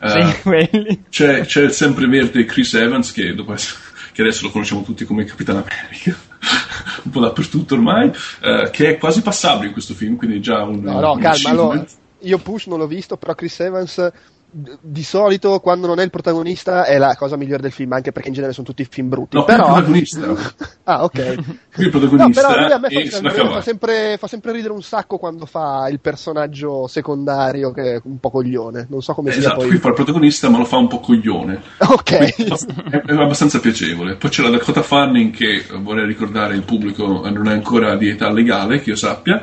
Uh, 0.02 1.00
c'è, 1.10 1.46
c'è, 1.46 1.62
il 1.62 1.72
sempreverde 1.72 2.46
Chris 2.46 2.74
Evans 2.74 3.12
che, 3.12 3.34
essere, 3.54 3.80
che, 4.12 4.22
adesso 4.22 4.44
lo 4.46 4.52
conosciamo 4.52 4.84
tutti 4.84 5.06
come 5.06 5.24
Capitan 5.24 5.58
America 5.58 6.18
un 7.04 7.12
po' 7.12 7.22
dappertutto 7.22 7.76
ormai 7.76 8.08
uh, 8.08 8.70
che 8.72 8.90
è 8.90 8.98
quasi 8.98 9.22
passabile 9.22 9.68
in 9.68 9.74
questo 9.74 9.94
film 9.94 10.18
quindi 10.18 10.42
già 10.42 10.64
un 10.64 10.82
no 10.82 11.00
no 11.00 11.14
un 11.14 11.20
calma 11.20 11.50
allora, 11.50 11.86
io 12.20 12.38
Push 12.38 12.68
non 12.68 12.80
l'ho 12.80 12.88
visto 12.88 13.18
però 13.18 13.34
Chris 13.36 13.60
Evans 13.62 14.12
di 14.58 15.04
solito 15.04 15.60
quando 15.60 15.86
non 15.86 16.00
è 16.00 16.04
il 16.04 16.10
protagonista 16.10 16.86
è 16.86 16.98
la 16.98 17.14
cosa 17.18 17.36
migliore 17.36 17.62
del 17.62 17.74
film, 17.74 17.92
anche 17.92 18.14
perché 18.14 18.30
in 18.30 18.36
genere 18.36 18.54
sono 18.54 18.66
tutti 18.66 18.88
film 18.90 19.10
brutti. 19.10 19.36
No, 19.36 19.44
però... 19.44 19.66
il 19.68 19.74
protagonista. 19.74 20.36
ah, 20.84 21.04
ok. 21.04 21.36
il 21.76 21.90
protagonista. 21.90 22.42
No, 22.42 22.54
però 22.54 22.62
lui 22.62 22.72
a 22.72 22.78
me 22.78 22.90
fa, 23.10 23.50
fa, 23.50 23.62
sempre, 23.62 24.18
fa, 24.18 24.28
sempre, 24.28 24.54
ridere 24.54 24.72
un 24.72 24.82
sacco 24.82 25.18
quando 25.18 25.46
fa 25.46 25.90
il 25.90 26.00
personaggio 26.00 26.88
secondario 26.88 27.72
che 27.72 27.96
è 27.96 28.02
un 28.06 28.18
po' 28.20 28.30
coglione. 28.30 28.88
Non 28.90 29.02
so 29.02 29.14
come 29.14 29.32
esatto, 29.32 29.44
sia 29.44 29.56
poi. 29.56 29.68
qui 29.68 29.78
fa 29.78 29.90
il 29.90 29.94
protagonista, 29.94 30.50
ma 30.50 30.58
lo 30.58 30.66
fa 30.66 30.78
un 30.78 30.88
po' 30.88 31.02
coglione. 31.02 31.62
Ok. 31.80 32.12
È, 32.12 33.02
è, 33.02 33.12
abbastanza 33.12 33.60
piacevole. 33.60 34.16
Poi 34.16 34.30
c'è 34.30 34.42
la 34.42 34.52
Dakota 34.52 34.84
Fanning 34.84 35.34
che 35.34 35.66
vorrei 35.82 36.06
ricordare 36.06 36.56
il 36.56 36.64
pubblico 36.64 37.06
non 37.30 37.48
è 37.50 37.52
ancora 37.52 37.98
di 37.98 38.08
età 38.08 38.32
legale, 38.32 38.80
che 38.80 38.92
io 38.92 38.96
sappia. 38.96 39.42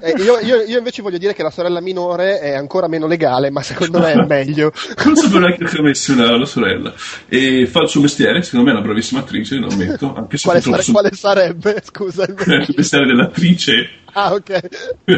eh, 0.00 0.14
io, 0.18 0.38
io, 0.38 0.62
io 0.62 0.78
invece 0.78 1.02
voglio 1.02 1.18
dire 1.18 1.34
che 1.34 1.42
la 1.42 1.50
sorella 1.50 1.80
minore 1.80 2.38
è 2.38 2.54
ancora 2.54 2.86
meno 2.86 3.08
legale, 3.08 3.50
ma 3.50 3.60
secondo 3.72 3.98
me 3.98 4.12
è 4.12 4.26
meglio. 4.26 4.72
non 5.04 5.16
sapevo 5.16 5.38
neanche 5.40 5.64
che 5.64 5.78
avesse 5.78 6.12
una, 6.12 6.34
una, 6.34 6.44
sorella. 6.44 6.94
E 7.28 7.66
fa 7.66 7.82
il 7.82 7.88
suo 7.88 8.00
mestiere, 8.00 8.42
secondo 8.42 8.66
me 8.66 8.72
è 8.72 8.76
una 8.76 8.84
bravissima 8.84 9.20
attrice, 9.20 9.56
lo 9.56 9.68
ammetto. 9.68 10.14
Anche 10.14 10.36
se 10.36 10.44
quale, 10.44 10.60
sare- 10.60 10.82
su... 10.82 10.92
quale 10.92 11.10
sarebbe? 11.12 11.82
Scusa. 11.84 12.24
Il, 12.24 12.74
mestiere 12.76 13.06
dell'attrice. 13.06 13.90
Ah, 14.12 14.32
ok. 14.32 14.60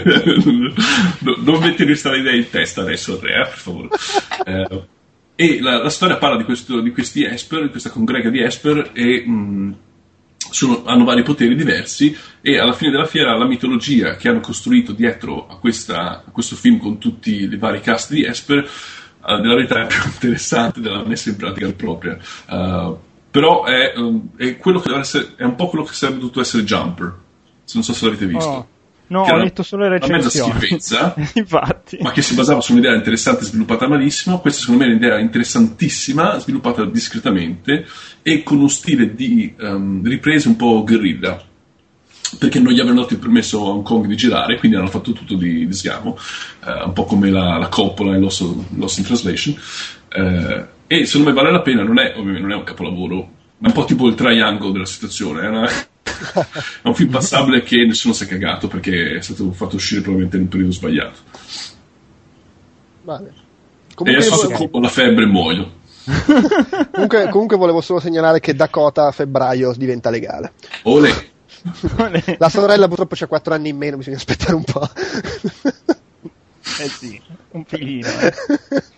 no, 1.21 1.37
non 1.39 1.61
metti 1.61 1.85
questa 1.85 2.15
idea 2.15 2.35
in 2.35 2.49
testa 2.49 2.83
adesso, 2.83 3.15
Andrea, 3.15 3.45
per 3.45 3.59
favore. 3.59 3.89
Eh, 4.45 4.83
e 5.37 5.61
la, 5.61 5.83
la, 5.83 5.91
storia 5.91 6.17
parla 6.17 6.37
di, 6.37 6.45
questo, 6.45 6.81
di, 6.81 6.93
questi 6.93 7.25
Esper, 7.25 7.63
di 7.63 7.71
questa 7.71 7.91
congrega 7.91 8.31
di 8.31 8.41
Esper, 8.41 8.91
e 8.93 9.27
mh, 9.27 9.77
sono, 10.51 10.85
hanno 10.85 11.05
vari 11.05 11.23
poteri 11.23 11.55
diversi 11.55 12.17
e 12.41 12.59
alla 12.59 12.73
fine 12.73 12.91
della 12.91 13.07
fiera 13.07 13.37
la 13.37 13.47
mitologia 13.47 14.17
che 14.17 14.29
hanno 14.29 14.41
costruito 14.41 14.93
dietro 14.93 15.47
a, 15.47 15.57
questa, 15.59 16.23
a 16.25 16.31
questo 16.31 16.57
film 16.57 16.79
con 16.79 16.99
tutti 16.99 17.43
i 17.43 17.57
vari 17.57 17.81
cast 17.81 18.13
di 18.13 18.25
Esper 18.25 18.69
uh, 19.21 19.41
della 19.41 19.55
verità 19.55 19.83
è 19.83 19.87
più 19.87 20.03
interessante 20.13 20.81
della 20.81 21.05
messa 21.05 21.31
in 21.31 21.37
pratica 21.37 21.73
propria 21.73 22.19
uh, 22.49 22.99
però 23.31 23.65
è, 23.65 23.93
um, 23.97 24.31
è, 24.37 24.57
essere, 24.99 25.33
è, 25.37 25.45
un 25.45 25.55
po' 25.55 25.69
quello 25.69 25.85
che 25.85 25.95
sarebbe 25.95 26.21
dovuto 26.21 26.41
essere 26.41 26.65
Jumper 26.65 27.23
non 27.73 27.83
so 27.83 27.93
se 27.93 28.05
l'avete 28.05 28.27
visto 28.27 28.49
oh. 28.49 28.69
No, 29.07 29.23
ho 29.23 29.37
letto 29.37 29.63
solo 29.63 29.83
le 29.83 29.99
recensioni. 29.99 30.51
Una 30.51 30.59
mezza 30.61 31.15
schifezza, 31.15 31.15
Infatti. 31.39 31.99
ma 32.01 32.11
che 32.11 32.23
si 32.23 32.35
basava 32.35 32.61
su 32.61 32.73
un'idea 32.73 32.95
interessante 32.95 33.45
sviluppata 33.45 33.87
malissimo. 33.87 34.41
Questa 34.41 34.61
secondo 34.61 34.83
me 34.85 34.91
è 34.91 34.95
un'idea 34.95 35.19
interessantissima, 35.19 36.39
sviluppata 36.39 36.85
discretamente 36.87 37.87
e 38.23 38.43
con 38.43 38.59
uno 38.59 38.69
stile 38.69 39.15
di 39.15 39.55
um, 39.59 40.03
riprese 40.05 40.49
un 40.49 40.57
po' 40.57 40.83
guerrilla. 40.85 41.43
Perché 42.39 42.59
non 42.59 42.73
gli 42.73 42.81
avevano 42.81 43.03
dato 43.03 43.13
il 43.13 43.21
permesso 43.21 43.61
a 43.61 43.71
Hong 43.71 43.85
Kong 43.85 44.07
di 44.07 44.17
girare, 44.17 44.59
quindi 44.59 44.77
hanno 44.77 44.89
fatto 44.89 45.13
tutto 45.13 45.37
di, 45.37 45.67
di 45.67 45.73
sgamo, 45.73 46.17
uh, 46.65 46.87
un 46.87 46.93
po' 46.93 47.05
come 47.05 47.31
la, 47.31 47.59
la 47.59 47.69
Coppola 47.69 48.15
in 48.15 48.23
Lost, 48.23 48.43
Lost 48.77 48.99
in 48.99 49.05
Translation. 49.05 49.55
Uh, 50.17 50.65
e 50.87 51.05
secondo 51.05 51.29
me 51.29 51.35
vale 51.35 51.53
la 51.53 51.61
pena, 51.61 51.83
non 51.83 51.99
è, 51.99 52.13
ovviamente 52.17 52.41
non 52.41 52.53
è 52.53 52.57
un 52.57 52.65
capolavoro, 52.65 53.17
ma 53.59 53.67
è 53.67 53.71
un 53.71 53.73
po' 53.73 53.85
tipo 53.85 54.09
il 54.09 54.15
triangle 54.15 54.73
della 54.73 54.87
situazione. 54.87 55.43
È 55.43 55.49
una 55.49 55.69
è 56.05 56.87
un 56.87 56.95
film 56.95 57.11
passabile 57.11 57.63
che 57.63 57.85
nessuno 57.85 58.15
si 58.15 58.25
è 58.25 58.27
cagato 58.27 58.69
perché 58.69 59.17
è 59.17 59.21
stato 59.21 59.51
fatto 59.53 59.77
uscire 59.77 60.01
probabilmente 60.01 60.37
in 60.37 60.43
un 60.43 60.49
periodo 60.49 60.73
sbagliato. 60.73 61.19
Vale. 63.03 63.33
Comunque 63.95 64.23
e 64.23 64.27
adesso 64.27 64.43
volevo... 64.43 64.71
con 64.71 64.83
la 64.83 64.89
febbre 64.89 65.27
muoio. 65.27 65.83
comunque, 66.93 67.29
comunque, 67.31 67.57
volevo 67.57 67.81
solo 67.81 68.01
segnalare 68.01 68.41
che 68.41 68.55
Dakota 68.55 69.07
a 69.07 69.13
febbraio 69.13 69.73
diventa 69.77 70.11
legale. 70.11 70.53
Ole. 70.83 71.33
La 72.39 72.51
sorella 72.51 72.89
purtroppo 72.89 73.15
c'ha 73.15 73.27
4 73.27 73.55
anni 73.55 73.71
in 73.71 73.77
meno, 73.77 73.97
bisogna 73.97 74.17
aspettare 74.17 74.55
un 74.55 74.65
po'. 74.65 74.87
eh 76.81 76.89
sì, 76.89 77.21
un 77.51 77.65
filino. 77.65 78.09
Eh. 78.09 78.33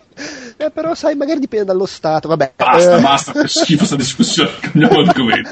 Eh, 0.59 0.71
però 0.71 0.95
sai, 0.95 1.15
magari 1.15 1.39
dipende 1.39 1.65
dallo 1.65 1.85
Stato. 1.85 2.27
Vabbè. 2.27 2.53
Basta, 2.55 2.97
eh... 2.97 3.01
basta, 3.01 3.31
che 3.33 3.47
schifo 3.47 3.77
questa 3.77 3.95
discussione. 3.95 4.49
Cambiamo 4.59 5.01
argomento. 5.01 5.49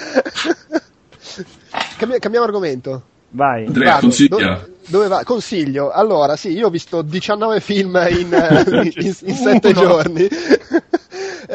Cambi- 1.98 2.20
cambiamo 2.20 2.46
argomento. 2.46 3.02
Vai. 3.30 3.66
Andrea, 3.66 3.94
Vado, 3.94 4.02
consiglia. 4.02 4.36
Do- 4.38 4.74
dove 4.88 5.08
va? 5.08 5.24
Consiglio. 5.24 5.92
Allora, 5.92 6.36
sì, 6.36 6.50
io 6.52 6.68
ho 6.68 6.70
visto 6.70 7.02
19 7.02 7.60
film 7.60 7.96
in, 8.10 8.30
in, 8.72 8.92
in, 8.96 9.16
in 9.24 9.36
7 9.36 9.74
giorni. 9.74 10.28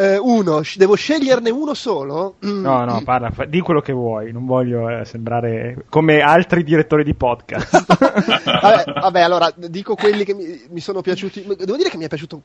Eh, 0.00 0.16
uno, 0.16 0.62
devo 0.76 0.94
sceglierne 0.94 1.50
uno 1.50 1.74
solo? 1.74 2.36
Mm. 2.46 2.62
No, 2.62 2.84
no, 2.86 3.02
parla, 3.04 3.30
di 3.46 3.60
quello 3.60 3.82
che 3.82 3.92
vuoi, 3.92 4.32
non 4.32 4.46
voglio 4.46 4.88
eh, 4.88 5.04
sembrare 5.04 5.84
come 5.90 6.20
altri 6.20 6.64
direttori 6.64 7.04
di 7.04 7.12
podcast. 7.12 7.84
vabbè, 7.86 8.84
vabbè, 8.94 9.20
allora, 9.20 9.52
dico 9.54 9.94
quelli 9.96 10.24
che 10.24 10.32
mi, 10.32 10.58
mi, 10.70 10.80
sono 10.80 11.02
piaciuti. 11.02 11.44
Devo 11.44 11.76
dire 11.76 11.90
che 11.90 11.98
mi 11.98 12.04
è 12.04 12.08
piaciuto 12.08 12.40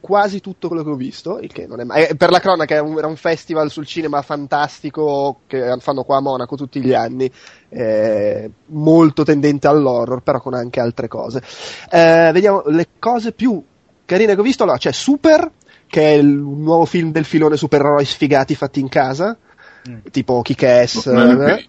quasi 0.00 0.40
tutto 0.40 0.68
quello 0.68 0.82
che 0.82 0.88
ho 0.88 0.94
visto, 0.94 1.38
il 1.38 1.52
che 1.52 1.66
non 1.66 1.80
è 1.80 1.84
mai... 1.84 2.04
Eh, 2.04 2.16
per 2.16 2.30
la 2.30 2.40
cronaca 2.40 2.72
era 2.72 2.82
un, 2.82 2.96
era 2.96 3.08
un 3.08 3.16
festival 3.16 3.70
sul 3.70 3.84
cinema 3.84 4.22
fantastico 4.22 5.40
che 5.46 5.76
fanno 5.80 6.02
qua 6.02 6.16
a 6.16 6.20
Monaco 6.20 6.56
tutti 6.56 6.80
gli 6.80 6.94
anni, 6.94 7.30
eh, 7.68 8.50
molto 8.68 9.22
tendente 9.22 9.66
all'horror, 9.66 10.22
però 10.22 10.40
con 10.40 10.54
anche 10.54 10.80
altre 10.80 11.08
cose. 11.08 11.42
Eh, 11.90 12.30
vediamo 12.32 12.62
le 12.68 12.88
cose 12.98 13.32
più 13.32 13.62
carine 14.06 14.34
che 14.34 14.40
ho 14.40 14.44
visto. 14.44 14.62
Allora, 14.62 14.78
c'è 14.78 14.92
Super, 14.92 15.50
che 15.86 16.02
è 16.02 16.12
il 16.12 16.26
nuovo 16.26 16.84
film 16.84 17.12
del 17.12 17.24
filone 17.24 17.56
supereroi 17.56 18.04
sfigati 18.04 18.54
fatti 18.54 18.80
in 18.80 18.88
casa, 18.88 19.36
mm. 19.88 19.98
tipo 20.10 20.42
Kick-Ass. 20.42 21.06
Eh? 21.06 21.68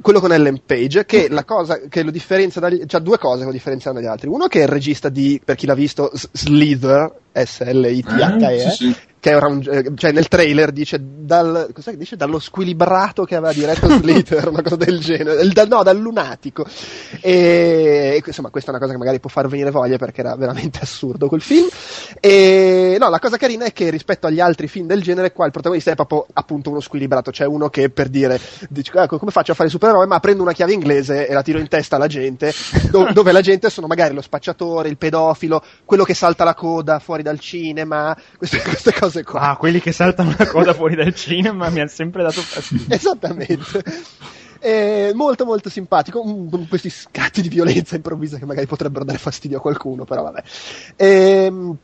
quello 0.00 0.20
con 0.20 0.32
Ellen 0.32 0.60
Page, 0.64 1.04
che 1.04 1.28
la 1.28 1.44
cosa 1.44 1.80
che 1.88 2.02
lo 2.02 2.10
differenzia 2.10 2.60
dagli, 2.60 2.84
cioè 2.86 3.00
due 3.00 3.18
cose 3.18 3.40
che 3.40 3.46
lo 3.46 3.52
differenziano 3.52 3.98
dagli 3.98 4.08
altri. 4.08 4.28
Uno 4.28 4.46
che 4.46 4.60
è 4.60 4.62
il 4.62 4.68
regista 4.68 5.08
di, 5.08 5.40
per 5.44 5.56
chi 5.56 5.66
l'ha 5.66 5.74
visto, 5.74 6.10
S- 6.14 6.28
Slither, 6.32 7.12
S-L-I-T-H-E, 7.32 8.54
Eh, 8.54 8.70
sì, 8.70 8.70
sì. 8.70 8.96
Che 9.20 9.30
era 9.30 9.46
un, 9.46 9.62
eh, 9.68 9.92
cioè 9.96 10.12
nel 10.12 10.28
trailer 10.28 10.72
dice, 10.72 10.98
dal, 11.00 11.70
cos'è 11.72 11.92
che 11.92 11.96
dice? 11.96 12.16
dallo 12.16 12.38
squilibrato 12.38 13.24
che 13.24 13.34
aveva 13.34 13.52
diretto 13.52 13.88
Slither, 13.98 14.48
una 14.48 14.62
cosa 14.62 14.76
del 14.76 14.98
genere, 15.00 15.42
Il- 15.42 15.66
no, 15.68 15.82
dal 15.82 15.98
lunatico. 15.98 16.64
E, 17.20 18.22
insomma, 18.24 18.50
questa 18.50 18.70
è 18.70 18.74
una 18.74 18.80
cosa 18.80 18.92
che 18.92 18.98
magari 18.98 19.20
può 19.20 19.28
far 19.30 19.48
venire 19.48 19.70
voglia 19.70 19.96
perché 19.96 20.20
era 20.20 20.36
veramente 20.36 20.78
assurdo 20.82 21.28
quel 21.28 21.42
film. 21.42 21.68
E 22.20 22.96
no, 22.98 23.08
la 23.08 23.18
cosa 23.18 23.36
carina 23.36 23.64
è 23.64 23.72
che 23.72 23.90
rispetto 23.90 24.26
agli 24.26 24.40
altri 24.40 24.68
film 24.68 24.86
del 24.86 25.02
genere, 25.02 25.32
qua 25.32 25.46
il 25.46 25.52
protagonista 25.52 25.90
è 25.90 25.94
proprio 25.94 26.26
appunto 26.32 26.70
uno 26.70 26.80
squilibrato, 26.80 27.30
cioè 27.30 27.46
uno 27.46 27.68
che 27.68 27.90
per 27.90 28.08
dire, 28.08 28.40
dice, 28.68 28.92
ecco, 28.94 29.18
come 29.18 29.30
faccio 29.30 29.52
a 29.52 29.54
fare 29.54 29.68
i 29.68 29.72
supereroi? 29.72 30.06
Ma 30.06 30.20
prendo 30.20 30.42
una 30.42 30.52
chiave 30.52 30.72
inglese 30.72 31.26
e 31.26 31.32
la 31.32 31.42
tiro 31.42 31.58
in 31.58 31.68
testa 31.68 31.96
alla 31.96 32.06
gente, 32.06 32.52
do- 32.90 33.10
dove 33.12 33.32
la 33.32 33.40
gente 33.40 33.70
sono 33.70 33.86
magari 33.86 34.14
lo 34.14 34.22
spacciatore, 34.22 34.88
il 34.88 34.96
pedofilo, 34.96 35.62
quello 35.84 36.04
che 36.04 36.14
salta 36.14 36.44
la 36.44 36.54
coda 36.54 36.98
fuori 36.98 37.22
dal 37.22 37.38
cinema, 37.40 38.16
queste, 38.36 38.60
queste 38.62 38.92
cose 38.92 39.17
qua. 39.22 39.40
Ah, 39.40 39.56
quelli 39.56 39.80
che 39.80 39.92
saltano 39.92 40.34
la 40.36 40.46
coda 40.46 40.74
fuori 40.74 40.94
dal 40.94 41.14
cinema 41.14 41.68
mi 41.70 41.80
hanno 41.80 41.88
sempre 41.88 42.22
dato 42.22 42.40
fastidio. 42.40 42.86
Esattamente. 42.94 43.82
Eh, 44.60 45.12
molto 45.14 45.44
molto 45.44 45.68
simpatico, 45.70 46.24
mm, 46.24 46.48
con 46.48 46.66
questi 46.68 46.90
scatti 46.90 47.42
di 47.42 47.48
violenza 47.48 47.96
improvvisa 47.96 48.38
che 48.38 48.44
magari 48.44 48.66
potrebbero 48.66 49.04
dare 49.04 49.18
fastidio 49.18 49.58
a 49.58 49.60
qualcuno, 49.60 50.04
però 50.04 50.22
vabbè. 50.24 50.42
Ehm, 50.96 51.76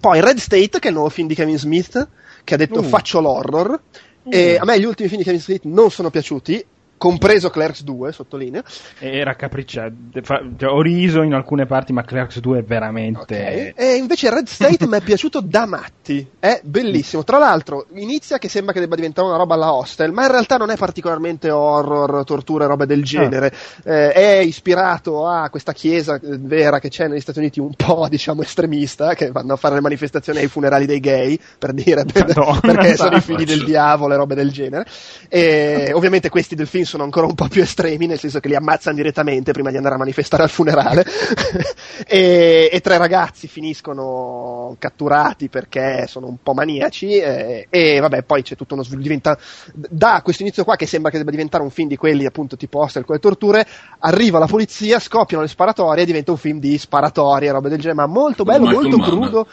poi 0.00 0.20
Red 0.20 0.38
State, 0.38 0.78
che 0.78 0.86
è 0.86 0.88
il 0.88 0.94
nuovo 0.94 1.08
film 1.08 1.28
di 1.28 1.34
Kevin 1.34 1.58
Smith, 1.58 2.08
che 2.42 2.54
ha 2.54 2.56
detto 2.56 2.80
Uh. 2.80 2.84
faccio 2.84 3.20
l'horror. 3.20 3.80
E 4.28 4.56
a 4.56 4.64
me 4.64 4.80
gli 4.80 4.84
ultimi 4.84 5.08
film 5.08 5.20
di 5.20 5.24
Kevin 5.24 5.40
Smith 5.40 5.62
non 5.64 5.88
sono 5.88 6.10
piaciuti, 6.10 6.64
compreso 6.96 7.50
Clerks 7.50 7.82
2, 7.82 8.12
sottolineo. 8.12 8.62
Era 8.98 9.34
capricciato. 9.34 9.94
Cioè, 10.22 10.70
ho 10.70 10.80
riso 10.80 11.22
in 11.22 11.34
alcune 11.34 11.66
parti, 11.66 11.92
ma 11.92 12.02
Clerks 12.02 12.40
2 12.40 12.58
è 12.58 12.62
veramente. 12.62 13.74
Ok. 13.74 13.80
E 13.80 13.94
invece 13.96 14.30
Red 14.30 14.46
State 14.46 14.86
mi 14.86 14.96
è 14.96 15.00
piaciuto 15.00 15.40
da 15.40 15.66
matti, 15.66 16.26
è 16.38 16.60
bellissimo. 16.62 17.24
Tra 17.24 17.38
l'altro, 17.38 17.86
inizia 17.94 18.38
che 18.38 18.48
sembra 18.48 18.72
che 18.72 18.80
debba 18.80 18.96
diventare 18.96 19.26
una 19.26 19.36
roba 19.36 19.54
alla 19.54 19.72
hostel, 19.72 20.12
ma 20.12 20.22
in 20.24 20.30
realtà 20.30 20.56
non 20.56 20.70
è 20.70 20.76
particolarmente 20.76 21.50
horror, 21.50 22.24
tortura 22.24 22.64
e 22.64 22.68
robe 22.68 22.86
del 22.86 23.04
genere. 23.04 23.52
Eh, 23.84 24.12
è 24.12 24.38
ispirato 24.38 25.26
a 25.26 25.50
questa 25.50 25.72
chiesa 25.72 26.14
eh, 26.14 26.20
vera 26.38 26.78
che 26.78 26.88
c'è 26.88 27.08
negli 27.08 27.20
Stati 27.20 27.38
Uniti, 27.38 27.60
un 27.60 27.74
po' 27.74 28.06
diciamo 28.10 28.42
estremista, 28.42 29.14
che 29.14 29.30
vanno 29.30 29.54
a 29.54 29.56
fare 29.56 29.74
le 29.74 29.80
manifestazioni 29.80 30.38
ai 30.38 30.48
funerali 30.48 30.86
dei 30.86 31.00
gay, 31.00 31.38
per 31.58 31.72
dire, 31.72 32.04
Madonna, 32.14 32.60
perché 32.60 32.96
sono 32.96 33.16
i 33.16 33.20
figli 33.20 33.44
del 33.44 33.64
diavolo 33.64 34.14
e 34.14 34.16
robe 34.16 34.34
del 34.34 34.50
genere. 34.50 34.86
E 35.28 35.90
ovviamente 35.92 36.28
questi 36.30 36.54
del 36.54 36.66
film 36.66 36.84
sono 36.86 37.02
ancora 37.02 37.26
un 37.26 37.34
po' 37.34 37.48
più 37.48 37.62
estremi, 37.62 38.06
nel 38.06 38.18
senso 38.18 38.40
che 38.40 38.48
li 38.48 38.54
ammazzano 38.54 38.96
direttamente 38.96 39.52
prima 39.52 39.70
di 39.70 39.76
andare 39.76 39.96
a 39.96 39.98
manifestare 39.98 40.42
al 40.42 40.50
funerale. 40.50 41.04
e, 42.06 42.68
e 42.72 42.80
tre 42.80 42.96
ragazzi 42.98 43.48
finiscono 43.48 44.76
catturati 44.78 45.48
perché 45.48 46.06
sono 46.06 46.26
un 46.26 46.36
po' 46.42 46.54
maniaci. 46.54 47.16
eh, 47.16 47.66
e 47.68 48.00
vabbè, 48.00 48.22
poi 48.22 48.42
c'è 48.42 48.56
tutto 48.56 48.74
uno 48.74 48.82
sviluppo. 48.82 49.04
Diventa, 49.06 49.38
da 49.74 50.20
questo 50.22 50.42
inizio 50.42 50.64
qua, 50.64 50.76
che 50.76 50.86
sembra 50.86 51.10
che 51.10 51.18
debba 51.18 51.30
diventare 51.30 51.62
un 51.62 51.70
film 51.70 51.88
di 51.88 51.96
quelli 51.96 52.24
appunto 52.24 52.56
tipo 52.56 52.80
hostel 52.80 53.04
con 53.04 53.14
le 53.14 53.20
torture, 53.20 53.66
arriva 53.98 54.38
la 54.38 54.46
polizia, 54.46 54.98
scoppiano 54.98 55.42
le 55.42 55.48
sparatorie 55.48 56.02
e 56.02 56.06
diventa 56.06 56.30
un 56.30 56.38
film 56.38 56.58
di 56.58 56.78
sparatorie 56.78 57.48
e 57.48 57.52
robe 57.52 57.68
del 57.68 57.78
genere, 57.78 57.96
ma 57.96 58.06
molto 58.06 58.44
bello, 58.44 58.70
molto 58.70 58.96
Mann. 58.96 59.08
crudo. 59.08 59.46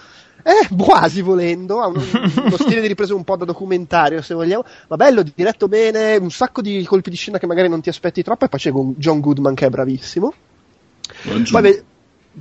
Eh, 0.44 0.76
quasi 0.78 1.22
volendo, 1.22 1.82
ha 1.82 1.88
uno, 1.88 2.02
uno 2.46 2.58
stile 2.58 2.82
di 2.82 2.88
ripresa 2.88 3.16
un 3.16 3.24
po' 3.24 3.38
da 3.38 3.46
documentario 3.46 4.22
se 4.22 4.34
vogliamo, 4.34 4.66
ma 4.90 4.96
bello, 4.98 5.24
diretto 5.24 5.68
bene, 5.68 6.18
un 6.18 6.32
sacco 6.32 6.62
di 6.62 6.84
colpi 6.84 7.10
di 7.10 7.16
scena 7.16 7.40
che 7.40 7.48
magari 7.48 7.70
non 7.70 7.82
ti 7.82 7.90
aspetti 7.90 8.22
troppo 8.24 8.46
e 8.46 8.50
poi 8.50 8.60
c'è 8.60 8.72
John 8.72 9.20
Goodman 9.22 9.56
che 9.56 9.66
è 9.66 9.70
bravissimo. 9.70 10.34
Poi, 11.50 11.84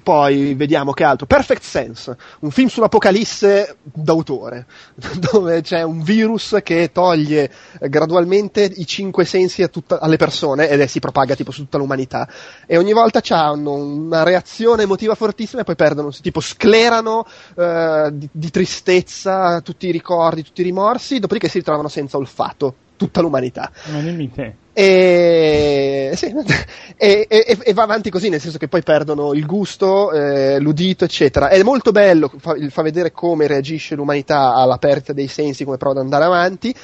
poi 0.03 0.55
vediamo 0.55 0.93
che 0.93 1.05
altro. 1.05 1.27
Perfect 1.27 1.63
Sense, 1.63 2.17
un 2.41 2.51
film 2.51 2.69
sull'apocalisse 2.69 3.77
d'autore, 3.83 4.67
dove 5.31 5.61
c'è 5.61 5.83
un 5.83 6.03
virus 6.03 6.59
che 6.63 6.91
toglie 6.93 7.51
gradualmente 7.81 8.63
i 8.63 8.87
cinque 8.87 9.25
sensi 9.25 9.69
tutta- 9.71 10.01
alle 10.01 10.17
persone 10.17 10.69
ed 10.69 10.81
è, 10.81 10.87
si 10.87 11.01
propaga 11.01 11.35
tipo 11.35 11.51
su 11.51 11.63
tutta 11.63 11.79
l'umanità. 11.79 12.29
E 12.67 12.77
ogni 12.77 12.93
volta 12.93 13.21
hanno 13.31 13.73
una 13.73 14.23
reazione 14.23 14.85
emotiva 14.85 15.15
fortissima 15.15 15.63
e 15.63 15.65
poi 15.65 15.77
perdono, 15.77 16.11
tipo 16.11 16.41
sclerano 16.41 17.27
eh, 17.57 18.11
di, 18.13 18.29
di 18.31 18.51
tristezza 18.51 19.61
tutti 19.61 19.89
i 19.89 19.93
ricordi, 19.93 20.43
tutti 20.43 20.61
i 20.61 20.65
rimorsi, 20.65 21.19
dopodiché 21.19 21.49
si 21.49 21.59
ritrovano 21.59 21.89
senza 21.89 22.17
olfatto, 22.17 22.75
tutta 23.03 23.21
l'umanità. 23.21 23.71
Ma 23.91 24.01
dimmi 24.01 24.31
te. 24.31 24.55
E, 24.73 26.13
sì, 26.15 26.33
e, 26.97 27.27
e- 27.29 27.59
e 27.61 27.73
va 27.75 27.83
avanti 27.83 28.11
così, 28.11 28.29
nel 28.29 28.41
senso 28.41 28.59
che 28.59 28.69
poi 28.69 28.83
perdono 28.83 29.35
il 29.35 29.45
gusto, 29.45 30.13
eh, 30.13 30.59
l'udito, 30.61 31.05
eccetera. 31.05 31.49
È 31.49 31.61
molto 31.63 31.91
bello, 31.91 32.31
fa, 32.39 32.55
fa 32.71 32.83
vedere 32.83 33.11
come 33.13 33.47
reagisce 33.47 33.95
l'umanità 33.97 34.55
alla 34.55 34.79
perdita 34.79 35.13
dei 35.13 35.29
sensi, 35.29 35.65
come 35.65 35.77
prova 35.79 35.99
ad 35.99 36.05
andare 36.05 36.25
avanti. 36.25 36.75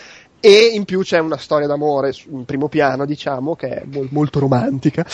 E 0.40 0.70
in 0.72 0.84
più 0.84 1.02
c'è 1.02 1.18
una 1.18 1.36
storia 1.36 1.66
d'amore 1.66 2.14
in 2.30 2.44
primo 2.44 2.68
piano, 2.68 3.04
diciamo, 3.04 3.56
che 3.56 3.68
è 3.68 3.82
mol- 3.86 4.08
molto 4.10 4.38
romantica. 4.38 5.04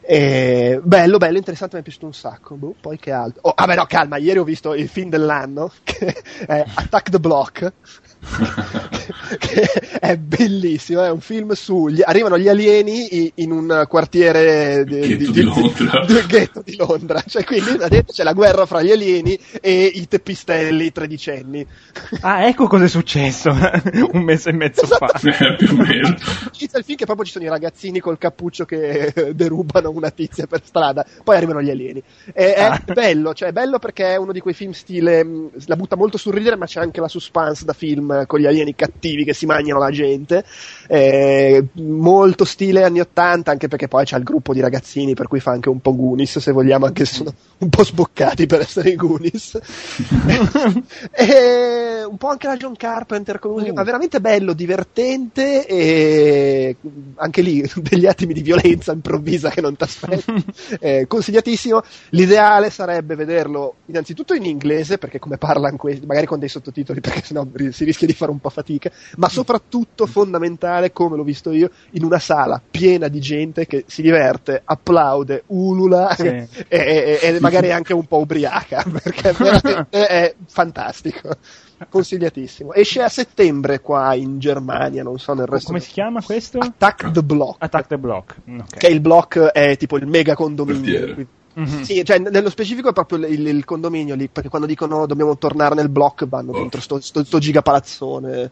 E 0.00 0.80
bello, 0.82 1.18
bello, 1.18 1.36
interessante, 1.36 1.74
mi 1.76 1.80
è 1.80 1.84
piaciuto 1.84 2.06
un 2.06 2.14
sacco. 2.14 2.54
Boh, 2.54 2.74
poi 2.80 2.98
che 2.98 3.10
altro? 3.10 3.40
Oh, 3.42 3.54
vabbè, 3.56 3.74
no, 3.74 3.86
calma, 3.86 4.18
ieri 4.18 4.38
ho 4.38 4.44
visto 4.44 4.74
il 4.74 4.88
film 4.88 5.08
dell'anno, 5.10 5.72
che 5.82 6.14
è 6.46 6.64
Attack 6.74 7.10
the 7.10 7.18
Block. 7.18 7.72
che 9.38 9.62
è 10.00 10.16
bellissimo, 10.16 11.02
è 11.02 11.10
un 11.10 11.20
film 11.20 11.52
su 11.52 11.88
gli- 11.88 12.02
arrivano 12.04 12.38
gli 12.38 12.48
alieni 12.48 13.32
in 13.36 13.50
un 13.52 13.84
quartiere 13.88 14.84
di, 14.84 15.16
Ghetto 15.16 15.30
di 15.32 15.42
Londra. 15.42 16.04
di- 16.06 16.26
ghetto 16.26 16.62
di 16.64 16.76
Londra, 16.76 17.22
cioè 17.26 17.44
quindi 17.44 17.78
c'è 18.06 18.22
la 18.22 18.32
guerra 18.32 18.66
fra 18.66 18.82
gli 18.82 18.90
alieni 18.90 19.38
e 19.60 19.84
i 19.84 20.06
teppistelli 20.08 20.92
tredicenni. 20.92 21.66
Ah, 22.20 22.46
ecco 22.46 22.66
cosa 22.66 22.84
è 22.84 22.88
successo 22.88 23.50
un 24.12 24.22
mese 24.22 24.50
e 24.50 24.52
mezzo 24.52 24.86
fa. 24.86 25.06
Eh, 25.22 25.56
più 25.56 25.68
o 25.72 25.76
meno. 25.76 26.14
Inizia 26.58 26.78
il 26.78 26.84
film 26.84 26.96
che 26.98 27.04
proprio 27.04 27.24
ci 27.24 27.32
sono 27.32 27.44
i 27.44 27.48
ragazzini 27.48 28.00
col 28.00 28.18
cappuccio 28.18 28.64
che 28.64 29.32
derubano 29.34 29.90
una 29.90 30.10
tizia 30.10 30.46
per 30.46 30.60
strada, 30.64 31.04
poi 31.24 31.36
arrivano 31.36 31.62
gli 31.62 31.70
alieni. 31.70 32.02
E- 32.32 32.54
è 32.54 32.62
Ah. 32.68 32.82
bello, 32.84 33.32
cioè 33.34 33.48
è 33.48 33.52
bello 33.52 33.78
perché 33.78 34.12
è 34.12 34.16
uno 34.16 34.32
di 34.32 34.40
quei 34.40 34.54
film 34.54 34.72
stile, 34.72 35.26
la 35.66 35.76
butta 35.76 35.96
molto 35.96 36.18
sul 36.18 36.34
ridere, 36.34 36.56
ma 36.56 36.66
c'è 36.66 36.80
anche 36.80 37.00
la 37.00 37.08
suspense 37.08 37.64
da 37.64 37.72
film 37.72 38.07
con 38.26 38.40
gli 38.40 38.46
alieni 38.46 38.74
cattivi 38.74 39.24
che 39.24 39.34
si 39.34 39.46
mangiano 39.46 39.78
la 39.78 39.90
gente. 39.90 40.44
Eh, 40.90 41.66
molto 41.74 42.44
stile 42.44 42.82
anni 42.82 43.00
80, 43.00 43.50
anche 43.50 43.68
perché 43.68 43.88
poi 43.88 44.04
c'è 44.04 44.16
il 44.16 44.24
gruppo 44.24 44.54
di 44.54 44.60
ragazzini, 44.60 45.14
per 45.14 45.28
cui 45.28 45.38
fa 45.38 45.50
anche 45.50 45.68
un 45.68 45.80
po' 45.80 45.94
Goonies, 45.94 46.38
se 46.38 46.50
vogliamo, 46.50 46.86
anche 46.86 47.04
se 47.04 47.14
sono 47.14 47.34
un 47.58 47.68
po' 47.68 47.84
sboccati 47.84 48.46
per 48.46 48.60
essere 48.60 48.90
i 48.90 48.96
Goonies. 48.96 49.58
e 51.12 52.04
un 52.08 52.16
po' 52.16 52.28
anche 52.28 52.46
la 52.46 52.56
John 52.56 52.74
Carpenter 52.74 53.38
con 53.38 53.52
musica, 53.52 53.72
ma 53.72 53.82
veramente 53.82 54.20
bello, 54.20 54.52
divertente 54.52 55.66
e 55.66 56.76
anche 57.16 57.42
lì 57.42 57.68
degli 57.76 58.06
attimi 58.06 58.32
di 58.32 58.42
violenza 58.42 58.92
improvvisa 58.92 59.50
che 59.50 59.60
non 59.60 59.76
ti 59.76 59.84
aspetti. 59.84 60.44
Eh, 60.80 61.06
consigliatissimo. 61.06 61.82
L'ideale 62.10 62.70
sarebbe 62.70 63.14
vederlo 63.14 63.76
innanzitutto 63.86 64.34
in 64.34 64.44
inglese, 64.44 64.98
perché 64.98 65.18
come 65.18 65.36
parlano 65.36 65.76
questi, 65.76 66.06
magari 66.06 66.26
con 66.26 66.38
dei 66.38 66.48
sottotitoli, 66.48 67.00
perché 67.00 67.22
sennò 67.22 67.46
si 67.70 67.84
rischia 67.84 68.06
di 68.06 68.12
fare 68.12 68.30
un 68.30 68.38
po' 68.38 68.48
fatica, 68.48 68.90
ma 69.16 69.28
soprattutto 69.28 70.06
fondamentale, 70.06 70.77
come 70.92 71.16
l'ho 71.16 71.22
visto 71.24 71.50
io, 71.52 71.70
in 71.92 72.04
una 72.04 72.18
sala 72.18 72.60
piena 72.70 73.08
di 73.08 73.20
gente 73.20 73.66
che 73.66 73.84
si 73.86 74.02
diverte, 74.02 74.62
applaude, 74.64 75.42
ulula 75.48 76.14
Sì. 76.14 76.26
e, 76.26 76.48
e- 76.68 77.18
e 77.22 77.40
magari 77.40 77.70
anche 77.72 77.92
un 77.94 78.06
po' 78.06 78.18
ubriaca, 78.18 78.84
perché 79.02 79.32
veramente 79.32 79.88
è 79.90 80.34
fantastico. 80.46 81.30
Consigliatissimo. 81.88 82.72
Esce 82.72 83.02
a 83.02 83.08
settembre 83.08 83.80
qua 83.80 84.14
in 84.14 84.38
Germania, 84.40 85.02
non 85.04 85.18
so 85.18 85.32
nel 85.34 85.46
resto. 85.46 85.68
Come 85.68 85.80
si 85.80 85.92
chiama 85.92 86.20
questo? 86.22 86.58
Attack 86.58 87.10
the 87.12 87.22
Block. 87.22 87.62
Attack 87.62 87.86
the 87.86 87.98
Block. 87.98 88.34
Mm, 88.50 88.58
ok. 88.60 88.76
Che 88.78 88.86
il 88.88 89.00
block 89.00 89.38
è 89.38 89.76
tipo 89.76 89.96
il 89.96 90.06
mega 90.06 90.34
condominio. 90.34 91.14
Mhm. 91.54 91.82
Sì, 91.82 92.04
cioè 92.04 92.18
nello 92.18 92.50
specifico 92.50 92.88
è 92.90 92.92
proprio 92.92 93.26
il, 93.26 93.46
il 93.46 93.64
condominio 93.64 94.14
lì, 94.16 94.28
perché 94.28 94.48
quando 94.48 94.66
dicono 94.66 95.06
dobbiamo 95.06 95.38
tornare 95.38 95.74
nel 95.76 95.88
block 95.88 96.26
vanno 96.26 96.50
Oh. 96.52 96.58
dentro 96.58 96.80
sto, 96.80 97.00
sto, 97.00 97.24
sto 97.24 97.38
gigapalazzone. 97.38 98.50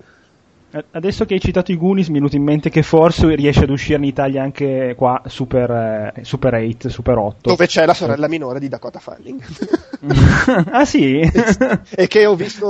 Eh, 0.76 0.84
Adesso 0.90 1.24
che 1.24 1.34
hai 1.34 1.40
citato 1.40 1.72
i 1.72 1.76
Goonies 1.76 2.06
mi 2.08 2.14
è 2.14 2.16
venuto 2.18 2.36
in 2.36 2.42
mente 2.42 2.70
che 2.70 2.82
forse 2.82 3.34
riesce 3.34 3.64
ad 3.64 3.70
uscire 3.70 3.98
in 3.98 4.04
Italia 4.04 4.42
anche 4.42 4.94
qua 4.96 5.22
Super, 5.26 6.12
eh, 6.14 6.24
Super 6.24 6.54
8, 6.54 6.88
Super 6.88 7.16
8. 7.18 7.36
Dove 7.50 7.66
c'è 7.66 7.86
la 7.86 7.94
sorella 7.94 8.28
minore 8.28 8.58
di 8.60 8.68
Dakota 8.68 8.98
Fanning. 8.98 9.42
ah 10.70 10.84
sì? 10.84 11.18
e 11.96 12.06
che 12.06 12.26
ho 12.26 12.34
visto 12.34 12.66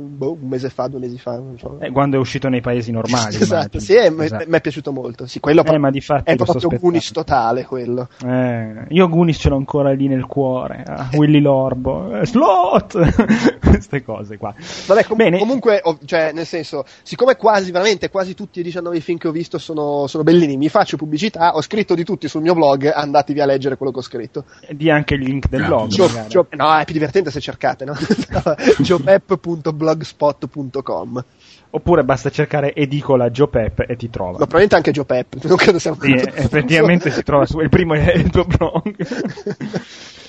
boh, 0.00 0.38
un 0.40 0.48
mese 0.48 0.70
fa, 0.70 0.86
due 0.88 1.00
mesi 1.00 1.18
fa. 1.18 1.40
So. 1.56 1.78
Eh, 1.80 1.90
quando 1.90 2.16
è 2.16 2.20
uscito 2.20 2.48
nei 2.48 2.60
paesi 2.60 2.90
normali. 2.92 3.34
esatto, 3.34 3.78
immagino. 3.78 3.82
sì, 3.82 3.94
e 3.94 4.10
mi 4.10 4.24
Esatto. 4.24 4.44
mi 4.46 4.56
è 4.56 4.60
piaciuto 4.60 4.92
molto. 4.92 5.26
Sì, 5.26 5.40
quello 5.40 5.64
Eh, 5.64 5.78
ma 5.78 5.90
di 5.90 6.00
è 6.24 6.36
proprio. 6.36 6.78
Goonies 6.78 7.10
totale 7.12 7.64
quello. 7.64 8.08
Eh, 8.24 8.86
io 8.88 9.08
Goonies 9.08 9.38
ce 9.38 9.48
l'ho 9.48 9.56
ancora 9.56 9.92
lì 9.92 10.06
nel 10.08 10.26
cuore. 10.26 10.84
Ah, 10.86 11.08
Willy 11.12 11.40
Lorbo, 11.40 12.16
eh, 12.16 12.26
Slot! 12.26 13.58
Queste 13.60 14.02
cose 14.02 14.36
qua. 14.36 14.54
Vabbè, 14.86 15.04
com- 15.04 15.16
Bene. 15.16 15.38
comunque, 15.38 15.80
oh, 15.82 15.98
cioè, 16.04 16.32
nel 16.32 16.46
senso, 16.46 16.84
siccome 17.02 17.36
quasi, 17.40 17.70
veramente, 17.70 18.10
quasi 18.10 18.34
tutti 18.34 18.60
i 18.60 18.62
19 18.62 19.00
film 19.00 19.16
che 19.16 19.26
ho 19.26 19.32
visto 19.32 19.56
sono, 19.56 20.06
sono 20.06 20.22
bellini. 20.22 20.58
Mi 20.58 20.68
faccio 20.68 20.98
pubblicità, 20.98 21.56
ho 21.56 21.62
scritto 21.62 21.94
di 21.94 22.04
tutti 22.04 22.28
sul 22.28 22.42
mio 22.42 22.52
blog, 22.52 22.84
andatevi 22.84 23.40
a 23.40 23.46
leggere 23.46 23.78
quello 23.78 23.90
che 23.90 24.00
ho 24.00 24.02
scritto. 24.02 24.44
Di 24.68 24.90
anche 24.90 25.14
il 25.14 25.22
link 25.22 25.48
del 25.48 25.64
blog. 25.64 25.88
Gio-. 25.88 26.10
Gio- 26.28 26.48
no, 26.50 26.76
è 26.76 26.84
più 26.84 26.92
divertente 26.92 27.30
se 27.30 27.40
cercate, 27.40 27.86
no? 27.86 27.94
giopep.blogspot.com 28.78 31.24
Oppure 31.72 32.02
basta 32.02 32.30
cercare 32.30 32.74
edicola 32.74 33.30
Joe 33.30 33.46
Pep 33.48 33.84
e 33.88 33.94
ti 33.96 34.10
trova. 34.10 34.32
Ma 34.32 34.38
probabilmente 34.38 34.74
anche 34.74 34.90
Joe 34.90 35.04
Pep, 35.04 35.40
non 35.44 35.56
credo 35.56 35.78
sia 35.78 35.94
Sì, 35.98 36.12
eh, 36.12 36.32
effettivamente 36.34 37.10
si 37.10 37.22
trova 37.22 37.46
su, 37.46 37.60
il 37.60 37.70
primo 37.70 37.94
è 37.94 38.16
il 38.16 38.28
tuo 38.28 38.44
blog. 38.44 38.96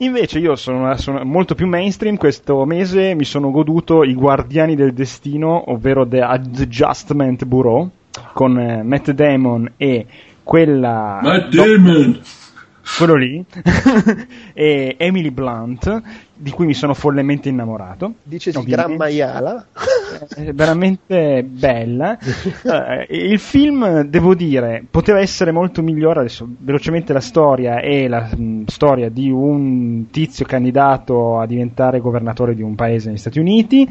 Invece 0.00 0.38
io 0.38 0.54
sono, 0.54 0.96
sono 0.96 1.24
molto 1.24 1.56
più 1.56 1.66
mainstream, 1.66 2.16
questo 2.16 2.64
mese 2.64 3.14
mi 3.14 3.24
sono 3.24 3.50
goduto 3.50 4.04
I 4.04 4.14
Guardiani 4.14 4.76
del 4.76 4.92
Destino, 4.92 5.72
ovvero 5.72 6.06
The 6.06 6.20
Adjustment 6.20 7.44
Bureau, 7.44 7.90
con 8.32 8.58
eh, 8.60 8.82
Matt 8.84 9.10
Damon 9.10 9.72
e 9.76 10.06
quella... 10.44 11.18
Matt 11.20 11.48
do- 11.48 11.64
Damon! 11.64 12.20
quello 12.96 13.16
lì, 13.16 13.44
e 14.54 14.94
Emily 14.96 15.30
Blunt, 15.30 16.02
di 16.40 16.50
cui 16.50 16.66
mi 16.66 16.74
sono 16.74 16.94
follemente 16.94 17.48
innamorato. 17.48 18.14
Dicesi 18.22 18.56
Ovviamente. 18.56 18.96
Gran 18.96 18.96
Maiala. 18.96 19.66
È 20.34 20.52
veramente 20.52 21.42
bella. 21.42 22.16
Eh, 22.68 23.06
il 23.10 23.38
film, 23.38 24.02
devo 24.02 24.34
dire, 24.34 24.84
poteva 24.88 25.20
essere 25.20 25.52
molto 25.52 25.82
migliore. 25.82 26.20
Adesso, 26.20 26.46
velocemente, 26.58 27.12
la 27.12 27.20
storia 27.20 27.80
è 27.80 28.06
la 28.06 28.28
mh, 28.34 28.64
storia 28.66 29.08
di 29.08 29.30
un 29.30 30.06
tizio 30.10 30.44
candidato 30.44 31.38
a 31.38 31.46
diventare 31.46 32.00
governatore 32.00 32.54
di 32.54 32.62
un 32.62 32.74
paese 32.74 33.08
negli 33.08 33.18
Stati 33.18 33.38
Uniti 33.38 33.88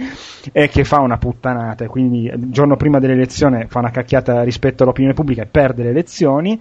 eh, 0.51 0.69
che 0.69 0.83
fa 0.83 0.99
una 0.99 1.17
puttanata 1.17 1.85
e 1.85 1.87
quindi 1.87 2.25
il 2.25 2.51
giorno 2.51 2.75
prima 2.75 2.99
dell'elezione 2.99 3.65
fa 3.67 3.79
una 3.79 3.91
cacchiata 3.91 4.43
rispetto 4.43 4.83
all'opinione 4.83 5.15
pubblica 5.15 5.41
e 5.41 5.47
perde 5.47 5.83
le 5.83 5.89
elezioni. 5.89 6.59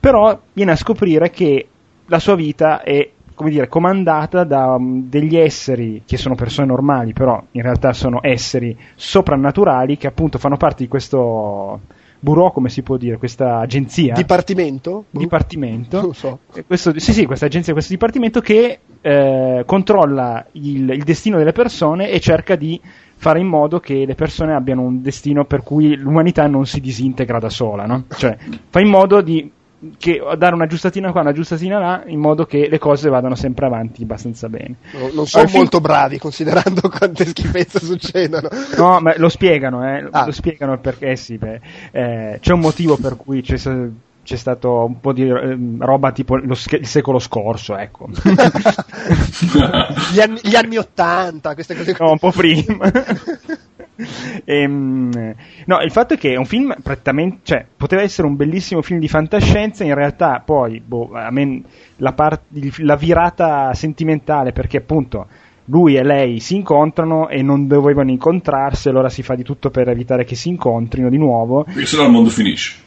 Però 0.00 0.40
viene 0.52 0.72
a 0.72 0.76
scoprire 0.76 1.30
che 1.30 1.68
la 2.06 2.18
sua 2.18 2.34
vita 2.34 2.82
è 2.82 3.10
come 3.38 3.50
dire, 3.50 3.68
comandata 3.68 4.42
da 4.42 4.74
um, 4.74 5.08
degli 5.08 5.36
esseri 5.36 6.02
che 6.04 6.16
sono 6.16 6.34
persone 6.34 6.66
normali, 6.66 7.12
però 7.12 7.40
in 7.52 7.62
realtà 7.62 7.92
sono 7.92 8.18
esseri 8.20 8.76
soprannaturali 8.96 9.96
che 9.96 10.08
appunto 10.08 10.38
fanno 10.38 10.56
parte 10.56 10.82
di 10.82 10.88
questo 10.88 11.80
bureau, 12.18 12.50
come 12.50 12.68
si 12.68 12.82
può 12.82 12.96
dire, 12.96 13.16
questa 13.16 13.60
agenzia. 13.60 14.14
Dipartimento? 14.14 15.04
dipartimento. 15.10 16.00
Non 16.00 16.14
so. 16.14 16.40
Questo- 16.66 16.98
sì, 16.98 17.12
sì, 17.12 17.26
questa 17.26 17.46
agenzia, 17.46 17.72
questo 17.72 17.92
dipartimento 17.92 18.40
che 18.40 18.80
eh, 19.00 19.62
controlla 19.64 20.44
il, 20.52 20.90
il 20.90 21.04
destino 21.04 21.38
delle 21.38 21.52
persone 21.52 22.10
e 22.10 22.18
cerca 22.18 22.56
di 22.56 22.80
fare 23.14 23.38
in 23.38 23.46
modo 23.46 23.78
che 23.78 24.04
le 24.04 24.16
persone 24.16 24.52
abbiano 24.52 24.82
un 24.82 25.00
destino 25.00 25.44
per 25.44 25.62
cui 25.62 25.96
l'umanità 25.96 26.48
non 26.48 26.66
si 26.66 26.80
disintegra 26.80 27.38
da 27.38 27.50
sola, 27.50 27.86
no? 27.86 28.04
Cioè, 28.08 28.36
fa 28.68 28.80
in 28.80 28.88
modo 28.88 29.20
di 29.20 29.48
che, 29.96 30.20
dare 30.36 30.54
una 30.54 30.66
giustatina 30.66 31.12
qua, 31.12 31.20
una 31.20 31.32
giustatina 31.32 31.78
là, 31.78 32.02
in 32.06 32.18
modo 32.18 32.46
che 32.46 32.68
le 32.68 32.78
cose 32.78 33.08
vadano 33.08 33.34
sempre 33.34 33.66
avanti 33.66 34.02
abbastanza 34.02 34.48
bene. 34.48 34.76
No, 34.92 35.10
non 35.12 35.26
sono 35.26 35.48
molto 35.52 35.80
bravi 35.80 36.18
considerando 36.18 36.88
quante 36.90 37.26
schifezze 37.26 37.78
succedono. 37.80 38.48
No, 38.76 39.00
ma 39.00 39.14
lo 39.16 39.28
spiegano, 39.28 39.84
eh, 39.88 40.06
Ah. 40.10 40.24
lo 40.24 40.32
spiegano 40.32 40.78
perché 40.78 41.10
eh 41.12 41.16
sì, 41.16 41.36
beh, 41.38 41.60
eh, 41.92 42.38
c'è 42.40 42.52
un 42.52 42.60
motivo 42.60 42.96
per 42.96 43.16
cui 43.16 43.40
c'è, 43.42 43.56
c'è 43.56 44.36
stato 44.36 44.84
un 44.84 45.00
po' 45.00 45.12
di 45.12 45.28
ehm, 45.28 45.82
roba 45.84 46.12
tipo 46.12 46.36
lo 46.36 46.56
il 46.70 46.86
secolo 46.86 47.18
scorso, 47.18 47.76
ecco. 47.76 48.08
gli, 50.12 50.20
anni, 50.20 50.40
gli 50.42 50.54
anni 50.54 50.76
80, 50.76 51.54
queste 51.54 51.76
cose. 51.76 51.96
No, 51.98 52.10
un 52.12 52.18
po' 52.18 52.32
prima. 52.32 52.90
Ehm, 54.44 55.34
no, 55.66 55.80
il 55.80 55.90
fatto 55.90 56.14
è 56.14 56.18
che 56.18 56.32
è 56.32 56.36
un 56.36 56.44
film 56.46 56.74
prettamente, 56.82 57.38
cioè, 57.42 57.66
poteva 57.76 58.02
essere 58.02 58.26
un 58.28 58.36
bellissimo 58.36 58.80
film 58.82 59.00
di 59.00 59.08
fantascienza, 59.08 59.84
in 59.84 59.94
realtà 59.94 60.40
poi, 60.44 60.80
boh, 60.80 61.10
a 61.12 61.30
me 61.30 61.62
la, 61.96 62.12
par- 62.12 62.40
il- 62.52 62.72
la 62.78 62.96
virata 62.96 63.74
sentimentale, 63.74 64.52
perché 64.52 64.78
appunto 64.78 65.26
lui 65.66 65.96
e 65.96 66.02
lei 66.02 66.40
si 66.40 66.54
incontrano 66.56 67.28
e 67.28 67.42
non 67.42 67.66
dovevano 67.66 68.10
incontrarsi, 68.10 68.88
allora 68.88 69.08
si 69.08 69.22
fa 69.22 69.34
di 69.34 69.42
tutto 69.42 69.70
per 69.70 69.88
evitare 69.88 70.24
che 70.24 70.34
si 70.34 70.48
incontrino 70.48 71.10
di 71.10 71.18
nuovo. 71.18 71.64
Perché 71.64 71.86
sennò 71.86 72.04
il 72.04 72.10
mondo 72.10 72.30
finisce. 72.30 72.86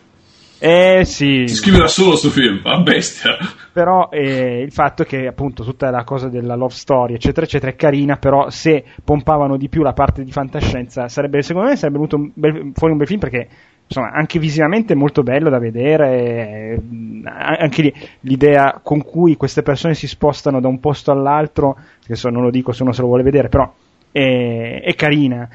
Eh 0.64 1.02
sì, 1.06 1.48
Si 1.48 1.56
scriverà 1.56 1.88
solo 1.88 2.16
sto 2.16 2.30
film, 2.30 2.62
a 2.66 2.80
bestia. 2.82 3.36
però 3.74 4.10
eh, 4.12 4.62
il 4.62 4.72
fatto 4.72 5.02
è 5.02 5.06
che 5.08 5.26
appunto 5.26 5.64
tutta 5.64 5.90
la 5.90 6.04
cosa 6.04 6.28
della 6.30 6.54
love 6.56 6.74
story 6.74 7.16
eccetera 7.16 7.48
eccetera 7.48 7.72
è 7.72 7.76
carina 7.76 8.18
però 8.18 8.48
se 8.52 8.84
pompavano 9.04 9.58
di 9.58 9.70
più 9.70 9.82
la 9.82 9.94
parte 9.94 10.24
di 10.24 10.32
fantascienza 10.32 11.08
sarebbe 11.08 11.42
secondo 11.42 11.70
me 11.70 11.76
sarebbe 11.78 11.96
venuto 11.98 12.16
un 12.18 12.30
bel- 12.36 12.72
fuori 12.76 12.92
un 12.94 13.00
bel 13.00 13.08
film 13.08 13.20
perché 13.20 13.48
insomma 13.88 14.12
anche 14.12 14.38
visivamente 14.38 14.94
è 14.94 14.96
molto 14.96 15.24
bello 15.24 15.50
da 15.50 15.58
vedere 15.58 16.10
eh, 16.76 16.82
anche 17.26 17.82
lì 17.82 17.94
l'idea 18.22 18.80
con 18.84 19.02
cui 19.04 19.36
queste 19.38 19.64
persone 19.64 19.96
si 19.96 20.08
spostano 20.08 20.60
da 20.60 20.68
un 20.68 20.80
posto 20.80 21.12
all'altro 21.12 21.76
adesso 22.04 22.30
non 22.30 22.44
lo 22.44 22.52
dico 22.52 22.72
se 22.72 22.84
uno 22.84 22.92
se 22.92 23.02
lo 23.02 23.08
vuole 23.08 23.24
vedere 23.24 23.48
però 23.50 23.72
è, 24.12 24.82
è 24.84 24.94
carina 24.96 25.50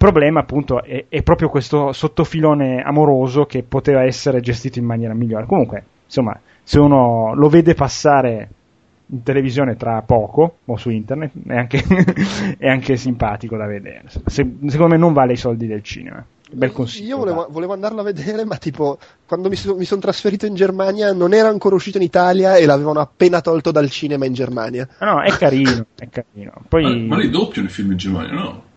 problema 0.00 0.40
appunto 0.40 0.82
è, 0.82 1.04
è 1.10 1.22
proprio 1.22 1.50
questo 1.50 1.92
sottofilone 1.92 2.82
amoroso 2.82 3.44
che 3.44 3.62
poteva 3.62 4.02
essere 4.02 4.40
gestito 4.40 4.78
in 4.78 4.86
maniera 4.86 5.12
migliore. 5.12 5.44
Comunque 5.44 5.84
insomma 6.06 6.40
se 6.62 6.78
uno 6.78 7.34
lo 7.34 7.48
vede 7.50 7.74
passare 7.74 8.48
in 9.12 9.22
televisione 9.22 9.76
tra 9.76 10.00
poco 10.00 10.56
o 10.64 10.76
su 10.78 10.88
internet 10.88 11.32
è 11.46 11.56
anche, 11.56 11.84
è 12.56 12.66
anche 12.66 12.96
simpatico 12.96 13.58
da 13.58 13.66
vedere. 13.66 14.04
Se- 14.24 14.56
secondo 14.68 14.94
me 14.94 14.96
non 14.96 15.12
vale 15.12 15.34
i 15.34 15.36
soldi 15.36 15.66
del 15.66 15.82
cinema. 15.82 16.24
Bel 16.52 16.72
consiglio 16.72 17.08
Io 17.08 17.16
volevo, 17.18 17.46
volevo 17.50 17.74
andarlo 17.74 18.00
a 18.00 18.04
vedere, 18.04 18.44
ma 18.44 18.56
tipo, 18.56 18.98
quando 19.26 19.50
mi, 19.50 19.56
so- 19.56 19.76
mi 19.76 19.84
sono 19.84 20.00
trasferito 20.00 20.46
in 20.46 20.54
Germania 20.54 21.12
non 21.12 21.34
era 21.34 21.48
ancora 21.48 21.74
uscito 21.74 21.98
in 21.98 22.04
Italia 22.04 22.56
e 22.56 22.64
l'avevano 22.64 23.00
appena 23.00 23.40
tolto 23.42 23.70
dal 23.70 23.90
cinema 23.90 24.24
in 24.24 24.32
Germania. 24.32 24.88
No 25.00 25.20
è 25.20 25.30
carino 25.30 25.86
è 25.94 26.08
carino. 26.08 26.52
Poi 26.68 27.06
Ma, 27.06 27.16
ma 27.16 27.20
li 27.20 27.28
doppiano 27.28 27.68
i 27.68 27.70
film 27.70 27.90
in 27.90 27.96
Germania, 27.98 28.32
no? 28.32 28.68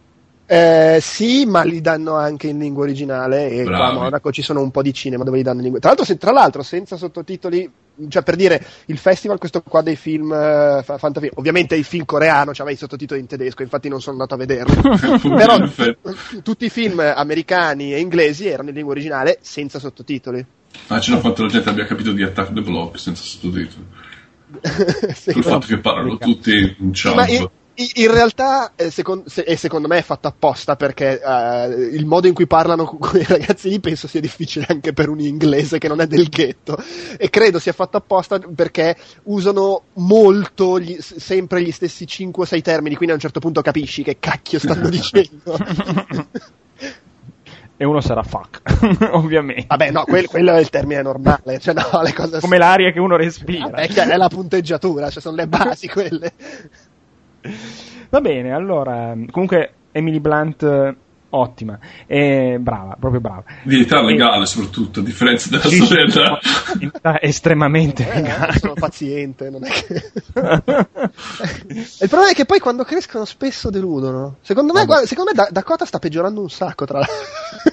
Eh, 0.54 1.00
sì, 1.02 1.46
ma 1.48 1.64
li 1.64 1.82
danno 1.82 2.14
anche 2.16 2.46
in 2.46 2.60
lingua 2.60 2.84
originale 2.84 3.50
e 3.50 3.64
qua 3.64 3.74
a 3.74 3.78
Bravi. 3.78 3.96
Monaco 3.96 4.32
ci 4.32 4.44
sono 4.44 4.62
un 4.62 4.70
po' 4.70 4.84
di 4.84 4.94
cinema 4.94 5.24
dove 5.24 5.38
li 5.38 5.44
danno 5.44 5.58
in 5.58 5.64
lingua. 5.64 5.80
Tra 5.80 5.90
l'altro, 5.90 6.06
se- 6.06 6.18
tra 6.20 6.32
l'altro 6.32 6.62
senza 6.62 6.96
sottotitoli, 6.96 7.68
cioè 8.08 8.22
per 8.22 8.36
dire, 8.36 8.64
il 8.86 9.00
festival 9.00 9.40
questo 9.40 9.64
qua 9.64 9.82
dei 9.82 9.96
film 9.96 10.32
eh, 10.32 10.82
fa- 10.84 11.00
fantafilm, 11.00 11.32
ovviamente 11.38 11.76
il 11.76 11.84
film 11.84 12.06
coreano 12.06 12.52
c'aveva 12.52 12.76
i 12.76 12.78
sottotitoli 12.78 13.20
in 13.20 13.26
tedesco, 13.26 13.64
infatti 13.64 13.90
non 13.90 14.00
sono 14.00 14.22
andato 14.22 14.36
a 14.36 14.38
vederlo. 14.38 14.80
Però 15.36 15.58
effetti. 15.64 16.42
tutti 16.44 16.66
i 16.66 16.70
film 16.70 17.00
americani 17.00 17.92
e 17.92 18.00
inglesi 18.00 18.48
erano 18.48 18.70
in 18.70 18.76
lingua 18.76 18.94
originale 18.94 19.40
senza 19.42 19.80
sottotitoli. 19.80 20.46
Ah, 20.88 21.00
ce 21.00 21.12
l'ha 21.14 21.20
fatto 21.20 21.42
la 21.42 21.50
gente 21.50 21.70
abbia 21.70 21.86
capito 21.86 22.12
di 22.12 22.22
Attack 22.22 22.54
the 22.54 22.62
Block 22.62 23.00
senza 23.00 23.24
sottotitoli. 23.24 23.86
Sì, 25.16 25.32
Il 25.36 25.44
fatto 25.44 25.66
che 25.66 25.80
parlano 25.80 26.18
tutti 26.18 26.76
in, 26.78 26.94
ciao. 26.94 27.16
In- 27.76 28.12
realtà, 28.12 28.74
eh, 28.76 28.92
secon- 28.92 29.24
se- 29.26 29.42
e 29.42 29.56
secondo 29.56 29.88
me 29.88 29.98
è 29.98 30.02
fatto 30.04 30.28
apposta 30.28 30.76
perché 30.76 31.20
eh, 31.22 31.68
il 31.92 32.06
modo 32.06 32.28
in 32.28 32.34
cui 32.34 32.46
parlano 32.48 32.86
con 32.86 33.00
quei 33.00 33.24
ragazzi 33.24 33.70
lì 33.70 33.80
penso 33.80 34.08
sia 34.08 34.20
difficile 34.20 34.66
anche 34.70 34.94
per 34.94 35.10
un 35.10 35.20
inglese 35.20 35.78
che 35.80 35.88
non 35.88 36.00
è 36.02 36.08
del 36.08 36.28
ghetto. 36.30 36.78
E 37.18 37.30
credo 37.30 37.60
sia 37.60 37.74
fatto 37.74 37.98
apposta 37.98 38.40
perché 38.40 38.96
usano 39.24 39.84
molto 39.94 40.80
gli- 40.80 41.00
sempre 41.00 41.62
gli 41.64 41.72
stessi 41.72 42.06
5 42.06 42.44
o 42.44 42.46
6 42.46 42.62
termini, 42.62 42.96
quindi 42.96 43.12
a 43.14 43.16
un 43.16 43.22
certo 43.22 43.40
punto 43.40 43.62
capisci 43.62 44.04
che 44.04 44.18
cacchio 44.20 44.60
stanno 44.60 44.90
dicendo. 44.90 45.58
e 47.76 47.86
uno 47.86 48.02
sarà 48.02 48.22
fuck 48.24 48.62
ovviamente 49.14 49.66
Vabbè, 49.68 49.90
no, 49.92 50.04
quel- 50.04 50.28
quello 50.28 50.54
è 50.54 50.60
il 50.60 50.70
termine 50.70 51.02
normale, 51.02 51.60
cioè 51.60 51.74
no, 51.74 52.02
le 52.04 52.14
cose 52.14 52.40
come 52.40 52.58
l'aria 52.60 52.92
che 52.92 53.00
uno 53.00 53.16
respira 53.16 53.68
Vabbè, 53.70 53.88
è 53.88 54.16
la 54.16 54.28
punteggiatura, 54.28 55.10
cioè 55.10 55.22
sono 55.22 55.36
le 55.36 55.48
basi 55.48 55.88
quelle. 55.88 56.34
Va 58.10 58.22
bene, 58.22 58.54
allora, 58.54 59.14
comunque 59.32 59.74
Emily 59.92 60.20
Blunt 60.20 60.62
eh, 60.64 60.96
ottima, 61.30 61.80
e 62.06 62.58
brava, 62.60 62.96
proprio 63.00 63.20
brava. 63.22 63.44
Di 63.64 63.82
età 63.82 64.00
E- 64.00 64.04
legale, 64.04 64.46
soprattutto, 64.46 65.00
a 65.00 65.04
differenza 65.04 65.50
della 65.50 65.64
Sì, 65.64 65.78
sorella. 65.78 66.40
è 67.02 67.20
estremamente 67.22 68.08
Eh, 68.10 68.22
legale. 68.22 68.60
sono 68.60 68.74
paziente, 68.74 69.50
non 69.50 69.64
è 69.66 69.70
che... 69.70 70.12
il 72.00 72.10
problema 72.10 72.30
è 72.30 72.34
che 72.36 72.46
poi 72.46 72.60
quando 72.60 72.84
crescono 72.84 73.26
spesso 73.26 73.70
deludono. 73.70 74.38
Secondo 74.42 74.74
me, 74.74 74.86
guarda, 74.86 75.06
secondo 75.08 75.32
me 75.32 75.36
Da- 75.36 75.50
Dakota 75.52 75.86
sta 75.86 76.00
peggiorando 76.00 76.40
un 76.42 76.50
sacco 76.50 76.86
tra 76.86 77.00
l'altro. 77.00 77.72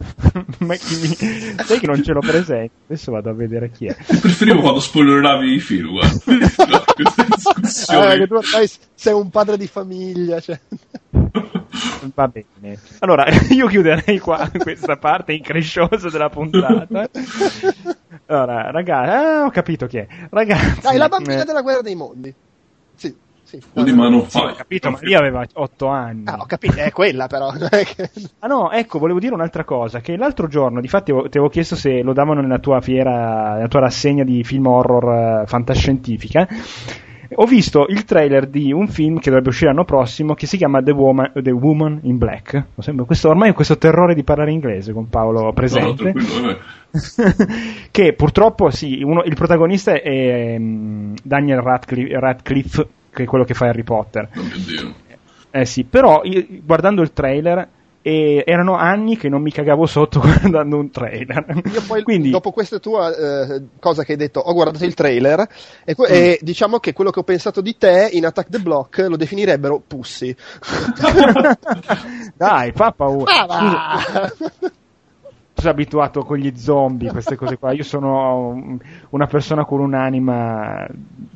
Ma 0.60 0.74
chi 0.76 0.96
mi- 0.96 1.16
sai 1.64 1.78
che 1.78 1.86
non 1.86 2.02
ce 2.02 2.12
l'ho 2.12 2.20
presente? 2.20 2.72
Adesso 2.86 3.12
vado 3.12 3.30
a 3.30 3.34
vedere 3.34 3.70
chi 3.70 3.86
è. 3.86 3.94
Preferivo 3.94 4.60
quando 4.60 4.80
spoileravi 4.80 5.54
i 5.54 5.60
film, 5.60 5.90
guarda. 5.90 6.18
Queste 7.60 7.96
Eh, 7.96 8.18
che 8.18 8.26
tu 8.26 8.34
ormai 8.34 8.70
sei 8.94 9.12
un 9.12 9.30
padre 9.30 9.56
di 9.56 9.66
famiglia. 9.66 10.40
Cioè. 10.40 10.58
Va 12.14 12.28
bene. 12.28 12.78
Allora, 13.00 13.26
io 13.50 13.66
chiuderei 13.66 14.18
qua 14.18 14.50
questa 14.58 14.96
parte 14.96 15.32
incresciosa 15.32 16.08
della 16.08 16.30
puntata. 16.30 17.08
Allora, 18.26 18.70
ragazzi, 18.70 19.10
ah, 19.10 19.44
ho 19.44 19.50
capito 19.50 19.86
chi 19.86 19.98
è. 19.98 20.06
Ragazzi, 20.30 20.80
Dai, 20.80 20.96
la 20.96 21.08
bambina 21.08 21.42
eh, 21.42 21.44
della 21.44 21.62
guerra 21.62 21.82
dei 21.82 21.94
mondi. 21.94 22.34
Sì, 23.50 23.58
sì. 23.58 23.80
o 23.80 23.82
di 23.82 23.92
Man 23.92 24.14
on 24.14 24.30
Sì, 24.30 24.38
capito, 24.56 24.90
ma 24.90 24.98
lì 25.00 25.12
aveva 25.12 25.44
8 25.52 25.88
anni. 25.88 26.22
Ah, 26.26 26.36
ho 26.38 26.46
capito, 26.46 26.76
è 26.76 26.92
quella 26.92 27.26
però. 27.26 27.50
non 27.50 27.68
Ah 28.38 28.46
no, 28.46 28.70
ecco, 28.70 29.00
volevo 29.00 29.18
dire 29.18 29.34
un'altra 29.34 29.64
cosa, 29.64 29.98
che 29.98 30.16
l'altro 30.16 30.46
giorno, 30.46 30.80
difatti 30.80 31.12
ti 31.12 31.38
avevo 31.38 31.48
chiesto 31.48 31.74
se 31.74 32.00
lo 32.02 32.12
davano 32.12 32.42
nella 32.42 32.60
tua 32.60 32.80
fiera, 32.80 33.54
nella 33.54 33.66
tua 33.66 33.80
rassegna 33.80 34.22
di 34.22 34.44
film 34.44 34.66
horror 34.68 35.42
eh, 35.42 35.46
fantascientifica, 35.48 36.46
ho 37.34 37.44
visto 37.44 37.86
il 37.88 38.04
trailer 38.04 38.46
di 38.46 38.72
un 38.72 38.86
film 38.86 39.18
che 39.18 39.30
dovrebbe 39.30 39.48
uscire 39.48 39.70
l'anno 39.70 39.84
prossimo 39.84 40.34
che 40.34 40.46
si 40.46 40.56
chiama 40.56 40.80
The 40.80 40.92
Woman, 40.92 41.32
The 41.34 41.50
Woman 41.50 41.98
in 42.02 42.18
Black. 42.18 42.66
Questo, 43.04 43.28
ormai 43.28 43.50
ho 43.50 43.54
questo 43.54 43.78
terrore 43.78 44.14
di 44.14 44.22
parlare 44.22 44.52
inglese 44.52 44.92
con 44.92 45.08
Paolo 45.08 45.52
presente. 45.52 46.12
che 47.90 48.12
purtroppo 48.14 48.70
sì, 48.70 49.02
uno- 49.02 49.24
il 49.24 49.34
protagonista 49.34 49.92
è 49.92 50.56
mm, 50.56 51.14
Daniel 51.22 51.60
Radcliffe, 51.60 52.18
Radcliffe, 52.18 52.88
che 53.12 53.22
è 53.22 53.26
quello 53.26 53.44
che 53.44 53.54
fa 53.54 53.66
Harry 53.66 53.82
Potter. 53.82 54.28
Oh 54.36 54.42
mio 54.42 54.56
Dio. 54.64 54.94
Eh 55.50 55.64
sì, 55.64 55.84
però 55.84 56.20
io- 56.24 56.46
guardando 56.62 57.02
il 57.02 57.12
trailer 57.12 57.68
eh, 58.02 58.42
erano 58.46 58.76
anni 58.76 59.18
che 59.18 59.28
non 59.28 59.42
mi 59.42 59.50
cagavo 59.50 59.84
sotto 59.84 60.20
guardando 60.20 60.78
un 60.78 60.90
trailer. 60.90 61.44
Io 61.70 61.82
poi, 61.86 62.02
Quindi, 62.02 62.30
dopo 62.30 62.50
questa 62.50 62.78
tua 62.78 63.14
eh, 63.14 63.62
cosa 63.78 64.04
che 64.04 64.12
hai 64.12 64.18
detto, 64.18 64.40
ho 64.40 64.52
guardato 64.54 64.84
il 64.84 64.94
trailer 64.94 65.46
e, 65.84 65.94
que- 65.94 66.08
e 66.08 66.38
diciamo 66.40 66.78
che 66.78 66.92
quello 66.92 67.10
che 67.10 67.18
ho 67.18 67.24
pensato 67.24 67.60
di 67.60 67.76
te 67.76 68.08
in 68.12 68.24
Attack 68.24 68.48
the 68.48 68.60
Block 68.60 69.04
lo 69.08 69.16
definirebbero 69.16 69.82
pussy. 69.86 70.34
dai, 72.36 72.72
fa 72.72 72.92
paura. 72.92 73.28
Ah, 73.50 74.30
sei 75.60 75.70
abituato 75.70 76.24
con 76.24 76.38
gli 76.38 76.52
zombie, 76.56 77.10
queste 77.10 77.36
cose 77.36 77.58
qua. 77.58 77.72
Io 77.72 77.84
sono 77.84 78.78
una 79.10 79.26
persona 79.26 79.64
con 79.64 79.80
un'anima 79.80 80.86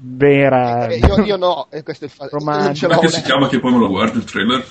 vera. 0.01 0.87
Eh, 0.89 0.99
io, 0.99 1.23
io 1.23 1.37
no, 1.37 1.69
e 1.71 1.83
questo 1.83 2.05
è 2.05 2.09
il 2.09 2.15
fatto. 2.15 2.39
Romantico. 2.39 2.93
L'ho 2.93 2.99
che 2.99 3.09
si 3.09 3.23
chiama 3.23 3.49
che 3.49 3.61
poi 3.61 3.73
me 3.73 3.79
lo 3.79 3.89
guardo 3.89 4.19
il 4.19 4.25
trailer? 4.25 4.65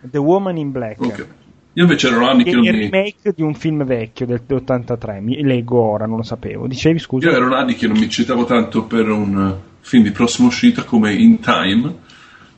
The 0.00 0.18
Woman 0.18 0.56
in 0.56 0.72
Black. 0.72 1.00
Ok. 1.00 1.26
Io 1.74 1.84
invece 1.84 2.08
erano 2.08 2.28
anni 2.28 2.44
Che 2.44 2.50
che 2.50 2.56
è 2.56 2.60
non 2.60 2.64
il 2.64 2.74
mi... 2.74 2.80
remake 2.90 3.32
di 3.34 3.42
un 3.42 3.54
film 3.54 3.84
vecchio 3.84 4.26
del 4.26 4.42
del 4.46 4.58
83. 4.58 5.20
Mi 5.20 5.42
leggo 5.42 5.80
ora, 5.80 6.06
non 6.06 6.16
lo 6.16 6.22
sapevo. 6.22 6.66
Dicevi 6.66 6.98
scusa? 6.98 7.30
Io 7.30 7.36
erano 7.36 7.54
anni 7.54 7.74
che 7.74 7.86
non 7.86 7.98
mi 7.98 8.08
citavo 8.10 8.44
tanto 8.44 8.84
per 8.84 9.08
un 9.08 9.56
film 9.80 10.02
di 10.02 10.10
prossima 10.10 10.48
uscita 10.48 10.84
come 10.84 11.14
In 11.14 11.40
Time, 11.40 11.94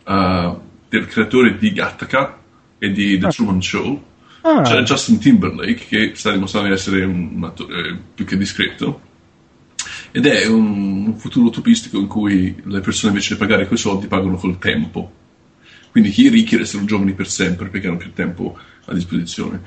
uh, 0.05 0.59
del 0.89 1.07
creatore 1.07 1.57
di 1.57 1.73
Gattaca 1.73 2.39
e 2.79 2.91
di 2.91 3.19
The 3.19 3.29
Truman 3.29 3.63
Show. 3.63 4.03
Ah. 4.47 4.61
C'è 4.61 4.83
Justin 4.83 5.19
Timberlake 5.19 5.87
che 5.89 6.13
sta 6.15 6.31
dimostrando 6.31 6.69
di 6.69 6.75
essere 6.75 7.03
un 7.03 7.43
attore 7.43 7.99
più 8.15 8.27
che 8.27 8.37
discreto. 8.37 9.01
Ed 10.13 10.27
è 10.27 10.47
un, 10.47 11.07
un 11.07 11.17
futuro 11.17 11.47
utopistico 11.47 11.99
in 11.99 12.07
cui 12.07 12.55
le 12.65 12.81
persone 12.81 13.13
invece 13.13 13.35
di 13.35 13.41
pagare 13.41 13.67
quei 13.67 13.79
soldi 13.79 14.07
pagano 14.07 14.37
col 14.37 14.59
tempo. 14.59 15.11
Quindi 15.91 16.11
chi 16.11 16.25
i 16.25 16.29
ricchi 16.29 16.57
restano 16.59 16.85
giovani 16.85 17.15
per 17.15 17.27
sempre 17.27 17.69
perché 17.69 17.87
hanno 17.87 17.97
più 17.97 18.13
tempo 18.13 18.57
a 18.85 18.93
disposizione. 18.93 19.63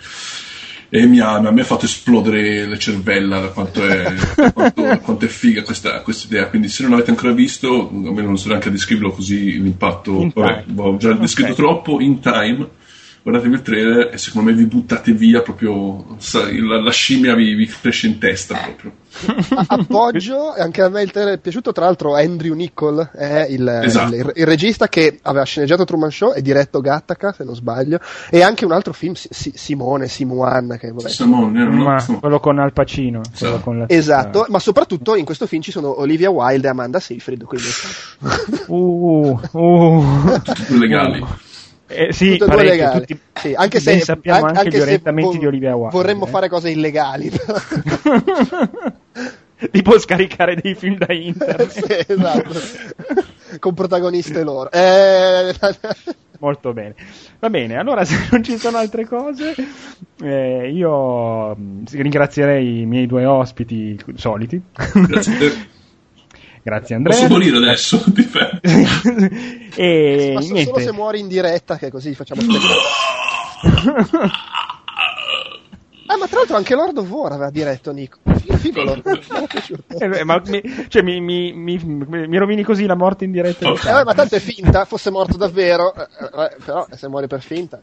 E 0.89 1.05
mi 1.07 1.19
ha, 1.19 1.39
mi 1.39 1.59
ha 1.59 1.65
fatto 1.65 1.85
esplodere 1.85 2.65
le 2.67 2.77
cervella 2.77 3.39
da 3.39 3.47
quanto 3.47 3.83
è, 3.85 4.13
quanto, 4.53 4.83
quanto 5.01 5.25
è 5.25 5.27
figa 5.27 5.63
questa, 5.63 6.01
questa 6.01 6.27
idea. 6.27 6.49
Quindi 6.49 6.69
se 6.69 6.83
non 6.83 6.91
l'avete 6.91 7.09
ancora 7.09 7.33
visto, 7.33 7.89
almeno 7.89 8.27
non 8.27 8.37
so 8.37 8.47
neanche 8.47 8.67
a 8.69 8.71
descriverlo 8.71 9.11
così 9.11 9.59
l'impatto. 9.59 10.31
Vabbè, 10.33 10.65
ho 10.75 10.97
già 10.97 11.09
Ok. 11.09 11.19
descritto 11.19 11.55
troppo 11.55 11.99
in 11.99 12.19
time. 12.19 12.76
Guardatevi 13.27 13.55
il 13.55 13.61
trailer 13.61 14.09
e 14.13 14.17
secondo 14.17 14.49
me 14.49 14.55
vi 14.55 14.65
buttate 14.67 15.11
via 15.11 15.41
proprio. 15.41 16.15
sa- 16.17 16.49
La, 16.49 16.79
la 16.81 16.91
scimmia 16.91 17.35
vi, 17.35 17.55
vi 17.55 17.65
cresce 17.67 18.07
in 18.07 18.19
testa 18.19 18.55
proprio. 18.55 18.93
A- 19.49 19.65
appoggio, 19.67 20.55
e 20.55 20.61
anche 20.61 20.81
a 20.81 20.87
me 20.87 21.01
il 21.01 21.11
trailer 21.11 21.33
è 21.33 21.37
piaciuto, 21.37 21.73
tra 21.73 21.83
l'altro 21.83 22.15
Andrew 22.15 22.53
Nichol 22.53 23.09
è 23.13 23.45
il, 23.49 23.67
Esatto. 23.83 24.15
il- 24.15 24.31
il 24.33 24.45
regista 24.45 24.87
che 24.87 25.19
aveva 25.23 25.43
sceneggiato 25.43 25.83
Truman 25.83 26.09
Show 26.09 26.31
e 26.35 26.41
diretto 26.41 26.79
Gattaca, 26.79 27.33
se 27.33 27.43
non 27.43 27.53
sbaglio, 27.53 27.99
e 28.29 28.41
anche 28.43 28.63
un 28.63 28.71
altro 28.71 28.93
film, 28.93 29.11
Si- 29.15 29.27
Si- 29.29 29.51
Simone, 29.55 30.07
Simuan, 30.07 30.77
che 30.79 30.91
vabbè, 30.93 31.09
Simone, 31.09 31.65
no, 31.65 31.83
Ma 31.83 32.01
no. 32.07 32.19
quello 32.19 32.39
con 32.39 32.59
Al 32.59 32.71
Pacino. 32.71 33.19
Esatto. 33.33 33.59
con 33.59 33.79
la- 33.79 33.85
Esatto, 33.89 34.45
ma 34.47 34.59
soprattutto 34.59 35.15
in 35.15 35.25
questo 35.25 35.47
film 35.47 35.61
ci 35.61 35.71
sono 35.71 35.99
Olivia 35.99 36.29
Wilde 36.29 36.67
e 36.67 36.69
Amanda 36.69 37.01
Seyfried, 37.01 37.43
quindi 37.43 37.67
Uh, 38.67 39.37
uh. 39.51 40.41
Tutti 40.43 40.77
legali. 40.79 41.25
Eh, 41.89 42.11
sì, 42.11 42.31
tutte 42.37 42.43
e 42.43 42.47
due 42.47 42.55
parecchio, 42.57 42.71
legali. 42.75 42.99
tutti- 43.05 43.19
Sì, 43.33 43.53
anche 43.53 43.79
se 43.79 43.99
sappiamo 44.01 44.45
an- 44.45 44.57
anche, 44.57 44.69
gli 44.69 44.73
se 44.75 44.81
orientamenti 44.81 45.33
vo- 45.35 45.39
di 45.39 45.45
Olivia 45.47 45.75
Wilde. 45.75 45.95
Vorremmo 45.97 46.25
eh. 46.25 46.29
fare 46.29 46.49
cose 46.49 46.69
illegali. 46.69 47.31
tipo 49.71 49.97
scaricare 49.99 50.55
dei 50.55 50.75
film 50.75 50.97
da 50.97 51.13
internet. 51.13 51.69
Sì, 51.69 51.83
esatto. 52.13 52.59
Con 53.59 53.73
protagoniste 53.73 54.43
loro. 54.43 54.69
Eh, 54.71 55.53
Molto 56.39 56.71
bene. 56.73 56.93
Va 57.39 57.49
bene, 57.49 57.77
allora 57.77 58.03
se 58.05 58.27
non 58.31 58.43
ci 58.43 58.57
sono 58.57 58.77
altre 58.77 59.07
cose, 59.07 59.55
eh, 60.21 60.69
io 60.71 61.55
mh, 61.55 61.83
ringrazierei 61.91 62.81
i 62.81 62.85
miei 62.85 63.07
due 63.07 63.25
ospiti 63.25 63.97
soliti. 64.15 64.61
Grazie 64.93 65.33
a 65.33 65.37
te. 65.37 65.75
Grazie 66.67 66.95
Andrea. 66.95 67.15
Posso 67.15 67.29
morire 67.29 67.55
adesso? 67.55 68.03
E 69.79 70.31
ma 70.33 70.39
niente. 70.41 70.63
solo 70.65 70.79
se 70.79 70.91
muori 70.91 71.19
in 71.19 71.29
diretta, 71.29 71.77
che 71.77 71.89
così 71.89 72.13
facciamo 72.13 72.41
spettacolo. 72.41 72.73
Ah, 76.09 76.15
ma 76.15 76.25
tra 76.27 76.37
l'altro 76.37 76.55
anche 76.55 76.73
Lord 76.73 76.97
of 76.99 77.09
War 77.09 77.33
aveva 77.33 77.49
diretto 77.49 77.91
Nico. 77.91 78.19
Figo, 78.23 78.55
figo 78.55 78.81
Lord. 78.81 79.19
Eh, 79.99 80.23
ma 80.23 80.41
mi, 80.45 80.61
cioè, 80.87 81.01
mi, 81.01 81.19
mi- 81.19 81.51
mi- 81.53 82.27
mi 82.27 82.37
rovini 82.37 82.63
così 82.63 82.85
la 82.85 82.95
morte 82.95 83.25
in 83.25 83.31
diretta. 83.31 83.69
di 83.69 83.77
Eh, 83.85 84.03
ma 84.05 84.13
tanto 84.13 84.35
è 84.35 84.39
finta, 84.39 84.85
fosse 84.85 85.09
morto 85.09 85.35
davvero, 85.35 85.93
eh, 85.93 86.07
eh, 86.23 86.55
però 86.63 86.87
se 86.95 87.09
muori 87.09 87.27
per 87.27 87.41
finta. 87.41 87.81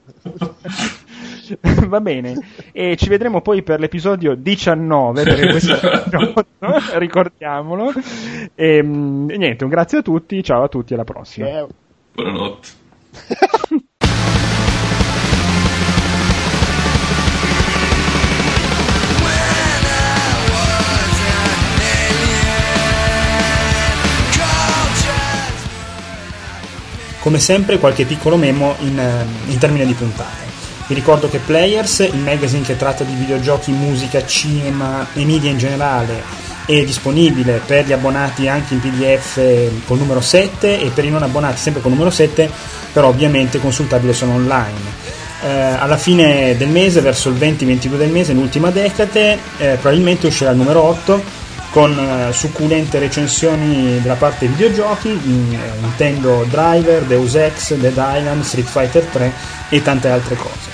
Va 1.86 2.00
bene, 2.00 2.38
e 2.72 2.96
ci 2.96 3.08
vedremo 3.08 3.40
poi 3.40 3.62
per 3.62 3.80
l'episodio 3.80 4.34
19, 4.34 5.22
perché 5.22 5.48
questo 5.48 5.78
è 5.80 6.04
18, 6.04 6.46
ricordiamolo. 6.98 7.92
E, 8.54 8.82
mm, 8.82 9.30
e 9.30 9.36
niente, 9.36 9.64
un 9.64 9.70
grazie 9.70 9.98
a 9.98 10.02
tutti, 10.02 10.42
ciao 10.42 10.62
a 10.62 10.68
tutti, 10.68 10.94
alla 10.94 11.04
prossima. 11.04 11.48
Eh, 11.48 11.66
Buonanotte. 12.14 12.68
Come 27.20 27.38
sempre 27.38 27.78
qualche 27.78 28.04
piccolo 28.04 28.36
memo 28.36 28.74
in, 28.80 28.98
eh, 28.98 29.50
in 29.50 29.58
termini 29.58 29.86
di 29.86 29.94
puntate. 29.94 30.53
Vi 30.86 30.94
ricordo 30.94 31.30
che 31.30 31.38
Players, 31.38 32.00
il 32.00 32.18
magazine 32.18 32.62
che 32.62 32.76
tratta 32.76 33.04
di 33.04 33.14
videogiochi, 33.14 33.72
musica, 33.72 34.26
cinema 34.26 35.06
e 35.14 35.24
media 35.24 35.50
in 35.50 35.56
generale, 35.56 36.22
è 36.66 36.84
disponibile 36.84 37.62
per 37.64 37.86
gli 37.86 37.92
abbonati 37.92 38.48
anche 38.48 38.74
in 38.74 38.80
PDF 38.80 39.86
col 39.86 39.98
numero 39.98 40.20
7 40.20 40.80
e 40.80 40.90
per 40.90 41.06
i 41.06 41.10
non 41.10 41.22
abbonati 41.22 41.58
sempre 41.58 41.80
col 41.80 41.92
numero 41.92 42.10
7, 42.10 42.50
però 42.92 43.08
ovviamente 43.08 43.58
consultabile 43.60 44.12
solo 44.12 44.32
online. 44.32 45.02
Eh, 45.42 45.48
alla 45.48 45.96
fine 45.96 46.54
del 46.58 46.68
mese, 46.68 47.00
verso 47.00 47.30
il 47.30 47.36
20-22 47.36 47.96
del 47.96 48.10
mese, 48.10 48.34
l'ultima 48.34 48.70
decade, 48.70 49.38
eh, 49.56 49.76
probabilmente 49.80 50.26
uscirà 50.26 50.50
il 50.50 50.58
numero 50.58 50.82
8 50.82 51.42
con 51.70 51.98
eh, 51.98 52.32
succulente 52.32 52.98
recensioni 52.98 54.00
della 54.00 54.14
parte 54.14 54.46
videogiochi, 54.46 55.08
eh, 55.08 55.58
intendo 55.82 56.46
Driver, 56.48 57.02
Deus 57.04 57.34
Ex, 57.36 57.74
Dead 57.74 57.96
Island, 57.96 58.42
Street 58.42 58.68
Fighter 58.68 59.02
3 59.02 59.32
e 59.70 59.82
tante 59.82 60.08
altre 60.08 60.36
cose. 60.36 60.73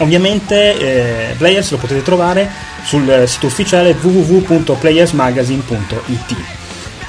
Ovviamente 0.00 0.78
eh, 0.78 1.34
Players 1.36 1.70
lo 1.70 1.78
potete 1.78 2.02
trovare 2.02 2.48
sul 2.84 3.08
eh, 3.08 3.26
sito 3.26 3.46
ufficiale 3.46 3.96
www.playersmagazine.it. 4.00 6.36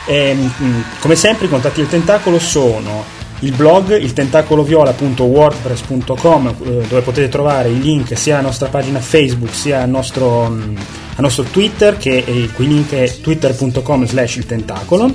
E, 0.07 0.33
mm, 0.33 0.81
come 0.99 1.15
sempre 1.15 1.45
i 1.45 1.49
contatti 1.49 1.81
del 1.81 1.89
tentacolo 1.89 2.39
sono 2.39 3.19
il 3.41 3.53
blog 3.53 3.97
il 3.97 4.13
tentacoloviola.wordpress.com 4.13 6.47
eh, 6.47 6.53
dove 6.87 7.01
potete 7.01 7.27
trovare 7.29 7.69
i 7.69 7.79
link 7.79 8.17
sia 8.17 8.37
alla 8.37 8.47
nostra 8.47 8.67
pagina 8.67 8.99
Facebook 8.99 9.53
sia 9.53 9.81
al 9.81 9.89
nostro, 9.89 10.49
mm, 10.49 10.75
al 11.15 11.23
nostro 11.23 11.43
Twitter 11.43 11.97
che 11.97 12.23
il 12.27 12.51
cui 12.51 12.67
link 12.67 12.93
è 12.93 13.11
twitter.com 13.19 14.05
slash 14.05 14.35
il 14.35 14.45
tentacolo 14.45 15.11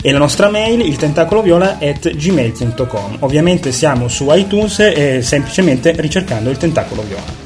e 0.00 0.12
la 0.12 0.18
nostra 0.18 0.48
mail 0.48 0.80
il 0.80 0.96
tentacoloviola 0.96 1.78
at 1.80 2.14
gmail.com 2.14 3.18
ovviamente 3.20 3.72
siamo 3.72 4.08
su 4.08 4.26
iTunes 4.30 4.78
e 4.80 5.20
semplicemente 5.22 5.92
ricercando 5.96 6.50
il 6.50 6.56
tentacolo 6.56 7.02
viola. 7.02 7.44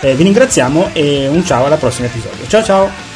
Eh, 0.00 0.14
vi 0.14 0.24
ringraziamo 0.24 0.90
e 0.92 1.28
un 1.28 1.44
ciao 1.44 1.66
alla 1.66 1.76
prossima 1.76 2.06
episodio. 2.06 2.46
Ciao 2.48 2.62
ciao 2.62 3.11